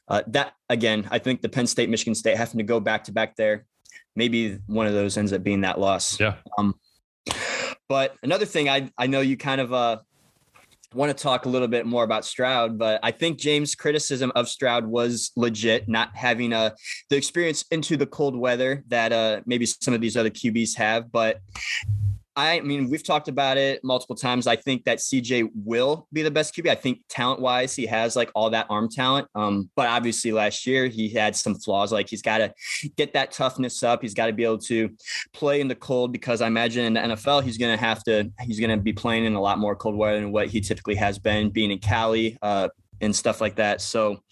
uh, 0.08 0.24
that 0.28 0.54
again, 0.70 1.08
I 1.12 1.20
think 1.20 1.42
the 1.42 1.50
Penn 1.50 1.68
State, 1.68 1.90
Michigan 1.90 2.16
State 2.16 2.38
having 2.38 2.58
to 2.58 2.64
go 2.64 2.80
back 2.80 3.06
to 3.06 3.12
back 3.12 3.36
there. 3.36 3.66
Maybe 4.16 4.60
one 4.68 4.86
of 4.86 4.94
those 4.94 5.18
ends 5.18 5.34
up 5.34 5.44
being 5.44 5.62
that 5.62 5.80
loss. 5.80 6.20
Yeah. 6.20 6.36
Um, 6.58 6.76
but 7.88 8.16
another 8.24 8.46
thing, 8.46 8.70
I 8.70 8.92
I 8.98 9.08
know 9.08 9.22
you 9.22 9.38
kind 9.38 9.62
of 9.62 9.74
uh 9.74 9.98
want 10.96 11.16
to 11.16 11.22
talk 11.22 11.46
a 11.46 11.50
little 11.50 11.68
bit 11.68 11.86
more 11.86 12.04
about 12.04 12.26
Stroud, 12.26 12.78
but 12.78 13.00
I 13.04 13.12
think 13.12 13.40
James' 13.40 13.76
criticism 13.76 14.32
of 14.36 14.48
Stroud 14.48 14.86
was 14.86 15.32
legit, 15.36 15.88
not 15.88 16.16
having 16.16 16.54
uh, 16.54 16.72
the 17.10 17.18
experience 17.18 17.66
into 17.72 17.98
the 17.98 18.06
cold 18.06 18.36
weather 18.36 18.84
that 18.88 19.12
uh, 19.12 19.42
maybe 19.46 19.66
some 19.66 19.94
of 19.94 20.02
these 20.02 20.18
other 20.18 20.30
QBs 20.30 20.76
have. 20.78 21.12
But 21.12 21.40
I 22.36 22.62
mean, 22.62 22.90
we've 22.90 23.04
talked 23.04 23.28
about 23.28 23.58
it 23.58 23.84
multiple 23.84 24.16
times. 24.16 24.48
I 24.48 24.56
think 24.56 24.86
that 24.86 24.98
CJ 24.98 25.52
will 25.54 26.08
be 26.12 26.24
the 26.24 26.32
best 26.32 26.56
QB. 26.56 26.70
I 26.70 26.76
think 26.76 27.02
talent 27.08 27.40
wise, 27.40 27.76
he 27.76 27.86
has 27.86 28.16
like 28.16 28.32
all 28.34 28.50
that 28.50 28.66
arm 28.70 28.90
talent. 28.90 29.28
Um, 29.36 29.70
but 29.76 29.88
obviously 29.88 30.32
last 30.32 30.66
year 30.66 30.88
he 30.88 31.10
had 31.10 31.36
some 31.36 31.54
flaws. 31.56 31.92
Like 31.92 32.10
he's 32.10 32.24
got 32.24 32.40
to 32.40 32.54
get 32.98 33.14
that 33.14 33.32
toughness 33.32 33.84
up. 33.84 34.02
He's 34.02 34.16
got 34.16 34.28
to 34.28 34.34
be 34.34 34.44
able 34.44 34.58
to 34.60 34.90
play 35.34 35.62
in 35.62 35.68
the 35.68 35.76
cold 35.76 36.12
because 36.12 36.42
I 36.42 36.48
imagine 36.48 36.86
in 36.86 36.94
the 36.94 37.16
NFL 37.16 37.44
he's 37.44 37.58
going 37.58 37.78
to 37.78 37.84
have 37.84 38.04
to. 38.06 38.32
He's 38.42 38.60
going 38.60 38.76
to 38.76 38.82
be 38.82 38.94
playing 38.94 39.26
in 39.26 39.36
a 39.36 39.42
lot 39.42 39.60
more 39.60 39.76
cold 39.76 39.96
weather 39.96 40.20
than 40.20 40.32
what 40.32 40.48
he 40.48 40.60
typically 40.60 40.96
has 40.96 41.20
been. 41.20 41.52
Being 41.52 41.72
in 41.72 41.80
Cali, 41.80 42.38
uh, 42.42 42.70
and 43.02 43.16
stuff 43.16 43.42
like 43.42 43.56
that. 43.56 43.82
So 43.82 44.24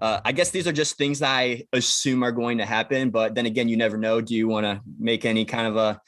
uh, 0.00 0.20
I 0.24 0.32
guess 0.32 0.50
these 0.50 0.66
are 0.66 0.72
just 0.72 0.96
things 0.96 1.20
that 1.20 1.30
I 1.30 1.64
assume 1.72 2.22
are 2.22 2.32
going 2.32 2.58
to 2.58 2.66
happen. 2.66 3.10
But 3.10 3.34
then 3.34 3.46
again, 3.46 3.68
you 3.68 3.76
never 3.76 3.96
know. 3.96 4.20
Do 4.20 4.34
you 4.34 4.48
want 4.48 4.64
to 4.64 4.80
make 4.98 5.24
any 5.24 5.44
kind 5.44 5.66
of 5.66 5.76
a 5.76 6.00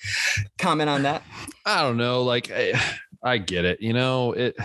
comment 0.59 0.91
on 0.91 1.03
that? 1.03 1.23
I 1.65 1.83
don't 1.83 1.97
know. 1.97 2.23
Like 2.23 2.51
I, 2.51 2.81
I 3.23 3.39
get 3.39 3.65
it. 3.65 3.81
You 3.81 3.93
know 3.93 4.33
it. 4.33 4.57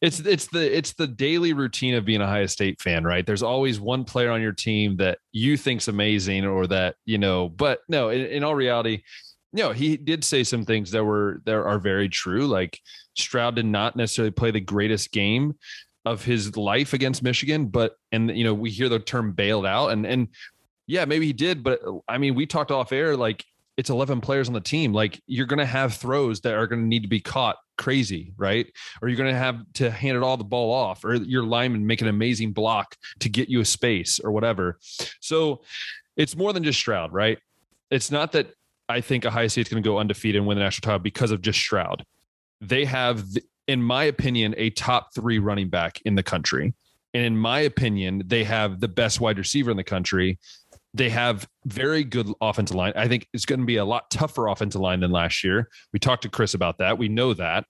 It's 0.00 0.18
it's 0.20 0.46
the 0.46 0.76
it's 0.76 0.94
the 0.94 1.06
daily 1.06 1.52
routine 1.52 1.94
of 1.94 2.04
being 2.04 2.20
a 2.20 2.24
Ohio 2.24 2.46
State 2.46 2.80
fan, 2.80 3.04
right? 3.04 3.24
There's 3.24 3.44
always 3.44 3.78
one 3.78 4.04
player 4.04 4.30
on 4.30 4.42
your 4.42 4.52
team 4.52 4.96
that 4.96 5.18
you 5.30 5.56
think's 5.56 5.86
amazing, 5.88 6.44
or 6.44 6.66
that 6.66 6.96
you 7.04 7.18
know. 7.18 7.48
But 7.48 7.80
no, 7.88 8.08
in, 8.08 8.26
in 8.26 8.44
all 8.44 8.56
reality, 8.56 9.02
you 9.52 9.62
know, 9.62 9.72
he 9.72 9.96
did 9.96 10.24
say 10.24 10.44
some 10.44 10.64
things 10.64 10.90
that 10.90 11.04
were 11.04 11.40
that 11.44 11.54
are 11.54 11.78
very 11.78 12.08
true. 12.08 12.46
Like 12.46 12.80
Stroud 13.16 13.56
did 13.56 13.66
not 13.66 13.96
necessarily 13.96 14.30
play 14.30 14.50
the 14.50 14.60
greatest 14.60 15.12
game, 15.12 15.54
of 16.12 16.24
his 16.24 16.56
life 16.56 16.92
against 16.92 17.22
Michigan, 17.22 17.66
but 17.66 17.96
and 18.12 18.36
you 18.36 18.44
know 18.44 18.54
we 18.54 18.70
hear 18.70 18.88
the 18.88 18.98
term 18.98 19.32
bailed 19.32 19.66
out, 19.66 19.88
and 19.88 20.06
and 20.06 20.28
yeah, 20.86 21.04
maybe 21.04 21.26
he 21.26 21.32
did, 21.32 21.62
but 21.62 21.80
I 22.08 22.18
mean 22.18 22.34
we 22.34 22.46
talked 22.46 22.70
off 22.70 22.92
air 22.92 23.16
like 23.16 23.44
it's 23.78 23.90
11 23.90 24.20
players 24.20 24.48
on 24.48 24.54
the 24.54 24.60
team. 24.60 24.92
Like 24.92 25.22
you're 25.26 25.46
going 25.46 25.60
to 25.60 25.66
have 25.66 25.94
throws 25.94 26.40
that 26.40 26.54
are 26.54 26.66
going 26.66 26.82
to 26.82 26.86
need 26.86 27.02
to 27.02 27.08
be 27.08 27.20
caught 27.20 27.56
crazy, 27.78 28.32
right? 28.36 28.66
Or 29.00 29.08
you're 29.08 29.16
going 29.16 29.32
to 29.32 29.38
have 29.38 29.62
to 29.74 29.88
hand 29.88 30.16
it 30.16 30.22
all 30.24 30.36
the 30.36 30.42
ball 30.42 30.72
off, 30.72 31.04
or 31.04 31.14
your 31.14 31.44
lineman 31.44 31.86
make 31.86 32.02
an 32.02 32.08
amazing 32.08 32.52
block 32.52 32.96
to 33.20 33.28
get 33.28 33.48
you 33.48 33.60
a 33.60 33.64
space 33.64 34.18
or 34.18 34.32
whatever. 34.32 34.78
So 35.20 35.62
it's 36.16 36.36
more 36.36 36.52
than 36.52 36.64
just 36.64 36.80
Stroud, 36.80 37.12
right? 37.12 37.38
It's 37.90 38.10
not 38.10 38.32
that 38.32 38.48
I 38.88 39.00
think 39.00 39.24
Ohio 39.24 39.46
State's 39.46 39.70
going 39.70 39.82
to 39.82 39.88
go 39.88 39.98
undefeated 39.98 40.40
and 40.40 40.46
win 40.46 40.58
the 40.58 40.64
national 40.64 40.86
title 40.86 40.98
because 40.98 41.30
of 41.30 41.40
just 41.40 41.60
Stroud. 41.60 42.04
They 42.60 42.84
have 42.84 43.24
in 43.68 43.82
my 43.82 44.04
opinion, 44.04 44.54
a 44.56 44.70
top 44.70 45.14
three 45.14 45.38
running 45.38 45.68
back 45.68 46.00
in 46.04 46.14
the 46.14 46.22
country. 46.22 46.74
And 47.14 47.24
in 47.24 47.36
my 47.36 47.60
opinion, 47.60 48.22
they 48.26 48.44
have 48.44 48.80
the 48.80 48.88
best 48.88 49.20
wide 49.20 49.38
receiver 49.38 49.70
in 49.70 49.76
the 49.76 49.84
country. 49.84 50.38
They 50.94 51.10
have 51.10 51.46
very 51.66 52.02
good 52.02 52.32
offensive 52.40 52.74
line. 52.74 52.94
I 52.96 53.08
think 53.08 53.28
it's 53.32 53.44
going 53.44 53.60
to 53.60 53.66
be 53.66 53.76
a 53.76 53.84
lot 53.84 54.10
tougher 54.10 54.48
offensive 54.48 54.80
line 54.80 55.00
than 55.00 55.10
last 55.10 55.44
year. 55.44 55.68
We 55.92 55.98
talked 55.98 56.22
to 56.22 56.30
Chris 56.30 56.54
about 56.54 56.78
that. 56.78 56.98
We 56.98 57.08
know 57.08 57.34
that. 57.34 57.66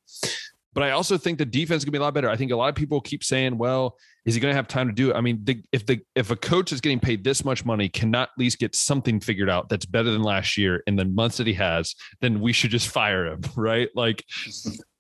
But 0.79 0.85
I 0.85 0.93
also 0.93 1.19
think 1.19 1.39
the 1.39 1.45
defense 1.45 1.81
is 1.81 1.85
going 1.85 1.91
to 1.91 1.99
be 1.99 2.01
a 2.01 2.03
lot 2.03 2.15
better. 2.15 2.31
I 2.31 2.37
think 2.37 2.53
a 2.53 2.57
lot 2.57 2.69
of 2.69 2.77
people 2.77 3.01
keep 3.01 3.25
saying, 3.25 3.59
"Well, 3.59 3.97
is 4.25 4.37
he 4.37 4.41
going 4.41 4.53
to 4.53 4.55
have 4.55 4.69
time 4.69 4.87
to 4.87 4.95
do 4.95 5.11
it?" 5.11 5.17
I 5.17 5.21
mean, 5.21 5.41
the, 5.43 5.61
if 5.73 5.85
the 5.85 5.99
if 6.15 6.31
a 6.31 6.37
coach 6.37 6.71
is 6.71 6.81
getting 6.81 7.01
paid 7.01 7.25
this 7.25 7.45
much 7.45 7.65
money, 7.65 7.89
cannot 7.89 8.29
at 8.29 8.39
least 8.39 8.61
get 8.61 8.77
something 8.77 9.19
figured 9.19 9.51
out 9.51 9.69
that's 9.69 9.87
better 9.87 10.13
than 10.13 10.23
last 10.23 10.57
year 10.57 10.85
in 10.87 10.95
the 10.95 11.05
months 11.05 11.39
that 11.39 11.49
he 11.49 11.55
has, 11.55 11.97
then 12.21 12.41
we 12.41 12.53
should 12.53 12.71
just 12.71 12.91
fire 12.91 13.27
him, 13.27 13.41
right? 13.57 13.89
Like, 13.97 14.25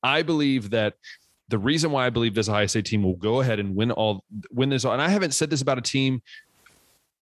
I 0.02 0.22
believe 0.22 0.70
that 0.70 0.94
the 1.46 1.58
reason 1.58 1.92
why 1.92 2.06
I 2.06 2.10
believe 2.10 2.34
this 2.34 2.48
Ohio 2.48 2.66
State 2.66 2.86
team 2.86 3.04
will 3.04 3.14
go 3.14 3.40
ahead 3.40 3.60
and 3.60 3.76
win 3.76 3.92
all 3.92 4.24
win 4.50 4.70
this, 4.70 4.84
all, 4.84 4.94
and 4.94 5.00
I 5.00 5.08
haven't 5.08 5.30
said 5.30 5.48
this 5.48 5.62
about 5.62 5.78
a 5.78 5.82
team. 5.82 6.22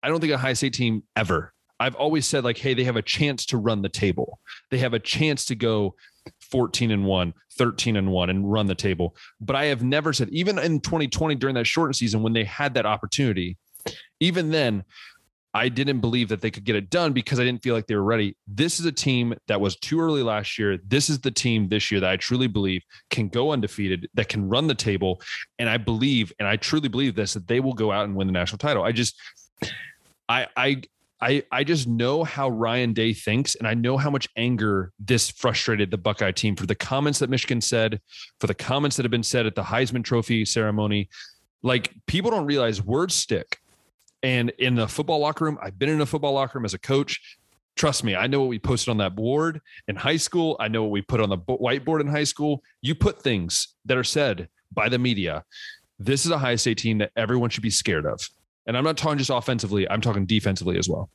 I 0.02 0.08
don't 0.08 0.20
think 0.20 0.30
a 0.30 0.34
Ohio 0.34 0.52
State 0.52 0.74
team 0.74 1.04
ever. 1.16 1.54
I've 1.80 1.94
always 1.94 2.26
said 2.26 2.44
like, 2.44 2.58
hey, 2.58 2.74
they 2.74 2.84
have 2.84 2.96
a 2.96 3.02
chance 3.02 3.46
to 3.46 3.56
run 3.56 3.80
the 3.80 3.88
table. 3.88 4.40
They 4.70 4.76
have 4.76 4.92
a 4.92 4.98
chance 4.98 5.46
to 5.46 5.54
go 5.54 5.94
14 6.40 6.90
and 6.90 7.04
1, 7.04 7.34
13 7.52 7.96
and 7.96 8.10
1 8.10 8.30
and 8.30 8.52
run 8.52 8.66
the 8.66 8.74
table. 8.74 9.16
But 9.40 9.56
I 9.56 9.66
have 9.66 9.82
never 9.82 10.12
said, 10.12 10.28
even 10.30 10.58
in 10.58 10.80
2020 10.80 11.34
during 11.36 11.54
that 11.54 11.66
shortened 11.66 11.96
season 11.96 12.22
when 12.22 12.32
they 12.32 12.44
had 12.44 12.74
that 12.74 12.86
opportunity, 12.86 13.56
even 14.20 14.50
then, 14.50 14.84
I 15.54 15.68
didn't 15.68 16.00
believe 16.00 16.30
that 16.30 16.40
they 16.40 16.50
could 16.50 16.64
get 16.64 16.76
it 16.76 16.88
done 16.88 17.12
because 17.12 17.38
I 17.38 17.44
didn't 17.44 17.62
feel 17.62 17.74
like 17.74 17.86
they 17.86 17.94
were 17.94 18.02
ready. 18.02 18.36
This 18.46 18.80
is 18.80 18.86
a 18.86 18.92
team 18.92 19.34
that 19.48 19.60
was 19.60 19.76
too 19.76 20.00
early 20.00 20.22
last 20.22 20.58
year. 20.58 20.78
This 20.86 21.10
is 21.10 21.20
the 21.20 21.30
team 21.30 21.68
this 21.68 21.90
year 21.90 22.00
that 22.00 22.10
I 22.10 22.16
truly 22.16 22.46
believe 22.46 22.82
can 23.10 23.28
go 23.28 23.52
undefeated, 23.52 24.08
that 24.14 24.28
can 24.28 24.48
run 24.48 24.66
the 24.66 24.74
table. 24.74 25.20
And 25.58 25.68
I 25.68 25.76
believe, 25.76 26.32
and 26.38 26.48
I 26.48 26.56
truly 26.56 26.88
believe 26.88 27.14
this, 27.14 27.34
that 27.34 27.48
they 27.48 27.60
will 27.60 27.74
go 27.74 27.92
out 27.92 28.04
and 28.04 28.16
win 28.16 28.28
the 28.28 28.32
national 28.32 28.58
title. 28.58 28.82
I 28.82 28.92
just, 28.92 29.20
I, 30.26 30.46
I, 30.56 30.82
I, 31.22 31.44
I 31.52 31.62
just 31.62 31.86
know 31.86 32.24
how 32.24 32.48
Ryan 32.48 32.92
Day 32.92 33.12
thinks, 33.14 33.54
and 33.54 33.66
I 33.66 33.74
know 33.74 33.96
how 33.96 34.10
much 34.10 34.28
anger 34.36 34.92
this 34.98 35.30
frustrated 35.30 35.90
the 35.90 35.96
Buckeye 35.96 36.32
team 36.32 36.56
for 36.56 36.66
the 36.66 36.74
comments 36.74 37.20
that 37.20 37.30
Michigan 37.30 37.60
said, 37.60 38.00
for 38.40 38.48
the 38.48 38.54
comments 38.54 38.96
that 38.96 39.04
have 39.04 39.10
been 39.10 39.22
said 39.22 39.46
at 39.46 39.54
the 39.54 39.62
Heisman 39.62 40.02
Trophy 40.02 40.44
ceremony. 40.44 41.08
Like 41.62 41.92
people 42.06 42.32
don't 42.32 42.44
realize 42.44 42.82
words 42.82 43.14
stick 43.14 43.58
and 44.22 44.50
in 44.58 44.74
the 44.74 44.86
football 44.86 45.18
locker 45.18 45.44
room, 45.44 45.58
I've 45.60 45.78
been 45.78 45.88
in 45.88 46.00
a 46.00 46.06
football 46.06 46.32
locker 46.32 46.58
room 46.58 46.64
as 46.64 46.74
a 46.74 46.78
coach. 46.78 47.38
Trust 47.74 48.04
me, 48.04 48.14
I 48.14 48.26
know 48.26 48.40
what 48.40 48.48
we 48.48 48.58
posted 48.58 48.90
on 48.90 48.98
that 48.98 49.16
board 49.16 49.60
in 49.88 49.96
high 49.96 50.16
school. 50.16 50.56
I 50.60 50.68
know 50.68 50.82
what 50.82 50.90
we 50.90 51.02
put 51.02 51.20
on 51.20 51.30
the 51.30 51.38
whiteboard 51.38 52.00
in 52.00 52.06
high 52.06 52.24
school. 52.24 52.62
You 52.82 52.94
put 52.94 53.22
things 53.22 53.74
that 53.86 53.96
are 53.96 54.04
said 54.04 54.48
by 54.72 54.88
the 54.88 54.98
media 54.98 55.44
this 55.98 56.24
is 56.24 56.32
a 56.32 56.34
Ohio 56.34 56.56
State 56.56 56.78
team 56.78 56.98
that 56.98 57.12
everyone 57.14 57.48
should 57.48 57.62
be 57.62 57.70
scared 57.70 58.06
of. 58.06 58.20
And 58.66 58.76
I'm 58.76 58.84
not 58.84 58.96
talking 58.96 59.18
just 59.18 59.30
offensively; 59.30 59.88
I'm 59.88 60.00
talking 60.00 60.26
defensively 60.26 60.78
as 60.78 60.88
well. 60.88 61.10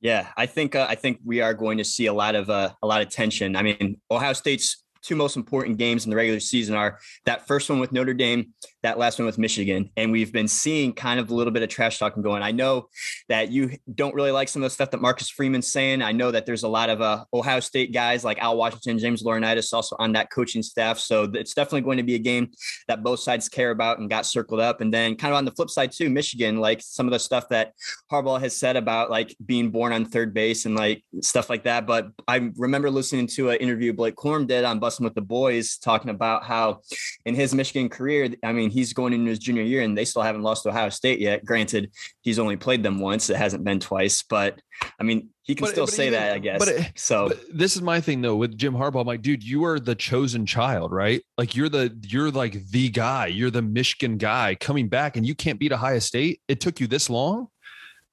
Yeah, 0.00 0.28
I 0.36 0.46
think 0.46 0.74
uh, 0.74 0.86
I 0.88 0.94
think 0.94 1.20
we 1.24 1.40
are 1.40 1.54
going 1.54 1.78
to 1.78 1.84
see 1.84 2.06
a 2.06 2.12
lot 2.12 2.34
of 2.34 2.50
uh, 2.50 2.70
a 2.82 2.86
lot 2.86 3.02
of 3.02 3.08
tension. 3.08 3.56
I 3.56 3.62
mean, 3.62 4.00
Ohio 4.10 4.32
State's 4.32 4.84
two 5.02 5.16
most 5.16 5.36
important 5.36 5.78
games 5.78 6.04
in 6.04 6.10
the 6.10 6.16
regular 6.16 6.40
season 6.40 6.74
are 6.74 6.98
that 7.26 7.46
first 7.46 7.68
one 7.68 7.78
with 7.78 7.92
Notre 7.92 8.14
Dame, 8.14 8.52
that 8.84 8.98
last 8.98 9.18
one 9.18 9.24
with 9.24 9.38
Michigan. 9.38 9.90
And 9.96 10.12
we've 10.12 10.30
been 10.30 10.46
seeing 10.46 10.92
kind 10.92 11.18
of 11.18 11.30
a 11.30 11.34
little 11.34 11.52
bit 11.52 11.62
of 11.62 11.70
trash 11.70 11.98
talking 11.98 12.22
going. 12.22 12.42
I 12.42 12.52
know 12.52 12.88
that 13.30 13.50
you 13.50 13.78
don't 13.94 14.14
really 14.14 14.30
like 14.30 14.46
some 14.46 14.62
of 14.62 14.66
the 14.66 14.74
stuff 14.74 14.90
that 14.90 15.00
Marcus 15.00 15.30
Freeman's 15.30 15.66
saying. 15.66 16.02
I 16.02 16.12
know 16.12 16.30
that 16.30 16.44
there's 16.44 16.64
a 16.64 16.68
lot 16.68 16.90
of 16.90 17.00
uh, 17.00 17.24
Ohio 17.32 17.60
State 17.60 17.94
guys 17.94 18.24
like 18.24 18.38
Al 18.38 18.58
Washington, 18.58 18.98
James 18.98 19.22
Laurinaitis 19.22 19.72
also 19.72 19.96
on 19.98 20.12
that 20.12 20.30
coaching 20.30 20.62
staff. 20.62 20.98
So 20.98 21.24
it's 21.32 21.54
definitely 21.54 21.80
going 21.80 21.96
to 21.96 22.02
be 22.02 22.14
a 22.14 22.18
game 22.18 22.50
that 22.86 23.02
both 23.02 23.20
sides 23.20 23.48
care 23.48 23.70
about 23.70 24.00
and 24.00 24.10
got 24.10 24.26
circled 24.26 24.60
up. 24.60 24.82
And 24.82 24.92
then 24.92 25.16
kind 25.16 25.32
of 25.32 25.38
on 25.38 25.46
the 25.46 25.52
flip 25.52 25.70
side 25.70 25.90
too, 25.90 26.10
Michigan, 26.10 26.60
like 26.60 26.82
some 26.82 27.06
of 27.06 27.12
the 27.12 27.18
stuff 27.18 27.48
that 27.48 27.72
Harbaugh 28.12 28.40
has 28.40 28.54
said 28.54 28.76
about 28.76 29.10
like 29.10 29.34
being 29.46 29.70
born 29.70 29.94
on 29.94 30.04
third 30.04 30.34
base 30.34 30.66
and 30.66 30.76
like 30.76 31.02
stuff 31.22 31.48
like 31.48 31.64
that. 31.64 31.86
But 31.86 32.08
I 32.28 32.50
remember 32.56 32.90
listening 32.90 33.28
to 33.28 33.48
an 33.48 33.56
interview 33.56 33.94
Blake 33.94 34.16
Corum 34.16 34.46
did 34.46 34.64
on 34.64 34.78
Bussin' 34.78 35.04
With 35.04 35.14
The 35.14 35.22
Boys 35.22 35.78
talking 35.78 36.10
about 36.10 36.44
how 36.44 36.80
in 37.24 37.34
his 37.34 37.54
Michigan 37.54 37.88
career, 37.88 38.28
I 38.42 38.52
mean, 38.52 38.73
he's 38.74 38.92
going 38.92 39.12
into 39.12 39.30
his 39.30 39.38
junior 39.38 39.62
year 39.62 39.82
and 39.82 39.96
they 39.96 40.04
still 40.04 40.22
haven't 40.22 40.42
lost 40.42 40.64
to 40.64 40.68
Ohio 40.68 40.88
State 40.88 41.20
yet. 41.20 41.44
Granted, 41.44 41.90
he's 42.22 42.38
only 42.38 42.56
played 42.56 42.82
them 42.82 42.98
once. 42.98 43.30
It 43.30 43.36
hasn't 43.36 43.64
been 43.64 43.80
twice, 43.80 44.22
but 44.22 44.60
I 44.98 45.04
mean, 45.04 45.30
he 45.42 45.54
can 45.54 45.66
but, 45.66 45.70
still 45.70 45.86
but 45.86 45.94
say 45.94 46.08
even, 46.08 46.18
that, 46.18 46.32
I 46.32 46.38
guess. 46.38 46.58
But 46.58 46.68
it, 46.68 46.92
so 46.96 47.28
but 47.28 47.40
this 47.52 47.76
is 47.76 47.82
my 47.82 48.00
thing 48.00 48.20
though 48.20 48.36
with 48.36 48.58
Jim 48.58 48.74
Harbaugh. 48.74 49.02
I'm 49.02 49.06
like, 49.06 49.22
dude, 49.22 49.44
you 49.44 49.64
are 49.64 49.78
the 49.78 49.94
chosen 49.94 50.44
child, 50.44 50.92
right? 50.92 51.22
Like 51.38 51.54
you're 51.54 51.68
the 51.68 51.96
you're 52.02 52.30
like 52.30 52.66
the 52.70 52.88
guy. 52.88 53.26
You're 53.26 53.50
the 53.50 53.62
Michigan 53.62 54.18
guy 54.18 54.56
coming 54.56 54.88
back, 54.88 55.16
and 55.16 55.24
you 55.24 55.34
can't 55.34 55.58
beat 55.58 55.72
Ohio 55.72 56.00
State. 56.00 56.40
It 56.48 56.60
took 56.60 56.80
you 56.80 56.86
this 56.86 57.08
long. 57.08 57.48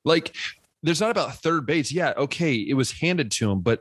Like, 0.03 0.35
there's 0.83 0.99
not 0.99 1.11
about 1.11 1.35
third 1.35 1.65
base. 1.65 1.91
Yeah, 1.91 2.13
okay, 2.17 2.55
it 2.55 2.73
was 2.73 2.91
handed 2.91 3.31
to 3.31 3.51
him, 3.51 3.61
but 3.61 3.79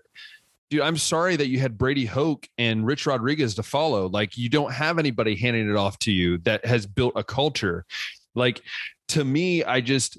dude, 0.71 0.81
I'm 0.81 0.97
sorry 0.97 1.37
that 1.37 1.49
you 1.49 1.59
had 1.59 1.77
Brady 1.77 2.07
Hoke 2.07 2.49
and 2.57 2.87
Rich 2.87 3.07
Rodriguez 3.07 3.57
to 3.57 3.63
follow. 3.63 4.09
Like, 4.09 4.39
you 4.39 4.49
don't 4.49 4.73
have 4.73 4.99
anybody 4.99 5.35
handing 5.35 5.69
it 5.69 5.77
off 5.77 5.99
to 6.01 6.13
you 6.13 6.39
that 6.39 6.65
has 6.65 6.87
built 6.87 7.13
a 7.17 7.25
culture. 7.25 7.85
Like, 8.35 8.63
to 9.09 9.25
me, 9.25 9.65
I 9.65 9.81
just, 9.81 10.19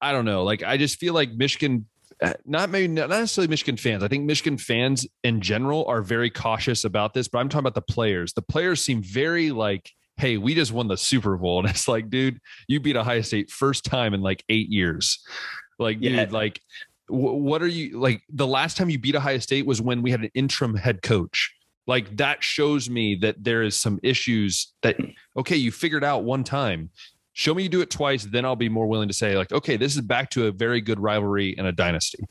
I 0.00 0.12
don't 0.12 0.24
know. 0.24 0.44
Like, 0.44 0.62
I 0.62 0.78
just 0.78 0.98
feel 0.98 1.12
like 1.12 1.32
Michigan, 1.32 1.86
uh, 2.22 2.32
not 2.46 2.70
maybe 2.70 2.88
not 2.88 3.10
necessarily 3.10 3.48
Michigan 3.48 3.76
fans. 3.76 4.02
I 4.02 4.08
think 4.08 4.24
Michigan 4.24 4.56
fans 4.56 5.06
in 5.22 5.42
general 5.42 5.84
are 5.86 6.00
very 6.00 6.30
cautious 6.30 6.84
about 6.84 7.12
this, 7.12 7.28
but 7.28 7.38
I'm 7.38 7.50
talking 7.50 7.66
about 7.66 7.74
the 7.74 7.92
players. 7.92 8.32
The 8.32 8.42
players 8.42 8.82
seem 8.82 9.02
very 9.02 9.50
like, 9.50 9.90
hey, 10.16 10.38
we 10.38 10.54
just 10.54 10.72
won 10.72 10.88
the 10.88 10.96
Super 10.96 11.36
Bowl. 11.36 11.58
And 11.60 11.68
it's 11.68 11.86
like, 11.86 12.08
dude, 12.08 12.40
you 12.66 12.80
beat 12.80 12.96
Ohio 12.96 13.20
State 13.20 13.50
first 13.50 13.84
time 13.84 14.14
in 14.14 14.22
like 14.22 14.42
eight 14.48 14.70
years. 14.70 15.22
Like, 15.78 15.98
yeah. 16.00 16.24
dude, 16.24 16.32
like 16.32 16.60
what 17.10 17.62
are 17.62 17.66
you 17.68 17.98
like? 17.98 18.22
The 18.30 18.46
last 18.46 18.76
time 18.76 18.90
you 18.90 18.98
beat 18.98 19.14
Ohio 19.14 19.38
State 19.38 19.66
was 19.66 19.82
when 19.82 20.02
we 20.02 20.10
had 20.10 20.20
an 20.20 20.30
interim 20.34 20.74
head 20.74 21.02
coach. 21.02 21.54
Like 21.86 22.16
that 22.18 22.42
shows 22.42 22.88
me 22.88 23.16
that 23.16 23.42
there 23.42 23.62
is 23.62 23.76
some 23.76 23.98
issues 24.02 24.72
that 24.82 24.96
okay, 25.36 25.56
you 25.56 25.72
figured 25.72 26.04
out 26.04 26.24
one 26.24 26.44
time. 26.44 26.90
Show 27.32 27.54
me 27.54 27.62
you 27.62 27.68
do 27.68 27.80
it 27.80 27.90
twice, 27.90 28.24
then 28.24 28.44
I'll 28.44 28.56
be 28.56 28.68
more 28.68 28.86
willing 28.86 29.08
to 29.08 29.14
say 29.14 29.36
like, 29.36 29.52
okay, 29.52 29.76
this 29.76 29.94
is 29.94 30.02
back 30.02 30.30
to 30.30 30.46
a 30.46 30.52
very 30.52 30.80
good 30.80 31.00
rivalry 31.00 31.54
and 31.56 31.66
a 31.66 31.72
dynasty. 31.72 32.24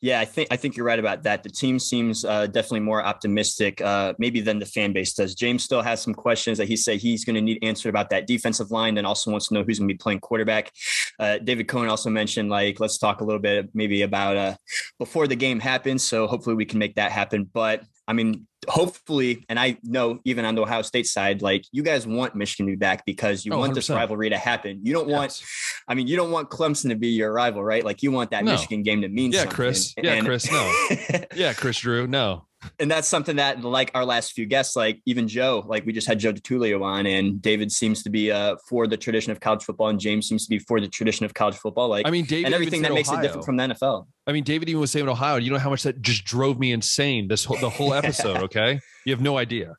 Yeah, 0.00 0.20
I 0.20 0.24
think 0.24 0.48
I 0.50 0.56
think 0.56 0.76
you're 0.76 0.86
right 0.86 0.98
about 0.98 1.22
that. 1.24 1.42
The 1.42 1.50
team 1.50 1.78
seems 1.78 2.24
uh, 2.24 2.46
definitely 2.46 2.80
more 2.80 3.04
optimistic, 3.04 3.80
uh, 3.80 4.14
maybe 4.18 4.40
than 4.40 4.58
the 4.58 4.66
fan 4.66 4.92
base 4.92 5.14
does. 5.14 5.34
James 5.34 5.62
still 5.62 5.82
has 5.82 6.00
some 6.02 6.14
questions 6.14 6.58
that 6.58 6.68
he 6.68 6.76
said 6.76 6.98
he's 6.98 7.24
going 7.24 7.36
to 7.36 7.40
need 7.40 7.58
answered 7.62 7.90
about 7.90 8.10
that 8.10 8.26
defensive 8.26 8.70
line, 8.70 8.98
and 8.98 9.06
also 9.06 9.30
wants 9.30 9.48
to 9.48 9.54
know 9.54 9.62
who's 9.62 9.78
going 9.78 9.88
to 9.88 9.94
be 9.94 9.98
playing 9.98 10.20
quarterback. 10.20 10.72
Uh, 11.18 11.38
David 11.38 11.68
Cone 11.68 11.88
also 11.88 12.10
mentioned 12.10 12.50
like 12.50 12.80
let's 12.80 12.98
talk 12.98 13.20
a 13.20 13.24
little 13.24 13.40
bit 13.40 13.68
maybe 13.74 14.02
about 14.02 14.36
uh, 14.36 14.54
before 14.98 15.28
the 15.28 15.36
game 15.36 15.60
happens. 15.60 16.02
So 16.02 16.26
hopefully 16.26 16.56
we 16.56 16.64
can 16.64 16.78
make 16.78 16.96
that 16.96 17.12
happen. 17.12 17.48
But 17.52 17.84
I 18.08 18.14
mean, 18.14 18.47
hopefully, 18.66 19.44
and 19.48 19.58
I 19.58 19.78
know 19.82 20.20
even 20.24 20.44
on 20.44 20.54
the 20.54 20.62
Ohio 20.62 20.82
State 20.82 21.06
side, 21.06 21.42
like 21.42 21.64
you 21.72 21.82
guys 21.82 22.06
want 22.06 22.34
Michigan 22.34 22.66
to 22.66 22.72
be 22.72 22.76
back 22.76 23.04
because 23.04 23.44
you 23.44 23.52
oh, 23.52 23.58
want 23.58 23.72
100%. 23.72 23.74
this 23.76 23.90
rivalry 23.90 24.30
to 24.30 24.38
happen. 24.38 24.80
You 24.82 24.92
don't 24.92 25.08
yes. 25.08 25.16
want, 25.16 25.42
I 25.88 25.94
mean, 25.94 26.06
you 26.06 26.16
don't 26.16 26.30
want 26.30 26.50
Clemson 26.50 26.88
to 26.88 26.96
be 26.96 27.08
your 27.08 27.32
rival, 27.32 27.62
right? 27.62 27.84
Like 27.84 28.02
you 28.02 28.10
want 28.10 28.30
that 28.30 28.44
no. 28.44 28.52
Michigan 28.52 28.82
game 28.82 29.02
to 29.02 29.08
mean 29.08 29.32
something. 29.32 29.36
yeah, 29.36 29.42
something. 29.42 29.54
Chris. 29.54 29.94
Yeah, 30.02 30.12
and, 30.14 30.26
Chris. 30.26 30.50
No. 30.50 31.24
yeah, 31.34 31.52
Chris 31.52 31.78
Drew. 31.78 32.06
No 32.06 32.47
and 32.78 32.90
that's 32.90 33.08
something 33.08 33.36
that 33.36 33.62
like 33.62 33.90
our 33.94 34.04
last 34.04 34.32
few 34.32 34.46
guests 34.46 34.74
like 34.74 35.00
even 35.06 35.28
joe 35.28 35.64
like 35.66 35.86
we 35.86 35.92
just 35.92 36.06
had 36.06 36.18
joe 36.18 36.32
DiTullio 36.32 36.82
on 36.82 37.06
and 37.06 37.40
david 37.40 37.70
seems 37.70 38.02
to 38.02 38.10
be 38.10 38.30
uh 38.32 38.56
for 38.68 38.86
the 38.86 38.96
tradition 38.96 39.30
of 39.32 39.40
college 39.40 39.62
football 39.62 39.88
and 39.88 40.00
james 40.00 40.28
seems 40.28 40.44
to 40.44 40.50
be 40.50 40.58
for 40.58 40.80
the 40.80 40.88
tradition 40.88 41.24
of 41.24 41.34
college 41.34 41.56
football 41.56 41.88
like 41.88 42.06
i 42.06 42.10
mean 42.10 42.24
david 42.24 42.46
and 42.46 42.54
everything 42.54 42.82
that 42.82 42.92
makes 42.92 43.10
it 43.10 43.20
different 43.20 43.44
from 43.44 43.56
the 43.56 43.62
nfl 43.64 44.06
i 44.26 44.32
mean 44.32 44.44
david 44.44 44.68
even 44.68 44.80
was 44.80 44.90
saying 44.90 45.04
in 45.04 45.08
ohio 45.10 45.36
you 45.36 45.50
know 45.50 45.58
how 45.58 45.70
much 45.70 45.82
that 45.82 46.00
just 46.02 46.24
drove 46.24 46.58
me 46.58 46.72
insane 46.72 47.28
this 47.28 47.44
whole 47.44 47.58
the 47.58 47.70
whole 47.70 47.94
episode 48.02 48.42
okay 48.42 48.80
you 49.04 49.12
have 49.12 49.22
no 49.22 49.38
idea 49.38 49.76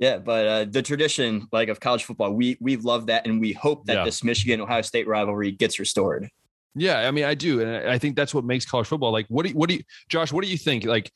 yeah, 0.00 0.18
but 0.18 0.46
uh, 0.46 0.64
the 0.64 0.80
tradition 0.80 1.48
like 1.50 1.68
of 1.68 1.80
college 1.80 2.04
football, 2.04 2.32
we 2.32 2.56
we 2.60 2.76
love 2.76 3.06
that, 3.06 3.26
and 3.26 3.40
we 3.40 3.52
hope 3.52 3.84
that 3.86 3.94
yeah. 3.94 4.04
this 4.04 4.22
Michigan 4.22 4.60
Ohio 4.60 4.82
State 4.82 5.08
rivalry 5.08 5.50
gets 5.50 5.80
restored. 5.80 6.30
Yeah, 6.76 7.08
I 7.08 7.10
mean, 7.10 7.24
I 7.24 7.34
do, 7.34 7.60
and 7.60 7.90
I 7.90 7.98
think 7.98 8.14
that's 8.14 8.32
what 8.32 8.44
makes 8.44 8.64
college 8.64 8.86
football 8.86 9.10
like. 9.10 9.26
What 9.28 9.42
do 9.42 9.50
you, 9.50 9.56
what 9.56 9.68
do 9.68 9.74
you, 9.74 9.82
Josh? 10.08 10.32
What 10.32 10.44
do 10.44 10.50
you 10.50 10.56
think? 10.56 10.84
Like, 10.84 11.10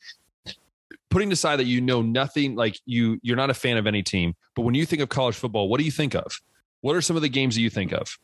putting 1.09 1.31
aside 1.31 1.57
that 1.57 1.65
you 1.65 1.81
know 1.81 2.01
nothing, 2.01 2.55
like 2.55 2.79
you 2.85 3.19
you're 3.21 3.37
not 3.37 3.49
a 3.49 3.53
fan 3.53 3.77
of 3.77 3.87
any 3.87 4.03
team, 4.03 4.35
but 4.55 4.63
when 4.63 4.75
you 4.75 4.85
think 4.85 5.01
of 5.01 5.09
college 5.09 5.35
football, 5.35 5.67
what 5.67 5.79
do 5.79 5.85
you 5.85 5.91
think 5.91 6.15
of? 6.15 6.39
What 6.81 6.95
are 6.95 7.01
some 7.01 7.15
of 7.15 7.21
the 7.21 7.29
games 7.29 7.55
that 7.55 7.61
you 7.61 7.69
think 7.69 7.91
of? 7.91 8.17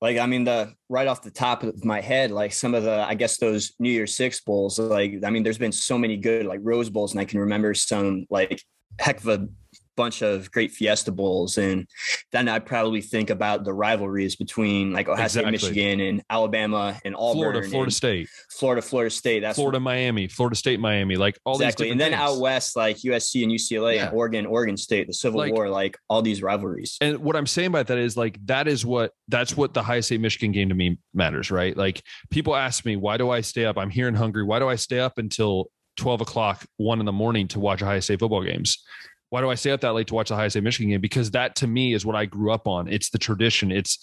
Like 0.00 0.18
I 0.18 0.26
mean, 0.26 0.44
the 0.44 0.74
right 0.88 1.08
off 1.08 1.22
the 1.22 1.30
top 1.30 1.62
of 1.62 1.84
my 1.84 2.00
head, 2.00 2.30
like 2.30 2.52
some 2.52 2.74
of 2.74 2.82
the 2.82 3.04
I 3.08 3.14
guess 3.14 3.38
those 3.38 3.72
New 3.78 3.90
Year's 3.90 4.14
Six 4.14 4.40
bowls. 4.40 4.78
Like 4.78 5.24
I 5.24 5.30
mean, 5.30 5.42
there's 5.42 5.58
been 5.58 5.72
so 5.72 5.96
many 5.96 6.16
good 6.16 6.46
like 6.46 6.60
Rose 6.62 6.90
Bowls, 6.90 7.12
and 7.12 7.20
I 7.20 7.24
can 7.24 7.40
remember 7.40 7.72
some 7.74 8.26
like 8.28 8.62
heck 8.98 9.18
of 9.18 9.28
a 9.28 9.48
bunch 9.96 10.22
of 10.22 10.50
great 10.50 10.72
Fiesta 10.72 11.12
Bowls, 11.12 11.58
and 11.58 11.86
then 12.32 12.48
I 12.48 12.58
probably 12.58 13.00
think 13.00 13.30
about 13.30 13.64
the 13.64 13.72
rivalries 13.72 14.36
between 14.36 14.92
like 14.92 15.08
Ohio 15.08 15.24
exactly. 15.24 15.58
State, 15.58 15.68
Michigan, 15.68 16.00
and 16.00 16.22
Alabama 16.30 16.98
and 17.04 17.14
Auburn, 17.16 17.52
Florida, 17.52 17.68
Florida 17.68 17.92
State, 17.92 18.28
Florida, 18.50 18.82
Florida 18.82 19.10
State. 19.10 19.40
That's 19.40 19.56
Florida, 19.56 19.80
Miami, 19.80 20.28
Florida 20.28 20.56
State, 20.56 20.80
Miami, 20.80 21.16
like 21.16 21.38
all 21.44 21.56
exactly. 21.56 21.90
And 21.90 22.00
then 22.00 22.12
things. 22.12 22.20
out 22.20 22.38
west, 22.38 22.76
like 22.76 22.98
USC 22.98 23.42
and 23.42 23.52
UCLA 23.52 23.96
yeah. 23.96 24.06
and 24.06 24.16
Oregon, 24.16 24.46
Oregon 24.46 24.76
State, 24.76 25.06
the 25.06 25.14
Civil 25.14 25.40
like, 25.40 25.52
War, 25.52 25.68
like 25.68 25.96
all 26.08 26.22
these 26.22 26.42
rivalries. 26.42 26.96
And 27.00 27.18
what 27.18 27.36
I'm 27.36 27.46
saying 27.46 27.68
about 27.68 27.86
that 27.88 27.98
is 27.98 28.16
like 28.16 28.38
that 28.46 28.68
is 28.68 28.84
what 28.84 29.12
that's 29.28 29.56
what 29.56 29.74
the 29.74 29.80
Ohio 29.80 30.00
State 30.00 30.20
Michigan 30.20 30.52
game 30.52 30.68
to 30.68 30.74
me 30.74 30.98
matters, 31.14 31.50
right? 31.50 31.76
Like 31.76 32.02
people 32.30 32.54
ask 32.54 32.84
me, 32.84 32.96
why 32.96 33.16
do 33.16 33.30
I 33.30 33.40
stay 33.40 33.64
up? 33.64 33.78
I'm 33.78 33.90
here 33.90 34.08
in 34.08 34.14
Hungary. 34.14 34.44
Why 34.44 34.58
do 34.58 34.68
I 34.68 34.76
stay 34.76 35.00
up 35.00 35.18
until 35.18 35.70
12 35.96 36.20
o'clock, 36.22 36.66
one 36.76 37.00
in 37.00 37.06
the 37.06 37.12
morning 37.12 37.48
to 37.48 37.60
watch 37.60 37.82
Ohio 37.82 38.00
State 38.00 38.20
football 38.20 38.44
games? 38.44 38.82
Why 39.30 39.40
do 39.40 39.50
I 39.50 39.54
stay 39.56 39.72
up 39.72 39.80
that 39.80 39.92
late 39.92 40.06
to 40.08 40.14
watch 40.14 40.28
the 40.28 40.34
Ohio 40.34 40.48
State 40.48 40.62
Michigan 40.62 40.90
game? 40.90 41.00
Because 41.00 41.32
that 41.32 41.56
to 41.56 41.66
me 41.66 41.94
is 41.94 42.06
what 42.06 42.16
I 42.16 42.26
grew 42.26 42.52
up 42.52 42.68
on. 42.68 42.88
It's 42.88 43.10
the 43.10 43.18
tradition. 43.18 43.72
It's 43.72 43.98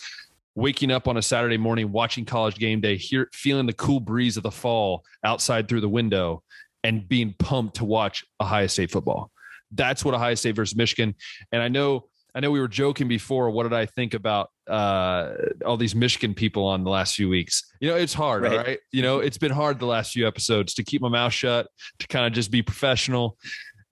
waking 0.55 0.91
up 0.91 1.07
on 1.07 1.17
a 1.17 1.21
Saturday 1.21 1.57
morning, 1.57 1.91
watching 1.91 2.25
college 2.25 2.55
game 2.55 2.81
day, 2.81 2.97
here 2.97 3.29
feeling 3.33 3.65
the 3.65 3.73
cool 3.73 3.99
breeze 3.99 4.37
of 4.37 4.43
the 4.43 4.51
fall 4.51 5.03
outside 5.23 5.67
through 5.67 5.81
the 5.81 5.89
window, 5.89 6.43
and 6.83 7.07
being 7.07 7.33
pumped 7.39 7.77
to 7.77 7.85
watch 7.85 8.25
Ohio 8.41 8.67
State 8.67 8.91
football. 8.91 9.31
That's 9.71 10.03
what 10.05 10.13
Ohio 10.13 10.35
State 10.35 10.55
versus 10.55 10.75
Michigan. 10.75 11.15
And 11.51 11.61
I 11.61 11.69
know, 11.69 12.09
I 12.35 12.39
know 12.39 12.51
we 12.51 12.59
were 12.59 12.67
joking 12.67 13.07
before. 13.07 13.49
What 13.49 13.63
did 13.63 13.73
I 13.73 13.85
think 13.85 14.13
about 14.13 14.49
uh, 14.67 15.33
all 15.65 15.77
these 15.77 15.95
Michigan 15.95 16.33
people 16.33 16.65
on 16.65 16.83
the 16.83 16.89
last 16.89 17.15
few 17.15 17.29
weeks? 17.29 17.71
You 17.79 17.89
know, 17.89 17.95
it's 17.95 18.13
hard, 18.13 18.43
right. 18.43 18.57
right? 18.57 18.79
You 18.91 19.01
know, 19.01 19.19
it's 19.19 19.37
been 19.37 19.51
hard 19.51 19.79
the 19.79 19.85
last 19.85 20.11
few 20.11 20.27
episodes 20.27 20.73
to 20.75 20.83
keep 20.83 21.01
my 21.01 21.09
mouth 21.09 21.33
shut, 21.33 21.67
to 21.99 22.07
kind 22.07 22.27
of 22.27 22.33
just 22.33 22.51
be 22.51 22.61
professional 22.61 23.37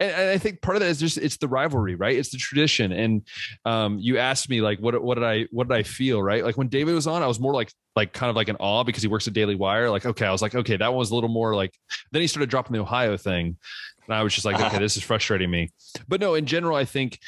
and, 0.02 0.30
I 0.30 0.38
think 0.38 0.62
part 0.62 0.76
of 0.76 0.82
that 0.82 0.90
is 0.90 1.00
just 1.00 1.18
it's 1.18 1.38
the 1.38 1.48
rivalry, 1.48 1.96
right? 1.96 2.18
It's 2.18 2.30
the 2.30 2.38
tradition. 2.38 2.92
And 2.92 3.28
um, 3.66 4.00
you 4.00 4.18
asked 4.18 4.50
me 4.50 4.62
like, 4.62 4.80
what 4.80 5.02
what 5.02 5.16
did 5.16 5.24
I 5.24 5.48
what 5.52 5.68
did 5.68 5.76
I 5.76 5.84
feel, 5.84 6.22
right? 6.22 6.44
Like 6.44 6.58
when 6.58 6.68
David 6.68 6.96
was 6.96 7.08
on, 7.08 7.22
I 7.24 7.28
was 7.28 7.40
more 7.40 7.54
like 7.54 7.72
like 7.96 8.14
kind 8.14 8.30
of 8.30 8.36
like 8.36 8.50
an 8.50 8.58
awe 8.60 8.84
because 8.84 9.04
he 9.04 9.10
works 9.10 9.28
at 9.28 9.34
Daily 9.34 9.56
Wire. 9.56 9.90
Like, 9.90 10.06
okay, 10.06 10.26
I 10.26 10.32
was 10.32 10.42
like, 10.42 10.56
okay, 10.56 10.78
that 10.78 10.88
one 10.88 10.98
was 10.98 11.12
a 11.12 11.16
little 11.16 11.30
more 11.30 11.56
like. 11.56 11.74
Then 12.12 12.22
he 12.22 12.28
started 12.28 12.50
dropping 12.50 12.74
the 12.74 12.80
Ohio 12.80 13.18
thing, 13.18 13.58
and 14.06 14.16
I 14.16 14.24
was 14.24 14.34
just 14.34 14.46
like, 14.46 14.60
okay, 14.60 14.80
this 14.80 14.98
is 14.98 15.04
frustrating 15.04 15.52
me. 15.52 15.70
But 16.08 16.20
no, 16.22 16.36
in 16.36 16.46
general, 16.46 16.76
I 16.76 16.86
think 16.86 17.20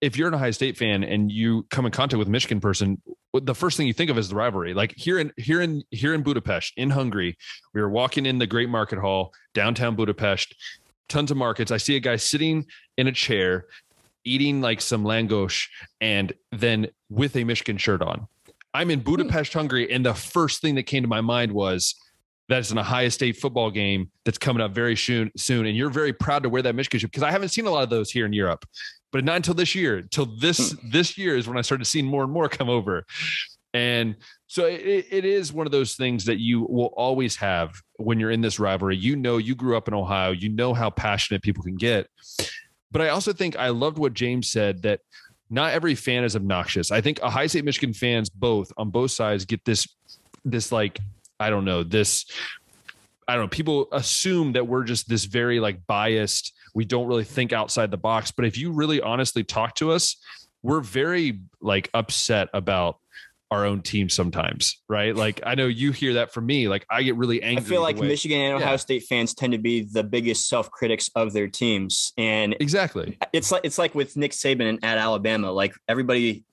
if 0.00 0.18
you're 0.18 0.28
an 0.28 0.34
Ohio 0.34 0.50
State 0.50 0.76
fan 0.76 1.02
and 1.02 1.32
you 1.32 1.66
come 1.70 1.86
in 1.86 1.92
contact 1.92 2.18
with 2.18 2.28
a 2.28 2.30
Michigan 2.30 2.60
person, 2.60 3.00
the 3.32 3.54
first 3.54 3.76
thing 3.76 3.86
you 3.86 3.94
think 3.94 4.10
of 4.10 4.18
is 4.18 4.28
the 4.28 4.34
rivalry. 4.34 4.74
Like 4.74 4.92
here 4.96 5.18
in 5.18 5.32
here 5.36 5.60
in 5.60 5.82
here 5.90 6.12
in 6.12 6.22
Budapest, 6.22 6.72
in 6.76 6.90
Hungary, 6.90 7.36
we 7.72 7.80
were 7.80 7.88
walking 7.88 8.26
in 8.26 8.38
the 8.38 8.46
Great 8.46 8.68
Market 8.68 8.98
Hall 8.98 9.32
downtown 9.54 9.96
Budapest 9.96 10.54
tons 11.14 11.30
of 11.30 11.36
markets. 11.36 11.70
I 11.70 11.76
see 11.76 11.96
a 11.96 12.00
guy 12.00 12.16
sitting 12.16 12.66
in 12.98 13.06
a 13.06 13.12
chair 13.12 13.66
eating 14.24 14.60
like 14.60 14.80
some 14.80 15.04
lángos 15.04 15.68
and 16.00 16.32
then 16.50 16.88
with 17.08 17.36
a 17.36 17.44
Michigan 17.44 17.76
shirt 17.76 18.02
on. 18.02 18.26
I'm 18.72 18.90
in 18.90 19.00
Budapest, 19.00 19.52
Hungary, 19.52 19.92
and 19.92 20.04
the 20.04 20.14
first 20.14 20.60
thing 20.60 20.74
that 20.74 20.84
came 20.84 21.02
to 21.02 21.08
my 21.08 21.20
mind 21.20 21.52
was 21.52 21.94
that 22.48 22.56
that's 22.56 22.72
an 22.72 22.78
Ohio 22.78 23.08
State 23.08 23.36
football 23.36 23.70
game 23.70 24.10
that's 24.24 24.38
coming 24.38 24.60
up 24.60 24.74
very 24.74 24.96
soon. 24.96 25.30
Soon, 25.36 25.66
and 25.66 25.76
you're 25.76 25.90
very 25.90 26.12
proud 26.12 26.42
to 26.42 26.48
wear 26.48 26.62
that 26.62 26.74
Michigan 26.74 26.98
shirt 26.98 27.12
because 27.12 27.22
I 27.22 27.30
haven't 27.30 27.50
seen 27.50 27.66
a 27.66 27.70
lot 27.70 27.84
of 27.84 27.90
those 27.90 28.10
here 28.10 28.26
in 28.26 28.32
Europe. 28.32 28.66
but 29.12 29.24
not 29.24 29.36
until 29.36 29.54
this 29.54 29.76
year. 29.76 30.02
Till 30.02 30.26
this 30.26 30.72
hmm. 30.72 30.90
this 30.90 31.16
year 31.16 31.36
is 31.36 31.46
when 31.46 31.56
I 31.56 31.62
started 31.62 31.84
seeing 31.84 32.06
more 32.06 32.24
and 32.24 32.32
more 32.32 32.48
come 32.48 32.68
over. 32.68 33.06
And 33.72 34.16
so 34.46 34.66
it, 34.66 35.06
it 35.10 35.24
is 35.24 35.52
one 35.52 35.66
of 35.66 35.72
those 35.72 35.94
things 35.94 36.24
that 36.26 36.38
you 36.38 36.62
will 36.62 36.92
always 36.96 37.36
have 37.36 37.74
when 37.96 38.20
you're 38.20 38.30
in 38.30 38.40
this 38.40 38.58
rivalry. 38.58 38.96
You 38.96 39.16
know, 39.16 39.38
you 39.38 39.54
grew 39.54 39.76
up 39.76 39.88
in 39.88 39.94
Ohio, 39.94 40.32
you 40.32 40.48
know 40.48 40.74
how 40.74 40.90
passionate 40.90 41.42
people 41.42 41.62
can 41.62 41.76
get. 41.76 42.08
But 42.90 43.02
I 43.02 43.08
also 43.08 43.32
think 43.32 43.56
I 43.56 43.70
loved 43.70 43.98
what 43.98 44.14
James 44.14 44.48
said 44.50 44.82
that 44.82 45.00
not 45.50 45.72
every 45.72 45.94
fan 45.94 46.24
is 46.24 46.36
obnoxious. 46.36 46.90
I 46.90 47.00
think 47.00 47.22
Ohio 47.22 47.46
State 47.46 47.64
Michigan 47.64 47.94
fans 47.94 48.28
both 48.28 48.72
on 48.76 48.90
both 48.90 49.10
sides 49.10 49.44
get 49.44 49.64
this 49.64 49.88
this 50.44 50.70
like 50.70 50.98
I 51.40 51.50
don't 51.50 51.64
know, 51.64 51.82
this 51.82 52.26
I 53.26 53.34
don't 53.34 53.44
know, 53.44 53.48
people 53.48 53.88
assume 53.92 54.52
that 54.52 54.66
we're 54.66 54.84
just 54.84 55.08
this 55.08 55.24
very 55.24 55.58
like 55.58 55.86
biased, 55.86 56.52
we 56.74 56.84
don't 56.84 57.06
really 57.06 57.24
think 57.24 57.52
outside 57.52 57.90
the 57.90 57.96
box, 57.96 58.30
but 58.30 58.44
if 58.44 58.58
you 58.58 58.72
really 58.72 59.00
honestly 59.00 59.42
talk 59.42 59.74
to 59.76 59.92
us, 59.92 60.16
we're 60.62 60.80
very 60.80 61.40
like 61.60 61.88
upset 61.94 62.48
about 62.52 62.98
our 63.50 63.64
own 63.64 63.82
team 63.82 64.08
sometimes, 64.08 64.82
right? 64.88 65.14
Like 65.14 65.40
I 65.44 65.54
know 65.54 65.66
you 65.66 65.92
hear 65.92 66.14
that 66.14 66.32
from 66.32 66.46
me. 66.46 66.68
Like 66.68 66.84
I 66.90 67.02
get 67.02 67.16
really 67.16 67.42
angry. 67.42 67.64
I 67.64 67.68
feel 67.68 67.82
like 67.82 67.98
Michigan 67.98 68.40
and 68.40 68.54
Ohio 68.56 68.72
yeah. 68.72 68.76
State 68.76 69.04
fans 69.04 69.34
tend 69.34 69.52
to 69.52 69.58
be 69.58 69.82
the 69.82 70.02
biggest 70.02 70.48
self 70.48 70.70
critics 70.70 71.10
of 71.14 71.32
their 71.32 71.48
teams, 71.48 72.12
and 72.16 72.56
exactly, 72.60 73.18
it's 73.32 73.52
like 73.52 73.62
it's 73.64 73.78
like 73.78 73.94
with 73.94 74.16
Nick 74.16 74.32
Saban 74.32 74.78
at 74.82 74.98
Alabama. 74.98 75.52
Like 75.52 75.74
everybody, 75.88 76.44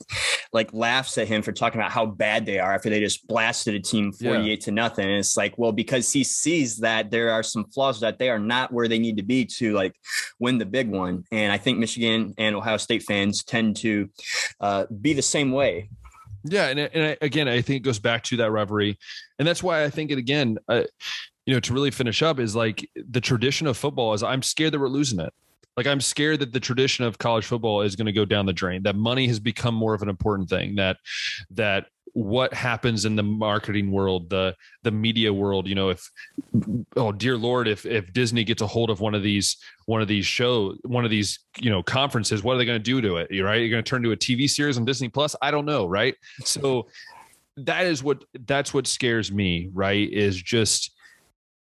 like 0.54 0.74
laughs 0.74 1.18
at 1.18 1.28
him 1.28 1.42
for 1.42 1.52
talking 1.52 1.80
about 1.80 1.92
how 1.92 2.06
bad 2.06 2.46
they 2.46 2.60
are 2.60 2.74
after 2.74 2.90
they 2.90 3.00
just 3.00 3.28
blasted 3.28 3.74
a 3.76 3.80
team 3.80 4.12
forty 4.12 4.52
eight 4.52 4.60
yeah. 4.60 4.66
to 4.66 4.72
nothing. 4.72 5.06
And 5.06 5.18
it's 5.18 5.38
like, 5.38 5.58
well, 5.58 5.72
because 5.72 6.12
he 6.12 6.24
sees 6.24 6.78
that 6.78 7.10
there 7.10 7.32
are 7.32 7.44
some 7.44 7.66
flaws 7.66 8.02
that 8.02 8.20
they 8.20 8.30
are 8.30 8.40
not 8.40 8.72
where 8.72 8.88
they 8.88 9.00
need 9.00 9.18
to 9.18 9.24
be 9.24 9.46
to 9.46 9.74
like 9.74 9.96
win 10.40 10.58
the 10.58 10.66
big 10.66 10.90
one. 10.90 11.24
And 11.32 11.52
I 11.52 11.58
think 11.58 11.80
Michigan 11.80 12.34
and 12.38 12.56
Ohio 12.56 12.78
State 12.78 13.04
fans 13.04 13.44
tend 13.44 13.78
to 13.78 14.10
uh, 14.60 14.86
be 15.02 15.14
the 15.14 15.22
same 15.22 15.52
way. 15.52 15.90
Yeah, 16.44 16.68
and, 16.68 16.80
and 16.80 17.04
I, 17.04 17.18
again, 17.22 17.48
I 17.48 17.62
think 17.62 17.78
it 17.78 17.84
goes 17.84 18.00
back 18.00 18.24
to 18.26 18.38
that 18.38 18.52
reverie, 18.52 18.98
and 19.40 19.48
that's 19.48 19.62
why 19.62 19.84
I 19.84 19.90
think 19.90 20.12
it 20.12 20.18
again. 20.18 20.58
Uh, 20.68 20.84
you 21.46 21.54
know, 21.54 21.60
to 21.60 21.74
really 21.74 21.92
finish 21.92 22.22
up 22.22 22.40
is 22.40 22.56
like 22.56 22.88
the 22.96 23.22
tradition 23.22 23.66
of 23.68 23.76
football 23.76 24.14
is 24.14 24.22
I'm 24.22 24.44
scared 24.44 24.74
that 24.74 24.80
we're 24.80 24.88
losing 24.88 25.20
it. 25.20 25.34
Like 25.76 25.88
I'm 25.88 26.02
scared 26.02 26.40
that 26.40 26.54
the 26.54 26.60
tradition 26.60 27.06
of 27.06 27.18
college 27.18 27.46
football 27.46 27.82
is 27.82 27.96
going 27.96 28.06
to 28.06 28.12
go 28.12 28.26
down 28.26 28.46
the 28.46 28.54
drain. 28.54 28.84
That 28.84 28.96
money 28.96 29.28
has 29.28 29.40
become 29.40 29.74
more 29.74 29.94
of 29.94 30.02
an 30.02 30.10
important 30.10 30.50
thing. 30.50 30.76
That 30.76 30.98
that 31.52 31.88
what 32.14 32.54
happens 32.54 33.06
in 33.06 33.16
the 33.16 33.24
marketing 33.24 33.92
world, 33.92 34.30
the 34.30 34.56
the 34.84 34.92
media 34.92 35.34
world. 35.34 35.68
You 35.68 35.76
know, 35.76 35.90
if 35.90 36.10
oh 36.96 37.12
dear 37.12 37.38
lord, 37.38 37.68
if 37.68 37.86
if 37.86 38.12
Disney 38.14 38.44
gets 38.44 38.62
a 38.62 38.68
hold 38.68 38.90
of 38.90 39.00
one 39.00 39.16
of 39.16 39.24
these 39.24 39.58
one 39.86 40.02
of 40.02 40.08
these 40.08 40.26
show 40.26 40.76
one 40.84 41.06
of 41.06 41.12
these 41.12 41.40
you 41.60 41.70
know 41.70 41.84
conferences, 41.84 42.44
what 42.44 42.56
are 42.56 42.58
they 42.58 42.66
going 42.66 42.80
to 42.80 42.84
do 42.84 43.02
to 43.02 43.18
it? 43.18 43.32
You 43.32 43.46
right? 43.46 43.60
You're 43.62 43.70
going 43.70 43.84
to 43.84 43.90
turn 43.90 44.04
to 44.04 44.12
a 44.12 44.18
TV 44.18 44.50
series 44.50 44.78
on 44.78 44.86
Disney 44.86 45.10
Plus? 45.10 45.36
I 45.42 45.52
don't 45.52 45.66
know, 45.66 45.86
right? 45.86 46.16
So 46.44 46.88
that 47.58 47.86
is 47.86 48.04
what 48.04 48.24
that's 48.46 48.74
what 48.74 48.88
scares 48.88 49.32
me. 49.32 49.70
Right? 49.74 50.12
Is 50.12 50.42
just 50.42 50.92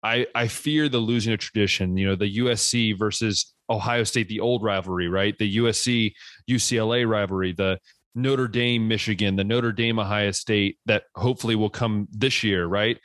I 0.03 0.27
I 0.35 0.47
fear 0.47 0.89
the 0.89 0.99
losing 0.99 1.33
of 1.33 1.39
tradition. 1.39 1.95
You 1.97 2.07
know, 2.07 2.15
the 2.15 2.37
USC 2.37 2.97
versus 2.97 3.53
Ohio 3.69 4.03
State, 4.03 4.27
the 4.27 4.41
old 4.41 4.63
rivalry, 4.63 5.07
right? 5.07 5.37
The 5.37 5.57
USC 5.57 6.13
UCLA 6.49 7.07
rivalry, 7.07 7.53
the 7.53 7.79
Notre 8.15 8.47
Dame, 8.47 8.87
Michigan, 8.87 9.35
the 9.35 9.43
Notre 9.43 9.71
Dame, 9.71 9.99
Ohio 9.99 10.31
State 10.31 10.77
that 10.85 11.03
hopefully 11.15 11.55
will 11.55 11.69
come 11.69 12.07
this 12.11 12.43
year, 12.43 12.65
right? 12.65 12.99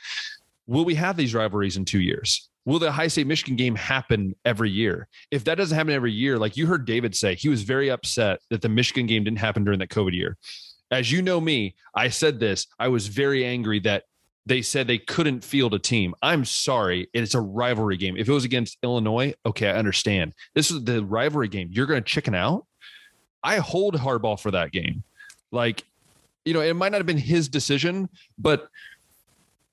Will 0.66 0.84
we 0.84 0.94
have 0.96 1.16
these 1.16 1.34
rivalries 1.34 1.76
in 1.76 1.84
two 1.84 2.00
years? 2.00 2.48
Will 2.64 2.78
the 2.78 2.88
Ohio 2.88 3.08
State 3.08 3.26
Michigan 3.26 3.56
game 3.56 3.74
happen 3.74 4.34
every 4.44 4.70
year? 4.70 5.08
If 5.30 5.44
that 5.44 5.54
doesn't 5.54 5.76
happen 5.76 5.92
every 5.94 6.12
year, 6.12 6.38
like 6.38 6.56
you 6.56 6.66
heard 6.66 6.84
David 6.84 7.16
say, 7.16 7.34
he 7.34 7.48
was 7.48 7.62
very 7.62 7.90
upset 7.90 8.40
that 8.50 8.60
the 8.60 8.68
Michigan 8.68 9.06
game 9.06 9.24
didn't 9.24 9.38
happen 9.38 9.64
during 9.64 9.78
that 9.78 9.88
COVID 9.88 10.12
year. 10.12 10.36
As 10.90 11.10
you 11.10 11.22
know 11.22 11.40
me, 11.40 11.74
I 11.94 12.10
said 12.10 12.40
this. 12.40 12.66
I 12.78 12.88
was 12.88 13.06
very 13.06 13.44
angry 13.44 13.80
that 13.80 14.04
they 14.44 14.62
said 14.62 14.86
they 14.86 14.98
couldn't 14.98 15.44
field 15.44 15.74
a 15.74 15.78
team. 15.78 16.14
I'm 16.22 16.44
sorry. 16.44 17.08
It's 17.12 17.34
a 17.34 17.40
rivalry 17.40 17.96
game. 17.96 18.16
If 18.16 18.28
it 18.28 18.32
was 18.32 18.44
against 18.44 18.78
Illinois, 18.82 19.34
okay, 19.44 19.68
I 19.68 19.76
understand. 19.76 20.32
This 20.54 20.70
is 20.70 20.84
the 20.84 21.04
rivalry 21.04 21.48
game. 21.48 21.68
You're 21.70 21.86
going 21.86 22.02
to 22.02 22.10
chicken 22.10 22.34
out? 22.34 22.66
I 23.42 23.58
hold 23.58 23.94
Harbaugh 23.94 24.38
for 24.38 24.50
that 24.50 24.72
game. 24.72 25.02
Like, 25.50 25.84
you 26.44 26.54
know, 26.54 26.60
it 26.60 26.74
might 26.74 26.92
not 26.92 26.98
have 26.98 27.06
been 27.06 27.18
his 27.18 27.48
decision, 27.48 28.08
but 28.38 28.68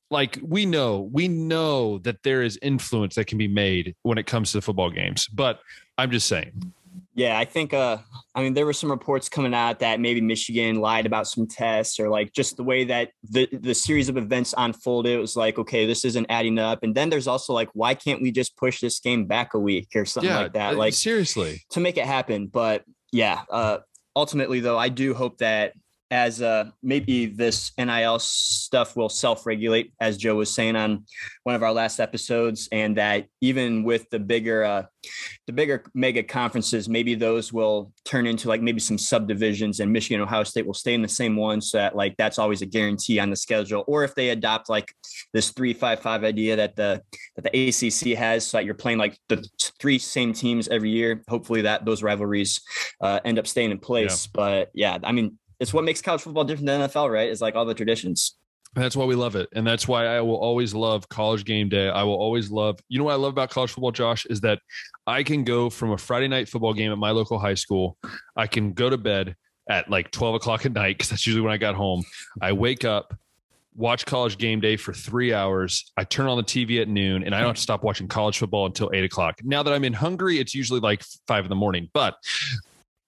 like 0.09 0.39
we 0.41 0.65
know, 0.65 1.09
we 1.11 1.27
know 1.27 1.97
that 1.99 2.23
there 2.23 2.43
is 2.43 2.59
influence 2.61 3.15
that 3.15 3.25
can 3.27 3.37
be 3.37 3.47
made 3.47 3.95
when 4.03 4.17
it 4.17 4.25
comes 4.27 4.51
to 4.51 4.57
the 4.59 4.61
football 4.61 4.89
games. 4.89 5.27
But 5.27 5.59
I'm 5.97 6.11
just 6.11 6.27
saying. 6.27 6.73
Yeah, 7.17 7.39
I 7.39 7.45
think 7.45 7.73
uh 7.73 7.99
I 8.35 8.41
mean 8.41 8.53
there 8.53 8.65
were 8.65 8.73
some 8.73 8.91
reports 8.91 9.29
coming 9.29 9.53
out 9.53 9.79
that 9.79 10.01
maybe 10.01 10.19
Michigan 10.19 10.81
lied 10.81 11.05
about 11.05 11.27
some 11.27 11.47
tests 11.47 11.97
or 11.97 12.09
like 12.09 12.33
just 12.33 12.57
the 12.57 12.63
way 12.63 12.83
that 12.83 13.11
the 13.23 13.47
the 13.53 13.73
series 13.73 14.09
of 14.09 14.17
events 14.17 14.53
unfolded 14.57 15.13
it 15.13 15.19
was 15.19 15.37
like 15.37 15.57
okay 15.57 15.85
this 15.85 16.03
isn't 16.03 16.25
adding 16.29 16.59
up 16.59 16.83
and 16.83 16.93
then 16.93 17.09
there's 17.09 17.27
also 17.27 17.53
like 17.53 17.69
why 17.73 17.93
can't 17.93 18.21
we 18.21 18.31
just 18.31 18.57
push 18.57 18.81
this 18.81 18.99
game 18.99 19.25
back 19.25 19.53
a 19.53 19.59
week 19.59 19.87
or 19.95 20.03
something 20.03 20.29
yeah, 20.29 20.39
like 20.39 20.53
that 20.53 20.73
uh, 20.73 20.77
like 20.77 20.93
seriously 20.93 21.63
to 21.69 21.79
make 21.79 21.95
it 21.95 22.05
happen 22.05 22.47
but 22.47 22.83
yeah, 23.15 23.43
uh, 23.49 23.77
ultimately 24.13 24.59
though, 24.59 24.77
I 24.77 24.89
do 24.89 25.13
hope 25.13 25.37
that 25.37 25.73
as 26.11 26.41
uh, 26.41 26.65
maybe 26.83 27.25
this 27.25 27.71
NIL 27.77 28.19
stuff 28.19 28.95
will 28.95 29.09
self-regulate, 29.09 29.91
as 29.99 30.17
Joe 30.17 30.35
was 30.35 30.53
saying 30.53 30.75
on 30.75 31.05
one 31.43 31.55
of 31.55 31.63
our 31.63 31.73
last 31.73 31.99
episodes, 31.99 32.69
and 32.71 32.97
that 32.97 33.27
even 33.41 33.83
with 33.83 34.09
the 34.11 34.19
bigger, 34.19 34.63
uh, 34.63 34.83
the 35.47 35.53
bigger 35.53 35.83
mega 35.93 36.21
conferences, 36.21 36.87
maybe 36.87 37.15
those 37.15 37.51
will 37.51 37.91
turn 38.03 38.27
into 38.27 38.47
like 38.47 38.61
maybe 38.61 38.79
some 38.79 38.97
subdivisions, 38.97 39.79
and 39.79 39.91
Michigan, 39.91 40.21
Ohio 40.21 40.43
State 40.43 40.65
will 40.65 40.73
stay 40.73 40.93
in 40.93 41.01
the 41.01 41.07
same 41.07 41.35
one, 41.35 41.59
so 41.59 41.77
that 41.77 41.95
like 41.95 42.15
that's 42.17 42.37
always 42.39 42.61
a 42.61 42.65
guarantee 42.65 43.19
on 43.19 43.29
the 43.29 43.35
schedule. 43.35 43.83
Or 43.87 44.03
if 44.03 44.13
they 44.13 44.29
adopt 44.29 44.69
like 44.69 44.93
this 45.33 45.51
three-five-five 45.51 46.23
idea 46.23 46.55
that 46.55 46.75
the 46.75 47.01
that 47.35 47.51
the 47.51 47.69
ACC 47.69 48.17
has, 48.17 48.45
so 48.45 48.57
that 48.57 48.65
you're 48.65 48.75
playing 48.75 48.99
like 48.99 49.17
the 49.27 49.43
three 49.79 49.97
same 49.97 50.33
teams 50.33 50.67
every 50.67 50.91
year. 50.91 51.23
Hopefully, 51.27 51.63
that 51.63 51.83
those 51.83 52.03
rivalries 52.03 52.61
uh, 53.01 53.19
end 53.25 53.39
up 53.39 53.47
staying 53.47 53.71
in 53.71 53.79
place. 53.79 54.25
Yeah. 54.25 54.31
But 54.33 54.71
yeah, 54.73 54.97
I 55.03 55.11
mean 55.11 55.39
it's 55.59 55.73
what 55.73 55.83
makes 55.83 56.01
college 56.01 56.21
football 56.21 56.43
different 56.43 56.67
than 56.67 56.81
NFL, 56.81 57.11
right? 57.11 57.29
Is 57.29 57.41
like 57.41 57.55
all 57.55 57.65
the 57.65 57.73
traditions. 57.73 58.35
That's 58.75 58.95
why 58.95 59.05
we 59.05 59.15
love 59.15 59.37
it. 59.37 59.47
And 59.53 59.65
that's 59.65 59.87
why 59.87 60.05
I 60.05 60.19
will 60.19 60.35
always 60.35 60.73
love 60.73 61.07
college 61.07 61.45
game 61.45 61.69
day. 61.69 61.89
I 61.89 62.03
will 62.03 62.15
always 62.15 62.51
love, 62.51 62.77
you 62.89 62.99
know 62.99 63.05
what 63.05 63.13
I 63.13 63.15
love 63.15 63.31
about 63.31 63.49
college 63.49 63.71
football, 63.71 63.91
Josh, 63.91 64.25
is 64.25 64.41
that 64.41 64.59
I 65.07 65.23
can 65.23 65.45
go 65.45 65.69
from 65.69 65.91
a 65.91 65.97
Friday 65.97 66.27
night 66.27 66.49
football 66.49 66.73
game 66.73 66.91
at 66.91 66.97
my 66.97 67.11
local 67.11 67.39
high 67.39 67.53
school. 67.53 67.97
I 68.35 68.47
can 68.47 68.73
go 68.73 68.89
to 68.89 68.97
bed 68.97 69.35
at 69.69 69.89
like 69.89 70.11
12 70.11 70.35
o'clock 70.35 70.65
at 70.65 70.73
night 70.73 70.97
because 70.97 71.09
that's 71.09 71.25
usually 71.25 71.41
when 71.41 71.53
I 71.53 71.57
got 71.57 71.75
home. 71.75 72.03
I 72.41 72.51
wake 72.51 72.83
up, 72.83 73.17
watch 73.75 74.05
college 74.05 74.37
game 74.37 74.59
day 74.59 74.75
for 74.75 74.93
three 74.93 75.33
hours. 75.33 75.91
I 75.95 76.03
turn 76.03 76.27
on 76.27 76.35
the 76.37 76.43
TV 76.43 76.81
at 76.81 76.89
noon 76.89 77.23
and 77.23 77.33
I 77.33 77.41
don't 77.41 77.57
stop 77.57 77.81
watching 77.81 78.09
college 78.09 78.37
football 78.37 78.65
until 78.65 78.91
eight 78.93 79.05
o'clock. 79.05 79.39
Now 79.43 79.63
that 79.63 79.73
I'm 79.73 79.85
in 79.85 79.93
Hungary, 79.93 80.39
it's 80.39 80.53
usually 80.53 80.81
like 80.81 81.01
five 81.27 81.45
in 81.45 81.49
the 81.49 81.55
morning. 81.55 81.89
But 81.93 82.15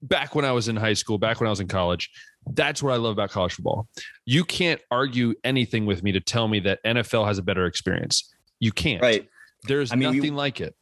back 0.01 0.33
when 0.33 0.45
I 0.45 0.51
was 0.51 0.67
in 0.67 0.75
high 0.75 0.93
school, 0.93 1.17
back 1.17 1.41
when 1.41 1.47
I 1.47 1.49
was 1.49 1.59
in 1.59 1.67
college, 1.67 2.09
that's 2.53 2.83
what 2.83 2.93
I 2.93 2.97
love 2.97 3.11
about 3.11 3.31
college 3.31 3.53
football. 3.53 3.87
You 4.25 4.43
can't 4.43 4.81
argue 4.91 5.33
anything 5.43 5.85
with 5.85 6.03
me 6.03 6.11
to 6.11 6.19
tell 6.19 6.47
me 6.47 6.59
that 6.61 6.79
NFL 6.85 7.27
has 7.27 7.37
a 7.37 7.43
better 7.43 7.65
experience. 7.65 8.33
You 8.59 8.71
can't. 8.71 9.01
Right. 9.01 9.27
There's 9.63 9.91
I 9.91 9.95
mean, 9.95 10.15
nothing 10.15 10.33
we, 10.33 10.37
like 10.37 10.61
it. 10.61 10.75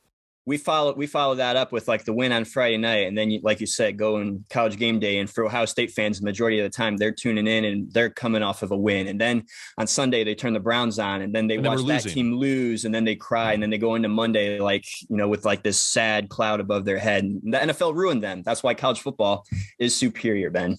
We 0.47 0.57
follow 0.57 0.93
we 0.93 1.07
follow 1.07 1.33
that 1.35 1.55
up 1.55 1.71
with 1.71 1.87
like 1.87 2.05
the 2.05 2.13
win 2.13 2.31
on 2.31 2.45
Friday 2.45 2.77
night, 2.77 3.07
and 3.07 3.17
then 3.17 3.31
you, 3.31 3.39
like 3.41 3.59
you 3.59 3.65
said, 3.65 3.97
go 3.97 4.19
in 4.19 4.45
college 4.51 4.77
game 4.77 4.99
day. 4.99 5.17
And 5.17 5.27
for 5.27 5.43
Ohio 5.43 5.65
State 5.65 5.91
fans, 5.91 6.19
the 6.19 6.25
majority 6.25 6.59
of 6.59 6.63
the 6.65 6.69
time 6.69 6.97
they're 6.97 7.11
tuning 7.11 7.47
in 7.47 7.65
and 7.65 7.91
they're 7.91 8.11
coming 8.11 8.43
off 8.43 8.61
of 8.61 8.69
a 8.69 8.77
win. 8.77 9.07
And 9.07 9.19
then 9.19 9.45
on 9.79 9.87
Sunday 9.87 10.23
they 10.23 10.35
turn 10.35 10.53
the 10.53 10.59
Browns 10.59 10.99
on, 10.99 11.23
and 11.23 11.33
then 11.33 11.47
they 11.47 11.55
and 11.55 11.65
watch 11.65 11.83
that 11.87 12.03
team 12.03 12.35
lose, 12.35 12.85
and 12.85 12.93
then 12.93 13.05
they 13.05 13.15
cry, 13.15 13.53
and 13.53 13.63
then 13.63 13.71
they 13.71 13.79
go 13.79 13.95
into 13.95 14.07
Monday 14.07 14.59
like 14.59 14.85
you 15.09 15.17
know 15.17 15.27
with 15.27 15.45
like 15.45 15.63
this 15.63 15.79
sad 15.79 16.29
cloud 16.29 16.59
above 16.59 16.85
their 16.85 16.99
head. 16.99 17.23
And 17.23 17.41
the 17.43 17.57
NFL 17.57 17.95
ruined 17.95 18.21
them. 18.21 18.43
That's 18.43 18.61
why 18.61 18.75
college 18.75 19.01
football 19.01 19.45
is 19.79 19.95
superior, 19.95 20.51
Ben. 20.51 20.77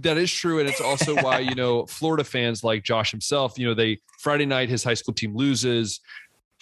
That 0.00 0.18
is 0.18 0.32
true, 0.32 0.60
and 0.60 0.68
it's 0.68 0.80
also 0.80 1.14
why 1.16 1.40
you 1.40 1.54
know 1.54 1.86
Florida 1.88 2.24
fans 2.24 2.64
like 2.64 2.82
Josh 2.82 3.10
himself. 3.10 3.58
You 3.58 3.68
know, 3.68 3.74
they 3.74 4.00
Friday 4.20 4.46
night 4.46 4.68
his 4.68 4.84
high 4.84 4.94
school 4.94 5.14
team 5.14 5.34
loses, 5.36 6.00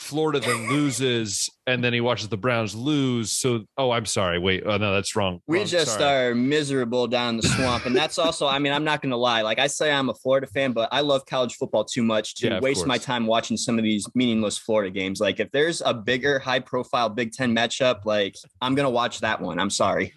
Florida 0.03 0.41
then 0.41 0.69
loses, 0.69 1.49
and 1.67 1.83
then 1.83 1.93
he 1.93 2.01
watches 2.01 2.29
the 2.29 2.37
Browns 2.37 2.75
lose. 2.75 3.33
So, 3.33 3.65
oh, 3.79 3.93
I'm 3.93 4.05
sorry. 4.05 4.39
Wait, 4.39 4.65
oh 4.67 4.77
no, 4.77 4.93
that's 4.93 5.15
wrong. 5.15 5.41
We 5.47 5.59
wrong. 5.59 5.67
just 5.67 5.99
sorry. 5.99 6.29
are 6.29 6.35
miserable 6.35 7.07
down 7.07 7.37
the 7.37 7.45
swamp, 7.45 7.87
and 7.87 7.95
that's 7.95 8.19
also. 8.19 8.47
I 8.47 8.59
mean, 8.59 8.73
I'm 8.73 8.85
not 8.85 9.01
going 9.01 9.11
to 9.11 9.17
lie. 9.17 9.43
Like 9.43 9.59
I 9.59 9.69
say, 9.69 9.93
I'm 9.93 10.09
a 10.09 10.15
Florida 10.15 10.47
fan, 10.49 10.73
but 10.73 10.89
I 10.93 11.01
love 11.01 11.25
college 11.27 11.55
football 11.55 11.85
too 11.85 12.03
much 12.03 12.35
to 12.37 12.49
yeah, 12.49 12.61
waste 12.61 12.87
my 12.87 12.99
time 12.99 13.27
watching 13.27 13.57
some 13.57 13.79
of 13.79 13.85
these 13.85 14.07
meaningless 14.15 14.59
Florida 14.59 14.91
games. 14.91 15.21
Like 15.21 15.41
if 15.41 15.51
there's 15.53 15.81
a 15.83 15.95
bigger, 15.95 16.39
high-profile 16.39 17.11
Big 17.11 17.33
Ten 17.33 17.55
matchup, 17.55 18.05
like 18.05 18.35
I'm 18.61 18.75
going 18.75 18.87
to 18.87 18.91
watch 18.91 19.21
that 19.21 19.41
one. 19.41 19.59
I'm 19.59 19.71
sorry. 19.71 20.15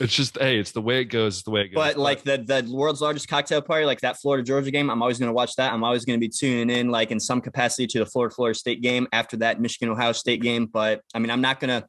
It's 0.00 0.14
just 0.14 0.38
hey, 0.38 0.58
it's 0.58 0.72
the 0.72 0.80
way 0.80 1.00
it 1.00 1.06
goes. 1.06 1.36
It's 1.36 1.44
the 1.44 1.50
way 1.50 1.62
it 1.62 1.68
goes. 1.68 1.74
But 1.76 1.96
like 1.96 2.22
the 2.22 2.38
the 2.38 2.68
world's 2.70 3.00
largest 3.00 3.28
cocktail 3.28 3.62
party, 3.62 3.84
like 3.86 4.00
that 4.00 4.20
Florida 4.20 4.44
Georgia 4.44 4.70
game, 4.70 4.90
I'm 4.90 5.02
always 5.02 5.18
going 5.18 5.28
to 5.28 5.34
watch 5.34 5.56
that. 5.56 5.72
I'm 5.72 5.84
always 5.84 6.04
going 6.04 6.18
to 6.18 6.20
be 6.20 6.28
tuning 6.28 6.70
in, 6.70 6.90
like 6.90 7.10
in 7.10 7.20
some 7.20 7.40
capacity, 7.40 7.86
to 7.88 7.98
the 8.00 8.06
Florida 8.06 8.34
Florida 8.34 8.58
State 8.58 8.82
game. 8.82 9.06
After 9.12 9.36
that, 9.38 9.60
Michigan 9.60 9.88
Ohio 9.90 10.12
State 10.12 10.42
game. 10.42 10.66
But 10.66 11.02
I 11.14 11.18
mean, 11.18 11.30
I'm 11.30 11.40
not 11.40 11.60
going 11.60 11.80
to 11.80 11.88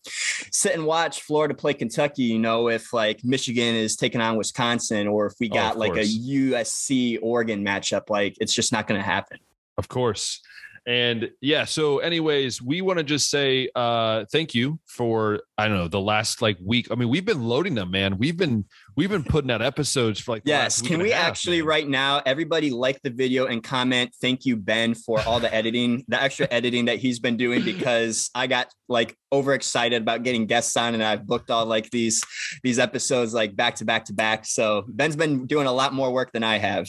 sit 0.52 0.74
and 0.74 0.86
watch 0.86 1.22
Florida 1.22 1.54
play 1.54 1.74
Kentucky. 1.74 2.24
You 2.24 2.40
know, 2.40 2.70
if 2.70 2.94
like 2.94 3.24
Michigan 3.24 3.76
is 3.76 3.96
taking 3.96 4.22
on 4.22 4.38
Wisconsin, 4.38 5.08
or 5.08 5.26
if 5.28 5.34
we 5.40 5.50
Oh, 5.52 5.54
got 5.54 5.74
of 5.74 5.80
like 5.80 5.96
a. 5.96 6.04
USC 6.04 7.20
Oregon 7.22 7.64
matchup, 7.66 8.10
like 8.10 8.36
it's 8.40 8.54
just 8.54 8.72
not 8.72 8.88
going 8.88 9.00
to 9.00 9.06
happen. 9.06 9.38
Of 9.78 9.88
course. 9.88 10.42
And 10.86 11.32
yeah, 11.40 11.66
so 11.66 12.00
anyways, 12.00 12.62
we 12.62 12.82
want 12.82 13.00
to 13.00 13.04
just 13.04 13.30
say 13.30 13.70
uh 13.76 14.26
thank 14.32 14.54
you 14.54 14.80
for 14.86 15.42
I 15.58 15.68
don't 15.68 15.78
know, 15.78 15.88
the 15.88 16.00
last 16.00 16.42
like 16.42 16.58
week. 16.62 16.88
I 16.92 16.96
mean, 16.96 17.10
we've 17.10 17.26
been 17.26 17.44
loading 17.44 17.76
them, 17.76 17.92
man. 17.92 18.18
We've 18.18 18.38
been 18.38 18.66
we've 18.96 19.10
been 19.10 19.24
putting 19.24 19.52
out 19.52 19.62
episodes 19.62 20.20
for 20.20 20.34
like 20.34 20.44
Yes. 20.46 20.82
Can 20.82 21.02
we 21.02 21.12
half, 21.12 21.28
actually 21.28 21.60
man. 21.60 21.68
right 21.68 21.88
now, 21.88 22.22
everybody 22.26 22.70
like 22.70 23.02
the 23.02 23.10
video 23.10 23.46
and 23.46 23.64
comment? 23.64 24.12
Thank 24.22 24.46
you, 24.46 24.56
Ben, 24.56 24.94
for 24.94 25.20
all 25.22 25.40
the 25.40 25.54
editing, 25.54 26.04
the 26.08 26.22
extra 26.22 26.48
editing 26.52 26.86
that 26.86 27.00
he's 27.00 27.20
been 27.20 27.38
doing 27.38 27.64
because 27.64 28.30
I 28.36 28.48
got 28.48 28.68
like 28.88 29.16
overexcited 29.32 30.02
about 30.02 30.24
getting 30.24 30.46
guests 30.46 30.76
on 30.78 30.94
and 30.94 31.04
I've 31.04 31.26
booked 31.26 31.50
all 31.50 31.66
like 31.66 31.90
these 31.90 32.24
these 32.64 32.80
episodes 32.80 33.34
like 33.34 33.56
back 33.56 33.76
to 33.76 33.86
back 33.86 34.06
to 34.06 34.14
back. 34.14 34.46
So 34.46 34.86
Ben's 34.88 35.16
been 35.16 35.46
doing 35.48 35.68
a 35.68 35.72
lot 35.72 35.94
more 35.94 36.12
work 36.12 36.32
than 36.32 36.44
I 36.44 36.58
have. 36.58 36.88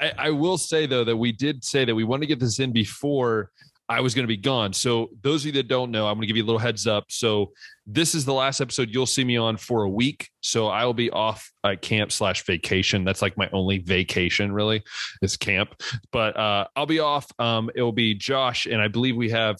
I, 0.00 0.12
I 0.18 0.30
will 0.30 0.58
say 0.58 0.86
though 0.86 1.04
that 1.04 1.16
we 1.16 1.32
did 1.32 1.64
say 1.64 1.84
that 1.84 1.94
we 1.94 2.04
wanted 2.04 2.22
to 2.22 2.26
get 2.26 2.40
this 2.40 2.58
in 2.58 2.72
before 2.72 3.50
I 3.88 4.00
was 4.00 4.14
going 4.14 4.24
to 4.24 4.28
be 4.28 4.36
gone. 4.36 4.72
So 4.72 5.10
those 5.22 5.42
of 5.42 5.46
you 5.46 5.52
that 5.52 5.68
don't 5.68 5.90
know, 5.90 6.06
I'm 6.06 6.14
going 6.14 6.22
to 6.22 6.26
give 6.26 6.36
you 6.36 6.44
a 6.44 6.46
little 6.46 6.58
heads 6.58 6.86
up. 6.86 7.04
So 7.08 7.52
this 7.86 8.14
is 8.14 8.24
the 8.26 8.34
last 8.34 8.60
episode 8.60 8.90
you'll 8.90 9.06
see 9.06 9.24
me 9.24 9.38
on 9.38 9.56
for 9.56 9.84
a 9.84 9.88
week. 9.88 10.28
So 10.40 10.66
I 10.68 10.84
will 10.84 10.94
be 10.94 11.10
off 11.10 11.50
at 11.64 11.80
camp 11.80 12.12
slash 12.12 12.44
vacation. 12.44 13.04
That's 13.04 13.22
like 13.22 13.38
my 13.38 13.48
only 13.52 13.78
vacation 13.78 14.52
really 14.52 14.82
is 15.22 15.36
camp. 15.38 15.74
But 16.12 16.36
uh, 16.36 16.66
I'll 16.76 16.86
be 16.86 17.00
off. 17.00 17.26
Um, 17.38 17.70
it 17.74 17.82
will 17.82 17.92
be 17.92 18.14
Josh, 18.14 18.66
and 18.66 18.80
I 18.80 18.88
believe 18.88 19.16
we 19.16 19.30
have 19.30 19.56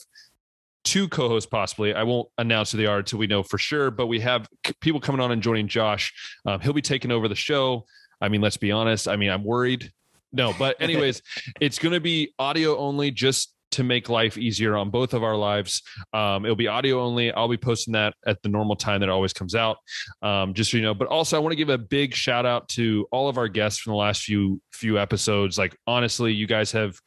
two 0.84 1.08
co-hosts 1.08 1.48
possibly. 1.48 1.94
I 1.94 2.02
won't 2.02 2.28
announce 2.36 2.72
who 2.72 2.78
they 2.78 2.86
are 2.86 2.98
until 2.98 3.18
we 3.18 3.26
know 3.26 3.42
for 3.42 3.58
sure. 3.58 3.90
But 3.90 4.08
we 4.08 4.20
have 4.20 4.46
people 4.80 5.00
coming 5.00 5.20
on 5.20 5.32
and 5.32 5.42
joining 5.42 5.68
Josh. 5.68 6.12
Um, 6.44 6.60
he'll 6.60 6.74
be 6.74 6.82
taking 6.82 7.10
over 7.10 7.28
the 7.28 7.34
show. 7.34 7.86
I 8.20 8.28
mean, 8.28 8.42
let's 8.42 8.56
be 8.58 8.72
honest. 8.72 9.08
I 9.08 9.16
mean, 9.16 9.30
I'm 9.30 9.44
worried. 9.44 9.90
No, 10.32 10.52
but 10.58 10.76
anyways, 10.80 11.22
it's 11.60 11.78
going 11.78 11.94
to 11.94 12.00
be 12.00 12.34
audio 12.38 12.76
only 12.76 13.10
just 13.10 13.54
to 13.72 13.84
make 13.84 14.08
life 14.08 14.38
easier 14.38 14.76
on 14.76 14.90
both 14.90 15.14
of 15.14 15.22
our 15.22 15.36
lives. 15.36 15.82
Um, 16.12 16.44
it'll 16.44 16.56
be 16.56 16.68
audio 16.68 17.00
only. 17.00 17.32
I'll 17.32 17.48
be 17.48 17.56
posting 17.56 17.92
that 17.92 18.14
at 18.26 18.42
the 18.42 18.48
normal 18.48 18.76
time 18.76 19.00
that 19.00 19.08
always 19.08 19.32
comes 19.32 19.54
out, 19.54 19.78
um, 20.22 20.54
just 20.54 20.70
so 20.70 20.76
you 20.76 20.82
know. 20.82 20.94
But 20.94 21.08
also, 21.08 21.36
I 21.36 21.40
want 21.40 21.52
to 21.52 21.56
give 21.56 21.68
a 21.68 21.78
big 21.78 22.14
shout 22.14 22.46
out 22.46 22.68
to 22.70 23.06
all 23.10 23.28
of 23.28 23.38
our 23.38 23.48
guests 23.48 23.80
from 23.80 23.92
the 23.92 23.98
last 23.98 24.22
few 24.22 24.60
few 24.72 24.98
episodes. 24.98 25.58
Like 25.58 25.76
honestly, 25.86 26.32
you 26.32 26.46
guys 26.46 26.72
have 26.72 26.98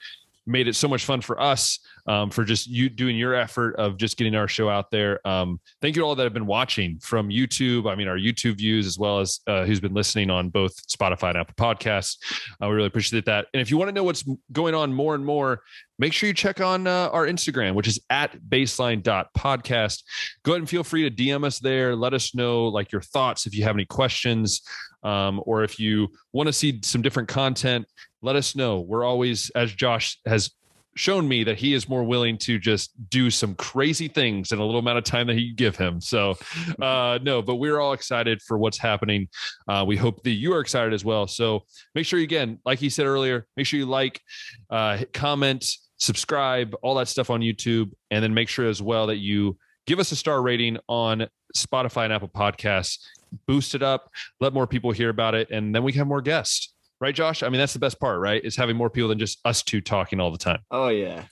made 0.45 0.67
it 0.67 0.75
so 0.75 0.87
much 0.87 1.05
fun 1.05 1.21
for 1.21 1.39
us 1.39 1.79
um, 2.07 2.29
for 2.29 2.43
just 2.43 2.67
you 2.67 2.89
doing 2.89 3.15
your 3.15 3.33
effort 3.35 3.75
of 3.75 3.97
just 3.97 4.17
getting 4.17 4.35
our 4.35 4.47
show 4.47 4.69
out 4.69 4.89
there. 4.91 5.25
Um, 5.27 5.59
thank 5.81 5.95
you 5.95 6.03
all 6.03 6.15
that 6.15 6.23
have 6.23 6.33
been 6.33 6.47
watching 6.47 6.99
from 6.99 7.29
YouTube. 7.29 7.89
I 7.89 7.95
mean, 7.95 8.07
our 8.07 8.17
YouTube 8.17 8.57
views 8.57 8.87
as 8.87 8.97
well 8.97 9.19
as 9.19 9.39
uh, 9.47 9.65
who's 9.65 9.79
been 9.79 9.93
listening 9.93 10.29
on 10.29 10.49
both 10.49 10.75
Spotify 10.87 11.29
and 11.29 11.37
Apple 11.37 11.55
Podcasts. 11.55 12.17
Uh, 12.61 12.67
we 12.67 12.75
really 12.75 12.87
appreciate 12.87 13.25
that. 13.25 13.47
And 13.53 13.61
if 13.61 13.69
you 13.69 13.77
want 13.77 13.89
to 13.89 13.93
know 13.93 14.03
what's 14.03 14.23
going 14.51 14.73
on 14.73 14.93
more 14.93 15.15
and 15.15 15.25
more, 15.25 15.61
make 15.99 16.13
sure 16.13 16.27
you 16.27 16.33
check 16.33 16.59
on 16.59 16.87
uh, 16.87 17.09
our 17.11 17.27
Instagram, 17.27 17.75
which 17.75 17.87
is 17.87 17.99
at 18.09 18.35
baseline.podcast. 18.49 20.03
Go 20.43 20.53
ahead 20.53 20.61
and 20.61 20.69
feel 20.69 20.83
free 20.83 21.07
to 21.07 21.15
DM 21.15 21.45
us 21.45 21.59
there. 21.59 21.95
Let 21.95 22.13
us 22.13 22.33
know 22.33 22.67
like 22.67 22.91
your 22.91 23.01
thoughts 23.01 23.45
if 23.45 23.55
you 23.55 23.63
have 23.63 23.75
any 23.75 23.85
questions 23.85 24.61
um, 25.03 25.41
or 25.45 25.63
if 25.63 25.79
you 25.79 26.09
want 26.33 26.47
to 26.47 26.53
see 26.53 26.79
some 26.83 27.01
different 27.01 27.29
content. 27.29 27.85
Let 28.21 28.35
us 28.35 28.55
know. 28.55 28.79
We're 28.79 29.03
always, 29.03 29.49
as 29.51 29.73
Josh 29.73 30.19
has 30.25 30.51
shown 30.95 31.27
me 31.27 31.43
that 31.43 31.57
he 31.57 31.73
is 31.73 31.87
more 31.87 32.03
willing 32.03 32.37
to 32.37 32.59
just 32.59 32.91
do 33.09 33.29
some 33.29 33.55
crazy 33.55 34.07
things 34.07 34.51
in 34.51 34.59
a 34.59 34.65
little 34.65 34.79
amount 34.79 34.97
of 34.97 35.03
time 35.03 35.27
that 35.27 35.37
he 35.37 35.51
give 35.53 35.75
him. 35.75 36.01
So, 36.01 36.37
uh, 36.81 37.19
no, 37.21 37.41
but 37.41 37.55
we're 37.55 37.79
all 37.79 37.93
excited 37.93 38.41
for 38.41 38.57
what's 38.57 38.77
happening. 38.77 39.29
Uh, 39.67 39.85
we 39.87 39.95
hope 39.95 40.23
that 40.23 40.31
you 40.31 40.53
are 40.53 40.59
excited 40.59 40.93
as 40.93 41.05
well. 41.05 41.27
So 41.27 41.61
make 41.95 42.05
sure 42.05 42.19
you, 42.19 42.23
again, 42.23 42.59
like 42.65 42.79
he 42.79 42.89
said 42.89 43.05
earlier, 43.05 43.47
make 43.55 43.65
sure 43.65 43.79
you 43.79 43.85
like, 43.85 44.21
uh, 44.69 44.99
comment, 45.13 45.65
subscribe, 45.97 46.75
all 46.81 46.95
that 46.95 47.07
stuff 47.07 47.29
on 47.29 47.41
YouTube, 47.41 47.91
and 48.09 48.23
then 48.23 48.33
make 48.33 48.49
sure 48.49 48.67
as 48.67 48.81
well 48.81 49.07
that 49.07 49.17
you 49.17 49.57
give 49.85 49.99
us 49.99 50.11
a 50.11 50.15
star 50.15 50.41
rating 50.41 50.77
on 50.87 51.27
Spotify 51.55 52.05
and 52.05 52.13
Apple 52.13 52.29
Podcasts. 52.29 52.99
Boost 53.47 53.75
it 53.75 53.83
up, 53.83 54.09
let 54.41 54.51
more 54.51 54.67
people 54.67 54.91
hear 54.91 55.09
about 55.09 55.35
it, 55.35 55.49
and 55.51 55.73
then 55.73 55.83
we 55.83 55.93
can 55.93 55.99
have 55.99 56.07
more 56.07 56.21
guests. 56.21 56.70
Right, 57.01 57.15
Josh? 57.15 57.41
I 57.41 57.49
mean, 57.49 57.57
that's 57.57 57.73
the 57.73 57.79
best 57.79 57.99
part, 57.99 58.19
right? 58.19 58.45
Is 58.45 58.55
having 58.55 58.77
more 58.77 58.89
people 58.91 59.09
than 59.09 59.17
just 59.17 59.39
us 59.43 59.63
two 59.63 59.81
talking 59.81 60.19
all 60.19 60.31
the 60.31 60.37
time. 60.37 60.59
Oh 60.69 60.89
yeah. 60.89 61.25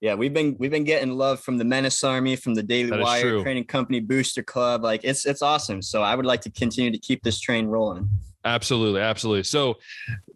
Yeah, 0.00 0.14
we've 0.14 0.32
been 0.32 0.54
we've 0.58 0.70
been 0.70 0.84
getting 0.84 1.10
love 1.10 1.40
from 1.40 1.58
the 1.58 1.64
Menace 1.64 2.04
Army, 2.04 2.36
from 2.36 2.54
the 2.54 2.62
Daily 2.62 2.90
That 2.90 3.00
Wire. 3.00 3.42
Training 3.42 3.64
Company, 3.64 3.98
Booster 3.98 4.42
Club. 4.42 4.84
Like 4.84 5.00
it's 5.02 5.26
it's 5.26 5.42
awesome. 5.42 5.82
So 5.82 6.02
I 6.02 6.14
would 6.14 6.26
like 6.26 6.42
to 6.42 6.50
continue 6.50 6.92
to 6.92 6.98
keep 6.98 7.24
this 7.24 7.40
train 7.40 7.66
rolling. 7.66 8.08
Absolutely, 8.44 9.00
absolutely. 9.00 9.42
So 9.42 9.78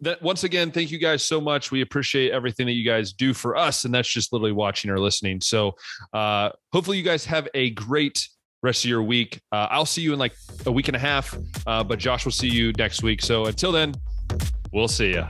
that 0.01 0.21
once 0.21 0.43
again, 0.43 0.71
thank 0.71 0.91
you 0.91 0.97
guys 0.97 1.23
so 1.23 1.39
much. 1.39 1.71
We 1.71 1.79
appreciate 1.79 2.31
everything 2.31 2.65
that 2.65 2.73
you 2.73 2.83
guys 2.83 3.13
do 3.13 3.33
for 3.33 3.55
us, 3.55 3.85
and 3.85 3.93
that's 3.93 4.09
just 4.09 4.33
literally 4.33 4.51
watching 4.51 4.91
or 4.91 4.99
listening. 4.99 5.39
So 5.39 5.75
uh, 6.11 6.49
hopefully, 6.73 6.97
you 6.97 7.03
guys 7.03 7.23
have 7.25 7.47
a 7.53 7.69
great 7.69 8.27
rest 8.61 8.83
of 8.83 8.89
your 8.89 9.03
week. 9.03 9.39
Uh, 9.53 9.67
I'll 9.71 9.85
see 9.85 10.01
you 10.01 10.11
in 10.11 10.19
like 10.19 10.33
a 10.65 10.71
week 10.71 10.89
and 10.89 10.97
a 10.97 10.99
half, 10.99 11.37
uh, 11.65 11.83
but 11.83 11.97
Josh 11.97 12.25
will 12.25 12.33
see 12.33 12.49
you 12.49 12.73
next 12.77 13.03
week. 13.03 13.21
So 13.21 13.45
until 13.45 13.71
then, 13.71 13.93
we'll 14.71 14.87
see 14.87 15.09
you. 15.09 15.25